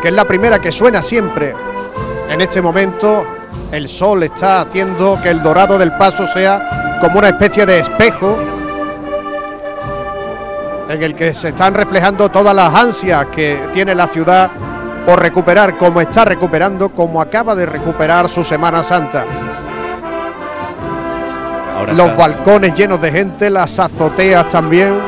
que 0.00 0.08
es 0.08 0.14
la 0.14 0.24
primera 0.24 0.60
que 0.60 0.70
suena 0.70 1.02
siempre. 1.02 1.56
En 2.30 2.40
este 2.40 2.62
momento 2.62 3.26
el 3.72 3.88
sol 3.88 4.22
está 4.22 4.60
haciendo 4.60 5.18
que 5.20 5.30
el 5.30 5.42
dorado 5.42 5.76
del 5.76 5.96
paso 5.96 6.24
sea 6.28 6.98
como 7.00 7.18
una 7.18 7.30
especie 7.30 7.66
de 7.66 7.80
espejo 7.80 8.38
en 10.88 11.02
el 11.02 11.16
que 11.16 11.32
se 11.34 11.48
están 11.48 11.74
reflejando 11.74 12.30
todas 12.30 12.54
las 12.54 12.72
ansias 12.72 13.26
que 13.26 13.68
tiene 13.72 13.92
la 13.92 14.06
ciudad 14.06 14.52
por 15.08 15.22
recuperar 15.22 15.78
como 15.78 16.02
está 16.02 16.26
recuperando, 16.26 16.90
como 16.90 17.22
acaba 17.22 17.54
de 17.54 17.64
recuperar 17.64 18.28
su 18.28 18.44
Semana 18.44 18.82
Santa. 18.82 19.24
Ahora 21.78 21.94
Los 21.94 22.08
está- 22.10 22.14
balcones 22.28 22.74
llenos 22.74 23.00
de 23.00 23.10
gente, 23.10 23.48
las 23.48 23.78
azoteas 23.78 24.46
también. 24.50 25.00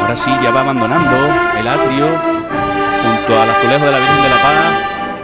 Ahora 0.00 0.16
sí, 0.16 0.30
ya 0.42 0.50
va 0.50 0.60
abandonando 0.60 1.16
el 1.58 1.66
atrio 1.68 2.06
junto 3.02 3.42
al 3.42 3.50
azulejo 3.50 3.86
de 3.86 3.90
la 3.92 3.98
Virgen 3.98 4.22
de 4.22 4.28
la 4.28 4.36
Paz 4.36 4.72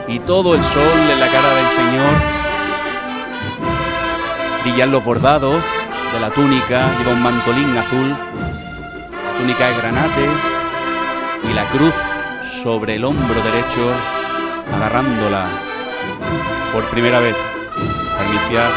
y 0.09 0.19
todo 0.21 0.55
el 0.55 0.64
sol 0.64 0.83
en 1.12 1.21
la 1.21 1.27
cara 1.29 1.49
del 1.55 1.66
Señor. 1.69 2.11
Brillan 4.64 4.90
los 4.90 5.05
bordados 5.05 5.62
de 6.12 6.21
la 6.21 6.31
túnica, 6.31 6.88
lleva 6.99 7.12
un 7.12 7.23
mantolín 7.23 7.77
azul, 7.77 8.16
túnica 9.38 9.68
de 9.68 9.77
granate 9.77 10.27
y 11.49 11.53
la 11.53 11.64
cruz 11.66 11.94
sobre 12.62 12.96
el 12.96 13.05
hombro 13.05 13.42
derecho, 13.42 13.92
agarrándola 14.75 15.46
por 16.72 16.85
primera 16.90 17.20
vez 17.20 17.37
para 18.17 18.29
iniciar 18.29 18.71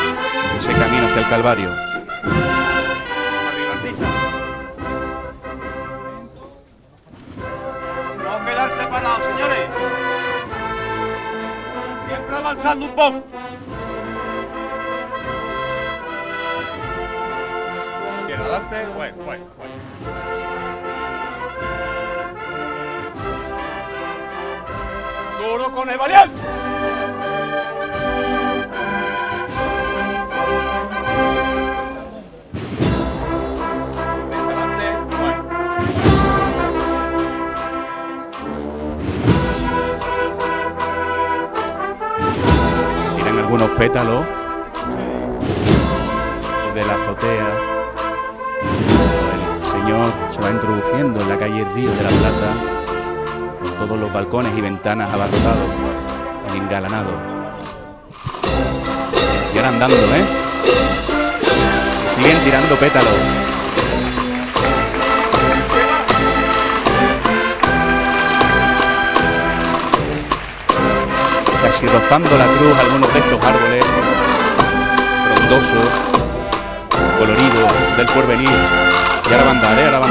ese 0.58 0.74
camino 0.74 1.06
hacia 1.06 1.22
el 1.22 1.30
Calvario. 1.30 1.70
No 8.24 8.46
quedar 8.46 8.72
separados, 8.72 9.26
señores. 9.26 9.68
avanzando 12.40 12.86
un 12.86 12.96
poco. 12.96 13.24
Izquierda 18.22 18.44
adelante, 18.44 18.88
bueno, 18.96 19.18
bueno, 19.26 19.46
bueno. 19.58 19.69
Con 25.76 25.88
el 25.88 25.98
valiente. 25.98 26.36
Tienen 43.16 43.40
algunos 43.40 43.70
pétalos 43.72 44.26
de 46.74 46.86
la 46.86 46.96
azotea. 46.96 47.48
El 49.34 49.72
señor 49.72 50.06
se 50.32 50.42
va 50.42 50.52
introduciendo 50.52 51.22
en 51.22 51.30
la 51.30 51.38
calle 51.38 51.66
Río 51.74 51.92
de 51.92 52.04
la 52.04 52.10
Plata 52.10 52.79
todos 53.80 53.98
los 53.98 54.12
balcones 54.12 54.52
y 54.58 54.62
ventanas 54.62 55.12
abarrotados, 55.14 55.72
el 56.50 56.58
engalanado. 56.58 57.12
Y 59.54 59.58
ahora 59.58 59.70
andando, 59.70 59.96
¿eh? 59.96 60.26
Siguen 62.16 62.38
tirando 62.44 62.76
pétalos. 62.76 63.40
casi 71.62 71.88
rozando 71.88 72.38
la 72.38 72.46
cruz 72.46 72.78
algunos 72.80 73.14
de 73.14 73.20
estos 73.20 73.44
árboles 73.44 73.86
frondosos, 75.36 75.86
coloridos 77.20 77.72
del 77.98 78.08
porvenir. 78.08 78.50
Y 78.50 79.32
ahora 79.34 79.44
va 79.44 79.50
a 79.50 79.54
andar, 79.54 79.80
¿eh? 79.80 79.86
Ahora 79.86 80.00
va 80.00 80.06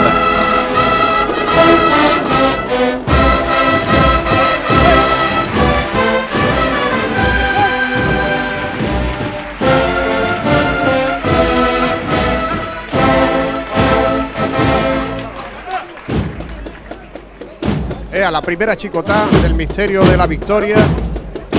la 18.31 18.43
primera 18.43 18.77
chicotá 18.77 19.27
del 19.43 19.55
misterio 19.55 20.05
de 20.05 20.17
la 20.17 20.27
victoria. 20.27 20.77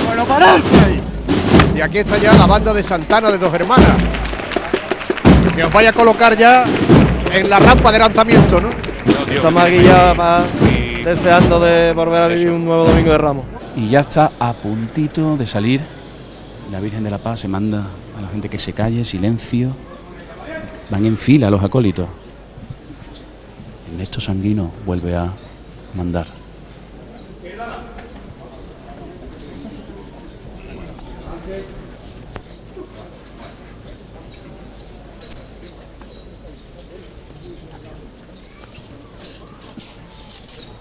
Bueno, 0.06 0.24
pararse 0.24 0.80
ahí. 0.86 1.00
Y 1.76 1.80
aquí 1.80 1.98
está 1.98 2.18
ya 2.18 2.34
la 2.34 2.46
banda 2.46 2.72
de 2.72 2.82
Santana 2.82 3.30
de 3.30 3.38
dos 3.38 3.52
hermanas. 3.54 3.96
Que 5.54 5.64
os 5.64 5.72
vaya 5.72 5.90
a 5.90 5.92
colocar 5.92 6.36
ya 6.36 6.64
en 7.32 7.48
la 7.48 7.58
rampa 7.58 7.90
de 7.92 7.98
lanzamiento, 7.98 8.60
¿no? 8.60 8.68
Estamos 9.32 9.62
aquí 9.62 9.82
ya 9.82 10.44
deseando 11.04 11.60
de 11.60 11.92
volver 11.92 12.22
a 12.22 12.26
vivir 12.28 12.50
un 12.50 12.64
nuevo 12.64 12.84
domingo 12.86 13.12
de 13.12 13.18
Ramos. 13.18 13.44
Y 13.76 13.88
ya 13.88 14.00
está 14.00 14.30
a 14.38 14.52
puntito 14.52 15.36
de 15.36 15.46
salir. 15.46 15.80
La 16.70 16.80
Virgen 16.80 17.02
de 17.02 17.10
la 17.10 17.18
Paz 17.18 17.40
se 17.40 17.48
manda 17.48 17.86
a 18.18 18.20
la 18.20 18.28
gente 18.28 18.48
que 18.48 18.58
se 18.58 18.72
calle, 18.72 19.04
silencio. 19.04 19.74
Van 20.90 21.06
en 21.06 21.16
fila 21.16 21.50
los 21.50 21.62
acólitos. 21.62 22.08
Ernesto 23.92 24.20
Sanguino 24.20 24.70
vuelve 24.84 25.16
a 25.16 25.30
mandar. 25.94 26.26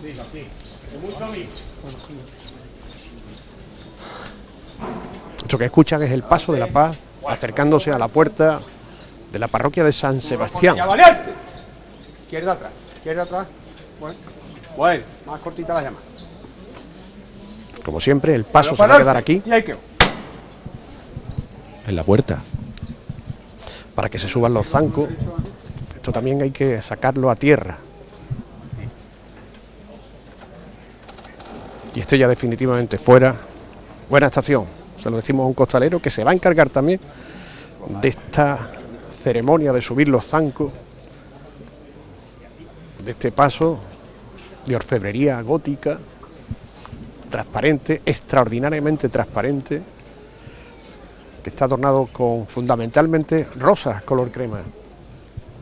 Diga, 0.03 0.23
sí. 0.31 0.43
Con 0.91 1.11
mucho 1.11 1.25
amigo. 1.25 1.49
Esto 5.41 5.48
que 5.59 5.65
escuchan 5.65 6.01
es 6.01 6.11
el 6.11 6.23
paso 6.23 6.53
de 6.53 6.59
la 6.59 6.67
paz 6.67 6.97
acercándose 7.27 7.91
a 7.91 7.97
la 7.97 8.07
puerta 8.07 8.59
de 9.31 9.39
la 9.39 9.47
parroquia 9.47 9.83
de 9.83 9.91
San 9.91 10.21
Sebastián. 10.21 10.77
Izquierda 12.23 12.53
atrás, 12.53 12.71
izquierda 12.95 13.23
atrás. 13.23 13.47
Bueno, 13.99 14.15
bueno, 14.77 15.03
más 15.25 15.39
cortita 15.41 15.73
la 15.73 15.81
llama. 15.83 15.97
Como 17.83 17.99
siempre, 17.99 18.33
el 18.35 18.45
paso 18.45 18.75
se 18.75 18.87
va 18.87 18.95
a 18.95 18.99
quedar 18.99 19.17
aquí 19.17 19.41
Y. 19.45 19.51
En 21.87 21.95
la 21.95 22.03
puerta. 22.03 22.39
para 23.95 24.09
que 24.09 24.17
se 24.17 24.29
suban 24.29 24.53
los 24.53 24.67
zancos. 24.67 25.09
Esto 25.95 26.11
también 26.13 26.41
hay 26.41 26.51
que 26.51 26.81
sacarlo 26.81 27.29
a 27.29 27.35
tierra. 27.35 27.77
Y 31.93 31.99
esto 31.99 32.15
ya 32.15 32.27
definitivamente 32.27 32.97
fuera. 32.97 33.35
Buena 34.09 34.27
estación. 34.27 34.78
Se 35.01 35.09
lo 35.09 35.17
decimos 35.17 35.43
a 35.43 35.47
un 35.47 35.53
costalero 35.53 35.99
que 36.01 36.09
se 36.09 36.23
va 36.23 36.31
a 36.31 36.33
encargar 36.33 36.69
también 36.69 36.99
de 38.01 38.07
esta 38.07 38.69
ceremonia 39.23 39.71
de 39.73 39.81
subir 39.81 40.07
los 40.07 40.25
zancos. 40.25 40.71
De 43.03 43.11
este 43.11 43.31
paso 43.31 43.79
de 44.65 44.75
orfebrería 44.75 45.41
gótica, 45.41 45.97
transparente, 47.29 48.01
extraordinariamente 48.05 49.07
transparente, 49.09 49.81
que 51.43 51.49
está 51.49 51.65
adornado 51.65 52.07
con 52.11 52.45
fundamentalmente 52.45 53.47
rosas 53.57 54.03
color 54.03 54.29
crema. 54.31 54.59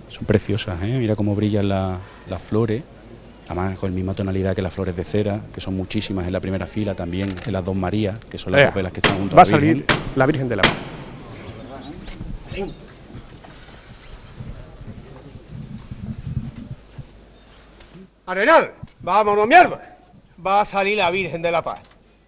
Son 0.09 0.25
preciosas, 0.25 0.81
¿eh? 0.81 0.97
Mira 0.97 1.15
cómo 1.15 1.35
brillan 1.35 1.69
la- 1.69 1.97
las 2.27 2.41
flores. 2.41 2.81
Además, 3.47 3.77
con 3.77 3.91
la 3.91 3.95
misma 3.95 4.13
tonalidad 4.13 4.55
que 4.55 4.61
las 4.61 4.73
flores 4.73 4.95
de 4.95 5.05
cera, 5.05 5.39
que 5.53 5.61
son 5.61 5.75
muchísimas 5.75 6.27
en 6.27 6.33
la 6.33 6.39
primera 6.41 6.65
fila, 6.67 6.95
también 6.95 7.33
en 7.45 7.53
las 7.53 7.63
dos 7.63 7.75
Marías, 7.75 8.17
que 8.25 8.37
son 8.37 8.51
las 8.51 8.59
Ea, 8.59 8.65
dos 8.67 8.75
velas 8.75 8.91
que 8.91 8.99
están 8.99 9.17
junto 9.17 9.35
Va 9.35 9.43
a 9.43 9.45
a 9.45 9.47
la 9.49 9.57
Virgen. 9.57 9.79
salir 9.87 9.99
la 10.15 10.25
Virgen 10.25 10.49
de 10.49 10.55
la 10.57 10.61
Paz. 10.63 10.73
Arenal, 18.25 18.73
vámonos 18.99 19.47
mierda. 19.47 19.97
Va 20.45 20.61
a 20.61 20.65
salir 20.65 20.97
la 20.97 21.09
Virgen 21.11 21.41
de 21.41 21.51
la 21.51 21.61
Paz. 21.61 21.79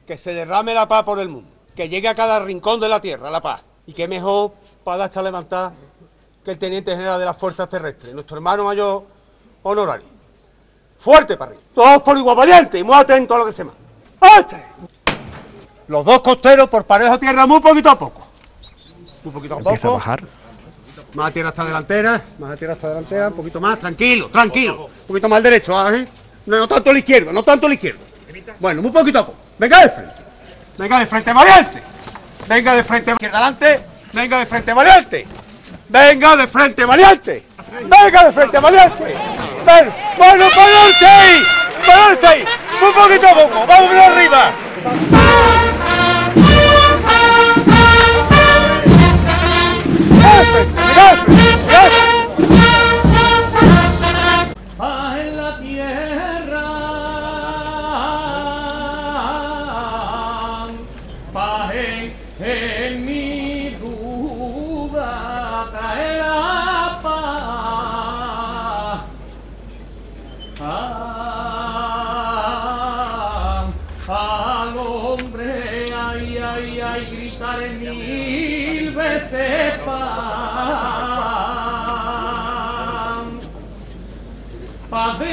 Que 0.07 0.17
se 0.17 0.33
derrame 0.33 0.73
la 0.73 0.87
paz 0.87 1.03
por 1.03 1.19
el 1.19 1.29
mundo. 1.29 1.49
Que 1.75 1.89
llegue 1.89 2.07
a 2.07 2.15
cada 2.15 2.39
rincón 2.39 2.79
de 2.79 2.89
la 2.89 2.99
tierra 2.99 3.29
la 3.29 3.41
paz. 3.41 3.61
Y 3.85 3.93
qué 3.93 4.07
mejor 4.07 4.53
para 4.83 5.05
estar 5.05 5.23
levantada 5.23 5.73
que 6.43 6.51
el 6.51 6.57
teniente 6.57 6.91
general 6.91 7.19
de 7.19 7.25
las 7.25 7.37
fuerzas 7.37 7.69
terrestres, 7.69 8.13
nuestro 8.13 8.37
hermano 8.37 8.63
mayor 8.63 9.03
honorario. 9.63 10.07
Fuerte 10.99 11.37
para 11.37 11.51
arriba. 11.51 11.63
Todos 11.73 12.01
por 12.03 12.17
igual 12.17 12.35
valiente 12.35 12.79
y 12.79 12.83
muy 12.83 12.95
atentos 12.95 13.35
a 13.35 13.39
lo 13.39 13.45
que 13.45 13.53
se 13.53 13.63
manda. 13.63 13.79
¡Este! 14.37 14.63
Los 15.87 16.05
dos 16.05 16.21
costeros 16.21 16.69
por 16.69 16.83
parejo 16.85 17.17
tierra 17.17 17.47
muy 17.47 17.59
poquito 17.59 17.89
a 17.89 17.97
poco. 17.97 18.27
Muy 19.23 19.33
poquito 19.33 19.55
a 19.55 19.57
Empieza 19.57 19.87
a 19.87 19.91
poco. 19.91 19.93
bajar. 19.95 20.23
Más 21.13 21.29
a 21.29 21.31
tierra 21.33 21.49
hasta 21.49 21.65
delantera, 21.65 22.21
más 22.37 22.51
a 22.51 22.55
tierra 22.57 22.73
hasta 22.73 22.89
delantera, 22.89 23.27
un 23.29 23.33
poquito 23.33 23.59
más, 23.59 23.79
tranquilo, 23.79 24.27
tranquilo. 24.27 24.85
Un 24.85 25.07
poquito 25.07 25.27
más 25.27 25.37
al 25.37 25.43
derecho, 25.43 25.79
¿ah, 25.79 25.91
¿eh? 25.95 26.07
No, 26.45 26.57
no 26.57 26.67
tanto 26.67 26.91
a 26.91 26.93
la 26.93 26.99
izquierda, 26.99 27.31
no 27.31 27.41
tanto 27.41 27.65
a 27.65 27.69
la 27.69 27.75
izquierda. 27.75 27.99
Bueno, 28.59 28.81
muy 28.83 28.91
poquito 28.91 29.19
a 29.19 29.25
poco. 29.25 29.37
Venga 29.57 29.81
de 29.81 29.89
frente. 29.89 30.13
Venga 30.77 30.99
de 30.99 31.05
frente, 31.07 31.33
valiente. 31.33 31.81
Venga 32.47 32.75
de 32.75 32.83
frente, 32.83 33.11
izquierda 33.11 33.37
adelante. 33.37 33.81
Venga 34.13 34.39
de 34.39 34.45
frente, 34.45 34.73
valiente. 34.73 35.27
Venga 35.87 36.35
de 36.37 36.47
frente, 36.47 36.85
valiente. 36.85 37.45
Venga 37.81 38.23
de 38.25 38.31
frente, 38.33 38.59
valiente. 38.59 39.15
Ven. 39.69 39.93
Bueno, 40.17 40.45
ahí. 42.23 42.45
Muy 42.81 42.91
poquito 42.91 43.27
a 43.27 43.33
poco. 43.35 43.67
Vamos 43.67 43.91
arriba. 43.93 44.51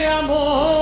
Amor. 0.06 0.75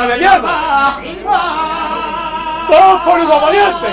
¡Vámonos 0.00 0.06
otra 0.06 0.06
vez, 0.06 0.18
mierda! 0.18 0.54
¡Dos 2.70 3.02
por 3.02 3.20
igual 3.20 3.40
valiente! 3.40 3.86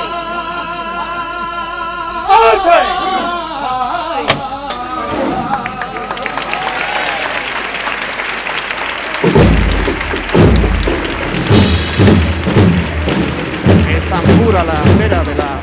Es 13.89 14.09
tan 14.09 14.21
pura 14.21 14.63
la 14.63 14.73
cera 14.97 15.23
de 15.23 15.35
la, 15.35 15.61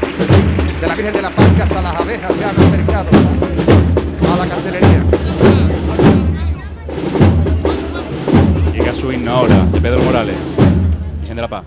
de 0.81 0.87
la 0.87 0.95
Virgen 0.95 1.13
de 1.15 1.23
la 1.23 1.31
Paz 1.31 1.47
que 1.57 1.63
hasta 1.63 1.81
las 1.81 1.97
abejas 1.97 2.33
se 2.35 2.45
han 2.45 2.51
acercado 2.51 3.09
a 4.33 4.37
la 4.37 4.47
candelería. 4.47 4.94
Su 9.05 9.13
himno 9.13 9.33
ahora, 9.33 9.67
de 9.67 9.81
Pedro 9.83 10.03
Morales, 10.03 10.35
Virgen 11.21 11.37
de 11.37 11.43
la 11.43 11.49
Paz. 11.49 11.65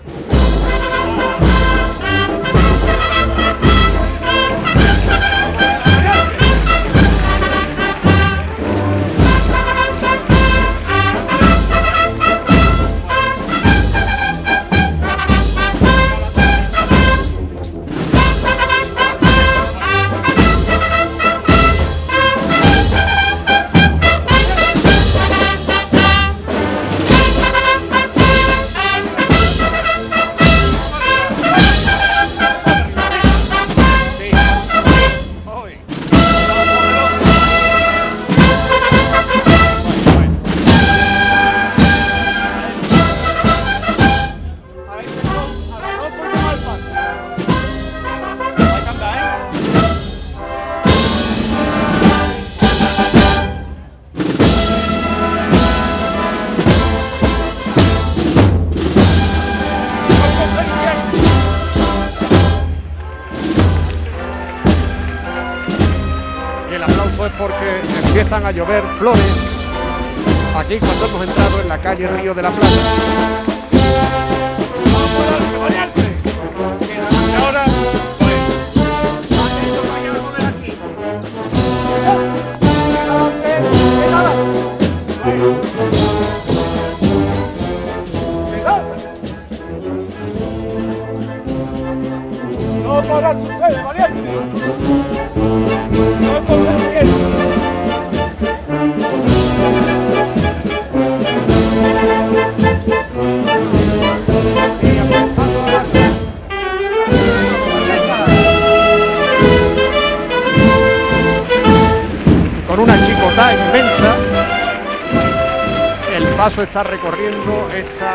Está 116.68 116.82
recorriendo 116.82 117.70
esta 117.74 118.12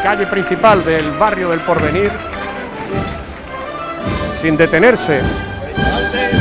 calle 0.00 0.24
principal 0.28 0.84
del 0.84 1.10
barrio 1.18 1.48
del 1.48 1.58
Porvenir 1.60 2.12
sin 4.40 4.56
detenerse. 4.56 5.20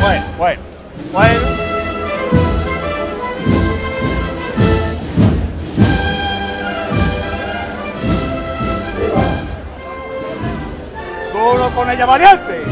Bueno, 0.01 0.23
bueno, 0.38 0.61
bueno. 1.11 1.65
Con 11.76 11.89
ella 11.89 12.05
valiente. 12.05 12.64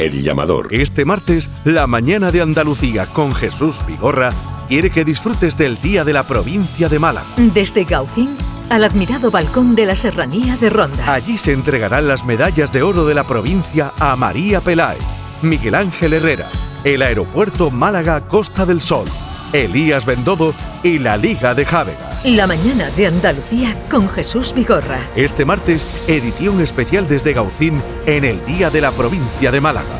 El 0.00 0.22
llamador. 0.22 0.68
Este 0.70 1.04
martes, 1.04 1.50
la 1.64 1.86
mañana 1.86 2.32
de 2.32 2.40
Andalucía 2.40 3.04
con 3.04 3.34
Jesús 3.34 3.84
Vigorra 3.86 4.30
quiere 4.66 4.88
que 4.88 5.04
disfrutes 5.04 5.58
del 5.58 5.78
Día 5.82 6.04
de 6.04 6.14
la 6.14 6.22
Provincia 6.22 6.88
de 6.88 6.98
Málaga. 6.98 7.28
Desde 7.36 7.84
Gaucín 7.84 8.34
al 8.70 8.84
admirado 8.84 9.30
balcón 9.30 9.74
de 9.74 9.84
la 9.84 9.94
Serranía 9.94 10.56
de 10.56 10.70
Ronda. 10.70 11.12
Allí 11.12 11.36
se 11.36 11.52
entregarán 11.52 12.08
las 12.08 12.24
medallas 12.24 12.72
de 12.72 12.82
oro 12.82 13.04
de 13.04 13.14
la 13.14 13.24
provincia 13.24 13.92
a 13.98 14.16
María 14.16 14.62
Peláez, 14.62 15.02
Miguel 15.42 15.74
Ángel 15.74 16.14
Herrera, 16.14 16.48
el 16.82 17.02
Aeropuerto 17.02 17.70
Málaga 17.70 18.22
Costa 18.22 18.64
del 18.64 18.80
Sol, 18.80 19.06
Elías 19.52 20.06
Bendodo 20.06 20.54
y 20.82 20.98
la 20.98 21.18
Liga 21.18 21.52
de 21.52 21.66
Jávega. 21.66 22.09
La 22.24 22.46
mañana 22.46 22.90
de 22.90 23.06
Andalucía 23.06 23.74
con 23.88 24.06
Jesús 24.06 24.52
Vigorra. 24.52 25.00
Este 25.16 25.46
martes, 25.46 25.86
edición 26.06 26.60
especial 26.60 27.08
desde 27.08 27.32
Gaucín 27.32 27.80
en 28.04 28.26
el 28.26 28.44
Día 28.44 28.68
de 28.68 28.82
la 28.82 28.92
Provincia 28.92 29.50
de 29.50 29.58
Málaga. 29.62 29.99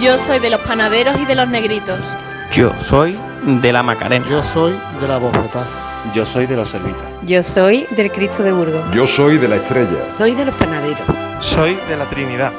Yo 0.00 0.16
soy 0.16 0.38
de 0.38 0.48
los 0.48 0.60
panaderos 0.62 1.20
y 1.20 1.26
de 1.26 1.34
los 1.34 1.46
negritos. 1.46 2.16
Yo 2.50 2.72
soy 2.80 3.18
de 3.60 3.70
la 3.70 3.82
Macarena. 3.82 4.24
Yo 4.30 4.42
soy 4.42 4.72
de 4.98 5.06
la 5.06 5.18
Bogotá. 5.18 5.66
Yo 6.14 6.24
soy 6.24 6.46
de 6.46 6.56
los 6.56 6.70
servitas. 6.70 7.06
Yo 7.26 7.42
soy 7.42 7.86
del 7.96 8.10
Cristo 8.10 8.42
de 8.42 8.50
Burgos. 8.50 8.82
Yo 8.94 9.06
soy 9.06 9.36
de 9.36 9.46
la 9.46 9.56
estrella. 9.56 10.10
Soy 10.10 10.34
de 10.34 10.46
los 10.46 10.54
panaderos. 10.54 11.06
Soy 11.40 11.74
de 11.86 11.96
la 11.98 12.08
Trinidad. 12.08 12.50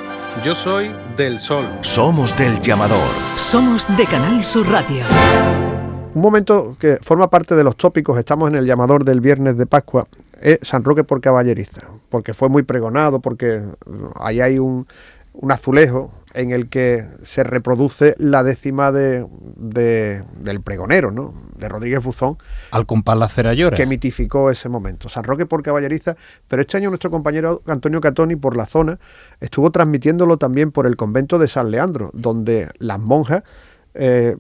Yo 0.46 0.54
soy 0.54 0.92
del 1.18 1.40
Sol. 1.40 1.66
Somos 1.82 2.38
del 2.38 2.62
llamador. 2.62 3.10
Somos 3.38 3.88
de 3.98 4.06
Canal 4.06 4.46
Sur 4.46 4.70
Radio. 4.70 5.04
Un 6.14 6.22
momento 6.22 6.76
que 6.78 6.98
forma 7.02 7.28
parte 7.32 7.56
de 7.56 7.64
los 7.64 7.76
tópicos, 7.76 8.20
estamos 8.20 8.52
en 8.52 8.56
el 8.56 8.68
llamador 8.68 9.04
del 9.04 9.20
viernes 9.20 9.58
de 9.58 9.66
Pascua. 9.66 10.06
es 10.40 10.60
San 10.62 10.84
Roque 10.84 11.04
por 11.04 11.20
Caballeriza, 11.22 11.82
porque 12.10 12.36
fue 12.36 12.50
muy 12.50 12.62
pregonado, 12.62 13.20
porque 13.20 13.64
ahí 14.20 14.42
hay 14.42 14.60
un, 14.60 14.86
un 15.34 15.52
azulejo 15.52 16.12
en 16.34 16.52
el 16.52 16.70
que 16.70 17.06
se 17.24 17.44
reproduce 17.44 18.16
la 18.18 18.44
décima 18.44 18.92
de, 18.92 19.26
de- 19.56 20.24
del 20.38 20.62
pregonero, 20.62 21.12
¿no? 21.12 21.34
de 21.58 21.70
Rodríguez 21.70 22.04
Buzón, 22.04 22.38
Al 22.72 22.88
compás 22.88 23.16
la 23.18 23.30
cera 23.30 23.54
llora. 23.54 23.78
que 23.78 23.86
mitificó 23.86 24.50
ese 24.50 24.68
momento. 24.68 25.10
San 25.10 25.24
Roque 25.24 25.46
por 25.46 25.62
Caballeriza, 25.62 26.16
pero 26.48 26.64
este 26.64 26.78
año 26.78 26.90
nuestro 26.90 27.12
compañero 27.12 27.62
Antonio 27.68 28.02
Catoni 28.02 28.36
por 28.36 28.58
la 28.58 28.66
zona 28.66 28.98
estuvo 29.40 29.70
transmitiéndolo 29.70 30.38
también 30.38 30.72
por 30.72 30.88
el 30.88 30.96
convento 30.96 31.38
de 31.38 31.48
San 31.48 31.70
Leandro, 31.70 32.10
donde 32.14 32.70
las 32.80 33.00
monjas 33.00 33.44
eh, 33.94 34.36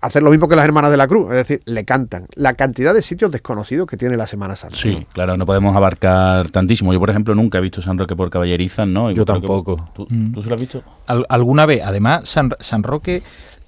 hacen 0.00 0.24
lo 0.24 0.30
mismo 0.30 0.48
que 0.48 0.56
las 0.56 0.64
hermanas 0.64 0.90
de 0.90 0.96
la 0.96 1.08
cruz, 1.08 1.30
es 1.30 1.36
decir, 1.36 1.62
le 1.64 1.84
cantan. 1.84 2.26
La 2.34 2.54
cantidad 2.54 2.94
de 2.94 3.02
sitios 3.02 3.30
desconocidos 3.30 3.86
que 3.86 3.96
tiene 3.96 4.16
la 4.16 4.26
Semana 4.26 4.54
Santa. 4.56 4.76
Sí, 4.76 5.06
claro, 5.12 5.36
no 5.36 5.44
podemos 5.46 5.74
abarcar 5.74 6.50
tantísimo. 6.50 6.92
Yo, 6.92 7.00
por 7.00 7.10
ejemplo, 7.10 7.34
nunca 7.34 7.58
he 7.58 7.60
visto 7.60 7.82
San 7.82 7.98
Roque 7.98 8.14
por 8.16 8.30
Caballerizas, 8.30 8.86
¿no? 8.86 9.10
Y 9.10 9.14
Yo 9.14 9.24
que- 9.24 9.32
tampoco. 9.32 9.88
¿Tú, 9.94 10.06
Mm. 10.08 10.32
tú 10.32 10.42
sí 10.42 10.48
lo 10.48 10.54
has 10.54 10.60
visto? 10.60 10.82
Al- 11.06 11.26
alguna 11.28 11.66
vez. 11.66 11.82
Además, 11.84 12.28
San, 12.28 12.50
San 12.60 12.82
Roque 12.82 13.22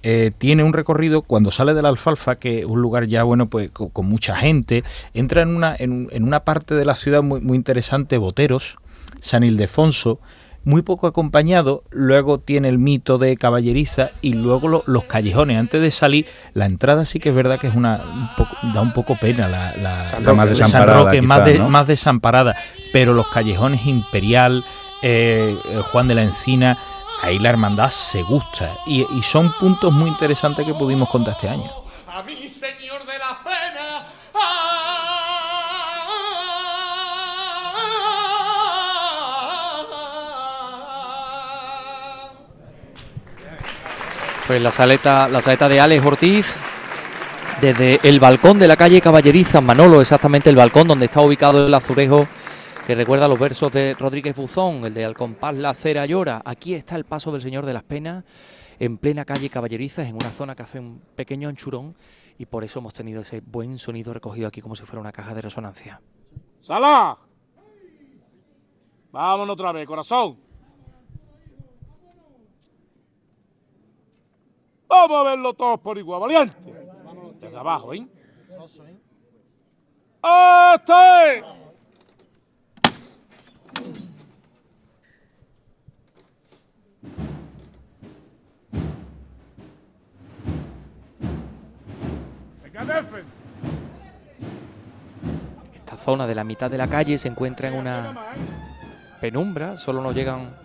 eh, 0.07 0.33
tiene 0.37 0.63
un 0.63 0.75
recorrido 0.75 1.23
cuando 1.23 1.51
sale 1.51 1.73
de 1.73 1.81
la 1.81 1.89
alfalfa, 1.89 2.35
que 2.35 2.59
es 2.61 2.65
un 2.67 2.83
lugar 2.83 3.07
ya, 3.07 3.23
bueno, 3.23 3.47
pues 3.49 3.71
co- 3.71 3.89
con, 3.89 4.05
mucha 4.07 4.37
gente. 4.37 4.85
Entra 5.15 5.41
en 5.43 5.57
una, 5.57 5.75
en, 5.79 6.09
en 6.13 6.25
una 6.25 6.41
parte 6.41 6.75
de 6.75 6.85
la 6.85 6.95
ciudad 6.95 7.23
muy, 7.23 7.41
muy 7.41 7.57
interesante, 7.57 8.19
Boteros, 8.19 8.77
San 9.21 9.45
Ildefonso, 9.45 10.21
muy 10.65 10.83
poco 10.83 11.07
acompañado. 11.07 11.85
Luego 11.91 12.39
tiene 12.39 12.69
el 12.69 12.79
mito 12.79 13.19
de 13.19 13.37
Caballeriza 13.37 14.11
y 14.23 14.33
luego 14.35 14.69
lo- 14.69 14.83
los 14.87 15.05
callejones. 15.05 15.59
Antes 15.59 15.81
de 15.83 15.91
salir, 15.91 16.27
la 16.55 16.67
entrada 16.67 17.05
sí 17.05 17.21
que 17.21 17.29
es 17.31 17.35
verdad 17.35 17.59
que 17.61 17.67
es 17.69 17.75
una 17.75 18.03
un 18.03 18.29
poco, 18.37 18.57
da 18.75 18.81
un 18.81 18.93
poco 18.93 19.17
pena. 19.17 19.49
La, 19.49 19.75
la- 19.77 20.09
San 20.09 20.25
Roque. 20.25 20.37
más 20.37 20.47
San 20.47 20.67
desamparada, 20.67 21.03
Roque, 21.05 21.23
más, 21.23 21.45
de- 21.45 21.59
¿no? 21.59 21.71
más 21.71 21.87
desamparada. 21.87 22.57
Pero 22.93 23.13
los 23.15 23.27
callejones 23.29 23.87
Imperial, 23.87 24.65
eh, 25.03 25.57
eh, 25.71 25.83
Juan 25.93 26.09
de 26.09 26.15
la 26.15 26.23
Encina, 26.23 26.79
ahí 27.23 27.39
la 27.39 27.51
hermandad 27.51 27.91
se 27.91 28.23
gusta. 28.23 28.71
Y, 28.87 29.07
y 29.17 29.23
son 29.23 29.53
puntos 29.59 29.93
muy 29.93 30.09
interesantes 30.11 30.65
que 30.67 30.75
pudimos 30.75 31.09
contar 31.09 31.35
este 31.35 31.49
año. 31.49 31.71
a 32.09 32.23
mi 32.23 32.35
señor 32.49 32.84
Pues 44.47 44.61
la 44.61 44.71
saleta, 44.71 45.27
la 45.29 45.41
saleta 45.41 45.71
de 45.71 45.81
Alex 45.81 46.05
Ortiz 46.05 46.55
desde 47.63 47.99
el 48.03 48.21
balcón 48.21 48.59
de 48.59 48.69
la 48.69 48.77
calle 48.77 49.01
Caballeriza, 49.01 49.63
Manolo, 49.63 50.03
exactamente 50.03 50.51
el 50.51 50.57
balcón 50.57 50.87
donde 50.87 51.07
está 51.07 51.23
ubicado 51.23 51.67
el 51.67 51.73
azulejo 51.73 52.29
que 52.87 52.95
recuerda 52.95 53.27
los 53.27 53.39
versos 53.39 53.73
de 53.73 53.95
Rodríguez 53.95 54.37
Buzón, 54.37 54.85
el 54.85 54.93
de 54.93 55.07
Al 55.07 55.15
compás 55.15 55.55
la 55.55 55.73
cera 55.73 56.05
llora. 56.05 56.43
Aquí 56.45 56.75
está 56.75 56.97
el 56.97 57.05
paso 57.05 57.33
del 57.33 57.41
Señor 57.41 57.65
de 57.65 57.73
las 57.73 57.85
Penas 57.85 58.23
en 58.79 58.99
plena 58.99 59.25
calle 59.25 59.49
Caballerizas, 59.49 60.07
en 60.09 60.17
una 60.17 60.29
zona 60.29 60.55
que 60.55 60.63
hace 60.63 60.79
un 60.79 61.01
pequeño 61.17 61.49
anchurón 61.49 61.97
y 62.37 62.45
por 62.45 62.65
eso 62.65 62.81
hemos 62.81 62.93
tenido 62.93 63.23
ese 63.23 63.41
buen 63.41 63.79
sonido 63.79 64.13
recogido 64.13 64.47
aquí 64.47 64.61
como 64.61 64.77
si 64.77 64.85
fuera 64.85 65.01
una 65.01 65.13
caja 65.13 65.33
de 65.33 65.41
resonancia. 65.41 66.03
¡Sala! 66.61 67.17
Vámonos 69.11 69.55
otra 69.55 69.73
vez, 69.73 69.87
corazón. 69.87 70.44
Vamos 74.89 75.21
a 75.21 75.31
verlo 75.31 75.55
todos 75.55 75.81
por 75.81 75.99
igual, 75.99 76.21
valiente. 76.21 76.57
Desde 77.41 77.57
abajo, 77.57 77.93
¿eh? 77.95 78.07
¡Este! 80.23 81.45
Esta 95.75 95.97
zona 95.97 96.27
de 96.27 96.35
la 96.35 96.45
mitad 96.45 96.71
de 96.71 96.79
la 96.79 96.89
calle 96.89 97.19
se 97.19 97.29
encuentra 97.29 97.69
en 97.69 97.75
una 97.75 98.15
penumbra, 99.21 99.79
solo 99.79 100.03
nos 100.03 100.15
llegan 100.15 100.64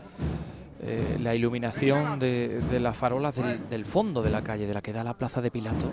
eh, 0.82 1.17
la 1.19 1.36
iluminación 1.36 2.19
de, 2.19 2.80
las 2.80 2.95
farolas 2.95 3.36
del, 3.36 3.69
del 3.69 3.86
fondo 3.86 4.21
de 4.21 4.30
la 4.30 4.41
calle, 4.41 4.65
de 4.65 4.73
la 4.73 4.82
que 4.82 4.93
da 4.93 5.03
la 5.03 5.13
plaza 5.13 5.41
de 5.41 5.51
Pilato. 5.51 5.91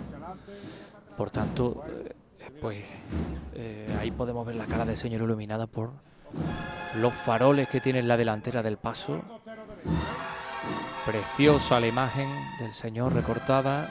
Por 1.17 1.29
tanto, 1.29 1.83
eh, 1.87 2.15
pues 2.61 2.83
eh, 3.53 3.97
ahí 3.99 4.11
podemos 4.11 4.45
ver 4.45 4.55
la 4.55 4.65
cara 4.65 4.85
del 4.85 4.95
Señor 4.95 5.21
iluminada 5.21 5.67
por 5.67 5.91
los 6.95 7.13
faroles 7.13 7.67
que 7.67 7.81
tiene 7.81 7.99
en 7.99 8.07
la 8.07 8.15
delantera 8.15 8.63
del 8.63 8.77
paso. 8.77 9.21
Preciosa 11.05 11.79
la 11.79 11.87
imagen 11.87 12.29
del 12.59 12.71
Señor 12.71 13.13
recortada 13.13 13.89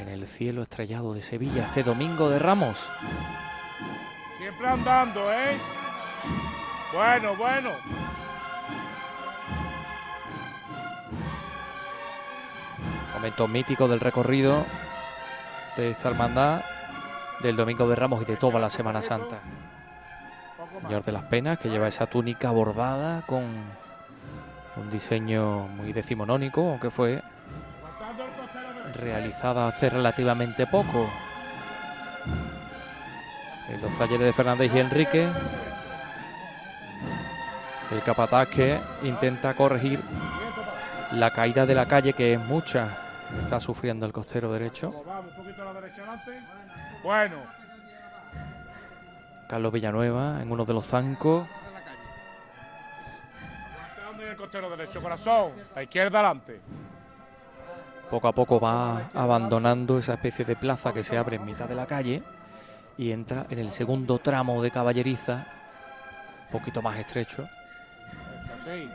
en 0.00 0.08
el 0.08 0.26
cielo 0.26 0.62
estrellado 0.62 1.14
de 1.14 1.22
Sevilla 1.22 1.64
este 1.64 1.82
domingo 1.82 2.30
de 2.30 2.38
Ramos. 2.38 2.84
Siempre 4.38 4.66
andando, 4.66 5.32
¿eh? 5.32 5.56
Bueno, 6.92 7.36
bueno. 7.36 7.70
Momento 13.14 13.48
mítico 13.48 13.88
del 13.88 14.00
recorrido 14.00 14.64
de 15.76 15.90
esta 15.90 16.08
hermandad 16.08 16.62
del 17.40 17.56
Domingo 17.56 17.88
de 17.88 17.96
Ramos 17.96 18.22
y 18.22 18.24
de 18.24 18.36
toda 18.36 18.58
la 18.58 18.70
Semana 18.70 19.02
Santa. 19.02 19.38
Señor 20.82 21.04
de 21.04 21.12
las 21.12 21.24
Penas, 21.24 21.58
que 21.58 21.70
lleva 21.70 21.88
esa 21.88 22.06
túnica 22.06 22.50
bordada 22.50 23.22
con 23.26 23.44
un 24.76 24.90
diseño 24.90 25.66
muy 25.68 25.92
decimonónico, 25.92 26.60
aunque 26.68 26.90
fue 26.90 27.22
realizada 28.94 29.68
hace 29.68 29.90
relativamente 29.90 30.66
poco. 30.66 31.08
En 33.68 33.82
los 33.82 33.92
talleres 33.98 34.26
de 34.26 34.32
Fernández 34.32 34.72
y 34.74 34.78
Enrique, 34.78 35.28
el 37.90 38.02
capataz 38.02 38.48
que 38.48 38.80
intenta 39.02 39.54
corregir 39.54 40.00
la 41.12 41.32
caída 41.32 41.66
de 41.66 41.74
la 41.74 41.86
calle, 41.86 42.12
que 42.12 42.34
es 42.34 42.40
mucha, 42.40 42.96
está 43.42 43.60
sufriendo 43.60 44.06
el 44.06 44.12
costero 44.12 44.52
derecho. 44.52 44.94
Bueno. 47.02 47.36
Carlos 49.48 49.72
Villanueva 49.72 50.42
en 50.42 50.50
uno 50.50 50.64
de 50.64 50.74
los 50.74 50.86
zancos. 50.86 51.48
¿Dónde 54.04 54.24
es 54.24 54.30
el 54.30 54.36
costero 54.36 54.68
derecho, 54.70 55.00
corazón? 55.00 55.52
La 55.74 55.82
izquierda 55.82 56.18
adelante. 56.18 56.60
Poco 58.10 58.28
a 58.28 58.32
poco 58.32 58.60
va 58.60 59.10
abandonando 59.14 59.98
esa 59.98 60.14
especie 60.14 60.44
de 60.44 60.56
plaza 60.56 60.92
que 60.92 61.04
se 61.04 61.16
abre 61.16 61.36
en 61.36 61.44
mitad 61.44 61.68
de 61.68 61.74
la 61.74 61.86
calle 61.86 62.22
y 62.96 63.12
entra 63.12 63.46
en 63.48 63.58
el 63.58 63.70
segundo 63.70 64.18
tramo 64.18 64.62
de 64.62 64.70
caballeriza, 64.70 65.46
un 66.46 66.52
poquito 66.52 66.82
más 66.82 66.98
estrecho. 66.98 67.48
Sí. 68.64 68.88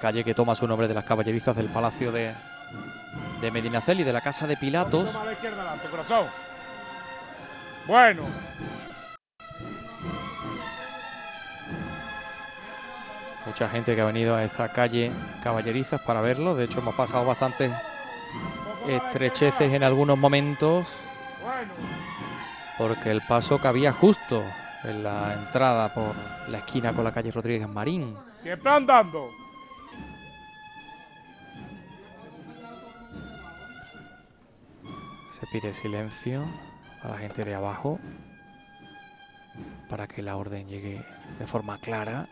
Calle 0.00 0.24
que 0.24 0.34
toma 0.34 0.54
su 0.54 0.66
nombre 0.66 0.88
de 0.88 0.94
las 0.94 1.04
caballerizas 1.04 1.54
del 1.54 1.66
Palacio 1.66 2.10
de, 2.10 2.32
de 3.40 3.50
Medinaceli, 3.50 4.02
de 4.02 4.12
la 4.12 4.20
Casa 4.20 4.46
de 4.46 4.56
Pilatos. 4.56 5.12
Toma 5.12 5.22
a 5.22 5.26
la 5.26 5.32
izquierda 5.32 5.60
adelante, 5.60 5.88
corazón. 5.88 6.26
Bueno. 7.86 8.22
Mucha 13.44 13.68
gente 13.68 13.94
que 13.94 14.00
ha 14.00 14.04
venido 14.04 14.36
a 14.36 14.44
esta 14.44 14.68
calle 14.68 15.10
Caballerizas 15.42 16.00
para 16.00 16.20
verlo. 16.20 16.54
De 16.54 16.64
hecho, 16.64 16.78
hemos 16.78 16.94
pasado 16.94 17.26
bastantes 17.26 17.70
estrecheces 18.88 19.72
en 19.72 19.82
algunos 19.82 20.16
momentos. 20.16 20.88
Porque 22.78 23.10
el 23.10 23.20
paso 23.22 23.58
cabía 23.58 23.92
justo 23.92 24.42
en 24.84 25.02
la 25.02 25.34
entrada 25.34 25.92
por 25.92 26.14
la 26.48 26.58
esquina 26.58 26.92
con 26.92 27.04
la 27.04 27.12
calle 27.12 27.30
Rodríguez 27.30 27.68
Marín. 27.68 28.16
Siempre 28.42 28.70
andando. 28.70 29.39
Se 35.40 35.46
pide 35.46 35.72
silencio 35.72 36.44
a 37.02 37.08
la 37.08 37.18
gente 37.18 37.44
de 37.44 37.54
abajo 37.54 37.98
para 39.88 40.06
que 40.06 40.22
la 40.22 40.36
orden 40.36 40.68
llegue 40.68 41.02
de 41.38 41.46
forma 41.46 41.78
clara. 41.78 42.28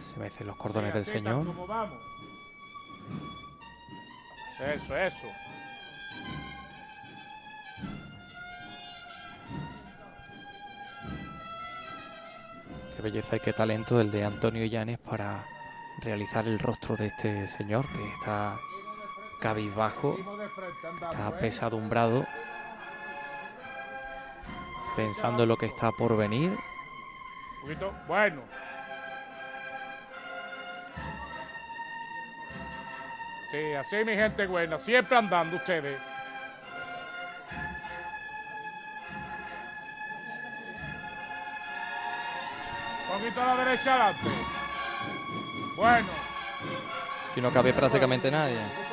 Se 0.00 0.18
mecen 0.18 0.46
los 0.46 0.56
cordones 0.56 0.94
del 0.94 1.04
Señor. 1.04 1.46
Eso, 4.58 4.96
eso. 4.96 5.26
Qué 12.96 13.02
belleza 13.02 13.36
y 13.36 13.40
qué 13.40 13.52
talento 13.52 14.00
el 14.00 14.10
de 14.10 14.24
Antonio 14.24 14.64
Llanes 14.66 14.98
para 14.98 15.44
realizar 16.02 16.46
el 16.46 16.58
rostro 16.58 16.96
de 16.96 17.06
este 17.06 17.46
señor 17.46 17.86
que 17.92 18.12
está 18.12 18.58
cabizbajo, 19.40 20.16
está 21.10 21.38
pesadumbrado 21.38 22.26
pensando 24.96 25.44
en 25.44 25.48
lo 25.48 25.56
que 25.56 25.66
está 25.66 25.90
por 25.92 26.16
venir. 26.16 26.50
Un 26.50 27.60
poquito, 27.62 27.92
bueno. 28.06 28.42
Sí, 33.50 33.74
así 33.74 34.04
mi 34.04 34.14
gente 34.14 34.46
buena, 34.46 34.78
siempre 34.78 35.16
andando 35.16 35.56
ustedes. 35.56 36.00
Un 43.10 43.18
poquito 43.18 43.42
a 43.42 43.46
la 43.46 43.64
derecha 43.64 43.94
adelante. 43.94 44.30
Bueno. 45.76 46.08
Aquí 47.30 47.40
no 47.40 47.52
cabe 47.52 47.72
prácticamente 47.72 48.30
nadie. 48.30 48.89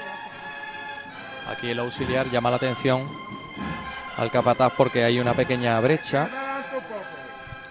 Aquí 1.49 1.69
el 1.69 1.79
auxiliar 1.79 2.29
llama 2.29 2.49
la 2.49 2.57
atención 2.57 3.09
al 4.17 4.29
capataz 4.31 4.73
porque 4.75 5.03
hay 5.03 5.19
una 5.19 5.33
pequeña 5.33 5.79
brecha 5.79 6.29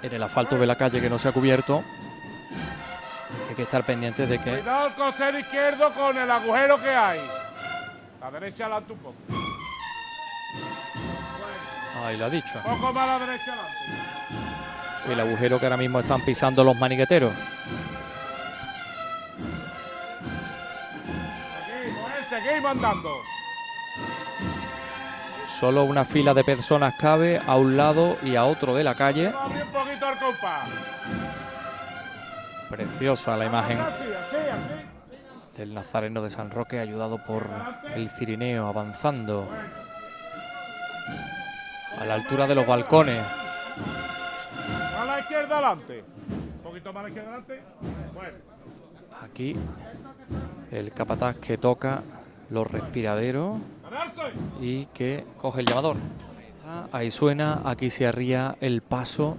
en 0.02 0.12
el 0.12 0.22
asfalto 0.22 0.56
de 0.56 0.66
la 0.66 0.76
calle 0.76 1.00
que 1.00 1.10
no 1.10 1.18
se 1.18 1.28
ha 1.28 1.32
cubierto. 1.32 1.84
Hay 3.48 3.54
que 3.54 3.62
estar 3.62 3.84
pendientes 3.84 4.28
de 4.28 4.38
que 4.38 4.58
Cuidado 4.58 4.86
el 4.86 4.94
costero 4.94 5.38
izquierdo 5.38 5.92
con 5.92 6.16
el 6.16 6.30
agujero 6.30 6.80
que 6.80 6.90
hay. 6.90 7.20
La 8.20 8.30
derecha 8.30 8.64
adelante 8.64 8.92
un 8.92 8.98
poco. 8.98 9.16
Ahí 12.04 12.16
lo 12.16 12.26
ha 12.26 12.30
dicho. 12.30 12.60
Un 12.64 12.80
poco 12.80 12.92
más 12.92 13.08
la 13.08 13.26
derecha 13.26 13.52
adelante. 13.52 15.12
El 15.12 15.20
agujero 15.20 15.58
que 15.60 15.66
ahora 15.66 15.76
mismo 15.76 16.00
están 16.00 16.20
pisando 16.24 16.64
los 16.64 16.76
maniqueteros. 16.76 17.32
Seguimos, 21.66 22.10
eh, 22.10 22.26
seguimos 22.28 22.70
andando. 22.70 23.35
Solo 25.46 25.84
una 25.84 26.04
fila 26.04 26.34
de 26.34 26.44
personas 26.44 26.94
cabe 26.98 27.40
a 27.46 27.56
un 27.56 27.76
lado 27.76 28.18
y 28.22 28.36
a 28.36 28.44
otro 28.44 28.74
de 28.74 28.84
la 28.84 28.94
calle. 28.94 29.32
Preciosa 32.68 33.36
la 33.36 33.46
imagen 33.46 33.78
así. 33.78 34.04
del 35.56 35.72
Nazareno 35.72 36.22
de 36.22 36.30
San 36.30 36.50
Roque 36.50 36.78
ayudado 36.78 37.24
por 37.24 37.48
el 37.94 38.10
Cirineo 38.10 38.66
avanzando 38.66 39.48
a 41.98 42.04
la 42.04 42.14
altura 42.14 42.46
de 42.46 42.54
los 42.54 42.66
balcones. 42.66 43.24
A 44.98 45.04
la 45.06 45.20
izquierda 45.20 45.54
adelante. 45.58 46.04
Un 46.28 46.60
poquito 46.62 46.92
más 46.92 47.00
a 47.00 47.02
la 47.04 47.08
izquierda 47.08 47.30
adelante. 47.30 47.62
Bueno. 48.12 48.36
Aquí 49.22 49.56
el 50.70 50.92
capataz 50.92 51.36
que 51.36 51.56
toca 51.56 52.02
los 52.50 52.70
respiraderos 52.70 53.58
y 54.60 54.86
que 54.86 55.24
coge 55.40 55.60
el 55.60 55.66
llamador. 55.66 55.96
Ahí 56.90 57.10
suena, 57.10 57.62
aquí 57.64 57.90
se 57.90 58.06
arría 58.06 58.56
el 58.60 58.82
paso, 58.82 59.36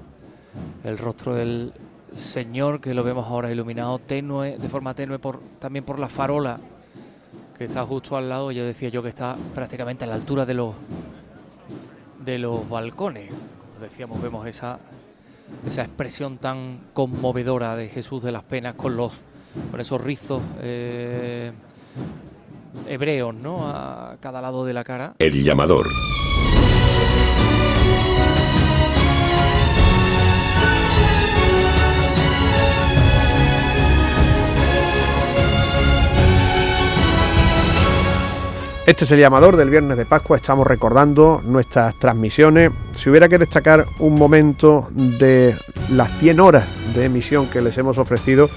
el 0.83 0.97
rostro 0.97 1.35
del 1.35 1.73
señor 2.15 2.79
que 2.79 2.93
lo 2.93 3.03
vemos 3.03 3.27
ahora 3.27 3.51
iluminado 3.51 3.99
tenue, 3.99 4.57
de 4.57 4.69
forma 4.69 4.93
tenue 4.93 5.19
por, 5.19 5.39
también 5.59 5.83
por 5.83 5.99
la 5.99 6.07
farola 6.07 6.59
que 7.57 7.65
está 7.65 7.85
justo 7.85 8.15
al 8.15 8.29
lado. 8.29 8.51
Yo 8.51 8.65
decía 8.65 8.89
yo 8.89 9.03
que 9.03 9.09
está 9.09 9.35
prácticamente 9.53 10.05
a 10.05 10.07
la 10.07 10.15
altura 10.15 10.45
de 10.45 10.53
los 10.53 10.75
de 12.23 12.37
los 12.37 12.67
balcones. 12.69 13.29
Como 13.29 13.79
decíamos, 13.81 14.21
vemos 14.21 14.47
esa 14.47 14.79
esa 15.65 15.81
expresión 15.81 16.37
tan 16.37 16.79
conmovedora 16.93 17.75
de 17.75 17.87
Jesús 17.87 18.23
de 18.23 18.31
las 18.31 18.43
Penas 18.43 18.75
con 18.75 18.95
los 18.95 19.11
con 19.71 19.79
esos 19.79 19.99
rizos 19.99 20.41
eh, 20.61 21.51
hebreos, 22.87 23.33
¿no? 23.33 23.67
A 23.67 24.17
cada 24.19 24.41
lado 24.41 24.65
de 24.65 24.73
la 24.73 24.83
cara. 24.83 25.13
El 25.19 25.43
llamador. 25.43 25.87
Este 38.87 39.03
es 39.03 39.11
el 39.11 39.19
llamador 39.19 39.57
del 39.57 39.69
viernes 39.69 39.97
de 39.97 40.05
Pascua, 40.05 40.37
estamos 40.37 40.65
recordando 40.65 41.41
nuestras 41.43 41.95
transmisiones. 41.95 42.71
Si 42.95 43.09
hubiera 43.09 43.27
que 43.27 43.37
destacar 43.37 43.85
un 43.99 44.15
momento 44.15 44.87
de 44.91 45.57
las 45.89 46.17
100 46.19 46.39
horas 46.39 46.65
de 46.95 47.03
emisión 47.03 47.47
que 47.47 47.61
les 47.61 47.77
hemos 47.77 47.97
ofrecido, 47.97 48.49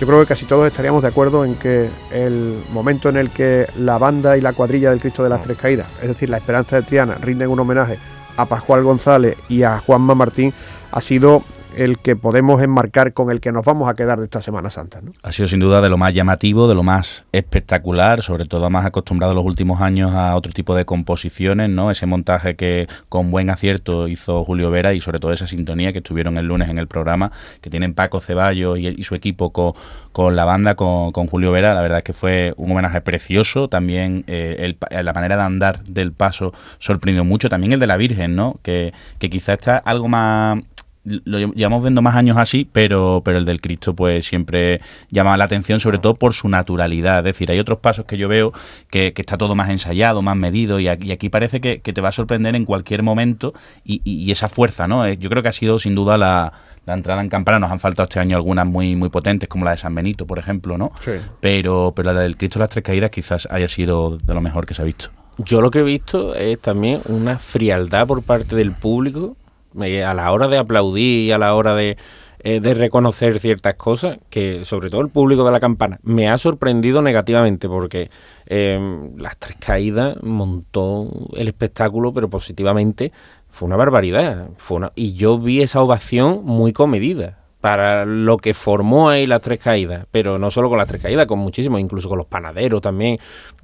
yo 0.00 0.06
creo 0.06 0.20
que 0.20 0.26
casi 0.26 0.46
todos 0.46 0.66
estaríamos 0.66 1.02
de 1.02 1.08
acuerdo 1.08 1.44
en 1.44 1.56
que 1.56 1.90
el 2.10 2.64
momento 2.72 3.10
en 3.10 3.18
el 3.18 3.28
que 3.28 3.66
la 3.76 3.98
banda 3.98 4.38
y 4.38 4.40
la 4.40 4.54
cuadrilla 4.54 4.88
del 4.88 4.98
Cristo 4.98 5.22
de 5.22 5.28
las 5.28 5.42
Tres 5.42 5.58
Caídas, 5.58 5.88
es 6.00 6.08
decir, 6.08 6.30
la 6.30 6.38
Esperanza 6.38 6.76
de 6.76 6.82
Triana, 6.82 7.16
rinden 7.20 7.50
un 7.50 7.60
homenaje 7.60 7.98
a 8.38 8.46
Pascual 8.46 8.82
González 8.82 9.36
y 9.50 9.62
a 9.62 9.78
Juanma 9.78 10.14
Martín, 10.14 10.54
ha 10.90 11.02
sido 11.02 11.42
el 11.76 11.98
que 11.98 12.16
podemos 12.16 12.62
enmarcar 12.62 13.12
con 13.12 13.30
el 13.30 13.40
que 13.40 13.52
nos 13.52 13.64
vamos 13.64 13.88
a 13.88 13.94
quedar 13.94 14.18
de 14.18 14.24
esta 14.24 14.42
Semana 14.42 14.70
Santa. 14.70 15.00
¿no? 15.00 15.12
Ha 15.22 15.32
sido 15.32 15.48
sin 15.48 15.60
duda 15.60 15.80
de 15.80 15.88
lo 15.88 15.96
más 15.96 16.14
llamativo, 16.14 16.68
de 16.68 16.74
lo 16.74 16.82
más 16.82 17.24
espectacular, 17.32 18.22
sobre 18.22 18.44
todo 18.46 18.68
más 18.70 18.84
acostumbrado 18.86 19.34
los 19.34 19.44
últimos 19.44 19.80
años 19.80 20.12
a 20.14 20.34
otro 20.36 20.52
tipo 20.52 20.74
de 20.74 20.84
composiciones, 20.84 21.70
¿no? 21.70 21.90
Ese 21.90 22.06
montaje 22.06 22.56
que 22.56 22.88
con 23.08 23.30
buen 23.30 23.50
acierto 23.50 24.08
hizo 24.08 24.44
Julio 24.44 24.70
Vera 24.70 24.92
y 24.94 25.00
sobre 25.00 25.18
todo 25.18 25.32
esa 25.32 25.46
sintonía 25.46 25.92
que 25.92 25.98
estuvieron 25.98 26.36
el 26.38 26.46
lunes 26.46 26.68
en 26.68 26.78
el 26.78 26.86
programa, 26.86 27.32
que 27.60 27.70
tienen 27.70 27.94
Paco 27.94 28.20
Ceballos 28.20 28.78
y, 28.78 29.02
su 29.02 29.14
equipo 29.14 29.50
con, 29.50 29.72
con 30.12 30.36
la 30.36 30.44
banda, 30.44 30.74
con, 30.74 31.12
con, 31.12 31.26
Julio 31.26 31.52
Vera, 31.52 31.74
la 31.74 31.80
verdad 31.80 31.98
es 31.98 32.04
que 32.04 32.12
fue 32.12 32.54
un 32.56 32.70
homenaje 32.72 33.00
precioso, 33.00 33.68
también 33.68 34.24
eh, 34.26 34.56
el, 34.90 35.04
la 35.04 35.12
manera 35.12 35.36
de 35.36 35.42
andar 35.42 35.82
del 35.84 36.12
paso 36.12 36.52
sorprendió 36.78 37.24
mucho, 37.24 37.48
también 37.48 37.72
el 37.72 37.80
de 37.80 37.86
la 37.86 37.96
Virgen, 37.96 38.36
¿no? 38.36 38.58
Que, 38.62 38.92
que 39.18 39.30
quizá 39.30 39.54
está 39.54 39.78
algo 39.78 40.08
más 40.08 40.60
lo 41.04 41.38
llevamos 41.54 41.82
viendo 41.82 42.02
más 42.02 42.14
años 42.14 42.36
así, 42.36 42.68
pero, 42.70 43.22
pero 43.24 43.38
el 43.38 43.44
del 43.46 43.60
Cristo 43.60 43.94
pues 43.94 44.26
siempre 44.26 44.80
llama 45.10 45.36
la 45.36 45.44
atención, 45.44 45.80
sobre 45.80 45.98
todo 45.98 46.14
por 46.14 46.34
su 46.34 46.48
naturalidad. 46.48 47.18
Es 47.18 47.24
decir, 47.24 47.50
hay 47.50 47.58
otros 47.58 47.78
pasos 47.78 48.04
que 48.04 48.18
yo 48.18 48.28
veo 48.28 48.52
que, 48.90 49.12
que 49.12 49.22
está 49.22 49.38
todo 49.38 49.54
más 49.54 49.70
ensayado, 49.70 50.20
más 50.20 50.36
medido, 50.36 50.78
y 50.78 50.88
aquí, 50.88 51.08
y 51.08 51.12
aquí 51.12 51.30
parece 51.30 51.60
que, 51.60 51.80
que, 51.80 51.92
te 51.92 52.00
va 52.00 52.10
a 52.10 52.12
sorprender 52.12 52.54
en 52.54 52.66
cualquier 52.66 53.02
momento 53.02 53.54
y, 53.84 54.02
y, 54.04 54.24
y, 54.24 54.30
esa 54.30 54.48
fuerza, 54.48 54.86
¿no? 54.86 55.06
Eh, 55.06 55.16
Yo 55.16 55.30
creo 55.30 55.42
que 55.42 55.48
ha 55.48 55.52
sido 55.52 55.78
sin 55.78 55.94
duda 55.94 56.18
la, 56.18 56.52
la 56.84 56.94
entrada 56.94 57.22
en 57.22 57.28
campana. 57.28 57.58
Nos 57.58 57.70
han 57.70 57.80
faltado 57.80 58.04
este 58.04 58.20
año 58.20 58.36
algunas 58.36 58.66
muy, 58.66 58.94
muy 58.94 59.08
potentes, 59.08 59.48
como 59.48 59.64
la 59.64 59.72
de 59.72 59.76
San 59.78 59.94
Benito, 59.94 60.26
por 60.26 60.38
ejemplo, 60.38 60.76
¿no? 60.76 60.92
Sí. 61.02 61.12
Pero, 61.40 61.92
pero 61.96 62.12
la 62.12 62.20
del 62.20 62.36
Cristo 62.36 62.58
las 62.58 62.68
Tres 62.68 62.84
Caídas 62.84 63.10
quizás 63.10 63.48
haya 63.50 63.68
sido 63.68 64.18
de 64.18 64.34
lo 64.34 64.40
mejor 64.40 64.66
que 64.66 64.74
se 64.74 64.82
ha 64.82 64.84
visto. 64.84 65.10
Yo 65.38 65.62
lo 65.62 65.70
que 65.70 65.78
he 65.78 65.82
visto 65.82 66.34
es 66.34 66.60
también 66.60 67.00
una 67.06 67.38
frialdad 67.38 68.06
por 68.06 68.22
parte 68.22 68.56
del 68.56 68.72
público 68.72 69.36
a 69.78 70.14
la 70.14 70.32
hora 70.32 70.48
de 70.48 70.58
aplaudir 70.58 71.26
y 71.26 71.32
a 71.32 71.38
la 71.38 71.54
hora 71.54 71.74
de, 71.74 71.96
eh, 72.42 72.60
de, 72.60 72.72
reconocer 72.72 73.38
ciertas 73.38 73.74
cosas, 73.74 74.18
que 74.30 74.64
sobre 74.64 74.88
todo 74.88 75.02
el 75.02 75.10
público 75.10 75.44
de 75.44 75.52
la 75.52 75.60
campana 75.60 76.00
me 76.02 76.30
ha 76.30 76.38
sorprendido 76.38 77.02
negativamente 77.02 77.68
porque 77.68 78.10
eh, 78.46 78.80
las 79.18 79.36
tres 79.36 79.58
caídas 79.60 80.16
montó 80.22 81.06
el 81.36 81.48
espectáculo, 81.48 82.14
pero 82.14 82.30
positivamente 82.30 83.12
fue 83.46 83.66
una 83.66 83.76
barbaridad. 83.76 84.48
Fue 84.56 84.78
una, 84.78 84.90
y 84.94 85.12
yo 85.12 85.38
vi 85.38 85.60
esa 85.60 85.82
ovación 85.82 86.42
muy 86.44 86.72
comedida 86.72 87.40
para 87.60 88.06
lo 88.06 88.38
que 88.38 88.54
formó 88.54 89.10
ahí 89.10 89.26
las 89.26 89.42
tres 89.42 89.58
caídas, 89.58 90.06
pero 90.10 90.38
no 90.38 90.50
solo 90.50 90.70
con 90.70 90.78
las 90.78 90.88
tres 90.88 91.02
caídas, 91.02 91.26
con 91.26 91.40
muchísimos, 91.40 91.78
incluso 91.78 92.08
con 92.08 92.16
los 92.16 92.26
panaderos 92.26 92.80
también. 92.80 93.18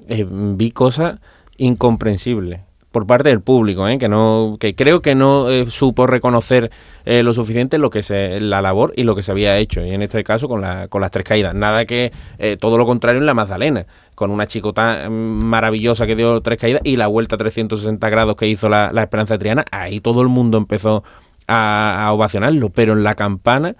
Eh, 0.06 0.26
vi 0.28 0.70
cosas 0.70 1.18
incomprensibles 1.56 2.60
por 2.90 3.06
parte 3.06 3.28
del 3.28 3.40
público, 3.40 3.86
¿eh? 3.88 3.98
que 3.98 4.08
no, 4.08 4.56
que 4.58 4.74
creo 4.74 5.02
que 5.02 5.14
no 5.14 5.50
eh, 5.50 5.66
supo 5.68 6.06
reconocer 6.06 6.70
eh, 7.04 7.22
lo 7.22 7.32
suficiente 7.32 7.78
lo 7.78 7.90
que 7.90 8.02
se, 8.02 8.40
la 8.40 8.62
labor 8.62 8.92
y 8.96 9.02
lo 9.02 9.14
que 9.14 9.22
se 9.22 9.32
había 9.32 9.58
hecho, 9.58 9.84
y 9.84 9.92
en 9.92 10.02
este 10.02 10.24
caso 10.24 10.48
con, 10.48 10.60
la, 10.60 10.88
con 10.88 11.00
las 11.00 11.10
tres 11.10 11.24
caídas. 11.24 11.54
Nada 11.54 11.84
que 11.84 12.12
eh, 12.38 12.56
todo 12.58 12.78
lo 12.78 12.86
contrario 12.86 13.20
en 13.20 13.26
la 13.26 13.34
Magdalena, 13.34 13.86
con 14.14 14.30
una 14.30 14.46
chicota 14.46 15.08
maravillosa 15.10 16.06
que 16.06 16.16
dio 16.16 16.40
tres 16.40 16.58
caídas 16.58 16.80
y 16.84 16.96
la 16.96 17.06
vuelta 17.06 17.34
a 17.34 17.38
360 17.38 18.08
grados 18.08 18.36
que 18.36 18.48
hizo 18.48 18.68
la, 18.68 18.90
la 18.92 19.02
Esperanza 19.02 19.36
Triana, 19.36 19.64
ahí 19.70 20.00
todo 20.00 20.22
el 20.22 20.28
mundo 20.28 20.56
empezó 20.56 21.04
a, 21.46 22.06
a 22.06 22.12
ovacionarlo, 22.12 22.70
pero 22.70 22.94
en 22.94 23.04
la 23.04 23.14
campana 23.14 23.76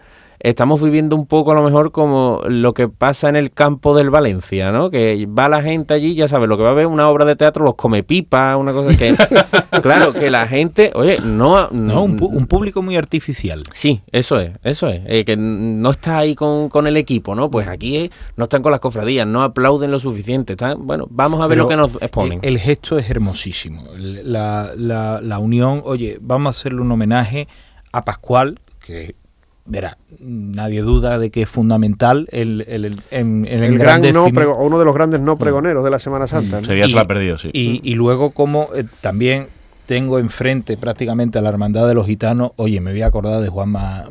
estamos 0.49 0.81
viviendo 0.81 1.17
un 1.17 1.27
poco 1.27 1.51
a 1.51 1.57
lo 1.57 1.63
mejor 1.63 1.91
como 1.91 2.41
lo 2.47 2.73
que 2.73 2.89
pasa 2.89 3.29
en 3.29 3.35
el 3.35 3.51
campo 3.51 3.97
del 3.97 4.11
Valencia, 4.11 4.71
¿no? 4.71 4.91
Que 4.91 5.27
va 5.27 5.49
la 5.49 5.61
gente 5.61 5.93
allí, 5.93 6.15
ya 6.15 6.29
sabes, 6.29 6.49
lo 6.49 6.57
que 6.57 6.63
va 6.63 6.71
a 6.71 6.75
ver 6.75 6.87
una 6.87 7.09
obra 7.09 7.25
de 7.25 7.35
teatro, 7.35 7.65
los 7.65 7.75
come 7.75 8.05
pipa, 8.05 8.57
una 8.57 8.73
cosa 8.73 8.97
que... 8.97 9.13
claro, 9.83 10.13
que 10.13 10.31
la 10.31 10.47
gente, 10.47 10.93
oye, 10.95 11.19
no... 11.21 11.69
No, 11.71 12.05
un, 12.05 12.17
un 12.21 12.47
público 12.47 12.81
muy 12.81 12.97
artificial. 12.97 13.65
Sí, 13.73 14.03
eso 14.13 14.39
es, 14.39 14.53
eso 14.63 14.87
es. 14.87 15.03
Eh, 15.07 15.25
que 15.25 15.37
no 15.37 15.91
está 15.91 16.19
ahí 16.19 16.37
con, 16.37 16.69
con, 16.69 16.87
el 16.87 16.97
equipo, 16.97 17.35
¿no? 17.35 17.51
Pues 17.51 17.67
aquí 17.67 17.97
eh, 17.97 18.11
no 18.37 18.45
están 18.45 18.63
con 18.63 18.71
las 18.71 18.81
cofradías, 18.81 19.27
no 19.27 19.43
aplauden 19.43 19.91
lo 19.91 19.99
suficiente. 19.99 20.53
Están, 20.53 20.87
bueno, 20.87 21.09
vamos 21.11 21.41
a 21.41 21.49
ver 21.49 21.59
Pero 21.59 21.65
lo 21.65 21.69
que 21.69 21.77
nos 21.77 22.03
exponen. 22.03 22.39
El, 22.43 22.55
el 22.55 22.61
gesto 22.61 22.99
es 22.99 23.11
hermosísimo. 23.11 23.85
La, 23.97 24.71
la, 24.77 25.21
la 25.21 25.39
unión, 25.41 25.83
oye, 25.85 26.19
vamos 26.21 26.47
a 26.47 26.51
hacerle 26.51 26.83
un 26.83 26.93
homenaje 26.93 27.49
a 27.91 28.03
Pascual, 28.03 28.61
que 28.79 29.17
verá, 29.67 29.99
nadie 30.21 30.81
duda 30.83 31.19
de 31.19 31.31
que 31.31 31.43
es 31.43 31.49
fundamental 31.49 32.29
el, 32.31 32.65
el, 32.69 32.85
el 32.85 32.97
en, 33.11 33.45
en 33.47 33.63
el, 33.63 33.73
el 33.73 33.79
gran 33.79 34.01
no 34.13 34.25
prego, 34.35 34.57
uno 34.59 34.79
de 34.79 34.85
los 34.85 34.95
grandes 34.95 35.21
no 35.21 35.37
pregoneros 35.39 35.83
de 35.85 35.91
la 35.91 35.99
Semana 35.99 36.27
Santa. 36.27 36.61
¿no? 36.61 36.67
Sería 36.67 36.87
se 36.89 36.95
lo 36.95 37.01
ha 37.01 37.07
perdido, 37.07 37.37
sí. 37.39 37.51
Y, 37.53 37.81
y 37.83 37.95
luego 37.95 38.31
como 38.31 38.69
eh, 38.75 38.85
también 39.01 39.49
tengo 39.87 40.19
enfrente 40.19 40.77
prácticamente 40.77 41.39
a 41.39 41.43
la 41.43 41.49
Hermandad 41.49 41.87
de 41.87 41.95
los 41.95 42.07
Gitanos, 42.07 42.53
oye, 42.57 42.81
me 42.81 42.91
voy 42.91 43.03
a 43.03 43.07
acordar 43.07 43.41
de 43.41 43.49
Juan, 43.49 43.69
Ma- 43.69 44.07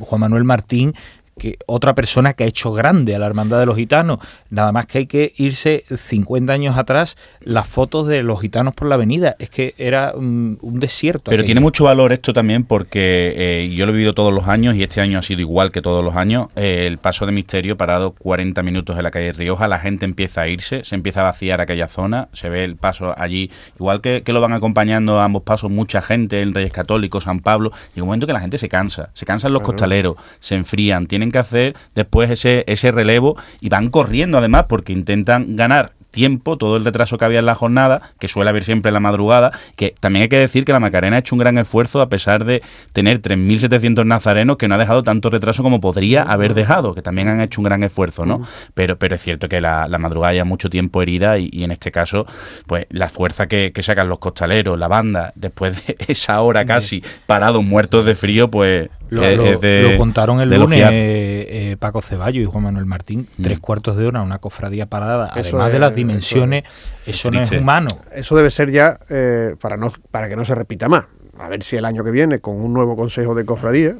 Juan 0.00 0.20
Manuel 0.20 0.42
Martín, 0.44 0.92
que 1.40 1.58
otra 1.66 1.94
persona 1.94 2.34
que 2.34 2.44
ha 2.44 2.46
hecho 2.46 2.72
grande 2.72 3.14
a 3.16 3.18
la 3.18 3.26
Hermandad 3.26 3.58
de 3.58 3.66
los 3.66 3.76
Gitanos. 3.76 4.18
Nada 4.50 4.72
más 4.72 4.86
que 4.86 4.98
hay 4.98 5.06
que 5.06 5.32
irse 5.36 5.84
50 5.94 6.52
años 6.52 6.76
atrás, 6.78 7.16
las 7.40 7.66
fotos 7.66 8.06
de 8.06 8.22
los 8.22 8.40
gitanos 8.40 8.74
por 8.74 8.88
la 8.88 8.96
avenida. 8.96 9.36
Es 9.38 9.50
que 9.50 9.74
era 9.78 10.12
un, 10.14 10.58
un 10.60 10.78
desierto. 10.80 11.24
Pero 11.30 11.36
aquello. 11.36 11.46
tiene 11.46 11.60
mucho 11.60 11.84
valor 11.84 12.12
esto 12.12 12.32
también 12.32 12.64
porque 12.64 13.32
eh, 13.36 13.74
yo 13.74 13.86
lo 13.86 13.92
he 13.92 13.94
vivido 13.96 14.12
todos 14.14 14.32
los 14.32 14.46
años 14.48 14.76
y 14.76 14.82
este 14.82 15.00
año 15.00 15.18
ha 15.18 15.22
sido 15.22 15.40
igual 15.40 15.72
que 15.72 15.80
todos 15.82 16.04
los 16.04 16.14
años. 16.14 16.48
Eh, 16.56 16.84
el 16.86 16.98
paso 16.98 17.24
de 17.26 17.32
misterio 17.32 17.76
parado 17.76 18.12
40 18.12 18.62
minutos 18.62 18.96
en 18.96 19.02
la 19.02 19.10
calle 19.10 19.32
Rioja, 19.32 19.66
la 19.68 19.78
gente 19.78 20.04
empieza 20.04 20.42
a 20.42 20.48
irse, 20.48 20.84
se 20.84 20.94
empieza 20.94 21.20
a 21.20 21.24
vaciar 21.24 21.60
aquella 21.60 21.88
zona, 21.88 22.28
se 22.32 22.48
ve 22.50 22.64
el 22.64 22.76
paso 22.76 23.14
allí, 23.16 23.50
igual 23.76 24.00
que, 24.02 24.22
que 24.22 24.32
lo 24.32 24.40
van 24.40 24.52
acompañando 24.52 25.18
a 25.20 25.24
ambos 25.24 25.42
pasos 25.42 25.70
mucha 25.70 26.02
gente, 26.02 26.42
el 26.42 26.52
Reyes 26.54 26.72
Católicos, 26.72 27.24
San 27.24 27.40
Pablo, 27.40 27.72
y 27.96 28.00
un 28.00 28.06
momento 28.06 28.26
que 28.26 28.32
la 28.34 28.40
gente 28.40 28.58
se 28.58 28.68
cansa, 28.68 29.10
se 29.14 29.24
cansan 29.24 29.52
los 29.52 29.60
Claro. 29.60 29.72
costaleros, 29.72 30.16
se 30.38 30.56
enfrían, 30.56 31.06
tienen 31.06 31.29
que 31.30 31.38
hacer 31.38 31.76
después 31.94 32.30
ese, 32.30 32.64
ese 32.66 32.90
relevo 32.92 33.36
y 33.60 33.68
van 33.68 33.90
corriendo 33.90 34.38
además 34.38 34.66
porque 34.68 34.92
intentan 34.92 35.56
ganar 35.56 35.92
tiempo, 36.10 36.58
todo 36.58 36.76
el 36.76 36.84
retraso 36.84 37.18
que 37.18 37.24
había 37.24 37.38
en 37.38 37.46
la 37.46 37.54
jornada, 37.54 38.02
que 38.18 38.28
suele 38.28 38.50
haber 38.50 38.64
siempre 38.64 38.90
en 38.90 38.94
la 38.94 39.00
madrugada, 39.00 39.52
que 39.76 39.94
también 40.00 40.24
hay 40.24 40.28
que 40.28 40.38
decir 40.38 40.64
que 40.64 40.72
la 40.72 40.80
Macarena 40.80 41.16
ha 41.16 41.18
hecho 41.20 41.34
un 41.34 41.38
gran 41.38 41.58
esfuerzo 41.58 42.00
a 42.00 42.08
pesar 42.08 42.44
de 42.44 42.62
tener 42.92 43.20
3.700 43.22 44.04
nazarenos 44.04 44.56
que 44.56 44.68
no 44.68 44.74
ha 44.74 44.78
dejado 44.78 45.02
tanto 45.02 45.30
retraso 45.30 45.62
como 45.62 45.80
podría 45.80 46.22
haber 46.22 46.54
dejado, 46.54 46.94
que 46.94 47.02
también 47.02 47.28
han 47.28 47.40
hecho 47.40 47.60
un 47.60 47.64
gran 47.64 47.82
esfuerzo, 47.82 48.26
¿no? 48.26 48.46
Pero, 48.74 48.98
pero 48.98 49.14
es 49.14 49.22
cierto 49.22 49.48
que 49.48 49.60
la, 49.60 49.88
la 49.88 49.98
madrugada 49.98 50.34
ya 50.34 50.44
mucho 50.44 50.68
tiempo 50.70 51.02
herida 51.02 51.38
y, 51.38 51.48
y 51.52 51.64
en 51.64 51.70
este 51.70 51.90
caso, 51.90 52.26
pues 52.66 52.86
la 52.90 53.08
fuerza 53.08 53.46
que, 53.46 53.72
que 53.72 53.82
sacan 53.82 54.08
los 54.08 54.18
costaleros, 54.18 54.78
la 54.78 54.88
banda, 54.88 55.32
después 55.34 55.86
de 55.86 55.96
esa 56.08 56.40
hora 56.40 56.64
casi 56.64 57.02
parados, 57.26 57.64
muertos 57.64 58.04
de 58.04 58.14
frío, 58.14 58.50
pues... 58.50 58.90
Lo, 59.10 59.22
es- 59.24 59.36
lo- 59.36 59.44
es 59.44 59.60
de- 59.60 59.82
lo 59.92 59.98
contaron 59.98 60.40
el 60.40 60.48
lunes 60.48 60.80
eh, 60.82 61.46
eh, 61.72 61.76
Paco 61.78 62.00
Ceballo 62.00 62.40
y 62.40 62.44
Juan 62.44 62.64
Manuel 62.64 62.86
Martín. 62.86 63.26
Tres 63.42 63.58
cuartos 63.60 63.96
de 63.96 64.06
hora, 64.06 64.22
una 64.22 64.38
cofradía 64.38 64.86
parada. 64.86 65.26
Eso 65.36 65.56
Además 65.60 65.68
de 65.68 65.74
es- 65.74 65.80
las 65.80 65.90
eso 65.90 65.96
dimensiones, 65.96 66.64
eso, 67.06 67.30
no 67.30 67.40
es 67.42 67.50
humano. 67.52 67.88
Eso 68.14 68.36
debe 68.36 68.50
ser 68.50 68.70
ya 68.70 68.98
eh, 69.10 69.54
para, 69.60 69.76
no, 69.76 69.92
para 70.10 70.28
que 70.28 70.36
no 70.36 70.44
se 70.44 70.54
repita 70.54 70.88
más. 70.88 71.04
A 71.38 71.48
ver 71.48 71.62
si 71.62 71.76
el 71.76 71.84
año 71.86 72.04
que 72.04 72.10
viene, 72.10 72.38
con 72.40 72.56
un 72.56 72.72
nuevo 72.72 72.96
consejo 72.96 73.34
de 73.34 73.44
cofradía. 73.46 73.96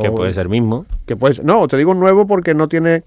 Que 0.00 0.10
puede 0.10 0.32
ser 0.34 0.48
mismo. 0.48 0.86
Que 1.06 1.16
puede, 1.16 1.42
no, 1.42 1.66
te 1.66 1.76
digo 1.76 1.92
nuevo 1.94 2.26
porque 2.26 2.54
no 2.54 2.68
tiene. 2.68 3.02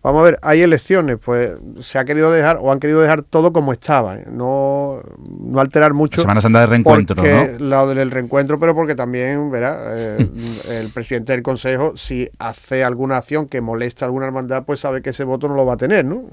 Vamos 0.00 0.20
a 0.20 0.24
ver, 0.24 0.38
hay 0.42 0.62
elecciones, 0.62 1.18
pues 1.18 1.52
se 1.80 1.98
ha 1.98 2.04
querido 2.04 2.30
dejar 2.30 2.58
o 2.60 2.70
han 2.70 2.78
querido 2.78 3.00
dejar 3.00 3.24
todo 3.24 3.52
como 3.52 3.72
estaba, 3.72 4.16
no, 4.30 5.00
no 5.40 5.60
alterar 5.60 5.92
mucho. 5.92 6.20
Semana 6.20 6.40
Santa 6.40 6.60
de 6.60 6.66
reencuentro, 6.66 7.16
porque 7.16 7.56
¿no? 7.58 7.66
Lo 7.66 7.92
del 7.92 8.12
reencuentro, 8.12 8.60
pero 8.60 8.76
porque 8.76 8.94
también, 8.94 9.50
verá, 9.50 9.80
eh, 9.96 10.28
el 10.70 10.88
presidente 10.90 11.32
del 11.32 11.42
consejo, 11.42 11.96
si 11.96 12.30
hace 12.38 12.84
alguna 12.84 13.16
acción 13.16 13.48
que 13.48 13.60
molesta 13.60 14.04
a 14.04 14.06
alguna 14.06 14.26
hermandad, 14.26 14.62
pues 14.64 14.78
sabe 14.78 15.02
que 15.02 15.10
ese 15.10 15.24
voto 15.24 15.48
no 15.48 15.56
lo 15.56 15.66
va 15.66 15.74
a 15.74 15.76
tener, 15.78 16.04
¿no? 16.04 16.26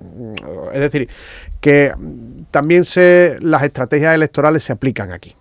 Es 0.71 0.79
decir, 0.79 1.09
que 1.59 1.91
también 2.51 2.85
se 2.85 3.37
las 3.41 3.63
estrategias 3.63 4.13
electorales 4.13 4.61
se 4.61 4.73
aplican 4.73 5.11
aquí. 5.11 5.35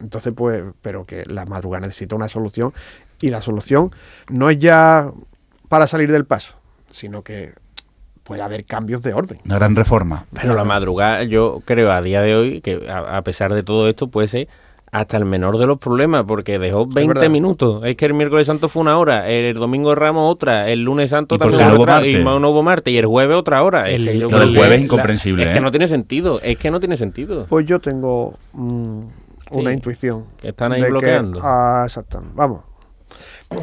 Entonces, 0.00 0.32
pues, 0.36 0.62
pero 0.82 1.04
que 1.04 1.24
la 1.26 1.46
madrugada 1.46 1.86
necesita 1.86 2.14
una 2.14 2.28
solución 2.28 2.72
y 3.20 3.30
la 3.30 3.42
solución 3.42 3.90
no 4.28 4.50
es 4.50 4.58
ya 4.58 5.10
para 5.68 5.86
salir 5.86 6.12
del 6.12 6.26
paso, 6.26 6.59
sino 6.90 7.22
que 7.22 7.52
puede 8.22 8.42
haber 8.42 8.64
cambios 8.64 9.02
de 9.02 9.12
orden. 9.14 9.38
Una 9.44 9.56
gran 9.56 9.74
reforma. 9.74 10.26
Pero 10.32 10.54
la 10.54 10.64
madrugada, 10.64 11.24
yo 11.24 11.62
creo 11.64 11.90
a 11.90 12.00
día 12.02 12.22
de 12.22 12.34
hoy 12.36 12.60
que 12.60 12.88
a, 12.88 13.16
a 13.16 13.22
pesar 13.22 13.52
de 13.54 13.62
todo 13.62 13.88
esto 13.88 14.08
puede 14.08 14.28
ser 14.28 14.48
hasta 14.92 15.16
el 15.16 15.24
menor 15.24 15.56
de 15.56 15.66
los 15.66 15.78
problemas, 15.78 16.24
porque 16.26 16.58
dejó 16.58 16.84
20 16.84 17.14
verdad. 17.14 17.30
minutos. 17.30 17.80
Es 17.84 17.94
que 17.94 18.06
el 18.06 18.14
miércoles 18.14 18.48
santo 18.48 18.68
fue 18.68 18.82
una 18.82 18.98
hora, 18.98 19.28
el 19.28 19.54
domingo 19.54 19.90
de 19.90 19.94
Ramos 19.94 20.32
otra, 20.32 20.68
el 20.68 20.82
lunes 20.82 21.10
santo 21.10 21.38
también 21.38 21.62
hubo 21.74 21.82
otra, 21.82 22.04
y 22.04 22.16
no 22.24 22.36
hubo 22.50 22.62
martes, 22.64 22.92
y 22.92 22.98
el 22.98 23.06
jueves 23.06 23.36
otra 23.36 23.62
hora. 23.62 23.88
Es 23.88 23.94
El- 23.94 24.06
que 24.06 24.14
yo 24.18 24.20
lo 24.22 24.28
creo 24.30 24.40
del 24.40 24.48
que 24.52 24.56
jueves 24.58 24.74
es 24.74 24.80
la- 24.80 24.84
incomprensible, 24.84 25.42
Es 25.44 25.50
que 25.52 25.58
¿eh? 25.58 25.60
no 25.60 25.70
tiene 25.70 25.86
sentido, 25.86 26.40
es 26.42 26.58
que 26.58 26.70
no 26.72 26.80
tiene 26.80 26.96
sentido. 26.96 27.46
Pues 27.48 27.66
yo 27.66 27.78
tengo 27.78 28.34
mm, 28.52 29.00
una 29.52 29.70
Sí, 29.70 29.74
intuición. 29.76 30.24
que 30.40 30.48
están 30.48 30.72
ahí 30.72 30.82
bloqueando. 30.82 31.38
ah, 31.40 31.84
exacto. 31.86 32.20
Vamos. 32.34 32.62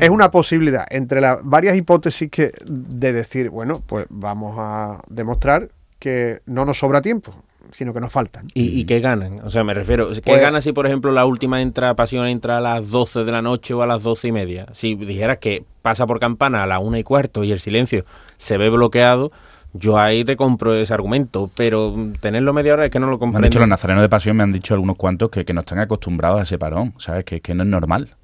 Es 0.02 0.10
una 0.10 0.30
posibilidad 0.32 0.86
entre 0.90 1.22
las 1.22 1.40
varias 1.44 1.76
hipótesis 1.76 2.30
que 2.30 2.52
de 2.66 3.14
decir, 3.14 3.50
bueno, 3.50 3.82
pues 3.86 4.06
vamos 4.10 4.56
a 4.60 5.02
demostrar 5.08 5.70
que 6.00 6.40
no 6.46 6.66
nos 6.66 6.78
sobra 6.80 7.02
tiempo, 7.02 7.34
sino 7.72 7.94
que 7.94 8.00
nos 8.02 8.12
falta. 8.12 8.44
¿no? 8.44 8.50
¿Y, 8.54 8.80
y 8.80 8.86
qué 8.86 9.00
ganan? 9.00 9.40
O 9.44 9.50
sea, 9.50 9.64
me 9.64 9.74
refiero, 9.74 10.10
¿qué 10.12 10.22
Pues- 10.22 10.42
gana 10.42 10.62
si, 10.62 10.74
por 10.74 10.86
ejemplo, 10.86 11.12
la 11.12 11.26
última 11.26 11.62
entra, 11.62 11.96
pasión 11.96 12.28
entra 12.28 12.58
a 12.58 12.62
las 12.62 12.90
12 12.90 13.24
de 13.24 13.32
la 13.32 13.42
noche 13.42 13.74
o 13.74 13.82
a 13.82 13.88
las 13.88 14.04
12 14.04 14.28
y 14.28 14.32
media? 14.32 14.68
Si 14.74 14.96
dijeras 14.96 15.38
que 15.40 15.64
pasa 15.82 16.06
por 16.06 16.20
campana 16.20 16.64
a 16.64 16.68
la 16.68 16.80
una 16.80 17.00
y 17.00 17.04
cuarto 17.04 17.44
y 17.44 17.52
el 17.52 17.60
silencio 17.60 18.04
se 18.36 18.58
ve 18.58 18.70
bloqueado, 18.70 19.32
yo 19.74 19.98
ahí 19.98 20.24
te 20.26 20.36
compro 20.36 20.74
ese 20.76 20.94
argumento, 20.94 21.50
pero 21.56 21.96
tenerlo 22.20 22.52
media 22.54 22.74
hora 22.74 22.86
es 22.86 22.92
que 22.92 23.00
no 23.00 23.06
lo 23.08 23.12
Me 23.12 23.16
han 23.16 23.20
comprendo. 23.20 23.48
dicho 23.48 23.60
los 23.60 23.68
nazarenos 23.68 24.02
de 24.02 24.10
pasión, 24.10 24.36
me 24.38 24.44
han 24.44 24.52
dicho 24.52 24.74
algunos 24.74 24.98
cuantos 24.98 25.30
que, 25.30 25.46
que 25.46 25.54
no 25.54 25.62
están 25.62 25.80
acostumbrados 25.80 26.40
a 26.40 26.44
ese 26.44 26.58
parón, 26.60 26.94
¿sabes? 26.98 27.24
Que, 27.26 27.40
que 27.42 27.54
no 27.54 27.64
es 27.64 27.70
normal. 27.70 28.16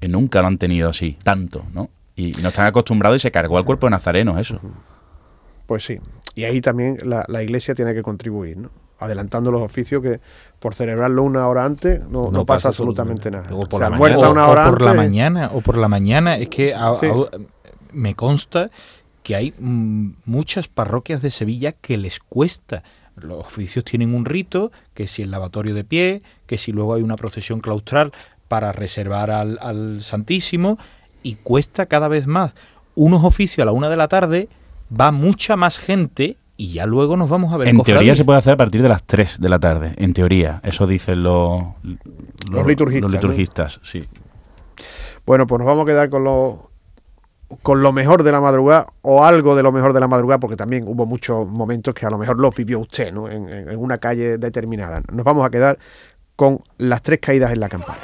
Que 0.00 0.08
nunca 0.08 0.40
lo 0.40 0.46
han 0.48 0.58
tenido 0.58 0.88
así, 0.90 1.16
tanto, 1.22 1.64
¿no? 1.74 1.90
Y 2.16 2.32
no 2.42 2.48
están 2.48 2.66
acostumbrados 2.66 3.16
y 3.16 3.20
se 3.20 3.30
cargó 3.30 3.58
al 3.58 3.64
cuerpo 3.64 3.86
de 3.86 3.90
nazarenos 3.90 4.38
eso. 4.40 4.60
Pues 5.66 5.84
sí. 5.84 5.96
Y 6.34 6.44
ahí 6.44 6.60
también 6.60 6.98
la, 7.04 7.24
la 7.28 7.42
iglesia 7.42 7.74
tiene 7.74 7.94
que 7.94 8.02
contribuir, 8.02 8.56
¿no? 8.56 8.70
Adelantando 9.00 9.50
los 9.52 9.60
oficios 9.62 10.02
que 10.02 10.20
por 10.58 10.74
celebrarlo 10.74 11.22
una 11.22 11.46
hora 11.46 11.64
antes 11.64 12.00
no, 12.04 12.24
no 12.24 12.30
No 12.30 12.44
pasa 12.46 12.56
pasa 12.56 12.68
absolutamente 12.70 13.30
nada. 13.30 13.48
O 13.52 13.68
por 13.68 13.80
sea, 13.80 13.90
la 13.90 13.96
mañana. 13.98 14.28
una 14.30 14.46
o, 14.48 14.50
hora 14.50 14.70
por 14.70 14.82
la 14.82 14.92
mañana 14.94 15.50
o 15.52 15.60
por 15.60 15.76
la 15.78 15.86
mañana 15.88 16.36
es 16.36 16.48
que 16.48 16.74
a- 16.74 16.94
Sí. 16.96 17.06
a- 17.06 17.36
me 17.92 18.14
consta 18.14 18.70
que 19.22 19.36
hay 19.36 19.54
muchas 19.58 20.68
parroquias 20.68 21.22
de 21.22 21.30
Sevilla 21.30 21.72
que 21.72 21.96
les 21.96 22.18
cuesta 22.18 22.82
los 23.14 23.38
oficios 23.38 23.84
tienen 23.84 24.14
un 24.14 24.24
rito 24.24 24.70
que 24.94 25.06
si 25.06 25.22
el 25.22 25.30
lavatorio 25.30 25.74
de 25.74 25.84
pie 25.84 26.22
que 26.46 26.56
si 26.58 26.70
luego 26.72 26.94
hay 26.94 27.02
una 27.02 27.16
procesión 27.16 27.60
claustral 27.60 28.12
para 28.48 28.72
reservar 28.72 29.30
al, 29.30 29.58
al 29.62 30.00
Santísimo 30.02 30.78
y 31.22 31.34
cuesta 31.36 31.86
cada 31.86 32.08
vez 32.08 32.26
más 32.26 32.54
unos 32.94 33.22
oficios 33.24 33.62
a 33.62 33.66
la 33.66 33.72
una 33.72 33.88
de 33.88 33.96
la 33.96 34.08
tarde 34.08 34.48
va 34.98 35.12
mucha 35.12 35.56
más 35.56 35.78
gente 35.78 36.36
y 36.56 36.72
ya 36.72 36.86
luego 36.86 37.16
nos 37.16 37.28
vamos 37.30 37.52
a 37.52 37.56
ver 37.56 37.68
En 37.68 37.80
teoría 37.82 38.16
se 38.16 38.24
puede 38.24 38.38
hacer 38.40 38.54
a 38.54 38.56
partir 38.56 38.82
de 38.82 38.88
las 38.88 39.04
3 39.04 39.40
de 39.40 39.48
la 39.48 39.60
tarde, 39.60 39.94
en 39.96 40.12
teoría. 40.12 40.60
Eso 40.64 40.88
dicen 40.88 41.22
los, 41.22 41.62
Los 42.50 42.66
liturgistas, 42.66 43.02
Los 43.02 43.12
¿no? 43.12 43.16
liturgistas, 43.20 43.80
sí. 43.84 44.04
Bueno, 45.24 45.46
pues 45.46 45.58
nos 45.60 45.66
vamos 45.66 45.84
a 45.84 45.86
quedar 45.86 46.10
con 46.10 46.24
lo, 46.24 46.70
con 47.62 47.82
lo 47.82 47.92
mejor 47.92 48.24
de 48.24 48.32
la 48.32 48.40
madrugada 48.40 48.86
o 49.02 49.24
algo 49.24 49.54
de 49.54 49.62
lo 49.62 49.70
mejor 49.70 49.92
de 49.92 50.00
la 50.00 50.08
madrugada, 50.08 50.40
porque 50.40 50.56
también 50.56 50.84
hubo 50.88 51.06
muchos 51.06 51.46
momentos 51.46 51.94
que 51.94 52.06
a 52.06 52.10
lo 52.10 52.18
mejor 52.18 52.40
los 52.40 52.54
vivió 52.56 52.80
usted 52.80 53.12
¿no? 53.12 53.28
en, 53.28 53.48
en- 53.48 53.68
en 53.70 53.78
una 53.78 53.98
calle 53.98 54.38
determinada. 54.38 55.00
Nos 55.12 55.24
vamos 55.24 55.46
a 55.46 55.50
quedar 55.50 55.78
con 56.34 56.60
las 56.78 57.02
tres 57.02 57.20
caídas 57.20 57.52
en 57.52 57.60
la 57.60 57.68
campana. 57.68 57.98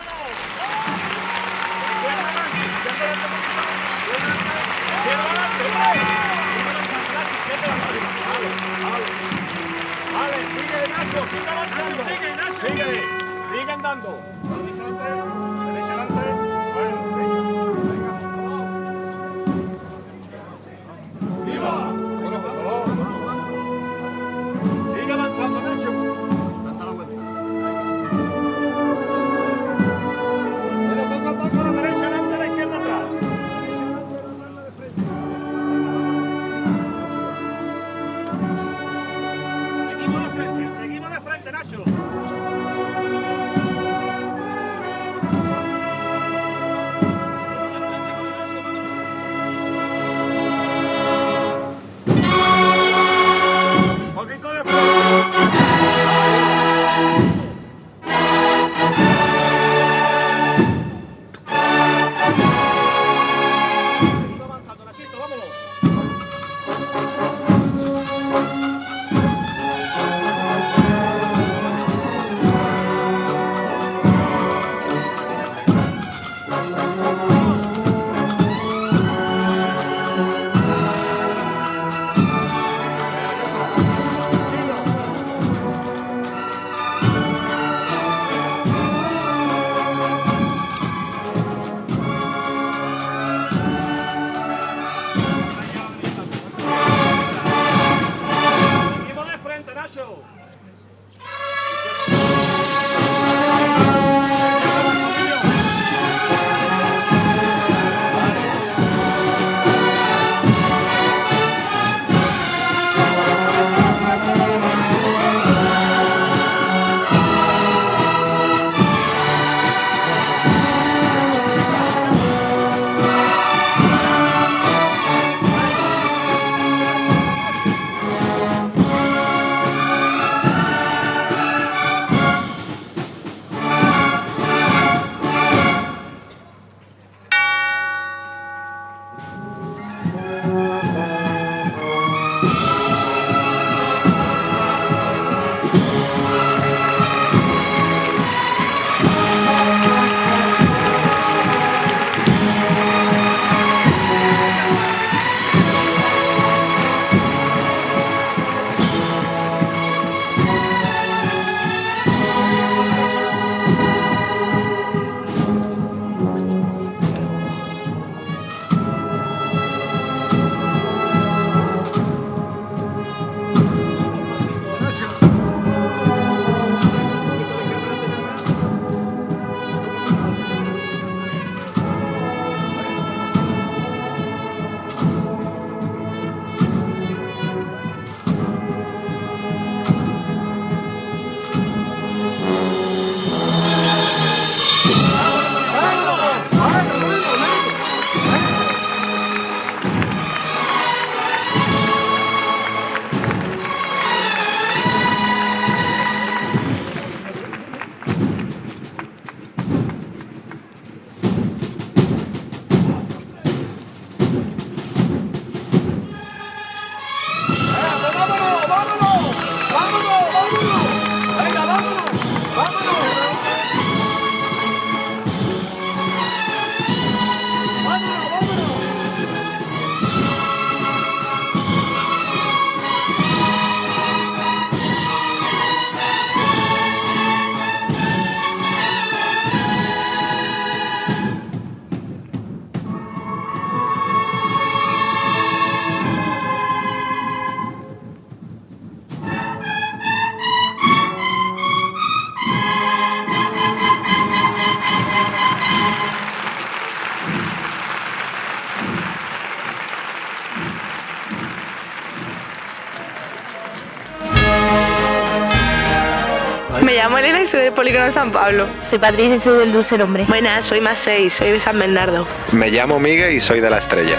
Polígono 267.84 268.06
de 268.06 268.12
San 268.12 268.32
Pablo. 268.32 268.66
Soy 268.82 268.98
Patricia 268.98 269.34
y 269.34 269.38
soy 269.38 269.58
del 269.58 269.70
Dulce 269.70 270.02
Hombre. 270.02 270.24
Buenas, 270.26 270.64
soy 270.64 270.80
Macei, 270.80 271.28
soy 271.28 271.50
de 271.50 271.60
San 271.60 271.78
Bernardo. 271.78 272.26
Me 272.52 272.70
llamo 272.70 272.98
Miguel 272.98 273.34
y 273.34 273.40
soy 273.42 273.60
de 273.60 273.68
la 273.68 273.76
estrella. 273.76 274.16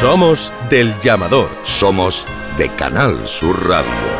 Somos 0.00 0.54
del 0.70 0.98
llamador. 1.00 1.50
Somos 1.64 2.24
de 2.56 2.70
Canal 2.70 3.26
Sur 3.26 3.68
Radio. 3.68 4.15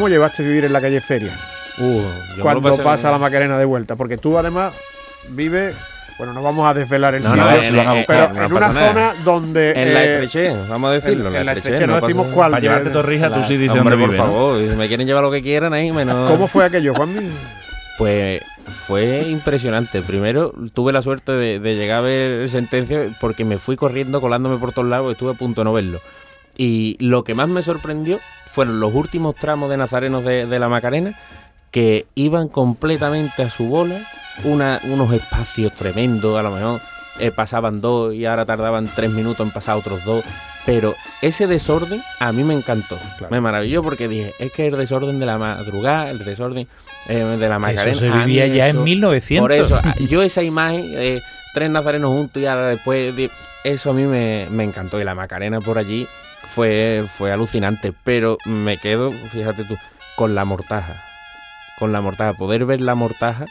Cómo 0.00 0.08
llevaste 0.08 0.42
a 0.42 0.46
vivir 0.46 0.64
en 0.64 0.72
la 0.72 0.80
calle 0.80 1.00
Feria? 1.02 1.32
Uh, 1.78 2.00
yo 2.36 2.42
cuando 2.42 2.74
pasa 2.78 3.10
la 3.10 3.18
Macarena 3.18 3.58
de 3.58 3.66
vuelta, 3.66 3.96
porque 3.96 4.16
tú 4.16 4.38
además 4.38 4.72
vives, 5.28 5.76
bueno, 6.16 6.32
no 6.32 6.42
vamos 6.42 6.66
a 6.68 6.72
desvelar 6.72 7.14
el 7.14 7.22
No, 7.22 7.28
sitio, 7.30 7.82
no, 7.84 7.94
pero 8.06 8.32
no, 8.32 8.46
en 8.46 8.52
una 8.52 8.68
nada. 8.68 8.88
zona 8.88 9.12
donde 9.24 9.72
En 9.72 9.92
la 9.92 10.02
eh, 10.04 10.12
estreche, 10.24 10.56
vamos 10.70 10.88
a 10.90 10.92
decirlo. 10.94 11.28
en- 11.28 11.36
en 11.36 11.46
la 11.46 11.52
estreche, 11.52 11.86
no 11.86 12.00
decimos 12.00 12.28
cuál, 12.32 12.52
Para 12.52 12.62
llevarte 12.62 12.88
de- 12.88 12.94
torrijas, 12.94 13.30
tú 13.32 13.44
sí 13.44 13.58
dices 13.58 13.78
Hombre, 13.78 13.96
dónde 13.96 14.06
por 14.06 14.10
vive, 14.14 14.24
¿no? 14.26 14.32
favor, 14.32 14.70
si 14.70 14.76
me 14.76 14.88
quieren 14.88 15.06
llevar 15.06 15.22
lo 15.22 15.30
que 15.30 15.42
quieran 15.42 15.74
ahí, 15.74 15.92
menos... 15.92 16.30
¿Cómo 16.30 16.48
fue 16.48 16.64
aquello, 16.64 16.94
Juanmi? 16.94 17.28
Pues 17.98 18.40
fue 18.86 19.26
impresionante. 19.28 20.00
Primero 20.00 20.54
tuve 20.72 20.92
la 20.94 21.02
suerte 21.02 21.32
de, 21.32 21.60
de 21.60 21.74
llegar 21.76 21.98
a 21.98 22.00
ver 22.00 22.48
sentencia 22.48 23.14
porque 23.20 23.44
me 23.44 23.58
fui 23.58 23.76
corriendo, 23.76 24.22
colándome 24.22 24.56
por 24.56 24.72
todos 24.72 24.88
lados, 24.88 25.12
estuve 25.12 25.32
a 25.32 25.34
punto 25.34 25.60
de 25.60 25.64
no 25.66 25.74
verlo. 25.74 26.00
Y 26.56 26.96
lo 27.00 27.22
que 27.24 27.34
más 27.34 27.48
me 27.48 27.60
sorprendió 27.62 28.18
fueron 28.50 28.80
los 28.80 28.94
últimos 28.94 29.34
tramos 29.36 29.70
de 29.70 29.76
nazarenos 29.76 30.24
de, 30.24 30.46
de 30.46 30.58
la 30.58 30.68
Macarena 30.68 31.18
que 31.70 32.06
iban 32.14 32.48
completamente 32.48 33.42
a 33.44 33.50
su 33.50 33.66
bola, 33.66 34.00
una, 34.44 34.80
unos 34.84 35.12
espacios 35.12 35.72
tremendos, 35.74 36.38
a 36.38 36.42
lo 36.42 36.50
mejor 36.50 36.80
eh, 37.20 37.30
pasaban 37.30 37.80
dos 37.80 38.12
y 38.14 38.26
ahora 38.26 38.44
tardaban 38.46 38.88
tres 38.94 39.10
minutos 39.10 39.46
en 39.46 39.52
pasar 39.52 39.76
otros 39.76 40.04
dos. 40.04 40.24
Pero 40.66 40.94
ese 41.22 41.46
desorden 41.46 42.02
a 42.18 42.32
mí 42.32 42.44
me 42.44 42.52
encantó, 42.54 42.98
me 43.30 43.40
maravilló 43.40 43.82
porque 43.82 44.08
dije, 44.08 44.32
es 44.38 44.52
que 44.52 44.66
el 44.66 44.76
desorden 44.76 45.18
de 45.18 45.26
la 45.26 45.38
madrugada, 45.38 46.10
el 46.10 46.22
desorden 46.24 46.66
eh, 47.08 47.14
de 47.14 47.48
la 47.48 47.54
Eso 47.56 47.60
Macarena. 47.60 47.98
se 47.98 48.08
a 48.08 48.14
mí 48.16 48.24
vivía 48.26 48.46
ya 48.48 48.68
en 48.68 48.76
eso- 48.76 48.84
1900. 48.84 49.42
Por 49.42 49.52
eso, 49.52 49.76
a- 49.76 49.94
yo 49.96 50.22
esa 50.22 50.42
imagen, 50.42 50.84
eh, 50.96 51.22
tres 51.54 51.70
nazarenos 51.70 52.10
juntos 52.10 52.42
y 52.42 52.46
ahora 52.46 52.66
después, 52.66 53.14
de- 53.16 53.30
eso 53.64 53.90
a 53.90 53.94
mí 53.94 54.02
me, 54.04 54.48
me 54.50 54.64
encantó. 54.64 55.00
Y 55.00 55.04
la 55.04 55.14
Macarena 55.14 55.60
por 55.60 55.78
allí 55.78 56.06
fue, 56.48 57.04
fue 57.16 57.32
alucinante, 57.32 57.92
pero 58.04 58.38
me 58.46 58.76
quedo, 58.78 59.12
fíjate 59.12 59.64
tú, 59.64 59.76
con 60.16 60.34
la 60.34 60.44
mortaja. 60.44 60.94
Con 61.78 61.92
la 61.92 62.00
mortaja, 62.00 62.34
poder 62.34 62.64
ver 62.66 62.80
la 62.80 62.94
mortaja. 62.94 63.46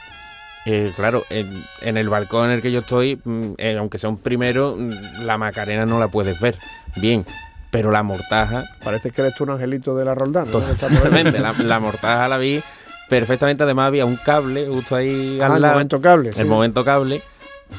eh, 0.65 0.91
claro, 0.95 1.23
en, 1.29 1.63
en 1.81 1.97
el 1.97 2.09
balcón 2.09 2.45
en 2.47 2.51
el 2.51 2.61
que 2.61 2.71
yo 2.71 2.79
estoy, 2.79 3.19
mm, 3.23 3.53
eh, 3.57 3.77
aunque 3.79 3.97
sea 3.97 4.09
un 4.09 4.17
primero, 4.17 4.75
mm, 4.77 5.23
la 5.25 5.37
Macarena 5.37 5.85
no 5.85 5.99
la 5.99 6.09
puedes 6.09 6.39
ver 6.39 6.57
bien, 6.97 7.25
pero 7.71 7.91
la 7.91 8.03
mortaja 8.03 8.65
Parece 8.83 9.11
que 9.11 9.21
eres 9.21 9.35
tú 9.35 9.45
un 9.45 9.51
angelito 9.51 9.95
de 9.95 10.05
la 10.05 10.13
Roldán. 10.15 10.45
¿no? 10.51 10.59
Totalmente, 10.59 11.39
la, 11.39 11.53
la 11.53 11.79
mortaja 11.79 12.27
la 12.27 12.37
vi 12.37 12.61
perfectamente. 13.07 13.63
Además, 13.63 13.87
había 13.87 14.05
un 14.05 14.17
cable 14.17 14.67
justo 14.67 14.95
ahí 14.95 15.39
Ah, 15.41 15.47
al 15.47 15.55
el 15.55 15.61
lado. 15.61 15.73
momento 15.75 16.01
cable, 16.01 16.29
El 16.29 16.35
sí. 16.35 16.43
momento 16.43 16.83
cable. 16.85 17.21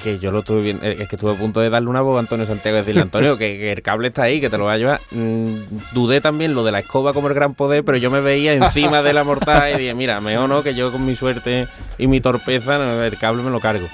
Que 0.03 0.19
yo 0.19 0.31
lo 0.31 0.39
estuve 0.39 0.63
viendo, 0.63 0.85
eh, 0.87 0.97
es 1.01 1.09
que 1.09 1.17
estuve 1.17 1.33
a 1.33 1.35
punto 1.35 1.61
de 1.61 1.69
darle 1.69 1.89
una 1.89 2.01
voz 2.01 2.17
a 2.17 2.21
Antonio 2.21 2.47
Santiago 2.47 2.77
y 2.77 2.81
decirle, 2.81 3.03
Antonio, 3.03 3.37
que, 3.39 3.59
que 3.59 3.73
el 3.73 3.83
cable 3.83 4.09
está 4.09 4.23
ahí, 4.23 4.41
que 4.41 4.49
te 4.49 4.57
lo 4.57 4.65
va 4.65 4.75
a 4.75 4.79
llevar. 4.79 5.01
Mm, 5.11 5.57
dudé 5.93 6.21
también 6.21 6.55
lo 6.55 6.65
de 6.65 6.73
la 6.73 6.79
escoba 6.79 7.13
como 7.13 7.29
el 7.29 7.35
gran 7.35 7.55
poder, 7.55 7.85
pero 7.85 7.99
yo 7.99 8.11
me 8.11 8.21
veía 8.21 8.55
encima 8.55 9.03
de 9.03 9.13
la 9.13 9.25
mortaja 9.25 9.71
y 9.71 9.79
dije, 9.79 9.95
mira, 9.95 10.21
mejor 10.21 10.49
no, 10.49 10.63
que 10.63 10.75
yo 10.75 10.93
con 10.93 11.05
mi 11.05 11.15
suerte 11.15 11.69
y 11.99 12.07
mi 12.07 12.21
torpeza, 12.21 13.07
el 13.07 13.19
cable 13.19 13.43
me 13.43 13.51
lo 13.51 13.61
cargo. 13.61 13.89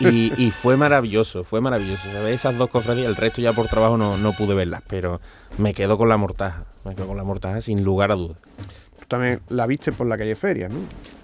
Y, 0.00 0.32
y 0.42 0.50
fue 0.50 0.78
maravilloso, 0.78 1.44
fue 1.44 1.60
maravilloso. 1.60 2.10
¿sabes? 2.10 2.34
Esas 2.34 2.56
dos 2.56 2.70
cofradías, 2.70 3.06
el 3.06 3.16
resto 3.16 3.42
ya 3.42 3.52
por 3.52 3.68
trabajo 3.68 3.98
no, 3.98 4.16
no 4.16 4.32
pude 4.32 4.54
verlas, 4.54 4.82
pero 4.86 5.20
me 5.58 5.74
quedo 5.74 5.98
con 5.98 6.08
la 6.08 6.16
mortaja, 6.16 6.64
me 6.84 6.94
quedo 6.94 7.08
con 7.08 7.18
la 7.18 7.24
mortaja 7.24 7.60
sin 7.60 7.84
lugar 7.84 8.10
a 8.10 8.14
dudas. 8.14 8.38
También 9.10 9.40
la 9.48 9.66
viste 9.66 9.90
por 9.90 10.06
la 10.06 10.16
calle 10.16 10.36
Feria, 10.36 10.68
¿no? 10.68 10.76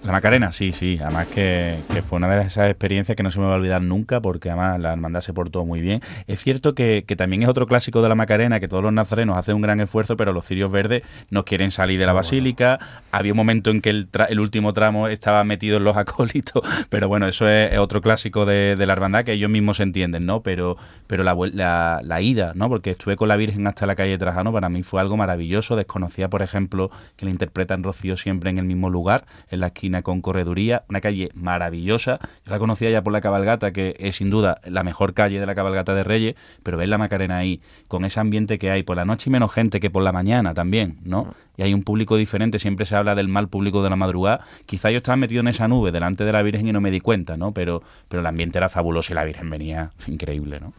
La 0.03 0.11
Macarena, 0.11 0.51
sí, 0.51 0.71
sí. 0.71 0.99
Además 1.01 1.27
que, 1.27 1.77
que, 1.91 2.01
fue 2.01 2.17
una 2.17 2.27
de 2.27 2.41
esas 2.41 2.69
experiencias 2.69 3.15
que 3.15 3.23
no 3.23 3.31
se 3.31 3.39
me 3.39 3.45
va 3.45 3.53
a 3.53 3.55
olvidar 3.55 3.81
nunca 3.81 4.21
porque 4.21 4.49
además 4.49 4.79
la 4.79 4.93
hermandad 4.93 5.21
se 5.21 5.33
portó 5.33 5.65
muy 5.65 5.81
bien. 5.81 6.01
Es 6.27 6.43
cierto 6.43 6.75
que, 6.75 7.03
que 7.07 7.15
también 7.15 7.43
es 7.43 7.49
otro 7.49 7.65
clásico 7.65 8.01
de 8.01 8.09
la 8.09 8.15
Macarena, 8.15 8.59
que 8.59 8.67
todos 8.67 8.83
los 8.83 8.93
nazarenos 8.93 9.37
hacen 9.37 9.55
un 9.55 9.61
gran 9.61 9.79
esfuerzo, 9.79 10.15
pero 10.17 10.33
los 10.33 10.45
cirios 10.45 10.71
verdes 10.71 11.03
no 11.29 11.45
quieren 11.45 11.71
salir 11.71 11.99
de 11.99 12.05
la 12.05 12.13
basílica. 12.13 12.77
Había 13.11 13.31
un 13.33 13.37
momento 13.37 13.69
en 13.69 13.81
que 13.81 13.89
el, 13.89 14.09
el, 14.29 14.39
último 14.39 14.71
tramo 14.73 15.07
estaba 15.07 15.43
metido 15.45 15.77
en 15.77 15.83
los 15.85 15.97
acólitos, 15.97 16.61
pero 16.89 17.07
bueno, 17.07 17.27
eso 17.27 17.47
es, 17.49 17.77
otro 17.77 18.01
clásico 18.01 18.45
de, 18.45 18.75
de, 18.75 18.85
la 18.85 18.93
hermandad 18.93 19.23
que 19.23 19.33
ellos 19.33 19.49
mismos 19.49 19.79
entienden, 19.79 20.25
¿no? 20.25 20.41
Pero, 20.41 20.77
pero 21.07 21.23
la, 21.23 21.35
la, 21.53 22.01
la, 22.03 22.21
ida, 22.21 22.51
¿no? 22.53 22.69
Porque 22.69 22.91
estuve 22.91 23.15
con 23.15 23.29
la 23.29 23.35
Virgen 23.35 23.65
hasta 23.65 23.85
la 23.85 23.95
calle 23.95 24.17
Trajano, 24.17 24.53
para 24.53 24.69
mí 24.69 24.83
fue 24.83 25.01
algo 25.01 25.17
maravilloso. 25.17 25.75
Desconocía, 25.75 26.29
por 26.29 26.41
ejemplo, 26.41 26.91
que 27.15 27.25
la 27.25 27.31
interpretan 27.77 27.83
Rocío 27.83 28.17
siempre 28.17 28.49
en 28.49 28.57
el 28.57 28.65
mismo 28.65 28.89
lugar, 28.89 29.25
en 29.49 29.59
la 29.59 29.67
esquina 29.67 30.01
con 30.01 30.21
correduría, 30.21 30.83
una 30.89 31.01
calle 31.01 31.29
maravillosa. 31.33 32.19
Yo 32.45 32.51
la 32.51 32.59
conocía 32.59 32.89
ya 32.89 33.01
por 33.01 33.13
la 33.13 33.21
cabalgata, 33.21 33.71
que 33.71 33.95
es 33.99 34.17
sin 34.17 34.29
duda 34.29 34.59
la 34.65 34.83
mejor 34.83 35.13
calle 35.13 35.39
de 35.39 35.45
la 35.45 35.55
cabalgata 35.55 35.93
de 35.93 36.03
Reyes, 36.03 36.35
pero 36.63 36.77
ver 36.77 36.89
la 36.89 36.97
Macarena 36.97 37.37
ahí, 37.37 37.61
con 37.87 38.05
ese 38.05 38.19
ambiente 38.19 38.57
que 38.59 38.71
hay, 38.71 38.83
por 38.83 38.97
la 38.97 39.05
noche 39.05 39.29
y 39.29 39.31
menos 39.31 39.51
gente 39.51 39.79
que 39.79 39.89
por 39.89 40.03
la 40.03 40.11
mañana 40.11 40.53
también, 40.53 40.97
¿no? 41.03 41.33
Y 41.57 41.63
hay 41.63 41.73
un 41.73 41.83
público 41.83 42.17
diferente, 42.17 42.59
siempre 42.59 42.85
se 42.85 42.95
habla 42.95 43.15
del 43.15 43.29
mal 43.29 43.47
público 43.47 43.81
de 43.81 43.89
la 43.89 43.95
madrugada. 43.95 44.41
Quizá 44.65 44.91
yo 44.91 44.97
estaba 44.97 45.15
metido 45.15 45.41
en 45.41 45.47
esa 45.47 45.67
nube 45.67 45.91
delante 45.91 46.23
de 46.23 46.31
la 46.31 46.43
Virgen 46.43 46.67
y 46.67 46.71
no 46.71 46.81
me 46.81 46.91
di 46.91 46.99
cuenta, 46.99 47.35
¿no? 47.35 47.51
Pero, 47.51 47.81
pero 48.07 48.21
el 48.21 48.27
ambiente 48.27 48.59
era 48.59 48.69
fabuloso 48.69 49.13
y 49.13 49.15
la 49.15 49.23
Virgen 49.23 49.49
venía 49.49 49.89
increíble, 50.05 50.59
¿no? 50.59 50.73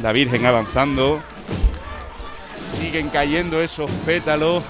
La 0.00 0.12
Virgen 0.12 0.46
avanzando, 0.46 1.18
siguen 2.66 3.08
cayendo 3.08 3.60
esos 3.60 3.90
pétalos 4.06 4.62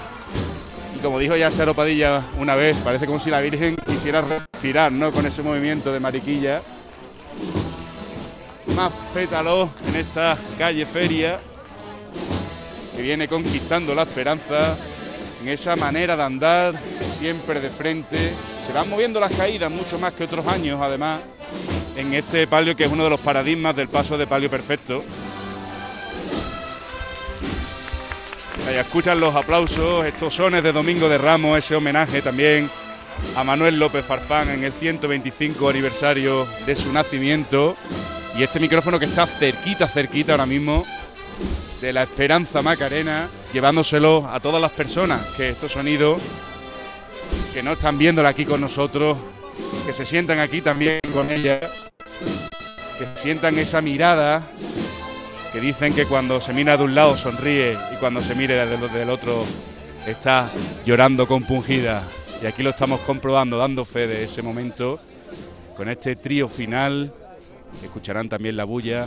como 1.03 1.19
dijo 1.19 1.35
ya 1.35 1.51
Charo 1.51 1.75
Padilla 1.75 2.23
una 2.37 2.55
vez, 2.55 2.77
parece 2.77 3.05
como 3.05 3.19
si 3.19 3.29
la 3.29 3.41
Virgen 3.41 3.75
quisiera 3.85 4.21
respirar, 4.21 4.91
¿no? 4.91 5.11
Con 5.11 5.25
ese 5.25 5.43
movimiento 5.43 5.91
de 5.91 5.99
mariquilla. 5.99 6.61
Más 8.73 8.91
pétalos 9.13 9.69
en 9.87 9.97
esta 9.97 10.37
calle 10.57 10.85
feria 10.85 11.39
que 12.95 13.01
viene 13.01 13.27
conquistando 13.27 13.93
la 13.93 14.03
esperanza 14.03 14.77
en 15.41 15.49
esa 15.49 15.75
manera 15.75 16.15
de 16.15 16.23
andar 16.23 16.73
siempre 17.19 17.59
de 17.59 17.69
frente. 17.69 18.33
Se 18.65 18.71
van 18.71 18.89
moviendo 18.89 19.19
las 19.19 19.33
caídas 19.33 19.69
mucho 19.69 19.99
más 19.99 20.13
que 20.13 20.23
otros 20.23 20.47
años, 20.47 20.79
además, 20.81 21.19
en 21.97 22.13
este 22.13 22.47
palio 22.47 22.77
que 22.77 22.85
es 22.85 22.91
uno 22.91 23.03
de 23.03 23.09
los 23.09 23.19
paradigmas 23.19 23.75
del 23.75 23.89
paso 23.89 24.17
de 24.17 24.25
palio 24.25 24.49
perfecto. 24.49 25.03
Ahí 28.67 28.75
escuchan 28.75 29.19
los 29.19 29.35
aplausos, 29.35 30.05
estos 30.05 30.35
sones 30.35 30.63
de 30.63 30.71
Domingo 30.71 31.09
de 31.09 31.17
Ramos, 31.17 31.57
ese 31.57 31.75
homenaje 31.75 32.21
también 32.21 32.69
a 33.35 33.43
Manuel 33.43 33.77
López 33.77 34.05
Farfán 34.05 34.49
en 34.49 34.63
el 34.63 34.71
125 34.71 35.69
aniversario 35.69 36.47
de 36.65 36.75
su 36.75 36.91
nacimiento. 36.93 37.75
Y 38.37 38.43
este 38.43 38.61
micrófono 38.61 38.99
que 38.99 39.05
está 39.05 39.27
cerquita, 39.27 39.87
cerquita 39.87 40.31
ahora 40.31 40.45
mismo 40.45 40.85
de 41.81 41.91
la 41.91 42.03
Esperanza 42.03 42.61
Macarena, 42.61 43.27
llevándoselo 43.51 44.29
a 44.31 44.39
todas 44.39 44.61
las 44.61 44.71
personas 44.71 45.21
que 45.35 45.49
estos 45.49 45.73
sonidos, 45.73 46.21
que 47.53 47.61
no 47.61 47.73
están 47.73 47.97
viéndola 47.97 48.29
aquí 48.29 48.45
con 48.45 48.61
nosotros, 48.61 49.17
que 49.85 49.91
se 49.91 50.05
sientan 50.05 50.39
aquí 50.39 50.61
también 50.61 50.99
con 51.13 51.29
ella, 51.29 51.59
que 52.97 53.07
sientan 53.15 53.59
esa 53.59 53.81
mirada 53.81 54.47
que 55.53 55.61
dicen 55.61 55.93
que 55.93 56.07
cuando 56.07 56.41
se 56.41 56.51
mira 56.51 56.75
de 56.75 56.83
un 56.83 56.95
lado 56.95 57.15
sonríe 57.15 57.77
y 57.93 57.97
cuando 57.97 58.21
se 58.21 58.33
mire 58.33 58.65
del, 58.65 59.09
otro 59.11 59.45
está 60.07 60.49
llorando 60.83 61.27
compungida. 61.27 62.01
Y 62.41 62.47
aquí 62.47 62.63
lo 62.63 62.71
estamos 62.71 63.01
comprobando, 63.01 63.59
dando 63.59 63.85
fe 63.85 64.07
de 64.07 64.23
ese 64.23 64.41
momento, 64.41 64.99
con 65.77 65.89
este 65.89 66.15
trío 66.15 66.49
final, 66.49 67.13
escucharán 67.83 68.29
también 68.29 68.57
la 68.57 68.63
bulla, 68.63 69.05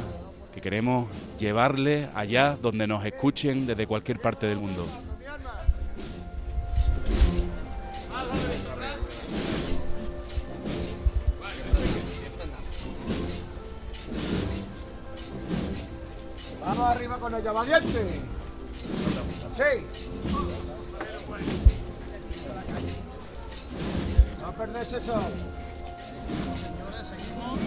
que 0.55 0.61
queremos 0.61 1.09
llevarle 1.37 2.09
allá 2.15 2.57
donde 2.63 2.87
nos 2.87 3.05
escuchen 3.05 3.67
desde 3.67 3.89
cualquier 3.89 4.21
parte 4.21 4.47
del 4.47 4.59
mundo. 4.59 4.87
Vamos 16.67 16.85
arriba 16.89 17.17
con 17.19 17.33
ella, 17.33 17.53
valiente. 17.53 18.21
Sí. 19.55 19.87
No 24.43 24.53
perdés 24.53 24.93
eso. 24.93 25.21
Señores, 26.57 27.07
seguimos. 27.07 27.61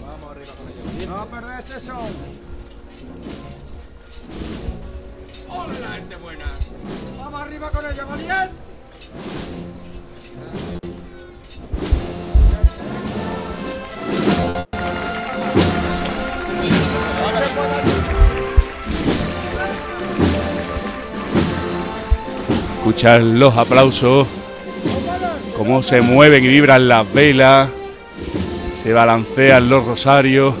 Vamos 0.00 0.30
arriba 0.30 0.54
con 0.54 0.68
ella, 0.68 0.82
valiente. 0.82 1.06
No 1.06 1.26
perdés 1.26 1.70
eso. 1.76 1.98
¡Hola, 5.50 5.78
la 5.78 5.88
gente 5.88 6.16
buena! 6.16 6.46
Vamos 7.18 7.42
arriba 7.42 7.70
con 7.70 7.84
ella, 7.84 8.04
valiente. 8.06 8.62
Escuchar 22.78 23.20
los 23.20 23.56
aplausos, 23.56 24.26
cómo 25.56 25.82
se 25.82 26.00
mueven 26.00 26.44
y 26.44 26.48
vibran 26.48 26.88
las 26.88 27.10
velas, 27.12 27.68
se 28.74 28.92
balancean 28.92 29.68
los 29.68 29.86
rosarios 29.86 30.54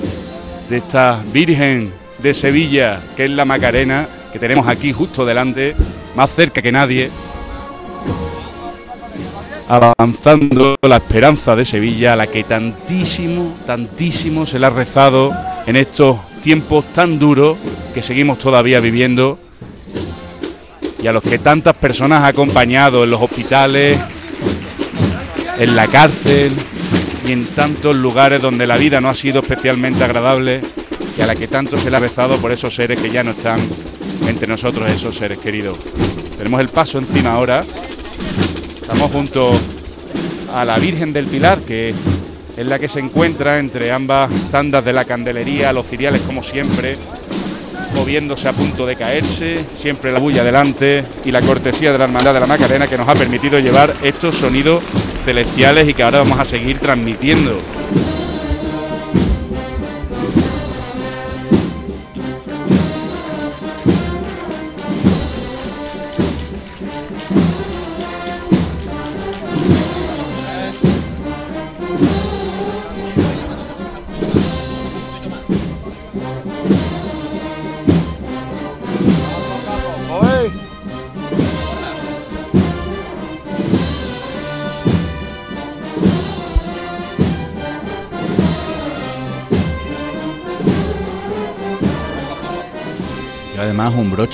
de 0.68 0.76
esta 0.76 1.20
Virgen 1.32 1.92
de 2.22 2.32
Sevilla, 2.32 3.02
que 3.16 3.24
es 3.24 3.30
la 3.30 3.44
Macarena, 3.44 4.08
que 4.32 4.38
tenemos 4.38 4.68
aquí 4.68 4.92
justo 4.92 5.26
delante, 5.26 5.74
más 6.14 6.30
cerca 6.30 6.62
que 6.62 6.70
nadie, 6.70 7.10
avanzando 9.68 10.76
la 10.82 10.96
esperanza 10.96 11.56
de 11.56 11.64
Sevilla, 11.64 12.12
a 12.12 12.16
la 12.16 12.28
que 12.28 12.44
tantísimo, 12.44 13.56
tantísimo 13.66 14.46
se 14.46 14.58
le 14.58 14.66
ha 14.66 14.70
rezado 14.70 15.32
en 15.66 15.76
estos 15.76 16.18
tiempos 16.42 16.84
tan 16.92 17.18
duros 17.18 17.56
que 17.94 18.02
seguimos 18.02 18.38
todavía 18.38 18.80
viviendo 18.80 19.38
y 21.02 21.06
a 21.06 21.12
los 21.12 21.22
que 21.22 21.38
tantas 21.38 21.74
personas 21.74 22.22
ha 22.22 22.28
acompañado 22.28 23.04
en 23.04 23.10
los 23.10 23.20
hospitales, 23.20 23.98
en 25.58 25.76
la 25.76 25.88
cárcel 25.88 26.52
y 27.26 27.32
en 27.32 27.46
tantos 27.46 27.96
lugares 27.96 28.40
donde 28.40 28.66
la 28.66 28.76
vida 28.76 29.00
no 29.00 29.08
ha 29.08 29.14
sido 29.14 29.40
especialmente 29.40 30.04
agradable 30.04 30.60
y 31.16 31.20
a 31.20 31.26
la 31.26 31.36
que 31.36 31.48
tanto 31.48 31.76
se 31.76 31.90
le 31.90 31.96
ha 31.96 32.00
rezado 32.00 32.36
por 32.38 32.52
esos 32.52 32.74
seres 32.74 33.00
que 33.00 33.10
ya 33.10 33.22
no 33.22 33.32
están 33.32 33.60
entre 34.26 34.46
nosotros, 34.46 34.88
esos 34.90 35.16
seres 35.16 35.38
queridos. 35.38 35.78
Tenemos 36.38 36.60
el 36.60 36.68
paso 36.68 36.98
encima 36.98 37.32
ahora, 37.32 37.64
estamos 38.80 39.10
junto 39.10 39.52
a 40.54 40.64
la 40.64 40.78
Virgen 40.78 41.12
del 41.12 41.26
Pilar, 41.26 41.60
que 41.60 41.94
es 42.56 42.66
la 42.66 42.78
que 42.78 42.88
se 42.88 43.00
encuentra 43.00 43.58
entre 43.58 43.90
ambas 43.90 44.30
tandas 44.50 44.84
de 44.84 44.92
la 44.92 45.04
candelería, 45.04 45.72
los 45.72 45.86
ciriales 45.86 46.20
como 46.22 46.42
siempre, 46.42 46.96
moviéndose 47.94 48.48
a 48.48 48.52
punto 48.52 48.86
de 48.86 48.96
caerse, 48.96 49.64
siempre 49.74 50.12
la 50.12 50.18
bulla 50.18 50.44
delante 50.44 51.04
y 51.24 51.30
la 51.30 51.40
cortesía 51.40 51.92
de 51.92 51.98
la 51.98 52.04
Hermandad 52.04 52.34
de 52.34 52.40
la 52.40 52.46
Macarena 52.46 52.86
que 52.86 52.98
nos 52.98 53.08
ha 53.08 53.14
permitido 53.14 53.58
llevar 53.58 53.94
estos 54.02 54.36
sonidos 54.36 54.82
celestiales 55.24 55.88
y 55.88 55.94
que 55.94 56.02
ahora 56.02 56.18
vamos 56.18 56.38
a 56.38 56.44
seguir 56.44 56.78
transmitiendo. 56.78 57.58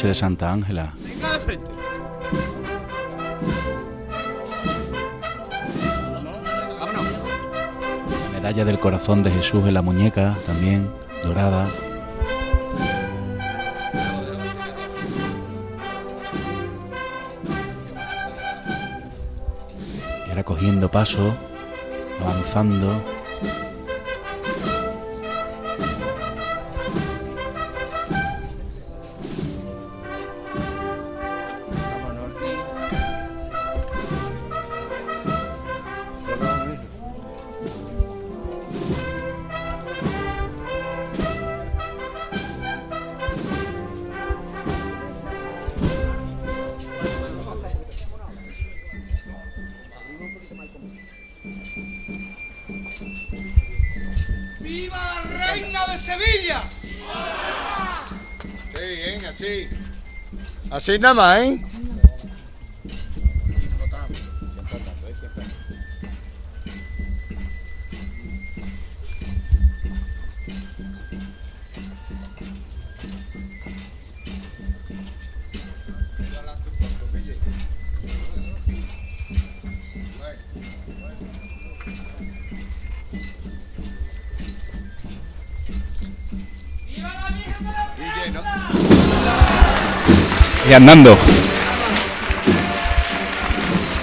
De 0.08 0.14
Santa 0.14 0.50
Ángela. 0.50 0.94
Venga 1.04 1.32
de 1.34 1.38
frente. 1.40 1.70
La 8.24 8.30
medalla 8.32 8.64
del 8.64 8.80
corazón 8.80 9.22
de 9.22 9.30
Jesús 9.30 9.66
en 9.66 9.74
la 9.74 9.82
muñeca, 9.82 10.36
también 10.46 10.90
dorada. 11.22 11.68
ahora 20.28 20.42
cogiendo 20.44 20.90
paso, 20.90 21.34
avanzando. 22.22 23.17
Así 60.98 61.02
nada 61.04 61.14
más, 61.14 61.48
andando. 90.78 91.18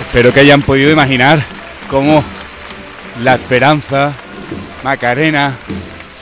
Espero 0.02 0.34
que 0.34 0.42
hayan 0.42 0.62
podido 0.62 0.92
imaginar 0.92 1.42
cómo 1.90 2.22
la 3.24 3.36
esperanza 3.36 4.12
Macarena 4.84 5.54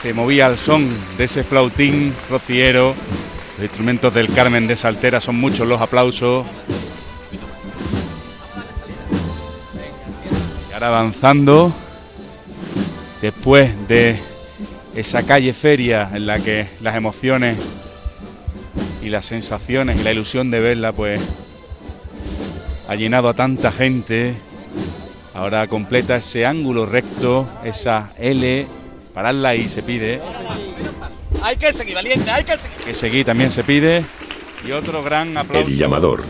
se 0.00 0.14
movía 0.14 0.46
al 0.46 0.56
son 0.56 0.88
de 1.18 1.24
ese 1.24 1.42
flautín 1.42 2.14
rociero. 2.30 2.94
Los 3.56 3.64
instrumentos 3.64 4.14
del 4.14 4.32
Carmen 4.32 4.68
de 4.68 4.76
Saltera 4.76 5.20
son 5.20 5.34
muchos 5.40 5.66
los 5.66 5.80
aplausos. 5.80 6.46
Y 10.70 10.72
ahora 10.72 10.86
avanzando, 10.86 11.74
después 13.20 13.88
de 13.88 14.20
esa 14.94 15.24
calle 15.24 15.52
feria 15.52 16.10
en 16.14 16.26
la 16.26 16.38
que 16.38 16.68
las 16.80 16.94
emociones 16.94 17.56
y 19.04 19.10
las 19.10 19.26
sensaciones 19.26 20.00
y 20.00 20.02
la 20.02 20.12
ilusión 20.12 20.50
de 20.50 20.60
verla 20.60 20.92
pues 20.92 21.20
ha 22.88 22.94
llenado 22.94 23.28
a 23.28 23.34
tanta 23.34 23.70
gente. 23.70 24.34
Ahora 25.34 25.66
completa 25.66 26.16
ese 26.16 26.46
ángulo 26.46 26.86
recto, 26.86 27.46
esa 27.64 28.12
L, 28.18 28.66
pararla 29.12 29.50
ahí 29.50 29.68
se 29.68 29.82
pide. 29.82 30.20
Hay 31.42 31.56
que 31.56 31.72
seguir, 31.72 31.94
valiente, 31.94 32.30
hay 32.30 32.44
que 32.44 32.56
seguir. 32.56 32.78
Que 32.78 32.94
seguir 32.94 33.26
también 33.26 33.50
se 33.50 33.62
pide. 33.62 34.04
Y 34.66 34.72
otro 34.72 35.02
gran 35.02 35.36
aplauso. 35.36 35.68
El 35.68 35.76
llamador. 35.76 36.24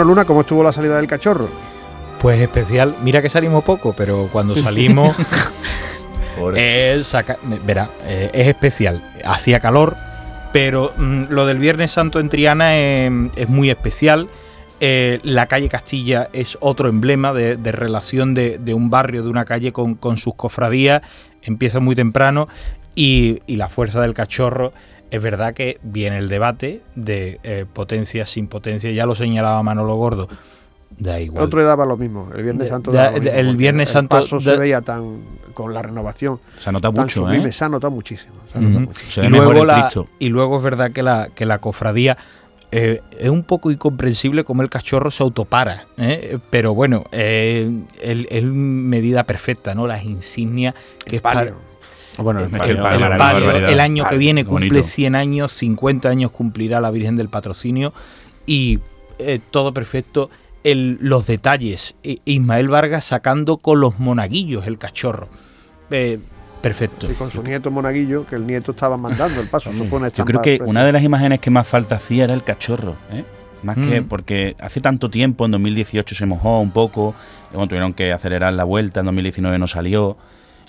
Bueno, 0.00 0.14
Luna, 0.14 0.24
¿cómo 0.24 0.40
estuvo 0.40 0.64
la 0.64 0.72
salida 0.72 0.96
del 0.96 1.06
cachorro? 1.06 1.46
Pues 2.20 2.40
especial. 2.40 2.96
Mira 3.02 3.20
que 3.20 3.28
salimos 3.28 3.62
poco, 3.62 3.92
pero 3.94 4.30
cuando 4.32 4.56
salimos. 4.56 5.14
eh, 6.56 7.02
saca- 7.04 7.36
verá, 7.66 7.90
eh, 8.06 8.30
es 8.32 8.48
especial. 8.48 9.04
Hacía 9.26 9.60
calor, 9.60 9.94
pero 10.54 10.94
mm, 10.96 11.24
lo 11.28 11.44
del 11.44 11.58
Viernes 11.58 11.90
Santo 11.90 12.18
en 12.18 12.30
Triana 12.30 12.78
eh, 12.78 13.28
es 13.36 13.50
muy 13.50 13.68
especial. 13.68 14.30
Eh, 14.80 15.20
la 15.22 15.44
calle 15.48 15.68
Castilla 15.68 16.30
es 16.32 16.56
otro 16.62 16.88
emblema 16.88 17.34
de, 17.34 17.58
de 17.58 17.70
relación 17.70 18.32
de, 18.32 18.56
de 18.56 18.72
un 18.72 18.88
barrio, 18.88 19.22
de 19.22 19.28
una 19.28 19.44
calle 19.44 19.70
con, 19.74 19.96
con 19.96 20.16
sus 20.16 20.34
cofradías. 20.34 21.02
Empieza 21.42 21.78
muy 21.78 21.94
temprano 21.94 22.48
y, 22.94 23.42
y 23.46 23.56
la 23.56 23.68
fuerza 23.68 24.00
del 24.00 24.14
cachorro. 24.14 24.72
Es 25.10 25.22
verdad 25.22 25.54
que 25.54 25.78
viene 25.82 26.18
el 26.18 26.28
debate 26.28 26.82
de 26.94 27.40
eh, 27.42 27.66
potencia 27.72 28.26
sin 28.26 28.46
potencia. 28.46 28.90
Ya 28.92 29.06
lo 29.06 29.14
señalaba 29.14 29.62
Manolo 29.62 29.96
Gordo. 29.96 30.28
Da 30.98 31.18
El 31.18 31.26
igual. 31.26 31.44
otro 31.44 31.60
día 31.60 31.68
daba 31.68 31.86
lo 31.86 31.96
mismo. 31.96 32.28
El 32.34 32.42
Viernes 32.42 32.68
Santo 32.68 32.90
da- 32.92 33.04
daba 33.04 33.16
lo 33.16 33.22
mismo, 33.22 33.38
el 33.38 33.56
Viernes 33.56 33.88
el 33.88 33.92
Santo 33.92 34.16
paso 34.16 34.40
se 34.40 34.50
da- 34.52 34.56
veía 34.58 34.80
tan 34.82 35.20
con 35.54 35.72
la 35.74 35.82
renovación. 35.82 36.40
Se 36.58 36.70
nota 36.72 36.92
tan 36.92 37.02
mucho, 37.04 37.20
sublime, 37.22 37.48
¿eh? 37.48 37.52
Se 37.52 37.64
ha 37.64 37.68
notado 37.68 37.90
muchísimo. 37.90 38.34
se 38.52 38.58
ha 38.58 38.60
notado 38.60 38.78
Ujú. 38.78 38.86
muchísimo. 38.88 39.26
y, 39.26 39.30
luego 39.30 39.64
la- 39.64 39.88
y 40.18 40.28
luego 40.28 40.56
es 40.58 40.62
verdad 40.62 40.90
que 40.92 41.02
la, 41.02 41.28
que 41.34 41.46
la 41.46 41.58
cofradía 41.58 42.16
eh, 42.72 43.00
es 43.18 43.28
un 43.30 43.42
poco 43.42 43.72
incomprensible 43.72 44.44
cómo 44.44 44.62
el 44.62 44.70
cachorro 44.70 45.10
se 45.10 45.22
autopara, 45.24 45.86
¿eh? 45.98 46.38
pero 46.50 46.72
bueno, 46.72 47.02
eh, 47.10 47.68
es 48.00 48.44
medida 48.44 49.24
perfecta, 49.24 49.74
¿no? 49.74 49.88
Las 49.88 50.04
insignias 50.04 50.74
que 51.04 51.16
es 51.16 51.22
para- 51.22 51.52
Bueno, 52.18 52.40
el 52.40 52.46
el 52.46 52.50
palio, 52.52 52.82
palio, 52.82 53.04
el 53.04 53.10
la 53.10 53.16
palio, 53.16 53.46
barbaridad. 53.46 53.70
el 53.72 53.80
año 53.80 54.08
que 54.08 54.16
viene 54.18 54.42
bonito. 54.44 54.74
cumple 54.74 54.88
100 54.88 55.14
años, 55.14 55.52
50 55.52 56.08
años 56.08 56.30
cumplirá 56.30 56.80
la 56.80 56.90
Virgen 56.90 57.16
del 57.16 57.28
Patrocinio 57.28 57.92
y 58.46 58.80
eh, 59.18 59.40
todo 59.50 59.72
perfecto. 59.72 60.30
El- 60.64 60.98
los 61.00 61.26
detalles, 61.26 61.94
I- 62.02 62.20
Ismael 62.26 62.68
Vargas 62.68 63.04
sacando 63.04 63.56
con 63.58 63.80
los 63.80 63.98
monaguillos 63.98 64.66
el 64.66 64.76
cachorro. 64.76 65.28
Eh, 65.90 66.18
perfecto. 66.60 67.10
Y 67.10 67.14
con 67.14 67.30
su 67.30 67.42
nieto 67.42 67.70
Monaguillo, 67.70 68.26
que 68.26 68.36
el 68.36 68.46
nieto 68.46 68.72
estaba 68.72 68.96
mandando 68.98 69.40
el 69.40 69.48
paso. 69.48 69.70
Eso 69.70 69.84
fue 69.86 69.98
una 69.98 70.08
Yo 70.08 70.24
creo 70.26 70.42
que 70.42 70.50
preciosa. 70.58 70.70
una 70.70 70.84
de 70.84 70.92
las 70.92 71.02
imágenes 71.02 71.40
que 71.40 71.48
más 71.50 71.66
falta 71.66 71.94
hacía 71.96 72.24
era 72.24 72.34
el 72.34 72.44
cachorro, 72.44 72.96
¿eh? 73.10 73.24
Más 73.62 73.76
que 73.76 74.00
Mm. 74.02 74.08
porque 74.08 74.56
hace 74.58 74.80
tanto 74.80 75.08
tiempo, 75.10 75.44
en 75.46 75.50
2018 75.52 76.14
se 76.14 76.26
mojó 76.26 76.60
un 76.60 76.70
poco, 76.70 77.14
luego 77.52 77.66
tuvieron 77.66 77.92
que 77.94 78.12
acelerar 78.12 78.52
la 78.52 78.64
vuelta, 78.64 79.00
en 79.00 79.06
2019 79.06 79.58
no 79.58 79.66
salió. 79.66 80.16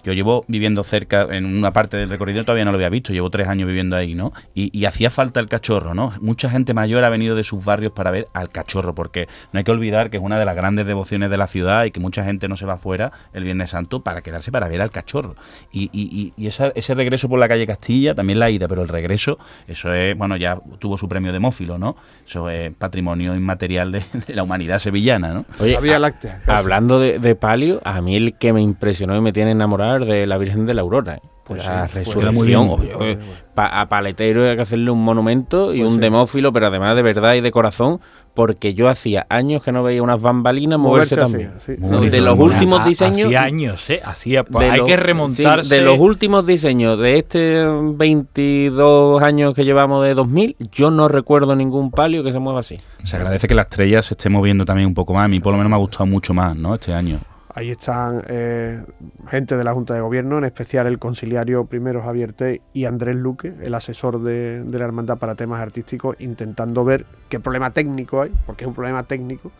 Yo 0.04 0.14
llevo 0.14 0.44
viviendo 0.48 0.84
cerca, 0.84 1.28
en 1.32 1.46
una 1.46 1.72
parte 1.74 1.98
del 1.98 2.10
recorrido 2.10 2.44
todavía 2.44 2.66
no 2.66 2.72
lo 2.72 2.78
había 2.78 2.90
visto, 2.90 3.14
llevo 3.14 3.30
tres 3.30 3.48
años 3.48 3.68
viviendo 3.68 3.96
ahí, 3.96 4.16
¿no? 4.16 4.34
Y, 4.56 4.78
y 4.78 4.86
hacía 4.86 5.10
falta 5.10 5.40
el 5.40 5.48
cachorro, 5.48 5.94
¿no? 5.94 6.14
Mucha 6.22 6.50
gente 6.50 6.74
mayor 6.74 7.04
ha 7.04 7.10
venido 7.10 7.36
de 7.36 7.44
sus 7.44 7.64
barrios 7.64 7.92
para 7.92 8.12
ver 8.12 8.28
al 8.34 8.50
cachorro, 8.50 8.96
porque 8.96 9.28
no 9.54 9.58
hay 9.60 9.64
que 9.64 9.72
olvidar 9.72 10.10
que 10.10 10.18
es 10.18 10.24
una 10.24 10.40
de 10.40 10.46
las 10.46 10.56
grandes 10.56 10.86
devociones 10.86 11.30
de 11.30 11.38
la 11.38 11.48
ciudad 11.48 11.86
y 11.86 11.92
que 11.92 12.00
mucha 12.00 12.24
gente 12.24 12.48
no 12.48 12.56
se 12.56 12.66
va 12.66 12.78
fuera 12.78 13.12
el 13.34 13.44
Viernes 13.44 13.70
Santo 13.72 14.02
para 14.02 14.22
quedarse 14.22 14.52
para 14.52 14.68
ver 14.68 14.82
al 14.82 14.92
cachorro. 14.92 15.36
Y, 15.72 15.84
y- 15.94 16.10
y- 16.12 16.34
y 16.44 16.48
esa- 16.48 16.72
ese 16.76 16.96
regreso 16.96 17.30
por 17.30 17.40
la 17.40 17.48
calle 17.48 17.68
Castilla, 17.68 18.16
también 18.16 18.40
la 18.40 18.50
ida, 18.50 18.68
pero 18.68 18.82
el 18.82 18.88
regreso, 18.88 19.38
eso 19.68 19.94
es, 19.94 20.18
bueno, 20.18 20.36
ya 20.38 20.60
tuvo 20.80 20.98
su 20.98 21.08
premio 21.08 21.32
de 21.32 21.40
Mófilo, 21.40 21.78
¿no? 21.78 21.96
Eso 22.28 22.50
es 22.50 22.74
patrimonio 22.74 23.36
inmaterial 23.36 23.92
de, 23.92 24.02
de 24.28 24.36
la 24.36 24.44
humanidad 24.44 24.80
sevillana, 24.80 25.34
¿no? 25.34 25.46
Oye, 25.60 25.78
Vía 25.82 25.98
a- 25.98 26.00
Láctea, 26.00 26.42
hablando 26.48 27.00
de, 27.00 27.20
de 27.20 27.36
palio, 27.36 27.82
a 27.84 28.02
mí 28.02 28.16
el 28.16 28.34
que 28.34 28.54
me 28.54 28.62
impresionó 28.62 29.16
y 29.16 29.22
me 29.22 29.32
tiene 29.34 29.52
enamorado 29.52 29.91
de 30.00 30.26
la 30.28 30.38
Virgen 30.38 30.66
de 30.66 30.74
la 30.74 30.82
Aurora. 30.82 31.16
¿eh? 31.16 31.22
Pues 31.44 31.66
la 31.66 31.88
sí, 31.88 31.92
pues 31.94 32.08
resurrección. 32.16 32.80
bien, 32.80 33.00
bien. 33.00 33.20
pa- 33.54 33.82
a 33.82 33.90
Paletero 33.90 34.48
hay 34.48 34.56
que 34.56 34.62
hacerle 34.62 34.90
un 34.92 35.04
monumento 35.04 35.74
y 35.74 35.80
Pues 35.80 35.90
un 35.90 35.96
sí. 35.96 36.02
demófilo, 36.02 36.54
pero 36.54 36.68
además 36.68 36.96
de 36.96 37.02
verdad 37.02 37.34
y 37.34 37.42
de 37.42 37.52
corazón, 37.52 38.00
porque 38.34 38.74
yo 38.74 38.88
hacía 38.88 39.26
años 39.28 39.62
que 39.62 39.72
no 39.74 39.84
veía 39.84 40.02
unas 40.02 40.22
bambalinas 40.22 40.80
moverse, 40.80 41.16
Moverse 41.18 41.38
así, 41.38 41.46
también. 41.50 41.60
sí. 41.60 41.74
No, 41.92 41.98
Muy 41.98 42.10
de 42.10 42.22
los 42.22 42.40
últimos 42.40 42.86
diseños. 42.86 43.26
Hacía 43.26 43.44
años, 43.44 43.90
¿eh? 43.90 44.00
Hacía, 44.06 44.44
pues, 44.46 44.66
de 44.66 44.72
hay 44.72 44.78
los- 44.78 44.88
que 44.88 44.94
sí, 44.94 45.00
remontarse. 45.02 45.76
de 45.76 45.82
los 45.82 46.00
últimos 46.00 46.46
diseños 46.46 46.98
de 47.00 47.18
este 47.18 47.66
22 47.66 49.22
años 49.22 49.54
que 49.54 49.66
llevamos 49.66 50.04
de 50.06 50.14
2000, 50.14 50.56
yo 50.72 50.92
no 50.92 51.08
recuerdo 51.08 51.56
ningún 51.56 51.92
palio 51.92 52.24
que 52.24 52.32
se 52.32 52.40
mueva 52.40 52.60
así. 52.62 52.76
Se 53.04 53.18
agradece 53.18 53.48
que 53.48 53.56
la 53.56 53.64
estrella 53.64 54.02
se 54.02 54.14
esté 54.14 54.30
moviendo 54.30 54.64
también 54.64 54.88
un 54.88 54.94
poco 54.94 55.14
más. 55.14 55.26
A 55.26 55.28
mí 55.28 55.40
por 55.40 55.52
lo 55.52 55.58
menos 55.58 55.70
me 55.70 55.76
ha 55.76 55.80
gustado 55.80 56.06
mucho 56.06 56.34
más, 56.34 56.56
¿no? 56.56 56.76
Este 56.76 56.94
año. 56.94 57.20
Ahí 57.54 57.70
están 57.72 58.24
eh, 58.28 58.82
gente 59.30 59.58
de 59.58 59.64
la 59.64 59.74
Junta 59.74 59.94
de 59.94 60.00
Gobierno, 60.02 60.38
en 60.38 60.46
especial 60.46 60.88
el 60.88 61.00
conciliario 61.00 61.66
primero 61.66 62.02
Javier 62.02 62.32
T 62.34 62.62
y 62.74 62.86
Andrés 62.86 63.16
Luque, 63.18 63.54
el 63.62 63.74
asesor 63.76 64.22
de, 64.22 64.64
de 64.64 64.80
la 64.80 64.86
Hermandad 64.86 65.18
para 65.18 65.36
temas 65.36 65.60
artísticos, 65.62 66.16
intentando 66.20 66.86
ver 66.86 67.06
qué 67.30 67.40
problema 67.40 67.72
técnico 67.72 68.22
hay, 68.22 68.32
porque 68.46 68.64
es 68.64 68.68
un 68.70 68.74
problema 68.74 69.04
técnico, 69.04 69.52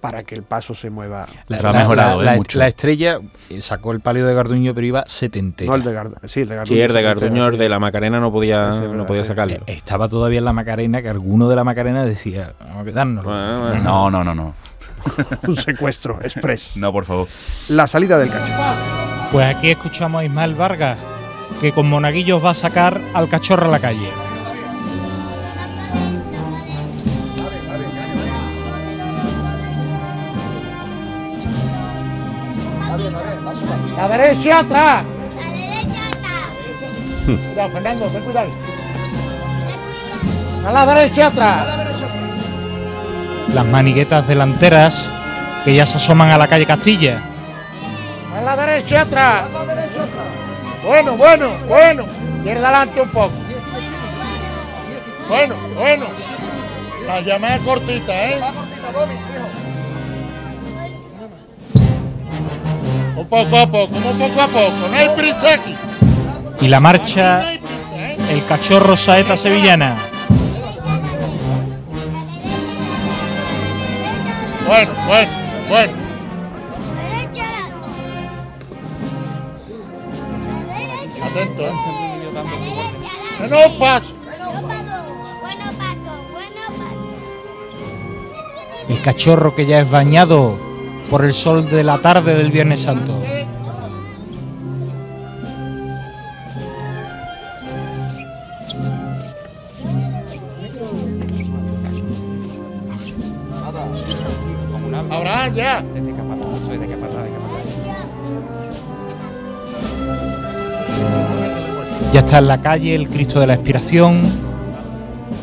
para 0.00 0.22
que 0.22 0.36
el 0.36 0.42
paso 0.44 0.74
se 0.74 0.90
mueva. 0.90 1.26
La, 1.48 1.56
Pero 1.56 1.68
ha 1.68 1.72
la- 1.72 1.78
mejorado, 1.80 2.22
la- 2.22 2.22
¿eh? 2.22 2.24
la- 2.32 2.36
Mucho. 2.36 2.58
la 2.60 2.68
estrella 2.68 3.18
sacó 3.60 3.90
el 3.92 4.00
palio 4.00 4.24
de 4.26 4.32
Garduño, 4.32 4.72
pero 4.74 4.86
iba 4.86 5.02
setentera. 5.06 5.68
No 5.68 5.74
el 5.74 5.82
de 5.82 5.92
Garduño. 5.92 6.20
Sí, 6.28 6.40
el 6.42 6.48
de 6.48 6.54
Garduño. 6.54 6.76
Sí, 6.76 6.80
el 6.80 6.92
de 6.92 7.02
Garduño, 7.02 7.48
el 7.48 7.58
de 7.58 7.68
la 7.68 7.78
Macarena 7.80 8.20
no 8.20 8.30
podía, 8.32 8.72
Sí, 8.74 8.86
no 8.94 9.06
podía 9.06 9.24
sacarlo. 9.24 9.56
Eh, 9.56 9.62
Estaba 9.66 10.08
todavía 10.08 10.38
en 10.38 10.44
la 10.44 10.52
Macarena, 10.52 11.02
que 11.02 11.08
alguno 11.08 11.48
de 11.48 11.56
la 11.56 11.64
Macarena 11.64 12.04
decía, 12.04 12.52
vamos 12.60 12.82
a 12.82 12.84
quedarnos. 12.84 13.24
Bueno, 13.24 13.60
bueno. 13.60 13.82
No, 13.82 14.10
no, 14.10 14.22
no, 14.24 14.34
no. 14.36 14.54
Un 15.46 15.56
secuestro 15.56 16.18
express. 16.22 16.76
No, 16.76 16.92
por 16.92 17.04
favor. 17.04 17.28
La 17.68 17.86
salida 17.86 18.18
del 18.18 18.30
cachorro. 18.30 18.74
Pues 19.32 19.46
aquí 19.46 19.70
escuchamos 19.70 20.20
a 20.20 20.24
Ismael 20.24 20.54
Vargas, 20.54 20.98
que 21.60 21.72
con 21.72 21.88
monaguillos 21.88 22.44
va 22.44 22.50
a 22.50 22.54
sacar 22.54 23.00
al 23.14 23.28
cachorro 23.28 23.66
a 23.66 23.68
la 23.68 23.78
calle. 23.78 24.10
La 33.96 34.08
derecha 34.08 34.60
atrás. 34.60 35.04
Cuidado, 37.26 37.70
Fernando, 37.70 38.06
ten 38.06 38.22
cuidado. 38.22 38.50
A 40.66 40.72
la 40.72 40.86
derecha 40.86 41.26
atrás. 41.26 41.66
Las 43.54 43.64
maniguetas 43.64 44.26
delanteras 44.28 45.10
que 45.64 45.74
ya 45.74 45.86
se 45.86 45.96
asoman 45.96 46.30
a 46.30 46.38
la 46.38 46.48
calle 46.48 46.66
Castilla. 46.66 47.22
A 48.36 48.40
la 48.42 48.56
derecha 48.56 49.02
atrás. 49.02 49.48
Bueno, 50.84 51.16
bueno, 51.16 51.50
bueno. 51.66 52.04
Izquierda 52.38 52.68
adelante 52.68 53.00
un 53.02 53.08
poco. 53.10 53.32
Bueno, 55.28 55.54
bueno. 55.74 56.06
La 57.06 57.20
llamada 57.20 57.58
cortita, 57.58 58.12
¿eh? 58.12 58.40
Un 63.16 63.26
poco 63.26 63.58
a 63.58 63.66
poco, 63.66 63.96
un 63.96 64.18
poco 64.18 64.40
a 64.42 64.46
poco. 64.46 64.88
No 64.90 64.96
hay 64.96 65.08
prisa 65.10 65.54
aquí. 65.54 65.74
Y 66.60 66.68
la 66.68 66.80
marcha 66.80 67.52
el 68.30 68.44
cachorro 68.46 68.96
saeta 68.96 69.36
sevillana. 69.36 69.96
Bueno, 74.68 74.92
bueno, 75.06 75.32
bueno. 75.70 75.92
Atento, 81.24 81.62
¿eh? 81.62 81.72
Menos 83.40 83.70
paso. 83.78 84.14
El 88.90 89.00
cachorro 89.00 89.54
que 89.54 89.64
ya 89.64 89.80
es 89.80 89.90
bañado 89.90 90.58
por 91.10 91.24
el 91.24 91.32
sol 91.32 91.70
de 91.70 91.82
la 91.82 92.02
tarde 92.02 92.34
del 92.34 92.52
Viernes 92.52 92.82
Santo. 92.82 93.18
Ahora 105.60 105.82
ya. 105.82 105.82
Ya 112.12 112.20
está 112.20 112.38
en 112.38 112.48
la 112.48 112.62
calle 112.62 112.94
el 112.94 113.08
Cristo 113.08 113.40
de 113.40 113.46
la 113.46 113.54
Expiración, 113.54 114.22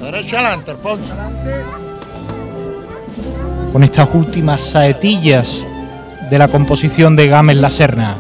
Derecha 0.02 0.40
adelante, 0.40 0.72
Alfonso. 0.72 1.14
con 3.72 3.84
estas 3.84 4.10
últimas 4.14 4.62
saetillas 4.62 5.66
de 6.30 6.40
la 6.40 6.48
composición 6.48 7.16
de 7.16 7.28
Gámez 7.28 7.58
La 7.58 7.70
Serna. 7.70 8.16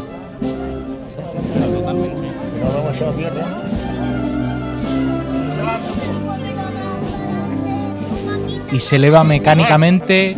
Y 8.71 8.79
se 8.79 8.97
eleva 8.97 9.23
mecánicamente 9.23 10.35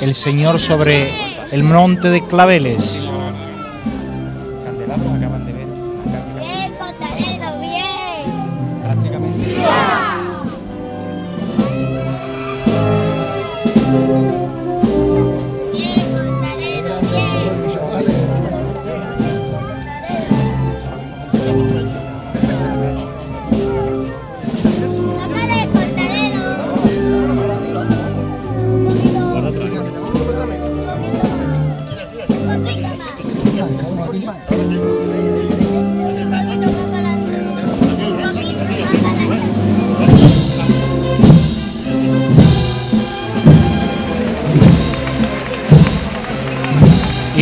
el 0.00 0.14
Señor 0.14 0.60
sobre 0.60 1.10
el 1.50 1.62
monte 1.62 2.10
de 2.10 2.24
claveles. 2.26 3.10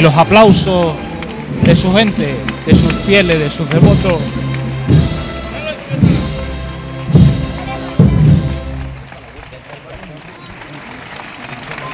Los 0.06 0.14
aplausos 0.14 0.94
de 1.64 1.74
su 1.74 1.92
gente, 1.92 2.32
de 2.64 2.74
sus 2.76 2.92
fieles, 2.92 3.40
de 3.40 3.50
sus 3.50 3.68
devotos. 3.68 4.20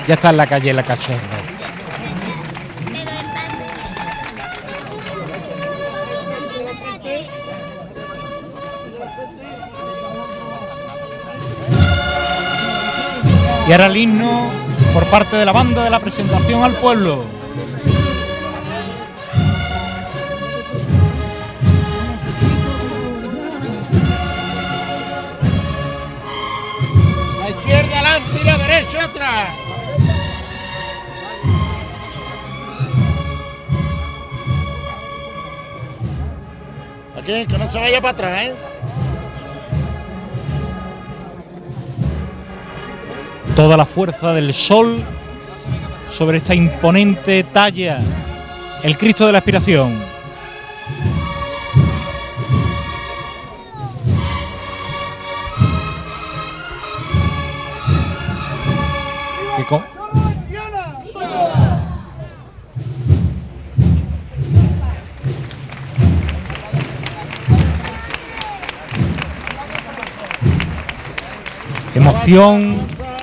Ya 0.07 0.13
está 0.13 0.29
en 0.29 0.37
la 0.37 0.47
calle 0.47 0.75
La 0.75 0.83
Cachorra. 0.83 1.17
Y 13.67 13.73
ahora 13.73 13.87
el 13.87 13.97
himno 13.97 14.51
por 14.93 15.07
parte 15.07 15.37
de 15.37 15.47
la 15.47 15.53
banda 15.53 15.85
de 15.85 15.89
la 15.89 15.99
presentación 15.99 16.63
al 16.63 16.73
pueblo. 16.73 17.25
Que 37.33 37.59
no 37.59 37.71
se 37.71 37.79
vaya 37.79 38.01
para 38.01 38.13
atrás, 38.13 38.39
¿eh? 38.43 38.55
toda 43.55 43.77
la 43.77 43.85
fuerza 43.85 44.33
del 44.33 44.53
sol 44.55 45.03
sobre 46.11 46.39
esta 46.39 46.55
imponente 46.55 47.45
talla, 47.45 48.01
el 48.83 48.97
Cristo 48.97 49.27
de 49.27 49.33
la 49.33 49.39
Aspiración. 49.39 50.12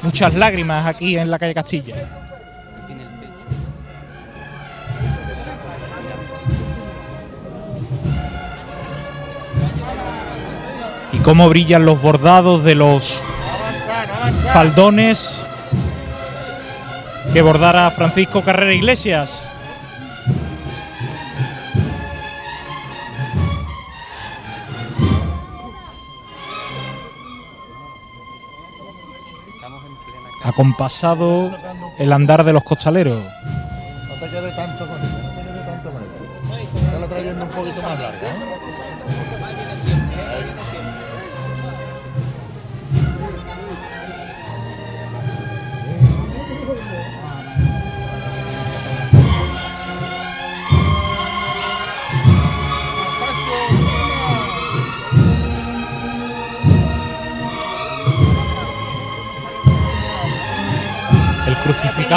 Muchas 0.01 0.33
lágrimas 0.33 0.85
aquí 0.85 1.17
en 1.17 1.31
la 1.31 1.39
calle 1.39 1.53
Castilla. 1.53 1.95
Y 11.13 11.17
cómo 11.19 11.49
brillan 11.49 11.85
los 11.85 12.01
bordados 12.01 12.63
de 12.63 12.75
los 12.75 13.21
faldones 14.53 15.39
que 17.33 17.41
bordara 17.41 17.89
Francisco 17.91 18.43
Carrera 18.43 18.73
Iglesias. 18.73 19.48
Acompasado 30.59 31.57
el 31.97 32.11
andar 32.11 32.43
de 32.43 32.51
los 32.51 32.63
costaleros. 32.63 33.23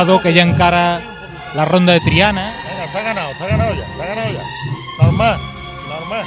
Que 0.03 0.35
ya 0.35 0.43
encara 0.43 1.01
la 1.55 1.65
ronda 1.65 1.93
de 1.93 2.01
Triana. 2.01 2.53
Venga, 2.69 2.85
está 2.85 3.03
ganado, 3.03 3.31
está 3.31 3.47
ganado 3.47 3.75
ya, 3.75 3.87
está 3.87 4.07
ganado 4.07 4.33
ya. 4.33 4.43
Normal, 5.01 5.39
normal. 5.89 6.25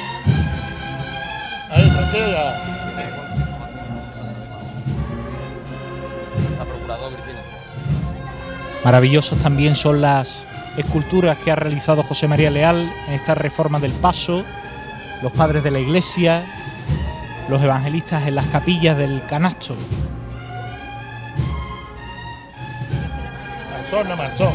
Ahí, 1.72 1.90
tranquilo 1.90 2.28
ya. 2.32 2.62
Maravillosas 8.86 9.40
también 9.40 9.76
son 9.76 10.00
las 10.00 10.46
esculturas 10.78 11.38
que 11.40 11.52
ha 11.52 11.56
realizado 11.56 12.04
José 12.04 12.28
María 12.30 12.52
Leal 12.52 12.90
en 13.08 13.14
esta 13.14 13.36
reforma 13.36 13.80
del 13.80 13.92
paso, 13.92 14.46
los 15.22 15.34
padres 15.34 15.64
de 15.64 15.72
la 15.72 15.80
iglesia, 15.80 16.46
los 17.50 17.62
evangelistas 17.62 18.26
en 18.26 18.36
las 18.36 18.46
capillas 18.48 18.98
del 18.98 19.26
canasto. 19.26 19.76
Marzón, 23.96 24.10
no 24.10 24.18
marzón. 24.18 24.54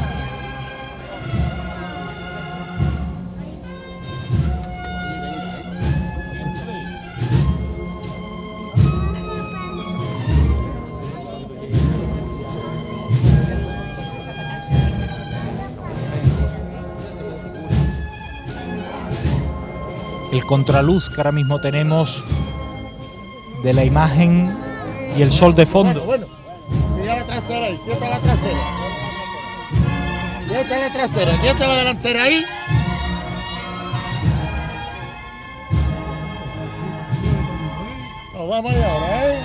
El 20.33 20.45
contraluz 20.45 21.09
que 21.09 21.17
ahora 21.17 21.33
mismo 21.33 21.61
tenemos 21.61 22.23
de 23.63 23.73
la 23.73 23.85
imagen 23.85 24.55
y 25.17 25.23
el 25.23 25.33
sol 25.33 25.55
de 25.55 25.65
fondo. 25.65 26.03
Bueno, 26.03 26.27
quieta 26.97 27.17
la 27.17 27.25
trasera 27.25 27.69
quieta 27.85 28.09
la 28.11 28.19
trasera. 28.19 28.80
Quieta 30.51 30.79
la 30.79 30.91
trasera, 30.93 31.33
quieta 31.41 31.69
la 31.69 31.77
delantera 31.77 32.25
ahí. 32.25 32.45
Nos 38.35 38.49
vamos 38.49 38.73
ahí 38.73 38.83
ahora, 38.83 39.27
¿eh? 39.27 39.39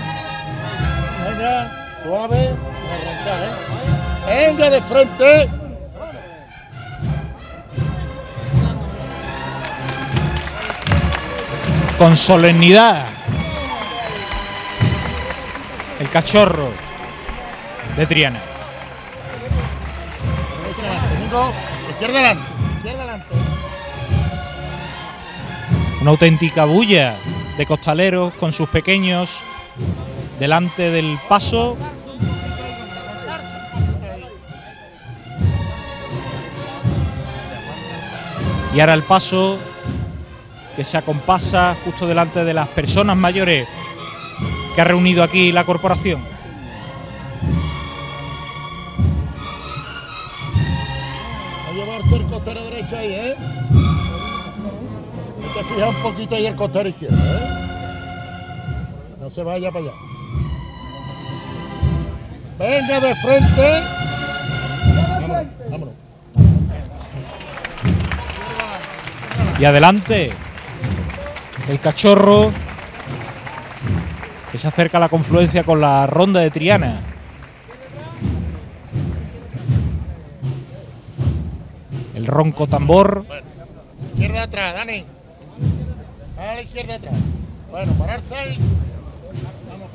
Venga, 1.30 1.72
suave, 2.04 2.50
arrancar, 2.96 3.40
¿eh? 4.30 4.48
Venga 4.48 4.70
de 4.72 4.82
frente. 4.82 5.50
Con 12.00 12.18
solemnidad. 12.18 13.06
El 16.00 16.10
cachorro 16.10 16.72
de 17.96 18.08
Triana. 18.08 18.55
Izquierda 22.06 22.30
adelante, 22.30 22.52
izquierda 22.78 23.02
adelante. 23.02 23.36
Una 26.02 26.12
auténtica 26.12 26.66
bulla 26.66 27.16
de 27.58 27.66
costaleros 27.66 28.32
con 28.36 28.54
sus 28.54 28.70
pequeños 28.70 29.40
delante 30.40 30.92
del 30.92 31.18
paso. 31.28 31.76
Y 38.76 38.80
ahora 38.80 38.94
el 38.94 39.02
paso 39.02 39.58
que 40.76 40.84
se 40.84 40.98
acompasa 40.98 41.76
justo 41.84 42.06
delante 42.06 42.46
de 42.46 42.54
las 42.54 42.68
personas 42.68 43.18
mayores 43.18 43.68
que 44.76 44.82
ha 44.82 44.84
reunido 44.84 45.24
aquí 45.24 45.52
la 45.52 45.64
corporación. 45.64 46.35
Derecho 52.86 52.98
ahí, 52.98 53.14
¿eh? 53.14 53.36
Hay 55.44 55.50
que 55.54 55.64
fijar 55.64 55.90
un 55.90 55.96
poquito 55.96 56.36
ahí 56.36 56.46
el 56.46 56.56
costero 56.56 56.90
izquierdo, 56.90 57.18
¿eh? 57.18 57.50
No 59.20 59.30
se 59.30 59.44
vaya 59.44 59.72
para 59.72 59.86
allá. 59.86 59.94
Venga 62.60 63.00
de 63.00 63.16
frente. 63.16 63.84
Vámonos, 65.22 65.46
vámonos. 65.70 65.94
Y 69.60 69.66
adelante 69.66 70.32
el 71.70 71.80
cachorro 71.80 72.52
que 74.52 74.58
se 74.58 74.68
acerca 74.68 74.98
a 74.98 75.02
la 75.02 75.10
confluencia 75.10 75.64
con 75.64 75.82
la 75.82 76.06
ronda 76.08 76.42
de 76.42 76.52
Triana. 76.52 77.15
El 82.26 82.32
ronco 82.32 82.66
tambor. 82.66 83.24
Izquierda 84.16 84.42
atrás, 84.42 84.74
Dani. 84.74 85.06
A 86.40 86.56
la 86.56 86.62
izquierda 86.64 86.96
atrás. 86.96 87.14
Bueno, 87.70 87.92
pararse 88.00 88.34
ahí. 88.34 88.58
Vamos. 89.70 89.90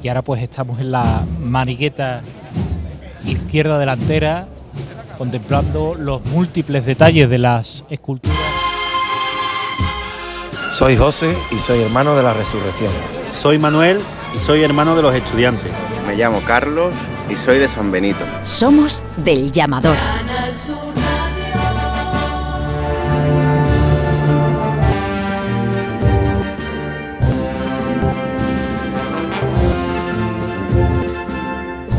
Y 0.00 0.06
ahora 0.06 0.22
pues 0.22 0.42
estamos 0.42 0.78
en 0.78 0.92
la 0.92 1.26
manigueta 1.40 2.20
izquierda 3.24 3.80
delantera 3.80 4.46
contemplando 5.18 5.96
los 5.96 6.24
múltiples 6.26 6.86
detalles 6.86 7.28
de 7.28 7.38
las 7.38 7.84
esculturas. 7.90 8.38
Soy 10.74 10.96
José 10.96 11.36
y 11.50 11.58
soy 11.58 11.82
hermano 11.82 12.14
de 12.14 12.22
la 12.22 12.32
resurrección. 12.32 12.92
Soy 13.34 13.58
Manuel 13.58 14.00
y 14.36 14.38
soy 14.38 14.62
hermano 14.62 14.94
de 14.94 15.02
los 15.02 15.12
estudiantes. 15.16 15.72
Me 16.06 16.14
llamo 16.14 16.40
Carlos 16.46 16.94
y 17.30 17.36
soy 17.36 17.58
de 17.58 17.68
San 17.68 17.90
Benito. 17.90 18.24
Somos 18.44 19.04
del 19.16 19.50
llamador. 19.52 19.96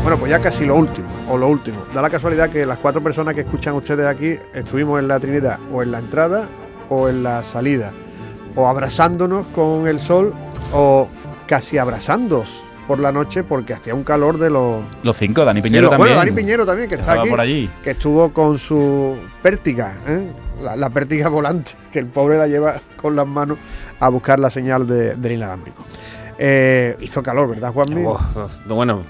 Bueno, 0.02 0.18
pues 0.18 0.30
ya 0.30 0.40
casi 0.40 0.64
lo 0.66 0.74
último, 0.76 1.06
o 1.28 1.36
lo 1.36 1.48
último. 1.48 1.84
Da 1.94 2.02
la 2.02 2.10
casualidad 2.10 2.50
que 2.50 2.66
las 2.66 2.78
cuatro 2.78 3.02
personas 3.02 3.34
que 3.34 3.42
escuchan 3.42 3.74
ustedes 3.74 4.06
aquí 4.06 4.34
estuvimos 4.52 4.98
en 4.98 5.06
la 5.06 5.20
Trinidad, 5.20 5.60
o 5.72 5.82
en 5.82 5.92
la 5.92 5.98
entrada, 5.98 6.48
o 6.88 7.08
en 7.08 7.22
la 7.22 7.44
salida, 7.44 7.92
o 8.56 8.66
abrazándonos 8.66 9.46
con 9.48 9.86
el 9.86 10.00
sol, 10.00 10.34
o 10.72 11.06
casi 11.46 11.78
abrazándonos 11.78 12.69
por 12.90 12.98
la 12.98 13.12
noche 13.12 13.44
porque 13.44 13.72
hacía 13.72 13.94
un 13.94 14.02
calor 14.02 14.36
de 14.36 14.50
los... 14.50 14.82
Los 15.04 15.16
cinco, 15.16 15.44
Dani 15.44 15.60
Sí, 15.62 15.68
Piñero 15.68 15.84
lo- 15.84 15.90
también. 15.90 16.08
Bueno, 16.08 16.18
Dani 16.18 16.32
Piñero 16.32 16.66
también, 16.66 16.88
que, 16.88 16.96
que 16.96 17.00
está 17.02 17.12
estaba 17.12 17.20
aquí, 17.22 17.30
por 17.30 17.40
allí. 17.40 17.70
que 17.84 17.90
estuvo 17.92 18.32
con 18.32 18.58
su 18.58 19.16
pértiga, 19.44 19.96
¿eh? 20.08 20.26
la, 20.60 20.74
la 20.74 20.90
pértiga 20.90 21.28
volante, 21.28 21.70
que 21.92 22.00
el 22.00 22.06
pobre 22.06 22.36
la 22.36 22.48
lleva 22.48 22.80
con 23.00 23.14
las 23.14 23.28
manos 23.28 23.58
a 24.00 24.08
buscar 24.08 24.40
la 24.40 24.50
señal 24.50 24.88
de- 24.88 25.14
del 25.14 25.32
inalámbrico. 25.32 25.84
Eh, 26.36 26.96
hizo 27.00 27.22
calor, 27.22 27.48
¿verdad, 27.50 27.72
Juanmi? 27.72 28.02
Oh, 28.04 28.18
bueno, 28.66 29.04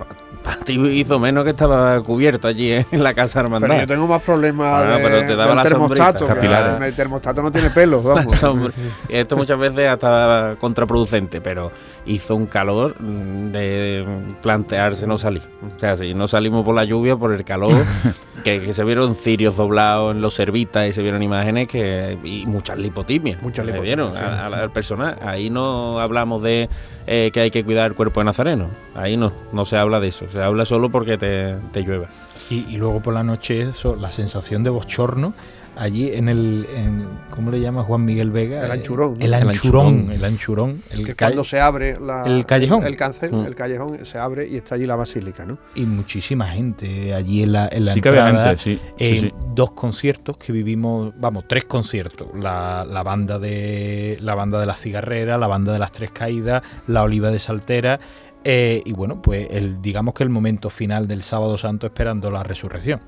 hizo 0.69 1.19
menos 1.19 1.45
que 1.45 1.51
estaba 1.51 2.01
cubierto 2.01 2.49
allí 2.49 2.73
¿eh? 2.73 2.87
en 2.91 3.03
la 3.03 3.15
casa 3.15 3.41
hermandad. 3.41 3.69
Pero 3.69 3.81
yo 3.83 3.87
tengo 3.87 4.07
más 4.07 4.23
problemas 4.23 4.79
Bueno, 4.87 4.97
de- 4.99 5.03
pero 5.05 5.21
te 5.27 5.37
daba 5.37 5.49
del 5.49 5.57
la 5.57 5.63
termostato. 5.63 6.27
Capilares. 6.27 6.83
El 6.83 6.95
termostato 6.95 7.43
no 7.43 7.51
tiene 7.53 7.71
pelos, 7.71 8.03
vamos. 8.05 8.35
sombra. 8.37 8.73
Esto 9.09 9.37
muchas 9.37 9.59
veces 9.59 9.89
hasta 9.89 10.57
contraproducente, 10.61 11.41
pero 11.41 11.71
hizo 12.07 12.35
un 12.35 12.47
calor 12.47 12.97
de 12.99 14.05
plantearse 14.43 15.07
no 15.07 15.19
salir. 15.19 15.43
O 15.77 15.79
sea, 15.79 15.97
si 15.97 16.15
no 16.15 16.27
salimos 16.29 16.65
por 16.65 16.75
la 16.75 16.85
lluvia, 16.85 17.17
por 17.17 17.33
el 17.33 17.45
calor, 17.45 17.73
que, 18.45 18.61
que 18.63 18.75
se 18.75 18.85
vieron 18.85 19.15
cirios 19.15 19.57
doblados 19.57 20.15
en 20.15 20.21
los 20.23 20.35
servitas 20.35 20.89
y 20.89 20.93
se 20.93 21.03
vieron 21.03 21.23
imágenes 21.23 21.69
que 21.69 22.19
y 22.25 22.47
muchas 22.47 22.79
lipotimias. 22.79 23.41
Muchas 23.43 23.67
lipotimias, 23.67 23.97
dieron 23.97 24.15
sí. 24.15 24.21
a- 24.21 24.47
a- 24.47 24.63
al 24.63 24.71
personal. 24.71 25.17
Ahí 25.23 25.51
no 25.51 25.99
hablamos 26.01 26.43
de 26.43 26.69
eh, 27.07 27.31
que 27.33 27.41
hay 27.41 27.51
que 27.51 27.65
cuidar 27.65 27.87
el 27.91 27.95
cuerpo 27.95 28.21
de 28.21 28.25
Nazareno. 28.25 28.67
Ahí 28.95 29.17
no, 29.17 29.33
no 29.53 29.65
se 29.65 29.77
habla 29.77 30.01
de 30.01 30.09
eso. 30.09 30.29
Se 30.31 30.43
habla 30.43 30.65
solo 30.65 30.91
porque 30.91 31.19
te, 31.19 31.57
te 31.73 31.83
llueva. 31.83 32.07
Y, 32.51 32.67
y 32.69 32.77
luego 32.79 33.01
por 33.01 33.15
la 33.15 33.23
noche 33.23 33.63
eso, 33.63 33.95
la 33.97 34.11
sensación 34.13 34.65
de 34.65 34.71
bochorno 34.71 35.35
allí 35.77 36.11
en 36.13 36.29
el, 36.29 36.67
en, 36.75 37.07
¿cómo 37.31 37.51
le 37.51 37.61
llama 37.61 37.83
Juan 37.83 38.05
Miguel 38.05 38.31
Vega? 38.31 38.65
El 38.65 38.71
anchurón. 38.71 39.17
El, 39.21 39.33
anchurón, 39.35 40.11
el 40.13 40.25
anchurón. 40.25 40.83
El 40.91 41.07
que 41.07 41.15
cuando 41.15 41.45
se 41.45 41.59
abre 41.61 41.99
la- 42.01 42.25
el 42.25 42.45
callejón. 42.47 42.85
el, 42.87 42.97
cancel, 42.97 43.33
Mm. 43.33 43.47
el 43.47 43.55
callejón 43.55 44.05
se 44.05 44.19
abre 44.19 44.47
y 44.49 44.57
está 44.57 44.75
allí 44.75 44.85
la 44.85 44.97
basílica, 44.97 45.47
¿no? 45.47 45.55
Y 45.75 45.87
muchísima 45.87 46.47
gente 46.49 47.15
allí 47.15 47.43
en 47.43 47.53
la, 47.53 47.69
en 47.73 47.85
la 47.85 47.95
Sí 47.95 48.01
que 48.01 48.09
había 48.11 48.29
entrada. 48.29 48.49
gente, 48.57 48.63
sí, 48.63 48.81
sí, 48.99 49.05
en 49.05 49.17
sí. 49.21 49.35
Dos 49.55 49.73
conciertos 49.73 50.37
que 50.37 50.53
vivimos, 50.53 51.13
vamos, 51.19 51.45
tres 51.49 51.65
conciertos. 51.65 52.29
La, 52.41 52.85
la 52.89 53.03
banda 53.03 53.39
de 53.39 54.19
la 54.21 54.35
banda 54.35 54.61
de 54.61 54.67
las 54.67 54.81
cigarreras, 54.81 55.39
la 55.41 55.47
banda 55.47 55.73
de 55.73 55.79
las 55.79 55.93
tres 55.93 56.11
caídas, 56.11 56.63
la 56.87 57.03
oliva 57.03 57.31
de 57.31 57.39
Saltera. 57.39 57.99
eh, 58.43 58.81
y 58.87 58.93
bueno, 58.95 59.21
pues 59.21 59.49
el, 59.51 59.83
digamos 59.83 60.15
que 60.15 60.23
el 60.23 60.31
momento 60.31 60.71
final 60.71 61.07
del 61.07 61.23
sábado 61.23 61.59
santo 61.59 61.87
esperando 61.87 62.31
la 62.31 62.43
resurrección. 62.43 63.01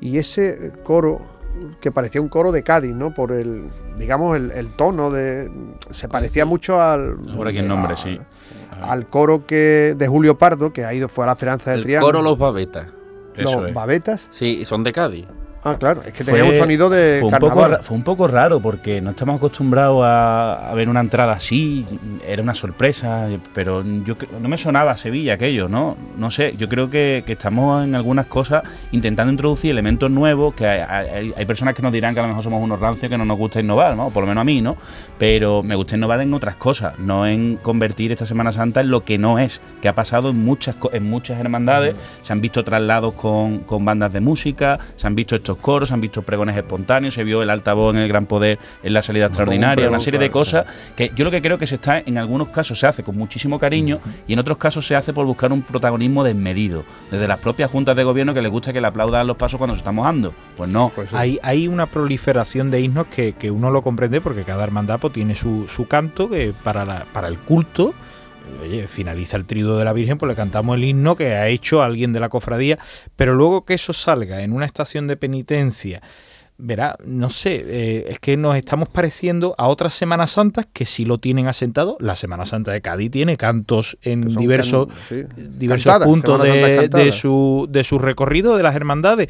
Y 0.00 0.16
ese 0.16 0.72
coro 0.82 1.20
que 1.80 1.90
parecía 1.90 2.20
un 2.20 2.28
coro 2.28 2.52
de 2.52 2.62
Cádiz, 2.62 2.94
¿no? 2.94 3.12
Por 3.14 3.32
el, 3.32 3.64
digamos, 3.98 4.36
el, 4.36 4.50
el 4.52 4.74
tono 4.74 5.10
de... 5.10 5.50
Se 5.90 6.08
parecía 6.08 6.44
mucho 6.44 6.80
al... 6.80 7.16
Ahora 7.34 7.50
aquí 7.50 7.58
el 7.58 7.68
nombre, 7.68 7.96
sí. 7.96 8.18
Al 8.80 9.06
coro 9.06 9.46
que 9.46 9.94
de 9.96 10.08
Julio 10.08 10.38
Pardo, 10.38 10.72
que 10.72 10.84
ha 10.84 10.94
ido, 10.94 11.08
fue 11.08 11.24
a 11.24 11.26
la 11.26 11.32
Esperanza 11.32 11.70
de 11.70 11.76
El 11.76 11.82
Triana. 11.82 12.04
coro 12.04 12.22
Los 12.22 12.38
Babetas. 12.38 12.86
Los 13.36 13.72
babetas. 13.72 14.26
Sí, 14.30 14.64
son 14.64 14.82
de 14.84 14.92
Cádiz. 14.92 15.26
Ah, 15.64 15.76
claro, 15.78 16.02
es 16.04 16.12
que 16.12 16.24
tenía 16.24 16.42
un 16.44 16.54
sonido 16.54 16.90
de 16.90 17.18
fue 17.20 17.28
un, 17.28 17.34
poco, 17.38 17.46
carnaval. 17.50 17.70
ra- 17.70 17.82
fue 17.82 17.96
un 17.96 18.02
poco 18.02 18.26
raro 18.26 18.58
porque 18.58 19.00
no 19.00 19.10
estamos 19.10 19.36
acostumbrados 19.36 20.02
a, 20.04 20.68
a 20.68 20.74
ver 20.74 20.88
una 20.88 20.98
entrada 20.98 21.34
así, 21.34 21.86
era 22.26 22.42
una 22.42 22.52
sorpresa, 22.54 23.28
pero 23.54 23.84
yo 24.04 24.16
no 24.40 24.48
me 24.48 24.56
sonaba 24.58 24.90
a 24.90 24.96
Sevilla 24.96 25.34
aquello, 25.34 25.68
¿no? 25.68 25.96
No 26.16 26.32
sé, 26.32 26.54
yo 26.58 26.68
creo 26.68 26.90
que, 26.90 27.22
que 27.24 27.34
estamos 27.34 27.84
en 27.84 27.94
algunas 27.94 28.26
cosas 28.26 28.64
intentando 28.90 29.30
introducir 29.30 29.70
elementos 29.70 30.10
nuevos, 30.10 30.52
que 30.54 30.66
hay, 30.66 30.80
hay- 30.80 31.34
hay 31.36 31.44
personas 31.46 31.74
que 31.76 31.82
nos 31.82 31.92
dirán 31.92 32.12
que 32.14 32.18
a 32.18 32.22
lo 32.24 32.30
mejor 32.30 32.42
somos 32.42 32.60
unos 32.60 32.80
rancios 32.80 33.08
que 33.08 33.16
no 33.16 33.24
nos 33.24 33.38
gusta 33.38 33.60
innovar, 33.60 33.96
¿no? 33.96 34.10
Por 34.10 34.24
lo 34.24 34.26
menos 34.26 34.42
a 34.42 34.44
mí, 34.44 34.60
¿no? 34.60 34.76
Pero 35.16 35.62
me 35.62 35.76
gusta 35.76 35.94
innovar 35.94 36.20
en 36.22 36.34
otras 36.34 36.56
cosas, 36.56 36.98
no 36.98 37.24
en 37.24 37.54
convertir 37.56 38.10
esta 38.10 38.26
Semana 38.26 38.50
Santa 38.50 38.80
en 38.80 38.90
lo 38.90 39.04
que 39.04 39.16
no 39.16 39.38
es, 39.38 39.60
que 39.80 39.86
ha 39.88 39.94
pasado 39.94 40.30
en 40.30 40.44
muchas, 40.44 40.74
en 40.92 41.08
muchas 41.08 41.38
hermandades, 41.38 41.94
se 42.22 42.32
han 42.32 42.40
visto 42.40 42.64
traslados 42.64 43.14
con, 43.14 43.60
con 43.60 43.84
bandas 43.84 44.12
de 44.12 44.18
música, 44.20 44.80
se 44.96 45.06
han 45.06 45.14
visto 45.14 45.36
estos 45.36 45.51
coros, 45.58 45.88
se 45.88 45.94
han 45.94 46.00
visto 46.00 46.22
pregones 46.22 46.56
espontáneos, 46.56 47.14
se 47.14 47.24
vio 47.24 47.42
el 47.42 47.50
altavoz 47.50 47.94
en 47.94 48.00
el 48.02 48.08
Gran 48.08 48.26
Poder 48.26 48.58
en 48.82 48.92
la 48.92 49.02
salida 49.02 49.26
extraordinaria, 49.26 49.84
una 49.88 49.98
serie 50.04 50.18
de 50.20 50.26
cosas 50.32 50.66
que 50.96 51.10
yo 51.14 51.24
lo 51.24 51.30
que 51.30 51.42
creo 51.42 51.58
que 51.58 51.66
se 51.66 51.74
está, 51.76 51.98
en 51.98 52.18
algunos 52.18 52.48
casos 52.48 52.78
se 52.78 52.86
hace 52.86 53.02
con 53.02 53.16
muchísimo 53.16 53.58
cariño 53.58 54.00
y 54.26 54.32
en 54.32 54.38
otros 54.38 54.58
casos 54.58 54.86
se 54.86 54.96
hace 54.96 55.12
por 55.12 55.26
buscar 55.26 55.52
un 55.52 55.62
protagonismo 55.62 56.24
desmedido, 56.24 56.84
desde 57.10 57.26
las 57.28 57.38
propias 57.38 57.70
juntas 57.70 57.96
de 57.96 58.04
gobierno 58.04 58.34
que 58.34 58.42
les 58.42 58.50
gusta 58.50 58.72
que 58.72 58.80
le 58.80 58.86
aplaudan 58.86 59.26
los 59.26 59.36
pasos 59.36 59.58
cuando 59.58 59.74
se 59.74 59.78
está 59.80 59.92
mojando. 59.92 60.32
Pues 60.56 60.68
no. 60.70 60.90
Hay, 61.18 61.38
hay 61.42 61.68
una 61.68 61.86
proliferación 61.86 62.70
de 62.70 62.80
himnos 62.80 63.06
que, 63.06 63.32
que 63.34 63.50
uno 63.50 63.70
lo 63.70 63.82
comprende 63.82 64.20
porque 64.20 64.42
cada 64.44 64.62
hermandad 64.64 64.98
pues, 65.00 65.12
tiene 65.12 65.34
su, 65.34 65.66
su 65.68 65.86
canto 65.86 66.28
que 66.28 66.52
para, 66.62 66.84
la- 66.84 67.06
para 67.12 67.28
el 67.28 67.38
culto. 67.38 67.94
Oye, 68.60 68.86
finaliza 68.86 69.36
el 69.36 69.44
trido 69.44 69.78
de 69.78 69.84
la 69.84 69.92
Virgen, 69.92 70.18
pues 70.18 70.28
le 70.28 70.36
cantamos 70.36 70.76
el 70.76 70.84
himno 70.84 71.16
que 71.16 71.34
ha 71.34 71.48
hecho 71.48 71.82
alguien 71.82 72.12
de 72.12 72.20
la 72.20 72.28
cofradía, 72.28 72.78
pero 73.16 73.34
luego 73.34 73.64
que 73.64 73.74
eso 73.74 73.92
salga 73.92 74.42
en 74.42 74.52
una 74.52 74.66
estación 74.66 75.06
de 75.06 75.16
penitencia, 75.16 76.00
verá, 76.64 76.96
no 77.04 77.28
sé, 77.30 77.64
eh, 77.66 78.06
es 78.08 78.20
que 78.20 78.36
nos 78.36 78.56
estamos 78.56 78.88
pareciendo 78.88 79.56
a 79.58 79.66
otras 79.66 79.94
Semanas 79.94 80.30
Santas 80.30 80.66
que 80.72 80.86
sí 80.86 81.04
lo 81.04 81.18
tienen 81.18 81.48
asentado. 81.48 81.96
La 81.98 82.14
Semana 82.14 82.46
Santa 82.46 82.70
de 82.70 82.80
Cádiz 82.80 83.10
tiene 83.10 83.36
cantos 83.36 83.98
en 84.02 84.20
diversos, 84.36 84.86
can- 84.86 84.96
sí. 85.08 85.24
diversos 85.58 85.84
Cantadas, 85.92 86.06
puntos 86.06 86.40
de, 86.42 87.10
su, 87.12 87.66
de 87.68 87.82
su 87.82 87.98
recorrido 87.98 88.56
de 88.56 88.62
las 88.62 88.76
hermandades. 88.76 89.28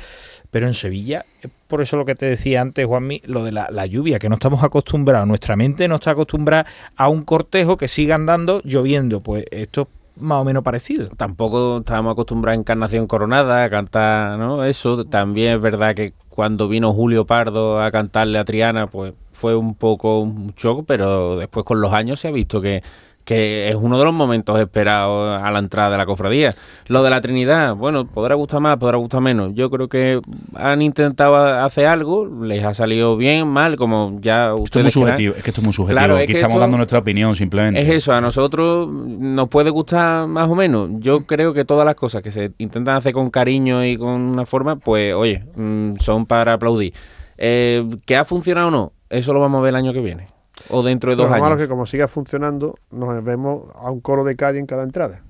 Pero 0.50 0.66
en 0.66 0.74
Sevilla, 0.74 1.24
es 1.40 1.50
por 1.66 1.80
eso 1.80 1.96
lo 1.96 2.04
que 2.04 2.14
te 2.14 2.26
decía 2.26 2.60
antes, 2.60 2.86
Juanmi, 2.86 3.22
lo 3.24 3.42
de 3.44 3.52
la, 3.52 3.68
la 3.70 3.86
lluvia, 3.86 4.18
que 4.18 4.28
no 4.28 4.34
estamos 4.34 4.62
acostumbrados, 4.62 5.26
nuestra 5.26 5.56
mente 5.56 5.88
no 5.88 5.94
está 5.94 6.10
acostumbrada 6.10 6.66
a 6.96 7.08
un 7.08 7.22
cortejo 7.24 7.78
que 7.78 7.88
siga 7.88 8.14
andando 8.16 8.60
lloviendo. 8.62 9.20
Pues 9.22 9.46
esto 9.50 9.88
es 10.16 10.22
más 10.22 10.42
o 10.42 10.44
menos 10.44 10.62
parecido. 10.62 11.08
Tampoco 11.16 11.78
estábamos 11.78 12.12
acostumbrados 12.12 12.58
a 12.58 12.60
Encarnación 12.60 13.06
Coronada 13.06 13.64
a 13.64 13.70
cantar, 13.70 14.38
¿no? 14.38 14.62
Eso 14.64 15.06
también 15.06 15.54
es 15.54 15.60
verdad 15.62 15.94
que 15.94 16.12
cuando 16.34 16.66
vino 16.66 16.94
Julio 16.94 17.26
Pardo 17.26 17.80
a 17.80 17.90
cantarle 17.90 18.38
a 18.38 18.44
Triana, 18.44 18.86
pues 18.86 19.12
fue 19.32 19.54
un 19.54 19.74
poco 19.74 20.20
un 20.20 20.54
shock, 20.56 20.84
pero 20.86 21.36
después 21.36 21.64
con 21.66 21.80
los 21.82 21.92
años 21.92 22.20
se 22.20 22.28
ha 22.28 22.30
visto 22.30 22.60
que, 22.62 22.82
que 23.24 23.68
es 23.68 23.74
uno 23.74 23.98
de 23.98 24.04
los 24.04 24.14
momentos 24.14 24.58
esperados 24.58 25.40
a 25.40 25.50
la 25.50 25.58
entrada 25.58 25.90
de 25.90 25.98
la 25.98 26.06
cofradía. 26.06 26.54
Lo 26.88 27.02
de 27.02 27.10
la 27.10 27.20
Trinidad, 27.20 27.74
bueno, 27.74 28.06
podrá 28.06 28.34
gustar 28.34 28.60
más, 28.60 28.76
podrá 28.78 28.98
gustar 28.98 29.20
menos. 29.20 29.52
Yo 29.54 29.70
creo 29.70 29.88
que 29.88 30.20
han 30.54 30.82
intentado 30.82 31.36
hacer 31.36 31.86
algo, 31.86 32.26
les 32.26 32.64
ha 32.64 32.74
salido 32.74 33.16
bien, 33.16 33.48
mal, 33.48 33.76
como 33.76 34.18
ya 34.20 34.46
Esto 34.46 34.54
es 34.54 34.54
muy 34.54 34.62
ustedes 34.64 34.92
subjetivo, 34.92 35.34
es 35.36 35.42
que 35.42 35.50
esto 35.50 35.60
es 35.60 35.66
muy 35.66 35.72
subjetivo, 35.72 35.98
Claro, 35.98 36.16
es 36.16 36.24
aquí 36.24 36.32
que 36.32 36.38
estamos 36.38 36.58
dando 36.58 36.76
nuestra 36.76 36.98
opinión 36.98 37.36
simplemente. 37.36 37.80
es 37.80 37.88
eso, 37.88 38.12
a 38.12 38.20
nosotros 38.20 38.88
nos 38.90 39.48
puede 39.48 39.70
gustar 39.70 40.26
más 40.26 40.48
o 40.48 40.54
menos. 40.54 40.90
Yo 40.98 41.24
creo 41.26 41.52
que 41.54 41.64
todas 41.64 41.86
las 41.86 41.94
cosas 41.94 42.22
que 42.22 42.30
se 42.30 42.52
intentan 42.58 42.96
hacer 42.96 43.12
con 43.12 43.30
cariño 43.30 43.84
y 43.84 43.96
con 43.96 44.08
una 44.20 44.46
forma, 44.46 44.76
pues 44.76 45.14
oye, 45.14 45.44
mm, 45.54 45.96
son 46.00 46.26
para 46.26 46.54
aplaudir. 46.54 46.92
Eh, 47.38 47.84
¿Que 48.06 48.16
ha 48.16 48.24
funcionado 48.24 48.68
o 48.68 48.70
no? 48.70 48.92
Eso 49.08 49.32
lo 49.32 49.40
vamos 49.40 49.58
a 49.58 49.62
ver 49.62 49.70
el 49.70 49.76
año 49.76 49.92
que 49.92 50.00
viene. 50.00 50.28
O 50.70 50.82
dentro 50.82 51.10
de 51.10 51.16
dos 51.16 51.26
lo 51.26 51.30
malo 51.30 51.44
años. 51.46 51.60
es 51.60 51.64
que 51.64 51.68
como 51.68 51.86
siga 51.86 52.08
funcionando, 52.08 52.74
nos 52.90 53.22
vemos 53.24 53.64
a 53.74 53.90
un 53.90 54.00
coro 54.00 54.24
de 54.24 54.36
calle 54.36 54.58
en 54.58 54.66
cada 54.66 54.82
entrada. 54.82 55.22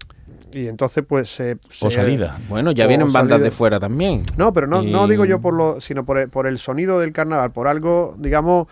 Y 0.53 0.69
entonces, 0.69 1.03
pues 1.07 1.35
se. 1.35 1.57
O 1.81 1.91
salida. 1.91 2.39
Bueno, 2.49 2.73
ya 2.73 2.87
vienen 2.87 3.11
bandas 3.13 3.37
salida. 3.37 3.45
de 3.45 3.51
fuera 3.51 3.81
también. 3.81 4.25
No, 4.37 4.53
pero 4.53 4.67
no, 4.67 4.83
no 4.83 5.09
digo 5.09 5.25
yo 5.25 5.41
por 5.41 5.55
lo, 5.55 5.81
sino 5.81 6.05
por 6.05 6.19
el, 6.19 6.29
por 6.29 6.47
el 6.47 6.59
sonido 6.59 7.01
del 7.01 7.13
carnaval, 7.13 7.53
por 7.53 7.69
algo, 7.69 8.15
digamos, 8.19 8.67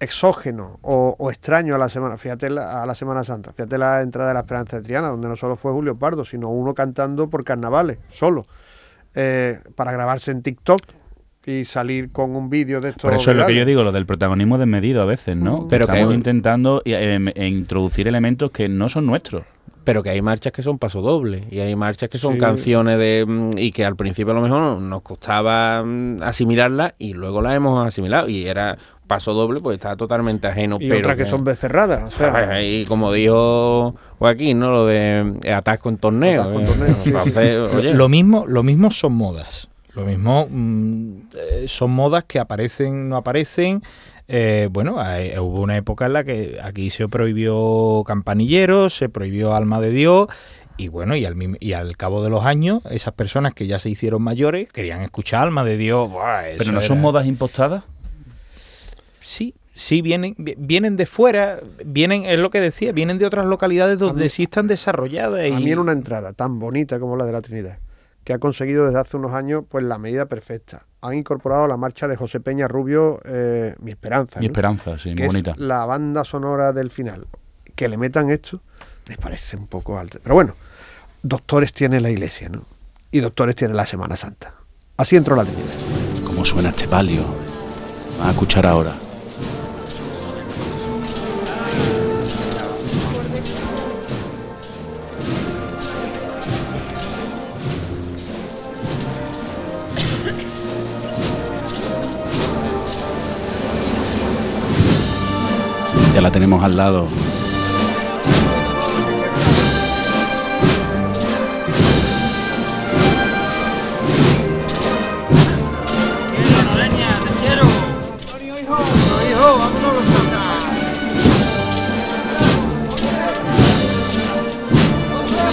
exógeno 0.00 0.80
o, 0.82 1.14
o 1.16 1.30
extraño 1.30 1.76
a 1.76 1.78
la 1.78 1.88
semana. 1.88 2.16
Fíjate 2.16 2.50
la, 2.50 2.82
a 2.82 2.86
la 2.86 2.94
Semana 2.96 3.22
Santa, 3.22 3.52
fíjate 3.52 3.78
la 3.78 4.02
entrada 4.02 4.28
de 4.30 4.34
la 4.34 4.40
Esperanza 4.40 4.78
de 4.78 4.82
Triana, 4.82 5.10
donde 5.10 5.28
no 5.28 5.36
solo 5.36 5.54
fue 5.54 5.70
Julio 5.70 5.96
Pardo, 5.96 6.24
sino 6.24 6.48
uno 6.50 6.74
cantando 6.74 7.30
por 7.30 7.44
carnavales, 7.44 7.98
solo, 8.08 8.44
eh, 9.14 9.60
para 9.76 9.92
grabarse 9.92 10.32
en 10.32 10.42
TikTok 10.42 10.80
y 11.46 11.64
salir 11.64 12.10
con 12.12 12.36
un 12.36 12.48
vídeo 12.50 12.80
de 12.80 12.90
esto. 12.90 13.02
Por 13.02 13.14
eso 13.14 13.30
es 13.32 13.36
lo 13.36 13.46
que 13.46 13.54
yo 13.54 13.64
digo, 13.64 13.82
lo 13.82 13.92
del 13.92 14.06
protagonismo 14.06 14.58
desmedido 14.58 15.02
a 15.02 15.06
veces, 15.06 15.36
¿no? 15.36 15.66
Pero 15.68 15.86
que 15.86 15.92
Estamos 15.92 16.14
intentando 16.14 16.82
eh, 16.84 17.14
em, 17.14 17.28
e 17.34 17.46
introducir 17.48 18.06
elementos 18.08 18.50
que 18.50 18.68
no 18.68 18.88
son 18.88 19.06
nuestros. 19.06 19.42
Pero 19.84 20.04
que 20.04 20.10
hay 20.10 20.22
marchas 20.22 20.52
que 20.52 20.62
son 20.62 20.78
paso 20.78 21.00
doble 21.00 21.44
y 21.50 21.58
hay 21.58 21.74
marchas 21.74 22.08
que 22.08 22.16
son 22.18 22.34
Sí. 22.34 22.38
canciones 22.38 22.98
de 22.98 23.24
mm, 23.26 23.58
y 23.58 23.72
que 23.72 23.84
al 23.84 23.96
principio 23.96 24.30
a 24.32 24.36
lo 24.36 24.42
mejor 24.42 24.80
nos 24.80 25.02
costaba 25.02 25.82
mm, 25.84 26.18
asimilarlas 26.22 26.94
y 26.98 27.14
luego 27.14 27.42
las 27.42 27.56
hemos 27.56 27.84
asimilado 27.84 28.28
y 28.28 28.46
era 28.46 28.78
paso 29.08 29.34
doble 29.34 29.60
pues 29.60 29.74
está 29.74 29.96
totalmente 29.96 30.46
ajeno 30.46 30.76
Y 30.78 30.88
pero 30.88 31.00
otras 31.00 31.16
que 31.16 31.26
son 31.26 31.42
becerradas. 31.42 32.14
O 32.14 32.16
sea, 32.16 32.62
y 32.62 32.86
como 32.86 33.12
dijo 33.12 33.96
Joaquín 34.20 34.60
no 34.60 34.70
lo 34.70 34.86
de 34.86 35.34
atasco 35.52 35.88
en 35.88 35.96
torneo, 35.98 36.42
Atasco 36.42 36.60
en 36.60 36.64
eh. 36.64 36.68
torneo, 36.68 36.96
Entonces, 37.04 37.74
oye, 37.76 37.94
Lo 37.94 38.08
mismo, 38.08 38.44
lo 38.46 38.62
mismo 38.62 38.92
son 38.92 39.14
modas. 39.14 39.68
Lo 39.94 40.04
mismo 40.04 40.46
mm, 40.50 41.12
eh, 41.36 41.64
son 41.68 41.90
modas 41.90 42.24
que 42.24 42.38
aparecen, 42.38 43.08
no 43.08 43.16
aparecen. 43.16 43.82
Eh, 44.28 44.68
bueno, 44.70 44.98
hay- 45.00 45.36
hubo 45.38 45.60
una 45.60 45.76
época 45.76 46.06
en 46.06 46.12
la 46.14 46.24
que 46.24 46.58
aquí 46.62 46.88
se 46.90 47.08
prohibió 47.08 48.02
campanilleros, 48.06 48.94
se 48.94 49.08
prohibió 49.08 49.54
alma 49.54 49.80
de 49.80 49.90
Dios. 49.90 50.28
Y 50.78 50.88
bueno, 50.88 51.14
y 51.16 51.26
al, 51.26 51.36
y 51.60 51.74
al 51.74 51.96
cabo 51.98 52.24
de 52.24 52.30
los 52.30 52.44
años, 52.46 52.80
esas 52.90 53.12
personas 53.12 53.52
que 53.52 53.66
ya 53.66 53.78
se 53.78 53.90
hicieron 53.90 54.22
mayores 54.22 54.68
querían 54.72 55.02
escuchar 55.02 55.42
alma 55.42 55.64
de 55.64 55.76
Dios. 55.76 56.10
Buah, 56.10 56.42
Pero 56.56 56.72
no 56.72 56.80
son 56.80 56.96
era- 56.96 57.02
modas 57.02 57.26
impostadas. 57.26 57.84
Sí, 59.20 59.54
sí, 59.74 60.02
vienen, 60.02 60.34
vi- 60.38 60.54
vienen 60.56 60.96
de 60.96 61.06
fuera, 61.06 61.60
vienen, 61.84 62.24
es 62.24 62.38
lo 62.38 62.50
que 62.50 62.60
decía, 62.60 62.92
vienen 62.92 63.18
de 63.18 63.26
otras 63.26 63.46
localidades 63.46 63.98
donde 63.98 64.28
sí 64.28 64.44
están 64.44 64.66
desarrolladas. 64.66 65.40
A 65.40 65.48
y- 65.48 65.62
mí 65.64 65.70
en 65.70 65.78
una 65.78 65.92
entrada 65.92 66.32
tan 66.32 66.58
bonita 66.58 66.98
como 66.98 67.16
la 67.16 67.24
de 67.26 67.32
la 67.32 67.42
Trinidad, 67.42 67.78
que 68.24 68.32
ha 68.32 68.38
conseguido 68.38 68.86
desde 68.86 68.98
hace 69.00 69.16
unos 69.16 69.32
años 69.32 69.64
pues 69.68 69.84
la 69.84 69.98
medida 69.98 70.26
perfecta. 70.26 70.86
Han 71.00 71.14
incorporado 71.14 71.66
la 71.66 71.76
marcha 71.76 72.06
de 72.06 72.16
José 72.16 72.40
Peña 72.40 72.68
Rubio, 72.68 73.20
eh, 73.24 73.74
Mi 73.80 73.90
Esperanza. 73.90 74.38
Mi 74.38 74.46
¿no? 74.46 74.52
Esperanza, 74.52 74.98
sí, 74.98 75.10
muy 75.14 75.22
es 75.22 75.26
bonita. 75.26 75.54
la 75.56 75.84
banda 75.84 76.24
sonora 76.24 76.72
del 76.72 76.90
final. 76.90 77.26
Que 77.74 77.88
le 77.88 77.96
metan 77.96 78.30
esto, 78.30 78.60
me 79.08 79.16
parece 79.16 79.56
un 79.56 79.66
poco 79.66 79.98
alto. 79.98 80.18
Pero 80.22 80.34
bueno, 80.34 80.54
doctores 81.22 81.72
tiene 81.72 82.00
la 82.00 82.10
iglesia, 82.10 82.48
¿no? 82.48 82.62
Y 83.10 83.20
doctores 83.20 83.56
tiene 83.56 83.74
la 83.74 83.86
Semana 83.86 84.14
Santa. 84.16 84.54
Así 84.96 85.16
entró 85.16 85.34
la 85.34 85.44
Trinidad. 85.44 85.74
¿Cómo 86.24 86.44
suena 86.44 86.68
este 86.68 86.86
palio? 86.86 87.24
Van 88.18 88.28
a 88.28 88.30
escuchar 88.30 88.66
ahora. 88.66 88.92
Ya 106.14 106.20
la 106.20 106.30
tenemos 106.30 106.62
al 106.62 106.76
lado. 106.76 107.08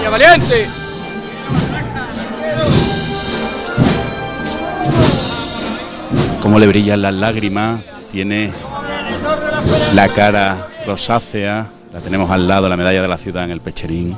valiente. 0.10 0.68
Como 6.42 6.58
le 6.58 6.68
brillan 6.68 7.02
las 7.02 7.14
lágrimas, 7.14 7.82
tiene 8.12 8.52
la 9.94 10.08
cara 10.10 10.68
rosácea, 10.86 11.70
la 11.92 12.00
tenemos 12.00 12.30
al 12.32 12.48
lado, 12.48 12.70
la 12.70 12.78
medalla 12.78 13.02
de 13.02 13.08
la 13.08 13.18
ciudad 13.18 13.44
en 13.44 13.52
el 13.52 13.62
pecherín. 13.62 14.16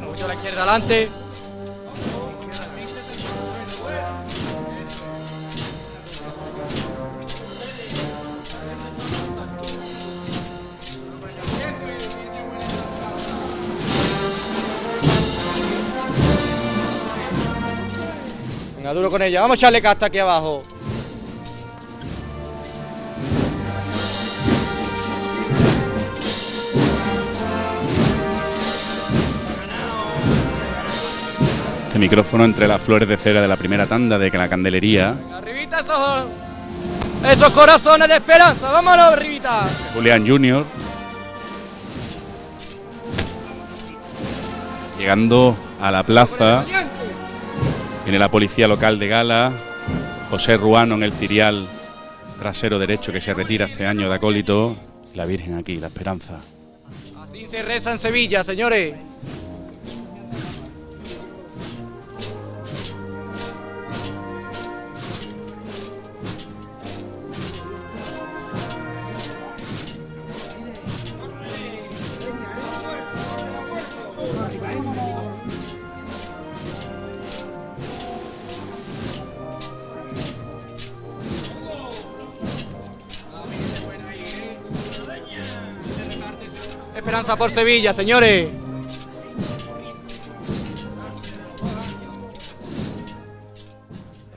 Mucho 0.00 0.24
a 0.24 0.28
la 0.28 0.34
izquierda 0.34 0.62
adelante. 0.62 1.08
Venga, 18.76 18.92
duro 18.92 19.10
con 19.10 19.22
ella. 19.22 19.40
Vamos 19.40 19.54
a 19.54 19.58
echarle 19.58 19.80
casta 19.80 20.06
aquí 20.06 20.18
abajo. 20.18 20.62
Micrófono 32.04 32.44
entre 32.44 32.68
las 32.68 32.82
flores 32.82 33.08
de 33.08 33.16
cera 33.16 33.40
de 33.40 33.48
la 33.48 33.56
primera 33.56 33.86
tanda 33.86 34.18
de 34.18 34.30
la 34.30 34.46
candelería. 34.46 35.16
Arribita 35.32 35.80
esos, 35.80 36.26
esos 37.32 37.50
corazones 37.54 38.08
de 38.08 38.16
esperanza. 38.16 38.70
Vámonos, 38.70 39.14
arribita. 39.14 39.66
Julián 39.94 40.28
Junior. 40.28 40.66
Llegando 44.98 45.56
a 45.80 45.90
la 45.90 46.02
plaza, 46.02 46.66
viene 48.04 48.18
la 48.18 48.30
policía 48.30 48.68
local 48.68 48.98
de 48.98 49.08
Gala, 49.08 49.52
José 50.28 50.58
Ruano 50.58 50.96
en 50.96 51.04
el 51.04 51.12
cirial 51.14 51.66
trasero 52.38 52.78
derecho 52.78 53.12
que 53.12 53.22
se 53.22 53.32
retira 53.32 53.64
este 53.64 53.86
año 53.86 54.10
de 54.10 54.14
acólito, 54.14 54.76
la 55.14 55.24
Virgen 55.24 55.56
aquí, 55.56 55.78
la 55.78 55.86
esperanza. 55.86 56.38
Así 57.16 57.48
se 57.48 57.62
reza 57.62 57.92
en 57.92 57.98
Sevilla, 57.98 58.44
señores. 58.44 58.94
Por 87.44 87.50
Sevilla, 87.50 87.92
señores. 87.92 88.48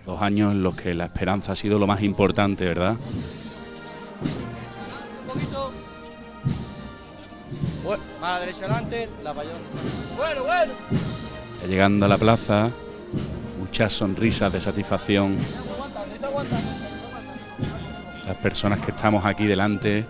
Dos 0.05 0.21
años 0.21 0.51
en 0.51 0.61
los 0.61 0.75
que 0.75 0.93
la 0.93 1.05
esperanza 1.05 1.53
ha 1.53 1.55
sido 1.55 1.79
lo 1.79 1.87
más 1.87 2.01
importante, 2.01 2.65
¿verdad? 2.65 2.97
Bueno, 7.85 8.03
a 8.21 8.31
la 8.33 8.39
derecha 8.41 8.65
adelante, 8.65 9.07
la. 9.23 9.31
Bueno, 9.31 10.43
bueno. 10.43 10.73
Llegando 11.65 12.07
a 12.07 12.09
la 12.09 12.17
plaza, 12.17 12.69
muchas 13.57 13.93
sonrisas 13.93 14.51
de 14.51 14.59
satisfacción. 14.59 15.37
Las 18.27 18.35
personas 18.35 18.79
que 18.81 18.91
estamos 18.91 19.23
aquí 19.23 19.45
delante 19.45 20.05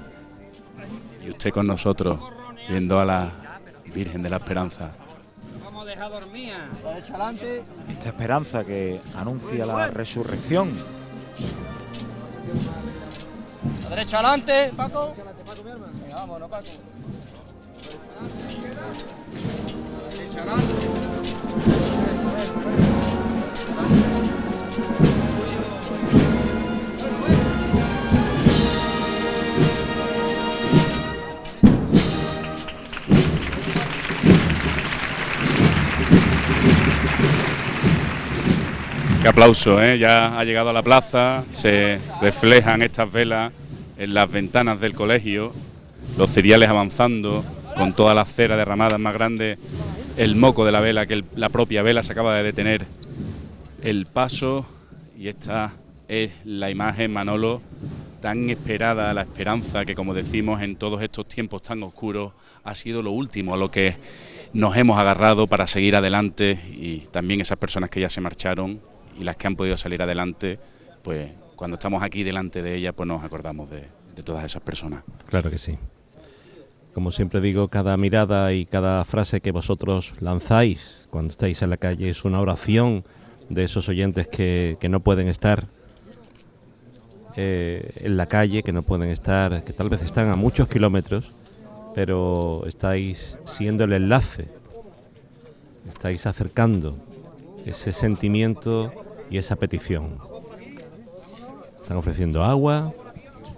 y 1.24 1.30
usted 1.30 1.52
con 1.52 1.68
nosotros, 1.68 2.37
viendo 2.68 2.99
a 2.99 3.06
la 3.06 3.31
Virgen 3.94 4.22
de 4.22 4.30
la 4.30 4.38
Esperanza. 4.38 4.91
Vamos 5.64 5.84
a 5.84 5.89
dejar 5.89 6.11
dormida. 6.11 6.68
La 6.84 6.89
derecha 6.91 7.14
adelante. 7.14 7.64
Esta 7.89 8.10
esperanza 8.10 8.64
que 8.64 9.02
anuncia 9.15 9.65
la 9.65 9.88
resurrección. 9.88 10.72
La 13.84 13.89
derecha 13.89 14.19
adelante, 14.19 14.73
Paco. 14.76 15.14
Venga, 16.03 16.15
vámonos, 16.15 16.49
Paco. 16.49 16.68
La 20.02 20.10
derecha 20.10 20.41
adelante. 20.41 20.73
Aplauso, 39.28 39.84
¿eh? 39.84 39.98
Ya 39.98 40.40
ha 40.40 40.45
llegado 40.45 40.70
a 40.70 40.74
la 40.74 40.82
plaza, 40.82 41.44
se 41.52 41.99
reflejan 42.22 42.82
estas 42.82 43.12
velas 43.12 43.52
en 43.98 44.14
las 44.14 44.32
ventanas 44.32 44.80
del 44.80 44.94
colegio, 44.94 45.52
los 46.18 46.30
cereales 46.30 46.70
avanzando, 46.70 47.44
con 47.76 47.91
toda 47.91 48.16
la 48.16 48.24
cera 48.26 48.56
derramada 48.56 48.98
más 48.98 49.14
grande, 49.14 49.58
el 50.16 50.38
moco 50.38 50.66
de 50.66 50.72
la 50.72 50.80
vela, 50.80 51.06
que 51.06 51.26
la 51.36 51.49
propia 51.49 51.84
vela 51.84 52.04
se 52.04 52.14
acaba 52.14 52.36
de 52.36 52.44
detener 52.44 52.86
el 53.84 54.06
paso, 54.06 54.66
y 55.18 55.28
esta 55.28 55.74
es 56.08 56.32
la 56.45 56.72
imagen, 56.72 57.12
Manolo, 57.12 57.62
tan 58.22 58.49
esperada, 58.49 59.14
la 59.14 59.24
esperanza 59.24 59.84
que, 59.84 59.94
como 59.94 60.14
decimos, 60.14 60.62
en 60.62 60.78
todos 60.78 61.02
estos 61.02 61.28
tiempos 61.28 61.64
tan 61.64 61.84
oscuros, 61.84 62.32
ha 62.64 62.74
sido 62.76 63.04
lo 63.04 63.12
último 63.12 63.54
a 63.54 63.58
lo 63.58 63.70
que 63.70 63.98
nos 64.54 64.78
hemos 64.78 64.98
agarrado 64.98 65.48
para 65.48 65.68
seguir 65.68 65.98
adelante 65.98 66.58
y 66.72 66.99
también 67.12 67.41
esas 67.41 67.58
personas 67.58 67.90
que 67.90 67.99
ya 67.99 68.10
se 68.10 68.22
marcharon 68.22 68.80
y 69.18 69.23
las 69.23 69.38
que 69.38 69.48
han 69.48 69.56
podido 69.56 69.77
salir 69.77 70.02
adelante, 70.02 70.60
pues 71.02 71.31
cuando 71.56 71.76
estamos 71.76 72.03
aquí 72.03 72.23
delante 72.23 72.61
de 72.61 72.76
ellas, 72.76 72.94
pues 72.95 73.07
nos 73.07 73.23
acordamos 73.23 73.69
de, 73.69 73.85
todas 74.23 74.44
esas 74.44 74.64
personas. 74.64 75.03
Claro 75.27 75.52
que 75.52 75.60
sí. 75.60 75.77
Como 76.94 77.11
siempre 77.11 77.39
digo, 77.39 77.68
cada 77.68 77.95
mirada 77.98 78.52
y 78.53 78.65
cada 78.65 79.03
frase 79.03 79.41
que 79.41 79.52
vosotros 79.52 80.14
lanzáis 80.19 81.07
cuando 81.11 81.31
estáis 81.31 81.61
en 81.61 81.69
la 81.69 81.77
calle 81.77 82.10
es 82.10 82.26
una 82.26 82.41
oración 82.41 83.03
de 83.49 83.64
esos 83.64 83.88
oyentes 83.89 84.27
que, 84.27 84.77
que 84.80 84.89
no 84.89 85.02
pueden 85.02 85.27
estar 85.27 85.68
eh, 87.39 87.91
en 87.98 88.18
la 88.18 88.26
calle, 88.26 88.64
que 88.64 88.72
no 88.72 88.81
pueden 88.81 89.11
estar, 89.11 89.64
que 89.64 89.72
tal 89.72 89.89
vez 89.89 90.02
están 90.02 90.31
a 90.31 90.35
muchos 90.35 90.68
kilómetros, 90.68 91.31
pero 91.94 92.64
estáis 92.65 93.38
siendo 93.45 93.84
el 93.84 93.94
enlace, 93.94 94.48
estáis 95.88 96.26
acercando 96.26 96.98
ese 97.64 97.91
sentimiento 97.91 98.91
y 99.30 99.38
esa 99.38 99.56
petición. 99.56 100.18
Están 101.82 101.98
ofreciendo 101.98 102.44
agua, 102.44 102.94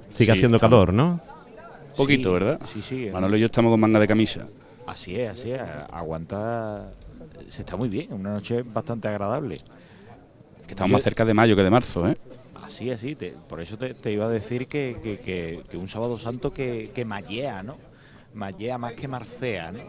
sigue 0.10 0.32
Sí, 0.32 0.38
haciendo 0.38 0.58
estamos- 0.58 0.60
calor, 0.78 0.94
¿no? 0.94 1.20
Poquito, 1.96 2.30
Sí, 2.30 2.34
¿verdad? 2.34 2.60
sí, 2.66 2.82
sí. 2.82 3.10
Manolo 3.12 3.36
y 3.36 3.40
yo 3.42 3.48
estamos 3.48 3.72
con 3.72 3.80
manga 3.80 4.00
de 4.00 4.08
camisa. 4.08 4.48
Así 4.88 5.20
es, 5.20 5.30
así 5.32 5.52
es. 5.52 5.62
Aguanta. 5.92 6.92
Se 7.48 7.62
está 7.64 7.76
muy 7.76 7.90
bien, 7.90 8.14
una 8.14 8.32
noche 8.34 8.62
bastante 8.64 9.08
agradable. 9.08 9.58
Que 10.66 10.74
estamos 10.74 10.92
más 10.92 11.04
cerca 11.04 11.26
de 11.26 11.34
mayo 11.34 11.56
que 11.56 11.64
de 11.64 11.70
marzo, 11.70 12.08
¿eh? 12.08 12.18
Así, 12.64 12.92
así. 12.92 13.16
te- 13.16 13.34
por 13.48 13.60
eso 13.60 13.78
te, 13.78 13.96
te 13.96 14.12
iba 14.12 14.26
a 14.26 14.30
decir 14.30 14.68
que, 14.68 14.98
que- 15.02 15.18
que- 15.20 15.64
que 15.70 15.78
un 15.78 15.88
sábado 15.88 16.18
santo 16.20 16.54
que, 16.54 16.92
que 16.94 17.04
mallea, 17.04 17.64
¿no? 17.64 17.76
Mallea 18.36 18.78
más 18.78 18.94
que 18.94 19.08
marcea, 19.08 19.72
¿no? 19.72 19.80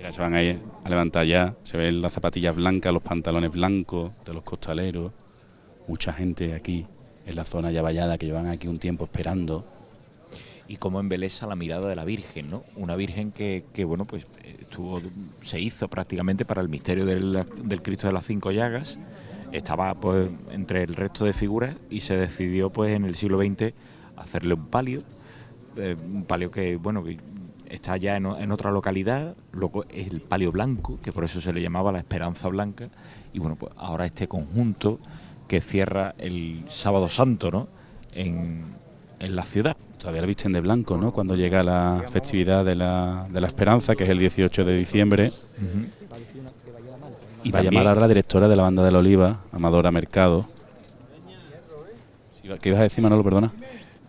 Mira, 0.00 0.12
se 0.12 0.22
van 0.22 0.32
a 0.34 0.38
a 0.38 0.88
levantar 0.88 1.26
ya. 1.26 1.54
Se 1.62 1.76
ven 1.76 2.00
las 2.00 2.14
zapatillas 2.14 2.56
blancas, 2.56 2.90
los 2.90 3.02
pantalones 3.02 3.50
blancos 3.50 4.12
de 4.24 4.32
los 4.32 4.42
costaleros. 4.42 5.12
Mucha 5.88 6.14
gente 6.14 6.54
aquí 6.54 6.86
en 7.26 7.36
la 7.36 7.44
zona 7.44 7.70
ya 7.70 7.82
vallada 7.82 8.16
que 8.16 8.24
llevan 8.24 8.46
aquí 8.46 8.66
un 8.66 8.78
tiempo 8.78 9.04
esperando. 9.04 9.62
y 10.68 10.76
cómo 10.76 11.00
embeleza 11.00 11.46
la 11.46 11.54
mirada 11.54 11.86
de 11.86 11.96
la 11.96 12.06
Virgen, 12.06 12.48
¿no? 12.48 12.62
Una 12.76 12.96
Virgen 12.96 13.30
que, 13.30 13.64
que, 13.74 13.84
bueno, 13.84 14.06
pues 14.06 14.24
estuvo, 14.60 15.02
se 15.42 15.60
hizo 15.60 15.88
prácticamente 15.88 16.46
para 16.46 16.62
el 16.62 16.70
misterio 16.70 17.04
del, 17.04 17.44
del 17.64 17.82
Cristo 17.82 18.06
de 18.06 18.14
las 18.14 18.24
Cinco 18.24 18.52
Llagas, 18.52 18.98
estaba 19.52 19.92
pues 19.96 20.30
entre 20.50 20.84
el 20.84 20.94
resto 20.94 21.26
de 21.26 21.34
figuras 21.34 21.74
y 21.90 22.00
se 22.00 22.16
decidió 22.16 22.70
pues 22.70 22.96
en 22.96 23.04
el 23.04 23.16
siglo 23.16 23.38
XX 23.42 23.74
hacerle 24.16 24.54
un 24.54 24.66
palio, 24.68 25.02
eh, 25.76 25.96
un 26.00 26.24
palio 26.24 26.50
que, 26.50 26.76
bueno, 26.76 27.04
que 27.04 27.18
está 27.70 27.96
ya 27.96 28.16
en, 28.16 28.52
otra 28.52 28.70
localidad, 28.70 29.34
luego 29.52 29.84
es 29.88 30.08
el 30.08 30.20
palio 30.20 30.52
blanco, 30.52 30.98
que 31.02 31.12
por 31.12 31.24
eso 31.24 31.40
se 31.40 31.52
le 31.52 31.62
llamaba 31.62 31.92
la 31.92 31.98
Esperanza 31.98 32.48
Blanca, 32.48 32.88
y 33.32 33.38
bueno, 33.38 33.56
pues 33.56 33.72
ahora 33.76 34.06
este 34.06 34.28
conjunto 34.28 34.98
que 35.48 35.60
cierra 35.60 36.14
el 36.18 36.64
Sábado 36.68 37.08
Santo, 37.08 37.50
¿no? 37.50 37.68
En, 38.14 38.64
en 39.20 39.36
la 39.36 39.44
ciudad. 39.44 39.76
Todavía 39.98 40.22
la 40.22 40.26
visten 40.26 40.52
de 40.52 40.60
blanco, 40.60 40.96
¿no? 40.96 41.12
Cuando 41.12 41.36
llega 41.36 41.62
la 41.62 42.02
festividad 42.10 42.64
de 42.64 42.74
la, 42.74 43.26
de 43.30 43.40
la 43.40 43.46
Esperanza, 43.46 43.94
que 43.94 44.04
es 44.04 44.10
el 44.10 44.18
18 44.18 44.64
de 44.64 44.76
diciembre. 44.76 45.32
Y 47.44 47.50
Va 47.50 47.60
a 47.60 47.62
llamar 47.62 47.86
a 47.86 47.94
la 47.94 48.08
directora 48.08 48.48
de 48.48 48.56
la 48.56 48.62
banda 48.64 48.82
de 48.82 48.92
la 48.92 48.98
Oliva, 48.98 49.40
Amadora 49.52 49.90
Mercado. 49.90 50.46
¿Qué 52.60 52.68
ibas 52.68 52.80
a 52.80 52.84
decir, 52.84 53.02
Manolo? 53.02 53.22
Perdona. 53.22 53.52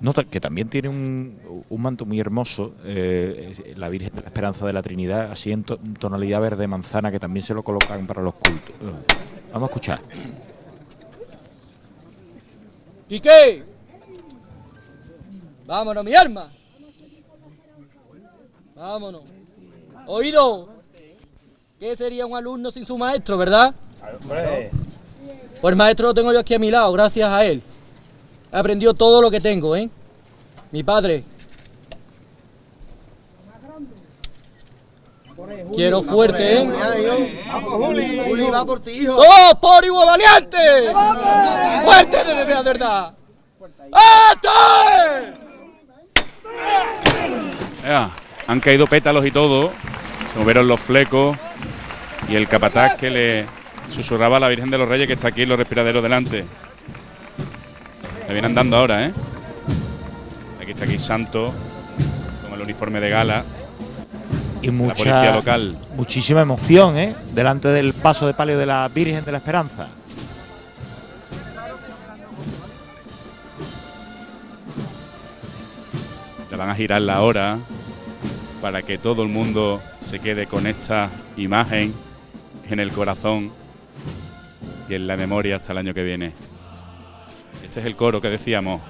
Nota 0.02 0.24
que 0.24 0.42
también 0.42 0.68
tiene 0.68 0.90
un, 0.90 1.64
un 1.70 1.82
manto 1.82 2.06
muy 2.08 2.20
hermoso, 2.20 2.74
eh, 2.84 3.74
la 3.78 3.88
Virgen 3.88 4.16
de 4.16 4.22
la 4.22 4.28
Esperanza 4.28 4.66
de 4.66 4.74
la 4.74 4.82
Trinidad, 4.82 5.32
así 5.32 5.52
en 5.52 5.64
to- 5.64 5.78
tonalidad 6.00 6.42
verde 6.42 6.66
manzana, 6.68 7.12
que 7.12 7.20
también 7.20 7.46
se 7.46 7.54
lo 7.54 7.62
colocan 7.64 8.08
para 8.08 8.24
los 8.24 8.34
cultos. 8.34 8.74
Vamos 9.54 9.70
a 9.70 9.72
escuchar. 9.72 10.02
Quique. 13.08 13.64
Vámonos, 15.68 16.04
mi 16.04 16.16
arma. 16.16 16.50
Vámonos. 18.76 19.22
Oído. 20.08 20.70
¿Qué 21.80 21.96
sería 21.96 22.26
un 22.26 22.36
alumno 22.36 22.72
sin 22.72 22.86
su 22.86 22.98
maestro, 22.98 23.38
verdad? 23.38 23.74
Pues 25.62 25.72
el 25.72 25.76
maestro 25.76 26.08
lo 26.08 26.14
tengo 26.16 26.34
yo 26.34 26.40
aquí 26.40 26.56
a 26.56 26.60
mi 26.60 26.72
lado, 26.72 26.92
gracias 26.94 27.30
a 27.30 27.46
él. 27.46 27.62
He 28.52 28.58
aprendido 28.58 28.94
todo 28.94 29.22
lo 29.22 29.32
que 29.32 29.40
tengo, 29.40 29.76
¿eh? 29.76 29.90
Mi 30.72 30.84
padre. 30.84 31.24
Quiero 35.74 36.04
fuerte, 36.04 36.62
¿eh? 36.62 36.70
Juli, 38.28 38.50
va 38.50 38.66
por 38.66 38.80
ti, 38.82 38.92
hijo. 38.92 39.16
¡Oh, 39.18 39.60
por 39.60 39.84
igual 39.84 40.08
valiente! 40.08 40.94
¡Fuerte, 41.84 42.24
de 42.24 42.46
de 42.46 42.64
verdad! 42.64 43.14
Ea, 47.86 48.10
han 48.48 48.60
caído 48.60 48.86
pétalos 48.86 49.26
y 49.26 49.32
todo. 49.32 49.72
Se 50.32 50.40
movieron 50.40 50.68
los 50.68 50.80
flecos. 50.80 51.38
Y 52.28 52.36
el 52.36 52.48
capataz 52.48 52.96
que 52.96 53.10
le 53.10 53.46
susurraba 53.90 54.38
a 54.38 54.40
la 54.40 54.48
Virgen 54.48 54.70
de 54.70 54.78
los 54.78 54.88
Reyes 54.88 55.08
que 55.08 55.14
está 55.14 55.30
aquí 55.30 55.42
en 55.44 55.50
los 55.50 55.58
respiraderos 55.58 56.04
delante. 56.04 56.46
Le 58.32 58.36
viene 58.36 58.48
andando 58.48 58.78
ahora, 58.78 59.08
¿eh? 59.08 59.14
Aquí 60.62 60.72
está 60.72 60.86
aquí 60.86 60.98
Santo, 61.00 61.52
con 62.44 62.54
el 62.54 62.62
uniforme 62.62 63.02
de 63.02 63.10
gala. 63.10 63.44
Y 64.62 64.68
la 64.68 64.72
mucha, 64.72 64.96
policía 64.96 65.32
local. 65.34 65.78
muchísima 65.98 66.42
emoción, 66.42 66.98
¿eh? 66.98 67.14
Delante 67.34 67.68
del 67.68 67.92
paso 67.92 68.28
de 68.28 68.34
palio 68.34 68.58
de 68.58 68.66
la 68.66 68.88
Virgen 68.88 69.26
de 69.26 69.34
la 69.34 69.40
Esperanza. 69.40 69.90
Le 76.50 76.56
van 76.56 76.70
a 76.70 76.76
girar 76.76 77.02
la 77.02 77.24
hora 77.24 77.58
para 78.62 78.82
que 78.82 78.98
todo 78.98 79.24
el 79.24 79.28
mundo 79.28 79.82
se 80.00 80.20
quede 80.20 80.48
con 80.48 80.68
esta 80.68 81.10
imagen 81.36 81.94
en 82.70 82.80
el 82.80 82.94
corazón 82.94 83.52
y 84.88 84.94
en 84.94 85.06
la 85.06 85.18
memoria 85.18 85.58
hasta 85.58 85.74
el 85.74 85.80
año 85.80 85.94
que 85.94 86.04
viene. 86.04 86.51
Este 87.72 87.80
es 87.80 87.86
el 87.86 87.96
coro 87.96 88.20
que 88.20 88.28
decíamos. 88.28 88.82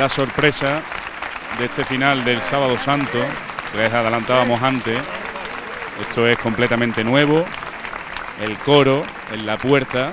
La 0.00 0.08
sorpresa 0.08 0.80
de 1.58 1.66
este 1.66 1.84
final 1.84 2.24
del 2.24 2.40
Sábado 2.40 2.78
Santo, 2.78 3.18
que 3.70 3.76
les 3.76 3.92
adelantábamos 3.92 4.62
antes. 4.62 4.98
Esto 6.00 6.26
es 6.26 6.38
completamente 6.38 7.04
nuevo. 7.04 7.44
El 8.40 8.56
coro 8.60 9.02
en 9.30 9.44
la 9.44 9.58
puerta, 9.58 10.10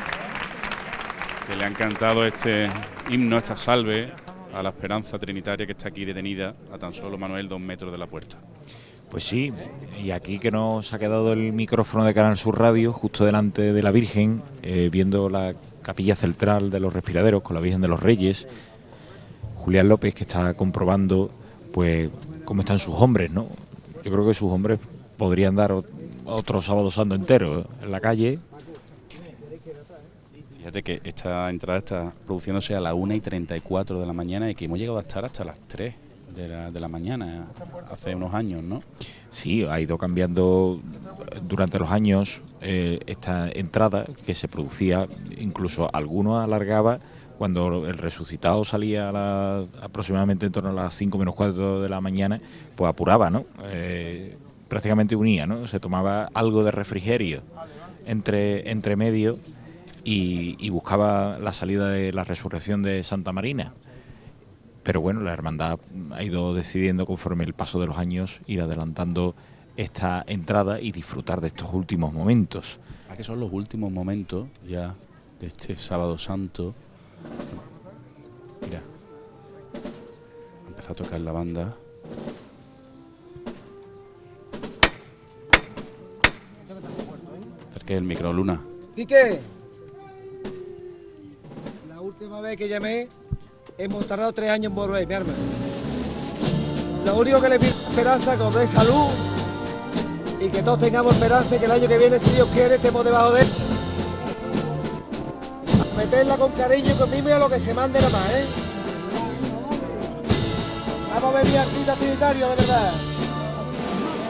que 1.48 1.56
le 1.56 1.64
han 1.64 1.74
cantado 1.74 2.26
este 2.26 2.68
himno, 3.10 3.38
esta 3.38 3.56
salve 3.56 4.12
a 4.54 4.62
la 4.62 4.72
esperanza 4.72 5.18
trinitaria 5.18 5.66
que 5.66 5.72
está 5.72 5.88
aquí 5.88 6.04
detenida 6.04 6.54
a 6.74 6.78
tan 6.78 6.92
solo 6.92 7.18
Manuel 7.18 7.48
dos 7.48 7.62
metros 7.62 7.90
de 7.90 7.98
la 7.98 8.08
puerta. 8.08 8.36
Pues 9.10 9.24
sí, 9.24 9.54
y 10.04 10.12
aquí 10.12 10.38
que 10.38 10.52
nos 10.52 10.92
ha 10.92 11.00
quedado 11.00 11.32
el 11.32 11.54
micrófono 11.54 12.04
de 12.04 12.14
Canal 12.14 12.36
Sur 12.36 12.60
Radio, 12.60 12.92
justo 12.92 13.24
delante 13.24 13.72
de 13.72 13.82
la 13.82 13.92
Virgen, 13.92 14.42
eh, 14.64 14.90
viendo 14.92 15.30
la 15.30 15.56
capilla 15.82 16.18
central 16.18 16.72
de 16.72 16.82
los 16.82 16.92
respiraderos 16.92 17.42
con 17.42 17.56
la 17.56 17.62
Virgen 17.62 17.80
de 17.80 17.88
los 17.88 18.04
Reyes. 18.04 18.50
Julián 19.68 19.90
López 19.90 20.16
que 20.16 20.24
está 20.24 20.54
comprobando, 20.54 21.30
pues, 21.74 22.10
cómo 22.46 22.62
están 22.62 22.80
sus 22.80 22.96
hombres, 22.96 23.34
¿no? 23.34 23.48
Yo 24.02 24.10
creo 24.14 24.26
que 24.26 24.34
sus 24.34 24.50
hombres 24.50 24.80
podrían 25.18 25.58
dar 25.58 25.72
ot- 25.72 25.84
otro 26.24 26.62
sábado 26.62 26.90
santo 26.90 27.16
entero 27.16 27.60
¿eh? 27.60 27.64
en 27.82 27.92
la 27.92 28.00
calle. 28.00 28.40
Fíjate 30.58 30.84
que 30.84 31.02
esta 31.04 31.50
entrada 31.50 31.80
está 31.80 32.14
produciéndose 32.26 32.76
a 32.76 32.80
las 32.80 32.94
1 32.94 33.14
y 33.16 33.20
34 33.20 34.00
de 34.00 34.06
la 34.08 34.14
mañana 34.14 34.50
y 34.50 34.56
que 34.56 34.64
hemos 34.64 34.80
llegado 34.80 35.00
a 35.00 35.02
estar 35.02 35.26
hasta 35.26 35.44
las 35.44 35.60
3 35.68 35.94
de 36.34 36.48
la, 36.48 36.72
de 36.72 36.80
la 36.80 36.88
mañana 36.88 37.48
hace 37.92 38.16
unos 38.16 38.34
años, 38.34 38.64
¿no? 38.64 38.80
Sí, 39.32 39.66
ha 39.70 39.82
ido 39.82 39.98
cambiando 39.98 40.80
durante 41.42 41.78
los 41.78 41.92
años 41.92 42.42
eh, 42.62 43.00
esta 43.06 43.50
entrada 43.50 44.06
que 44.26 44.34
se 44.34 44.48
producía, 44.48 45.10
incluso 45.38 45.90
algunos 45.94 46.42
alargaba 46.42 47.00
cuando 47.38 47.86
el 47.86 47.98
resucitado 47.98 48.66
salía 48.66 49.10
a 49.10 49.12
la- 49.12 49.66
aproximadamente 49.82 50.46
en 50.46 50.52
torno 50.52 50.70
a 50.72 50.74
las 50.74 50.94
5 50.96 51.18
menos 51.18 51.36
4 51.36 51.82
de 51.82 51.90
la 51.90 52.02
mañana, 52.02 52.42
pues 52.76 52.90
apuraba, 52.90 53.30
¿no? 53.30 53.46
Eh, 53.66 54.38
prácticamente 54.68 55.16
unía, 55.16 55.46
¿no? 55.48 55.68
Se 55.68 55.80
tomaba 55.80 56.30
algo 56.34 56.64
de 56.64 56.72
refrigerio 56.72 57.42
entre, 58.06 58.70
entre 58.72 58.96
medio 58.96 59.38
y, 60.04 60.56
y 60.60 60.70
buscaba 60.70 61.38
la 61.40 61.54
salida 61.54 61.90
de 61.90 62.12
la 62.12 62.24
resurrección 62.24 62.82
de 62.82 63.04
Santa 63.04 63.32
Marina. 63.32 63.74
Pero 64.84 65.02
bueno, 65.02 65.22
la 65.22 65.34
hermandad 65.34 65.80
ha 66.12 66.24
ido 66.24 66.54
decidiendo 66.54 67.06
conforme 67.06 67.44
el 67.44 67.54
paso 67.54 67.80
de 67.80 67.88
los 67.88 67.98
años 67.98 68.40
ir 68.48 68.62
adelantando 68.62 69.36
esta 69.76 70.24
entrada 70.28 70.80
y 70.82 70.92
disfrutar 70.92 71.42
de 71.42 71.48
estos 71.48 71.72
últimos 71.74 72.14
momentos. 72.14 72.80
¿A 73.10 73.16
que 73.18 73.24
son 73.24 73.40
los 73.40 73.52
últimos 73.52 73.92
momentos 73.92 74.48
ya 74.68 74.96
de 75.40 75.48
este 75.48 75.76
sábado 75.76 76.18
santo? 76.18 76.74
Mira, 78.62 78.82
empezó 80.68 80.92
a 80.92 80.96
tocar 80.96 81.20
la 81.20 81.32
banda. 81.32 81.76
Acerque 87.70 87.96
el 87.96 88.04
micro, 88.04 88.34
Luna. 88.34 88.62
Quique, 88.96 89.40
la 91.88 92.02
última 92.02 92.42
vez 92.42 92.58
que 92.58 92.68
llamé 92.68 93.08
hemos 93.78 94.08
tardado 94.08 94.34
tres 94.34 94.50
años 94.50 94.72
en 94.72 94.76
volver, 94.76 95.08
mi 95.08 95.14
hermano. 95.14 95.38
Lo 97.06 97.16
único 97.16 97.40
que 97.40 97.50
le 97.50 97.60
pido 97.60 97.72
es 97.72 97.88
esperanza 97.90 98.34
es 98.34 98.40
que 98.40 98.44
os 98.44 98.54
dé 98.56 98.68
salud 98.68 99.08
y 100.42 100.50
que 100.50 100.62
todos 100.62 100.80
tengamos 100.80 101.14
esperanza 101.14 101.56
y 101.56 101.60
que 101.60 101.66
el 101.66 101.72
año 101.72 101.88
que 101.88 101.98
viene, 101.98 102.20
si 102.20 102.32
Dios 102.32 102.48
quiere, 102.50 102.76
estemos 102.76 103.06
debajo 103.06 103.34
de 103.34 103.42
él. 103.42 103.48
Meterla 105.98 106.38
con 106.38 106.52
cariño 106.52 106.92
y 106.92 106.94
con 106.94 107.32
a 107.32 107.40
lo 107.40 107.50
que 107.50 107.60
se 107.60 107.74
mande 107.74 108.00
nada 108.00 108.12
más, 108.12 108.30
¿eh? 108.30 108.46
Vamos 111.12 111.36
a 111.36 111.44
mi 111.44 111.58
artista 111.58 111.96
trinitario, 111.96 112.50
de 112.50 112.56
verdad. 112.56 112.92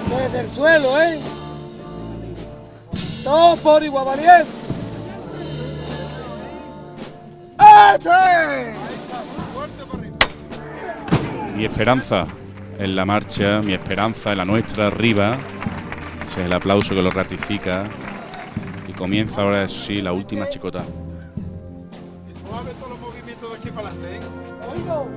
Desde 0.10 0.40
el 0.40 0.50
suelo, 0.50 1.02
¿eh? 1.02 1.20
Todos 3.22 3.60
por 3.60 3.84
igual 3.84 4.06
valiente. 4.06 4.48
¡Este! 7.94 8.74
Mi 11.54 11.66
esperanza 11.66 12.26
en 12.80 12.96
la 12.96 13.06
marcha, 13.06 13.62
mi 13.62 13.74
esperanza 13.74 14.32
en 14.32 14.38
la 14.38 14.46
nuestra 14.46 14.88
arriba. 14.88 15.38
Ese 16.26 16.40
es 16.40 16.46
el 16.46 16.54
aplauso 16.54 16.96
que 16.96 17.02
lo 17.02 17.10
ratifica. 17.10 17.84
Y 18.88 18.94
comienza 18.94 19.42
ahora, 19.42 19.68
sí, 19.68 20.02
la 20.02 20.14
última 20.14 20.48
chicota. 20.48 20.86
Suave 22.58 22.74
todos 22.80 22.90
los 22.90 23.00
movimientos 23.02 23.52
de 23.52 23.58
aquí 23.58 23.70
para 23.70 23.90
adelante, 23.90 24.16
¿eh? 24.16 24.22
Oigo, 24.74 25.08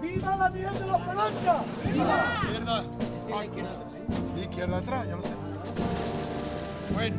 ¡Viva 0.00 0.36
la 0.36 0.48
Virgen 0.48 0.78
de 0.78 0.86
la 0.86 0.98
Esperanza! 0.98 1.64
¡Viva! 1.84 2.40
Izquierda. 2.44 2.84
Sí, 4.36 4.40
izquierda 4.42 4.76
atrás, 4.78 5.08
ya 5.08 5.16
lo 5.16 5.22
sé. 5.22 5.34
Bueno. 6.94 7.16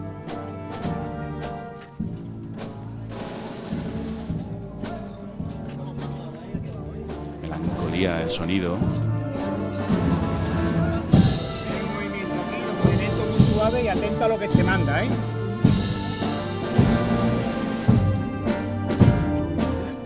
Melancolía, 7.42 8.22
el 8.22 8.32
sonido. 8.32 8.78
Movimiento 12.86 13.26
muy 13.30 13.42
suave 13.42 13.84
y 13.84 13.88
atento 13.90 14.24
a 14.24 14.28
lo 14.30 14.40
que 14.40 14.48
se 14.48 14.64
manda, 14.64 15.04
¿eh? 15.04 15.10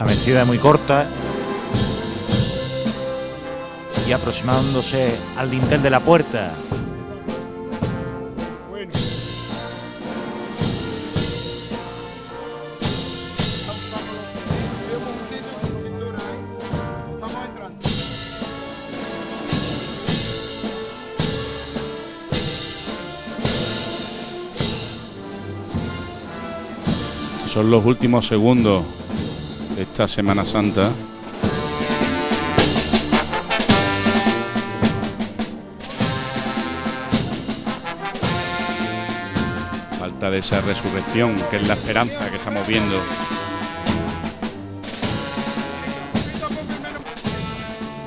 La 0.03 0.09
vencida 0.09 0.41
es 0.41 0.47
muy 0.47 0.57
corta 0.57 1.07
y 4.05 4.11
aproximándose 4.11 5.15
al 5.37 5.49
dintel 5.49 5.81
de 5.81 5.89
la 5.89 6.01
puerta. 6.01 6.51
Son 27.47 27.71
los 27.71 27.85
últimos 27.85 28.27
segundos 28.27 28.83
esta 29.93 30.07
Semana 30.07 30.43
Santa. 30.43 30.91
Falta 39.99 40.31
de 40.31 40.39
esa 40.39 40.61
resurrección, 40.61 41.35
que 41.51 41.57
es 41.57 41.67
la 41.67 41.75
esperanza 41.75 42.27
que 42.31 42.37
estamos 42.37 42.65
viendo. 42.65 42.99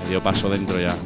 Medio 0.03 0.21
paso 0.21 0.51
dentro 0.51 0.81
ya. 0.81 0.97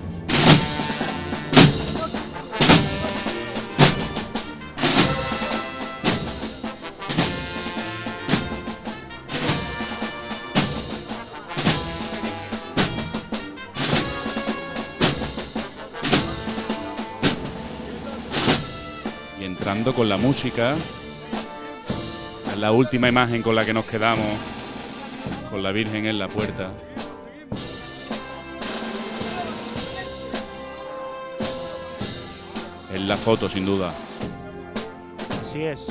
Con 19.84 20.08
la 20.10 20.18
música. 20.18 20.74
Es 22.50 22.58
la 22.58 22.70
última 22.70 23.08
imagen 23.08 23.42
con 23.42 23.54
la 23.54 23.64
que 23.64 23.72
nos 23.72 23.86
quedamos, 23.86 24.26
con 25.50 25.62
la 25.62 25.72
Virgen 25.72 26.04
en 26.04 26.18
la 26.18 26.28
puerta. 26.28 26.70
Es 32.92 33.00
la 33.00 33.16
foto, 33.16 33.48
sin 33.48 33.64
duda. 33.64 33.94
Así 35.40 35.62
es. 35.62 35.88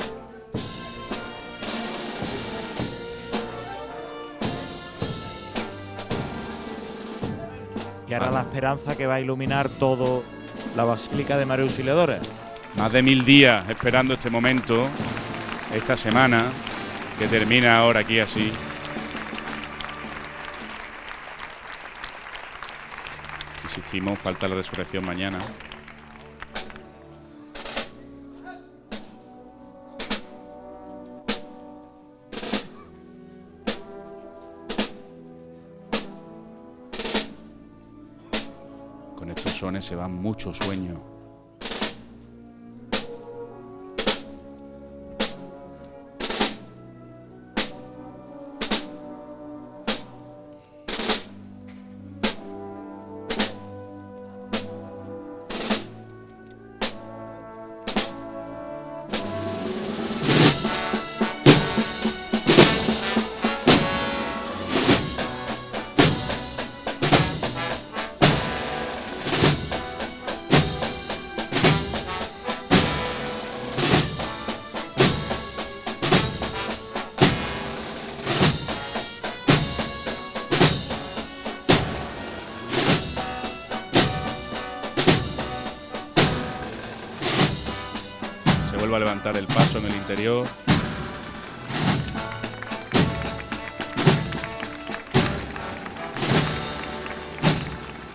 Y 8.08 8.14
ahora 8.14 8.30
la 8.30 8.40
esperanza 8.42 8.96
que 8.96 9.06
va 9.06 9.16
a 9.16 9.20
iluminar 9.20 9.68
todo 9.68 10.22
la 10.76 10.84
Basílica 10.84 11.36
de 11.36 11.44
María 11.44 11.64
Auxiliadora. 11.64 12.20
Más 12.76 12.92
de 12.92 13.02
mil 13.02 13.24
días 13.24 13.68
esperando 13.68 14.14
este 14.14 14.30
momento, 14.30 14.88
esta 15.74 15.96
semana, 15.96 16.46
que 17.18 17.26
termina 17.26 17.78
ahora 17.78 18.00
aquí 18.00 18.18
así. 18.18 18.50
Insistimos, 23.64 24.18
falta 24.18 24.48
la 24.48 24.54
resurrección 24.54 25.04
mañana. 25.04 25.38
Con 39.16 39.30
estos 39.30 39.52
sones 39.52 39.84
se 39.84 39.94
van 39.94 40.12
muchos 40.14 40.56
sueños. 40.56 40.98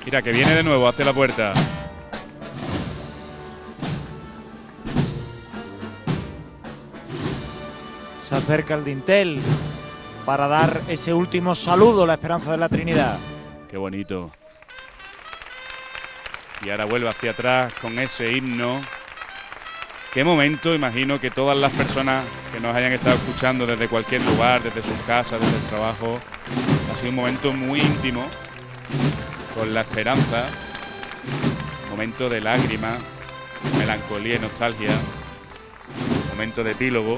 Mira, 0.05 0.21
que 0.21 0.31
viene 0.31 0.53
de 0.53 0.61
nuevo 0.61 0.87
hacia 0.87 1.03
la 1.03 1.13
puerta. 1.13 1.53
Se 8.23 8.35
acerca 8.35 8.75
el 8.75 8.83
dintel 8.83 9.41
para 10.25 10.47
dar 10.47 10.81
ese 10.87 11.13
último 11.13 11.55
saludo 11.55 12.03
a 12.03 12.07
la 12.07 12.13
esperanza 12.13 12.51
de 12.51 12.57
la 12.57 12.69
Trinidad. 12.69 13.17
Qué 13.69 13.77
bonito. 13.77 14.31
Y 16.63 16.69
ahora 16.69 16.85
vuelve 16.85 17.09
hacia 17.09 17.31
atrás 17.31 17.73
con 17.81 17.97
ese 17.97 18.31
himno. 18.31 18.79
Qué 20.15 20.23
momento, 20.23 20.73
imagino 20.73 21.19
que 21.19 21.29
todas 21.29 21.57
las 21.57 21.73
personas 21.73 22.23
que 22.53 22.61
nos 22.61 22.73
hayan 22.73 22.93
estado 22.93 23.17
escuchando 23.17 23.67
desde 23.67 23.89
cualquier 23.89 24.21
lugar, 24.21 24.63
desde 24.63 24.81
sus 24.81 24.97
casas, 25.05 25.41
desde 25.41 25.57
el 25.57 25.63
trabajo, 25.63 26.17
ha 26.89 26.95
sido 26.95 27.09
un 27.09 27.17
momento 27.17 27.51
muy 27.51 27.81
íntimo, 27.81 28.25
con 29.53 29.73
la 29.73 29.81
esperanza, 29.81 30.45
momento 31.89 32.29
de 32.29 32.39
lágrima, 32.39 32.97
melancolía 33.77 34.37
y 34.37 34.39
nostalgia, 34.39 34.91
momento 36.29 36.63
de 36.63 36.71
epílogo, 36.71 37.17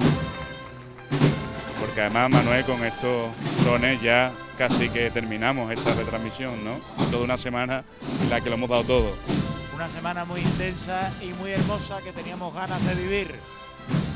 porque 1.80 2.02
además 2.02 2.32
Manuel 2.32 2.66
con 2.66 2.84
estos 2.84 3.30
sones 3.64 4.02
ya 4.02 4.32
casi 4.58 4.90
que 4.90 5.12
terminamos 5.12 5.72
esta 5.72 5.94
retransmisión, 5.94 6.64
¿no? 6.64 6.80
Toda 7.12 7.26
una 7.26 7.38
semana 7.38 7.84
en 8.24 8.32
la 8.32 8.42
que 8.42 8.50
lo 8.50 8.56
hemos 8.56 8.72
dado 8.72 8.84
todo. 8.86 9.47
Una 9.78 9.90
semana 9.90 10.26
muy 10.26 10.42
intensa 10.42 11.12
y 11.22 11.28
muy 11.34 11.52
hermosa 11.52 12.02
que 12.04 12.12
teníamos 12.12 12.52
ganas 12.52 12.84
de 12.84 12.96
vivir. 12.96 13.36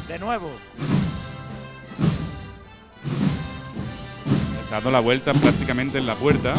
De 0.07 0.17
nuevo. 0.17 0.49
Está 4.63 4.77
dando 4.77 4.89
la 4.89 5.01
vuelta 5.01 5.35
prácticamente 5.35 5.99
en 5.99 6.07
la 6.07 6.15
puerta. 6.15 6.55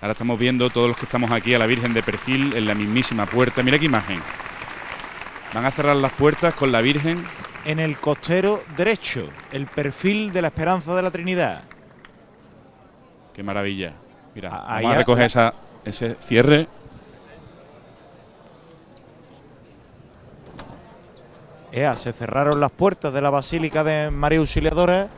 Ahora 0.00 0.12
estamos 0.12 0.38
viendo 0.38 0.70
todos 0.70 0.88
los 0.88 0.96
que 0.96 1.04
estamos 1.04 1.30
aquí 1.30 1.52
a 1.52 1.58
la 1.58 1.66
Virgen 1.66 1.92
de 1.92 2.02
perfil 2.02 2.56
en 2.56 2.64
la 2.64 2.74
mismísima 2.74 3.26
puerta. 3.26 3.62
Mira 3.62 3.78
qué 3.78 3.84
imagen. 3.84 4.22
Van 5.52 5.66
a 5.66 5.70
cerrar 5.70 5.96
las 5.96 6.12
puertas 6.12 6.54
con 6.54 6.72
la 6.72 6.80
Virgen. 6.80 7.22
En 7.66 7.78
el 7.78 7.98
costero 7.98 8.64
derecho, 8.74 9.28
el 9.52 9.66
perfil 9.66 10.32
de 10.32 10.40
la 10.40 10.48
esperanza 10.48 10.96
de 10.96 11.02
la 11.02 11.10
Trinidad. 11.10 11.64
Qué 13.34 13.42
maravilla. 13.42 13.92
Mira, 14.34 14.64
ahí 14.66 14.82
vamos 14.82 14.94
a 14.94 14.98
recoger 15.00 15.24
esa, 15.26 15.54
ese 15.84 16.14
cierre. 16.14 16.68
Ea, 21.76 21.94
se 21.94 22.10
cerraron 22.14 22.58
las 22.58 22.70
puertas 22.70 23.12
de 23.12 23.20
la 23.20 23.28
Basílica 23.28 23.84
de 23.84 24.10
María 24.10 24.38
Auxiliadora. 24.38 25.08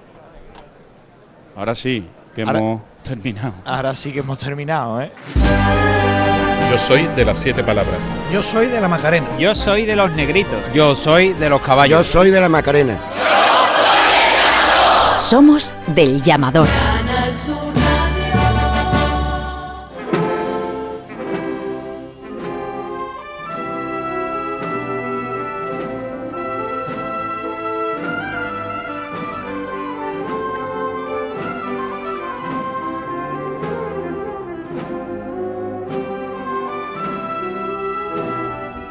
Ahora 1.54 1.72
sí, 1.76 2.04
que 2.34 2.42
Ahora- 2.42 2.58
hemos 2.58 2.82
terminado. 3.04 3.52
Ahora 3.64 3.94
sí 3.94 4.10
que 4.10 4.18
hemos 4.18 4.38
terminado, 4.40 5.00
¿eh? 5.00 5.12
Yo 6.68 6.76
soy 6.76 7.06
de 7.14 7.24
las 7.24 7.38
siete 7.38 7.62
palabras. 7.62 8.10
Yo 8.32 8.42
soy 8.42 8.66
de 8.66 8.80
la 8.80 8.88
Macarena. 8.88 9.28
Yo 9.38 9.54
soy 9.54 9.86
de 9.86 9.94
los 9.94 10.10
negritos. 10.10 10.58
Yo 10.74 10.96
soy 10.96 11.32
de 11.34 11.48
los 11.48 11.60
caballos. 11.62 11.96
Yo 11.98 12.02
soy 12.04 12.30
de 12.32 12.40
la 12.40 12.48
Macarena. 12.48 12.96
Somos 15.16 15.72
del 15.86 16.20
llamador. 16.22 16.66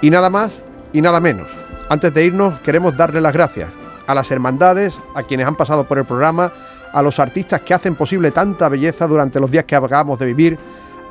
Y 0.08 0.10
nada 0.10 0.30
más 0.30 0.62
y 0.94 1.02
nada 1.02 1.20
menos. 1.20 1.50
Antes 1.90 2.14
de 2.14 2.24
irnos, 2.24 2.62
queremos 2.62 2.96
darle 2.96 3.20
las 3.20 3.34
gracias 3.34 3.70
a 4.08 4.16
las 4.16 4.32
hermandades, 4.32 4.98
a 5.16 5.24
quienes 5.24 5.46
han 5.46 5.58
pasado 5.58 5.86
por 5.86 5.98
el 5.98 6.06
programa, 6.06 6.54
a 6.94 7.02
los 7.02 7.20
artistas 7.20 7.60
que 7.60 7.74
hacen 7.74 7.94
posible 7.96 8.32
tanta 8.32 8.70
belleza 8.70 9.06
durante 9.06 9.42
los 9.42 9.52
días 9.52 9.66
que 9.66 9.76
acabamos 9.76 10.18
de 10.18 10.28
vivir, 10.28 10.58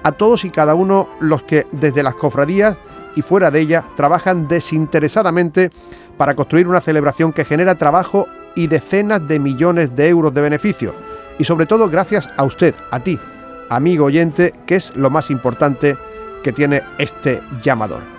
a 0.03 0.13
todos 0.13 0.47
y 0.47 0.51
cada 0.51 0.75
uno 0.75 1.11
los 1.21 1.43
que 1.43 1.67
desde 1.73 2.03
las 2.03 2.15
cofradías 2.15 2.79
y 3.15 3.21
fuera 3.21 3.51
de 3.51 3.61
ellas 3.61 3.85
trabajan 3.97 4.49
desinteresadamente 4.49 5.71
para 6.17 6.35
construir 6.35 6.67
una 6.67 6.81
celebración 6.81 7.35
que 7.35 7.45
genera 7.45 7.75
trabajo 7.75 8.27
y 8.55 8.67
decenas 8.67 9.29
de 9.29 9.39
millones 9.39 9.95
de 9.95 10.09
euros 10.09 10.33
de 10.33 10.41
beneficio. 10.41 10.95
Y 11.39 11.45
sobre 11.45 11.67
todo 11.67 11.91
gracias 11.91 12.31
a 12.39 12.45
usted, 12.45 12.75
a 12.91 13.01
ti, 13.01 13.21
amigo 13.69 14.07
oyente, 14.07 14.55
que 14.65 14.77
es 14.77 14.97
lo 14.97 15.11
más 15.11 15.31
importante 15.31 15.99
que 16.43 16.55
tiene 16.55 16.83
este 16.97 17.43
llamador. 17.61 18.16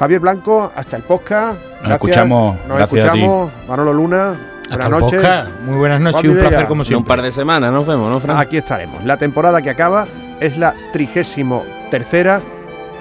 Javier 0.00 0.18
Blanco, 0.20 0.72
hasta 0.74 0.96
el 0.96 1.02
podcast. 1.02 1.58
Nos 1.82 1.92
escuchamos, 1.92 2.56
Nos 2.66 2.76
gracias 2.78 3.04
a 3.04 3.12
ti. 3.12 3.18
escuchamos. 3.20 3.52
Manolo 3.68 3.92
Luna, 3.92 4.30
Hasta 4.70 4.76
buenas 4.76 4.84
el 4.86 4.90
noches. 4.92 5.20
podcast. 5.20 5.50
Muy 5.60 5.76
buenas 5.76 6.00
noches 6.00 6.24
y 6.24 6.28
un 6.28 6.36
placer 6.38 6.62
como 6.66 6.72
En 6.72 6.78
un 6.80 6.84
siempre. 6.86 7.08
par 7.08 7.22
de 7.22 7.30
semanas 7.30 7.70
nos 7.72 7.86
vemos, 7.86 8.10
¿no, 8.10 8.18
Fran? 8.18 8.38
Aquí 8.38 8.56
estaremos. 8.56 9.04
La 9.04 9.18
temporada 9.18 9.60
que 9.60 9.68
acaba 9.70 10.06
es 10.40 10.56
la 10.56 10.74
trigésimo 10.92 11.64
tercera, 11.90 12.40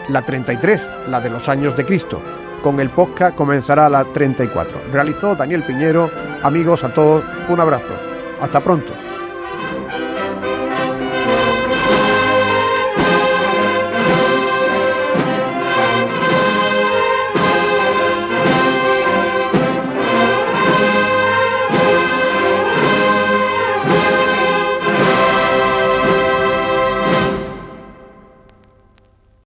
la 0.09 0.23
33, 0.23 0.89
la 1.07 1.21
de 1.21 1.29
los 1.29 1.47
años 1.47 1.75
de 1.77 1.85
Cristo. 1.85 2.21
Con 2.61 2.81
el 2.81 2.89
podcast 2.89 3.33
comenzará 3.33 3.87
la 3.87 4.03
34. 4.03 4.81
Realizó 4.91 5.35
Daniel 5.35 5.63
Piñero. 5.63 6.11
Amigos 6.43 6.83
a 6.83 6.93
todos, 6.93 7.23
un 7.47 7.59
abrazo. 7.61 7.93
Hasta 8.41 8.59
pronto. 8.59 8.91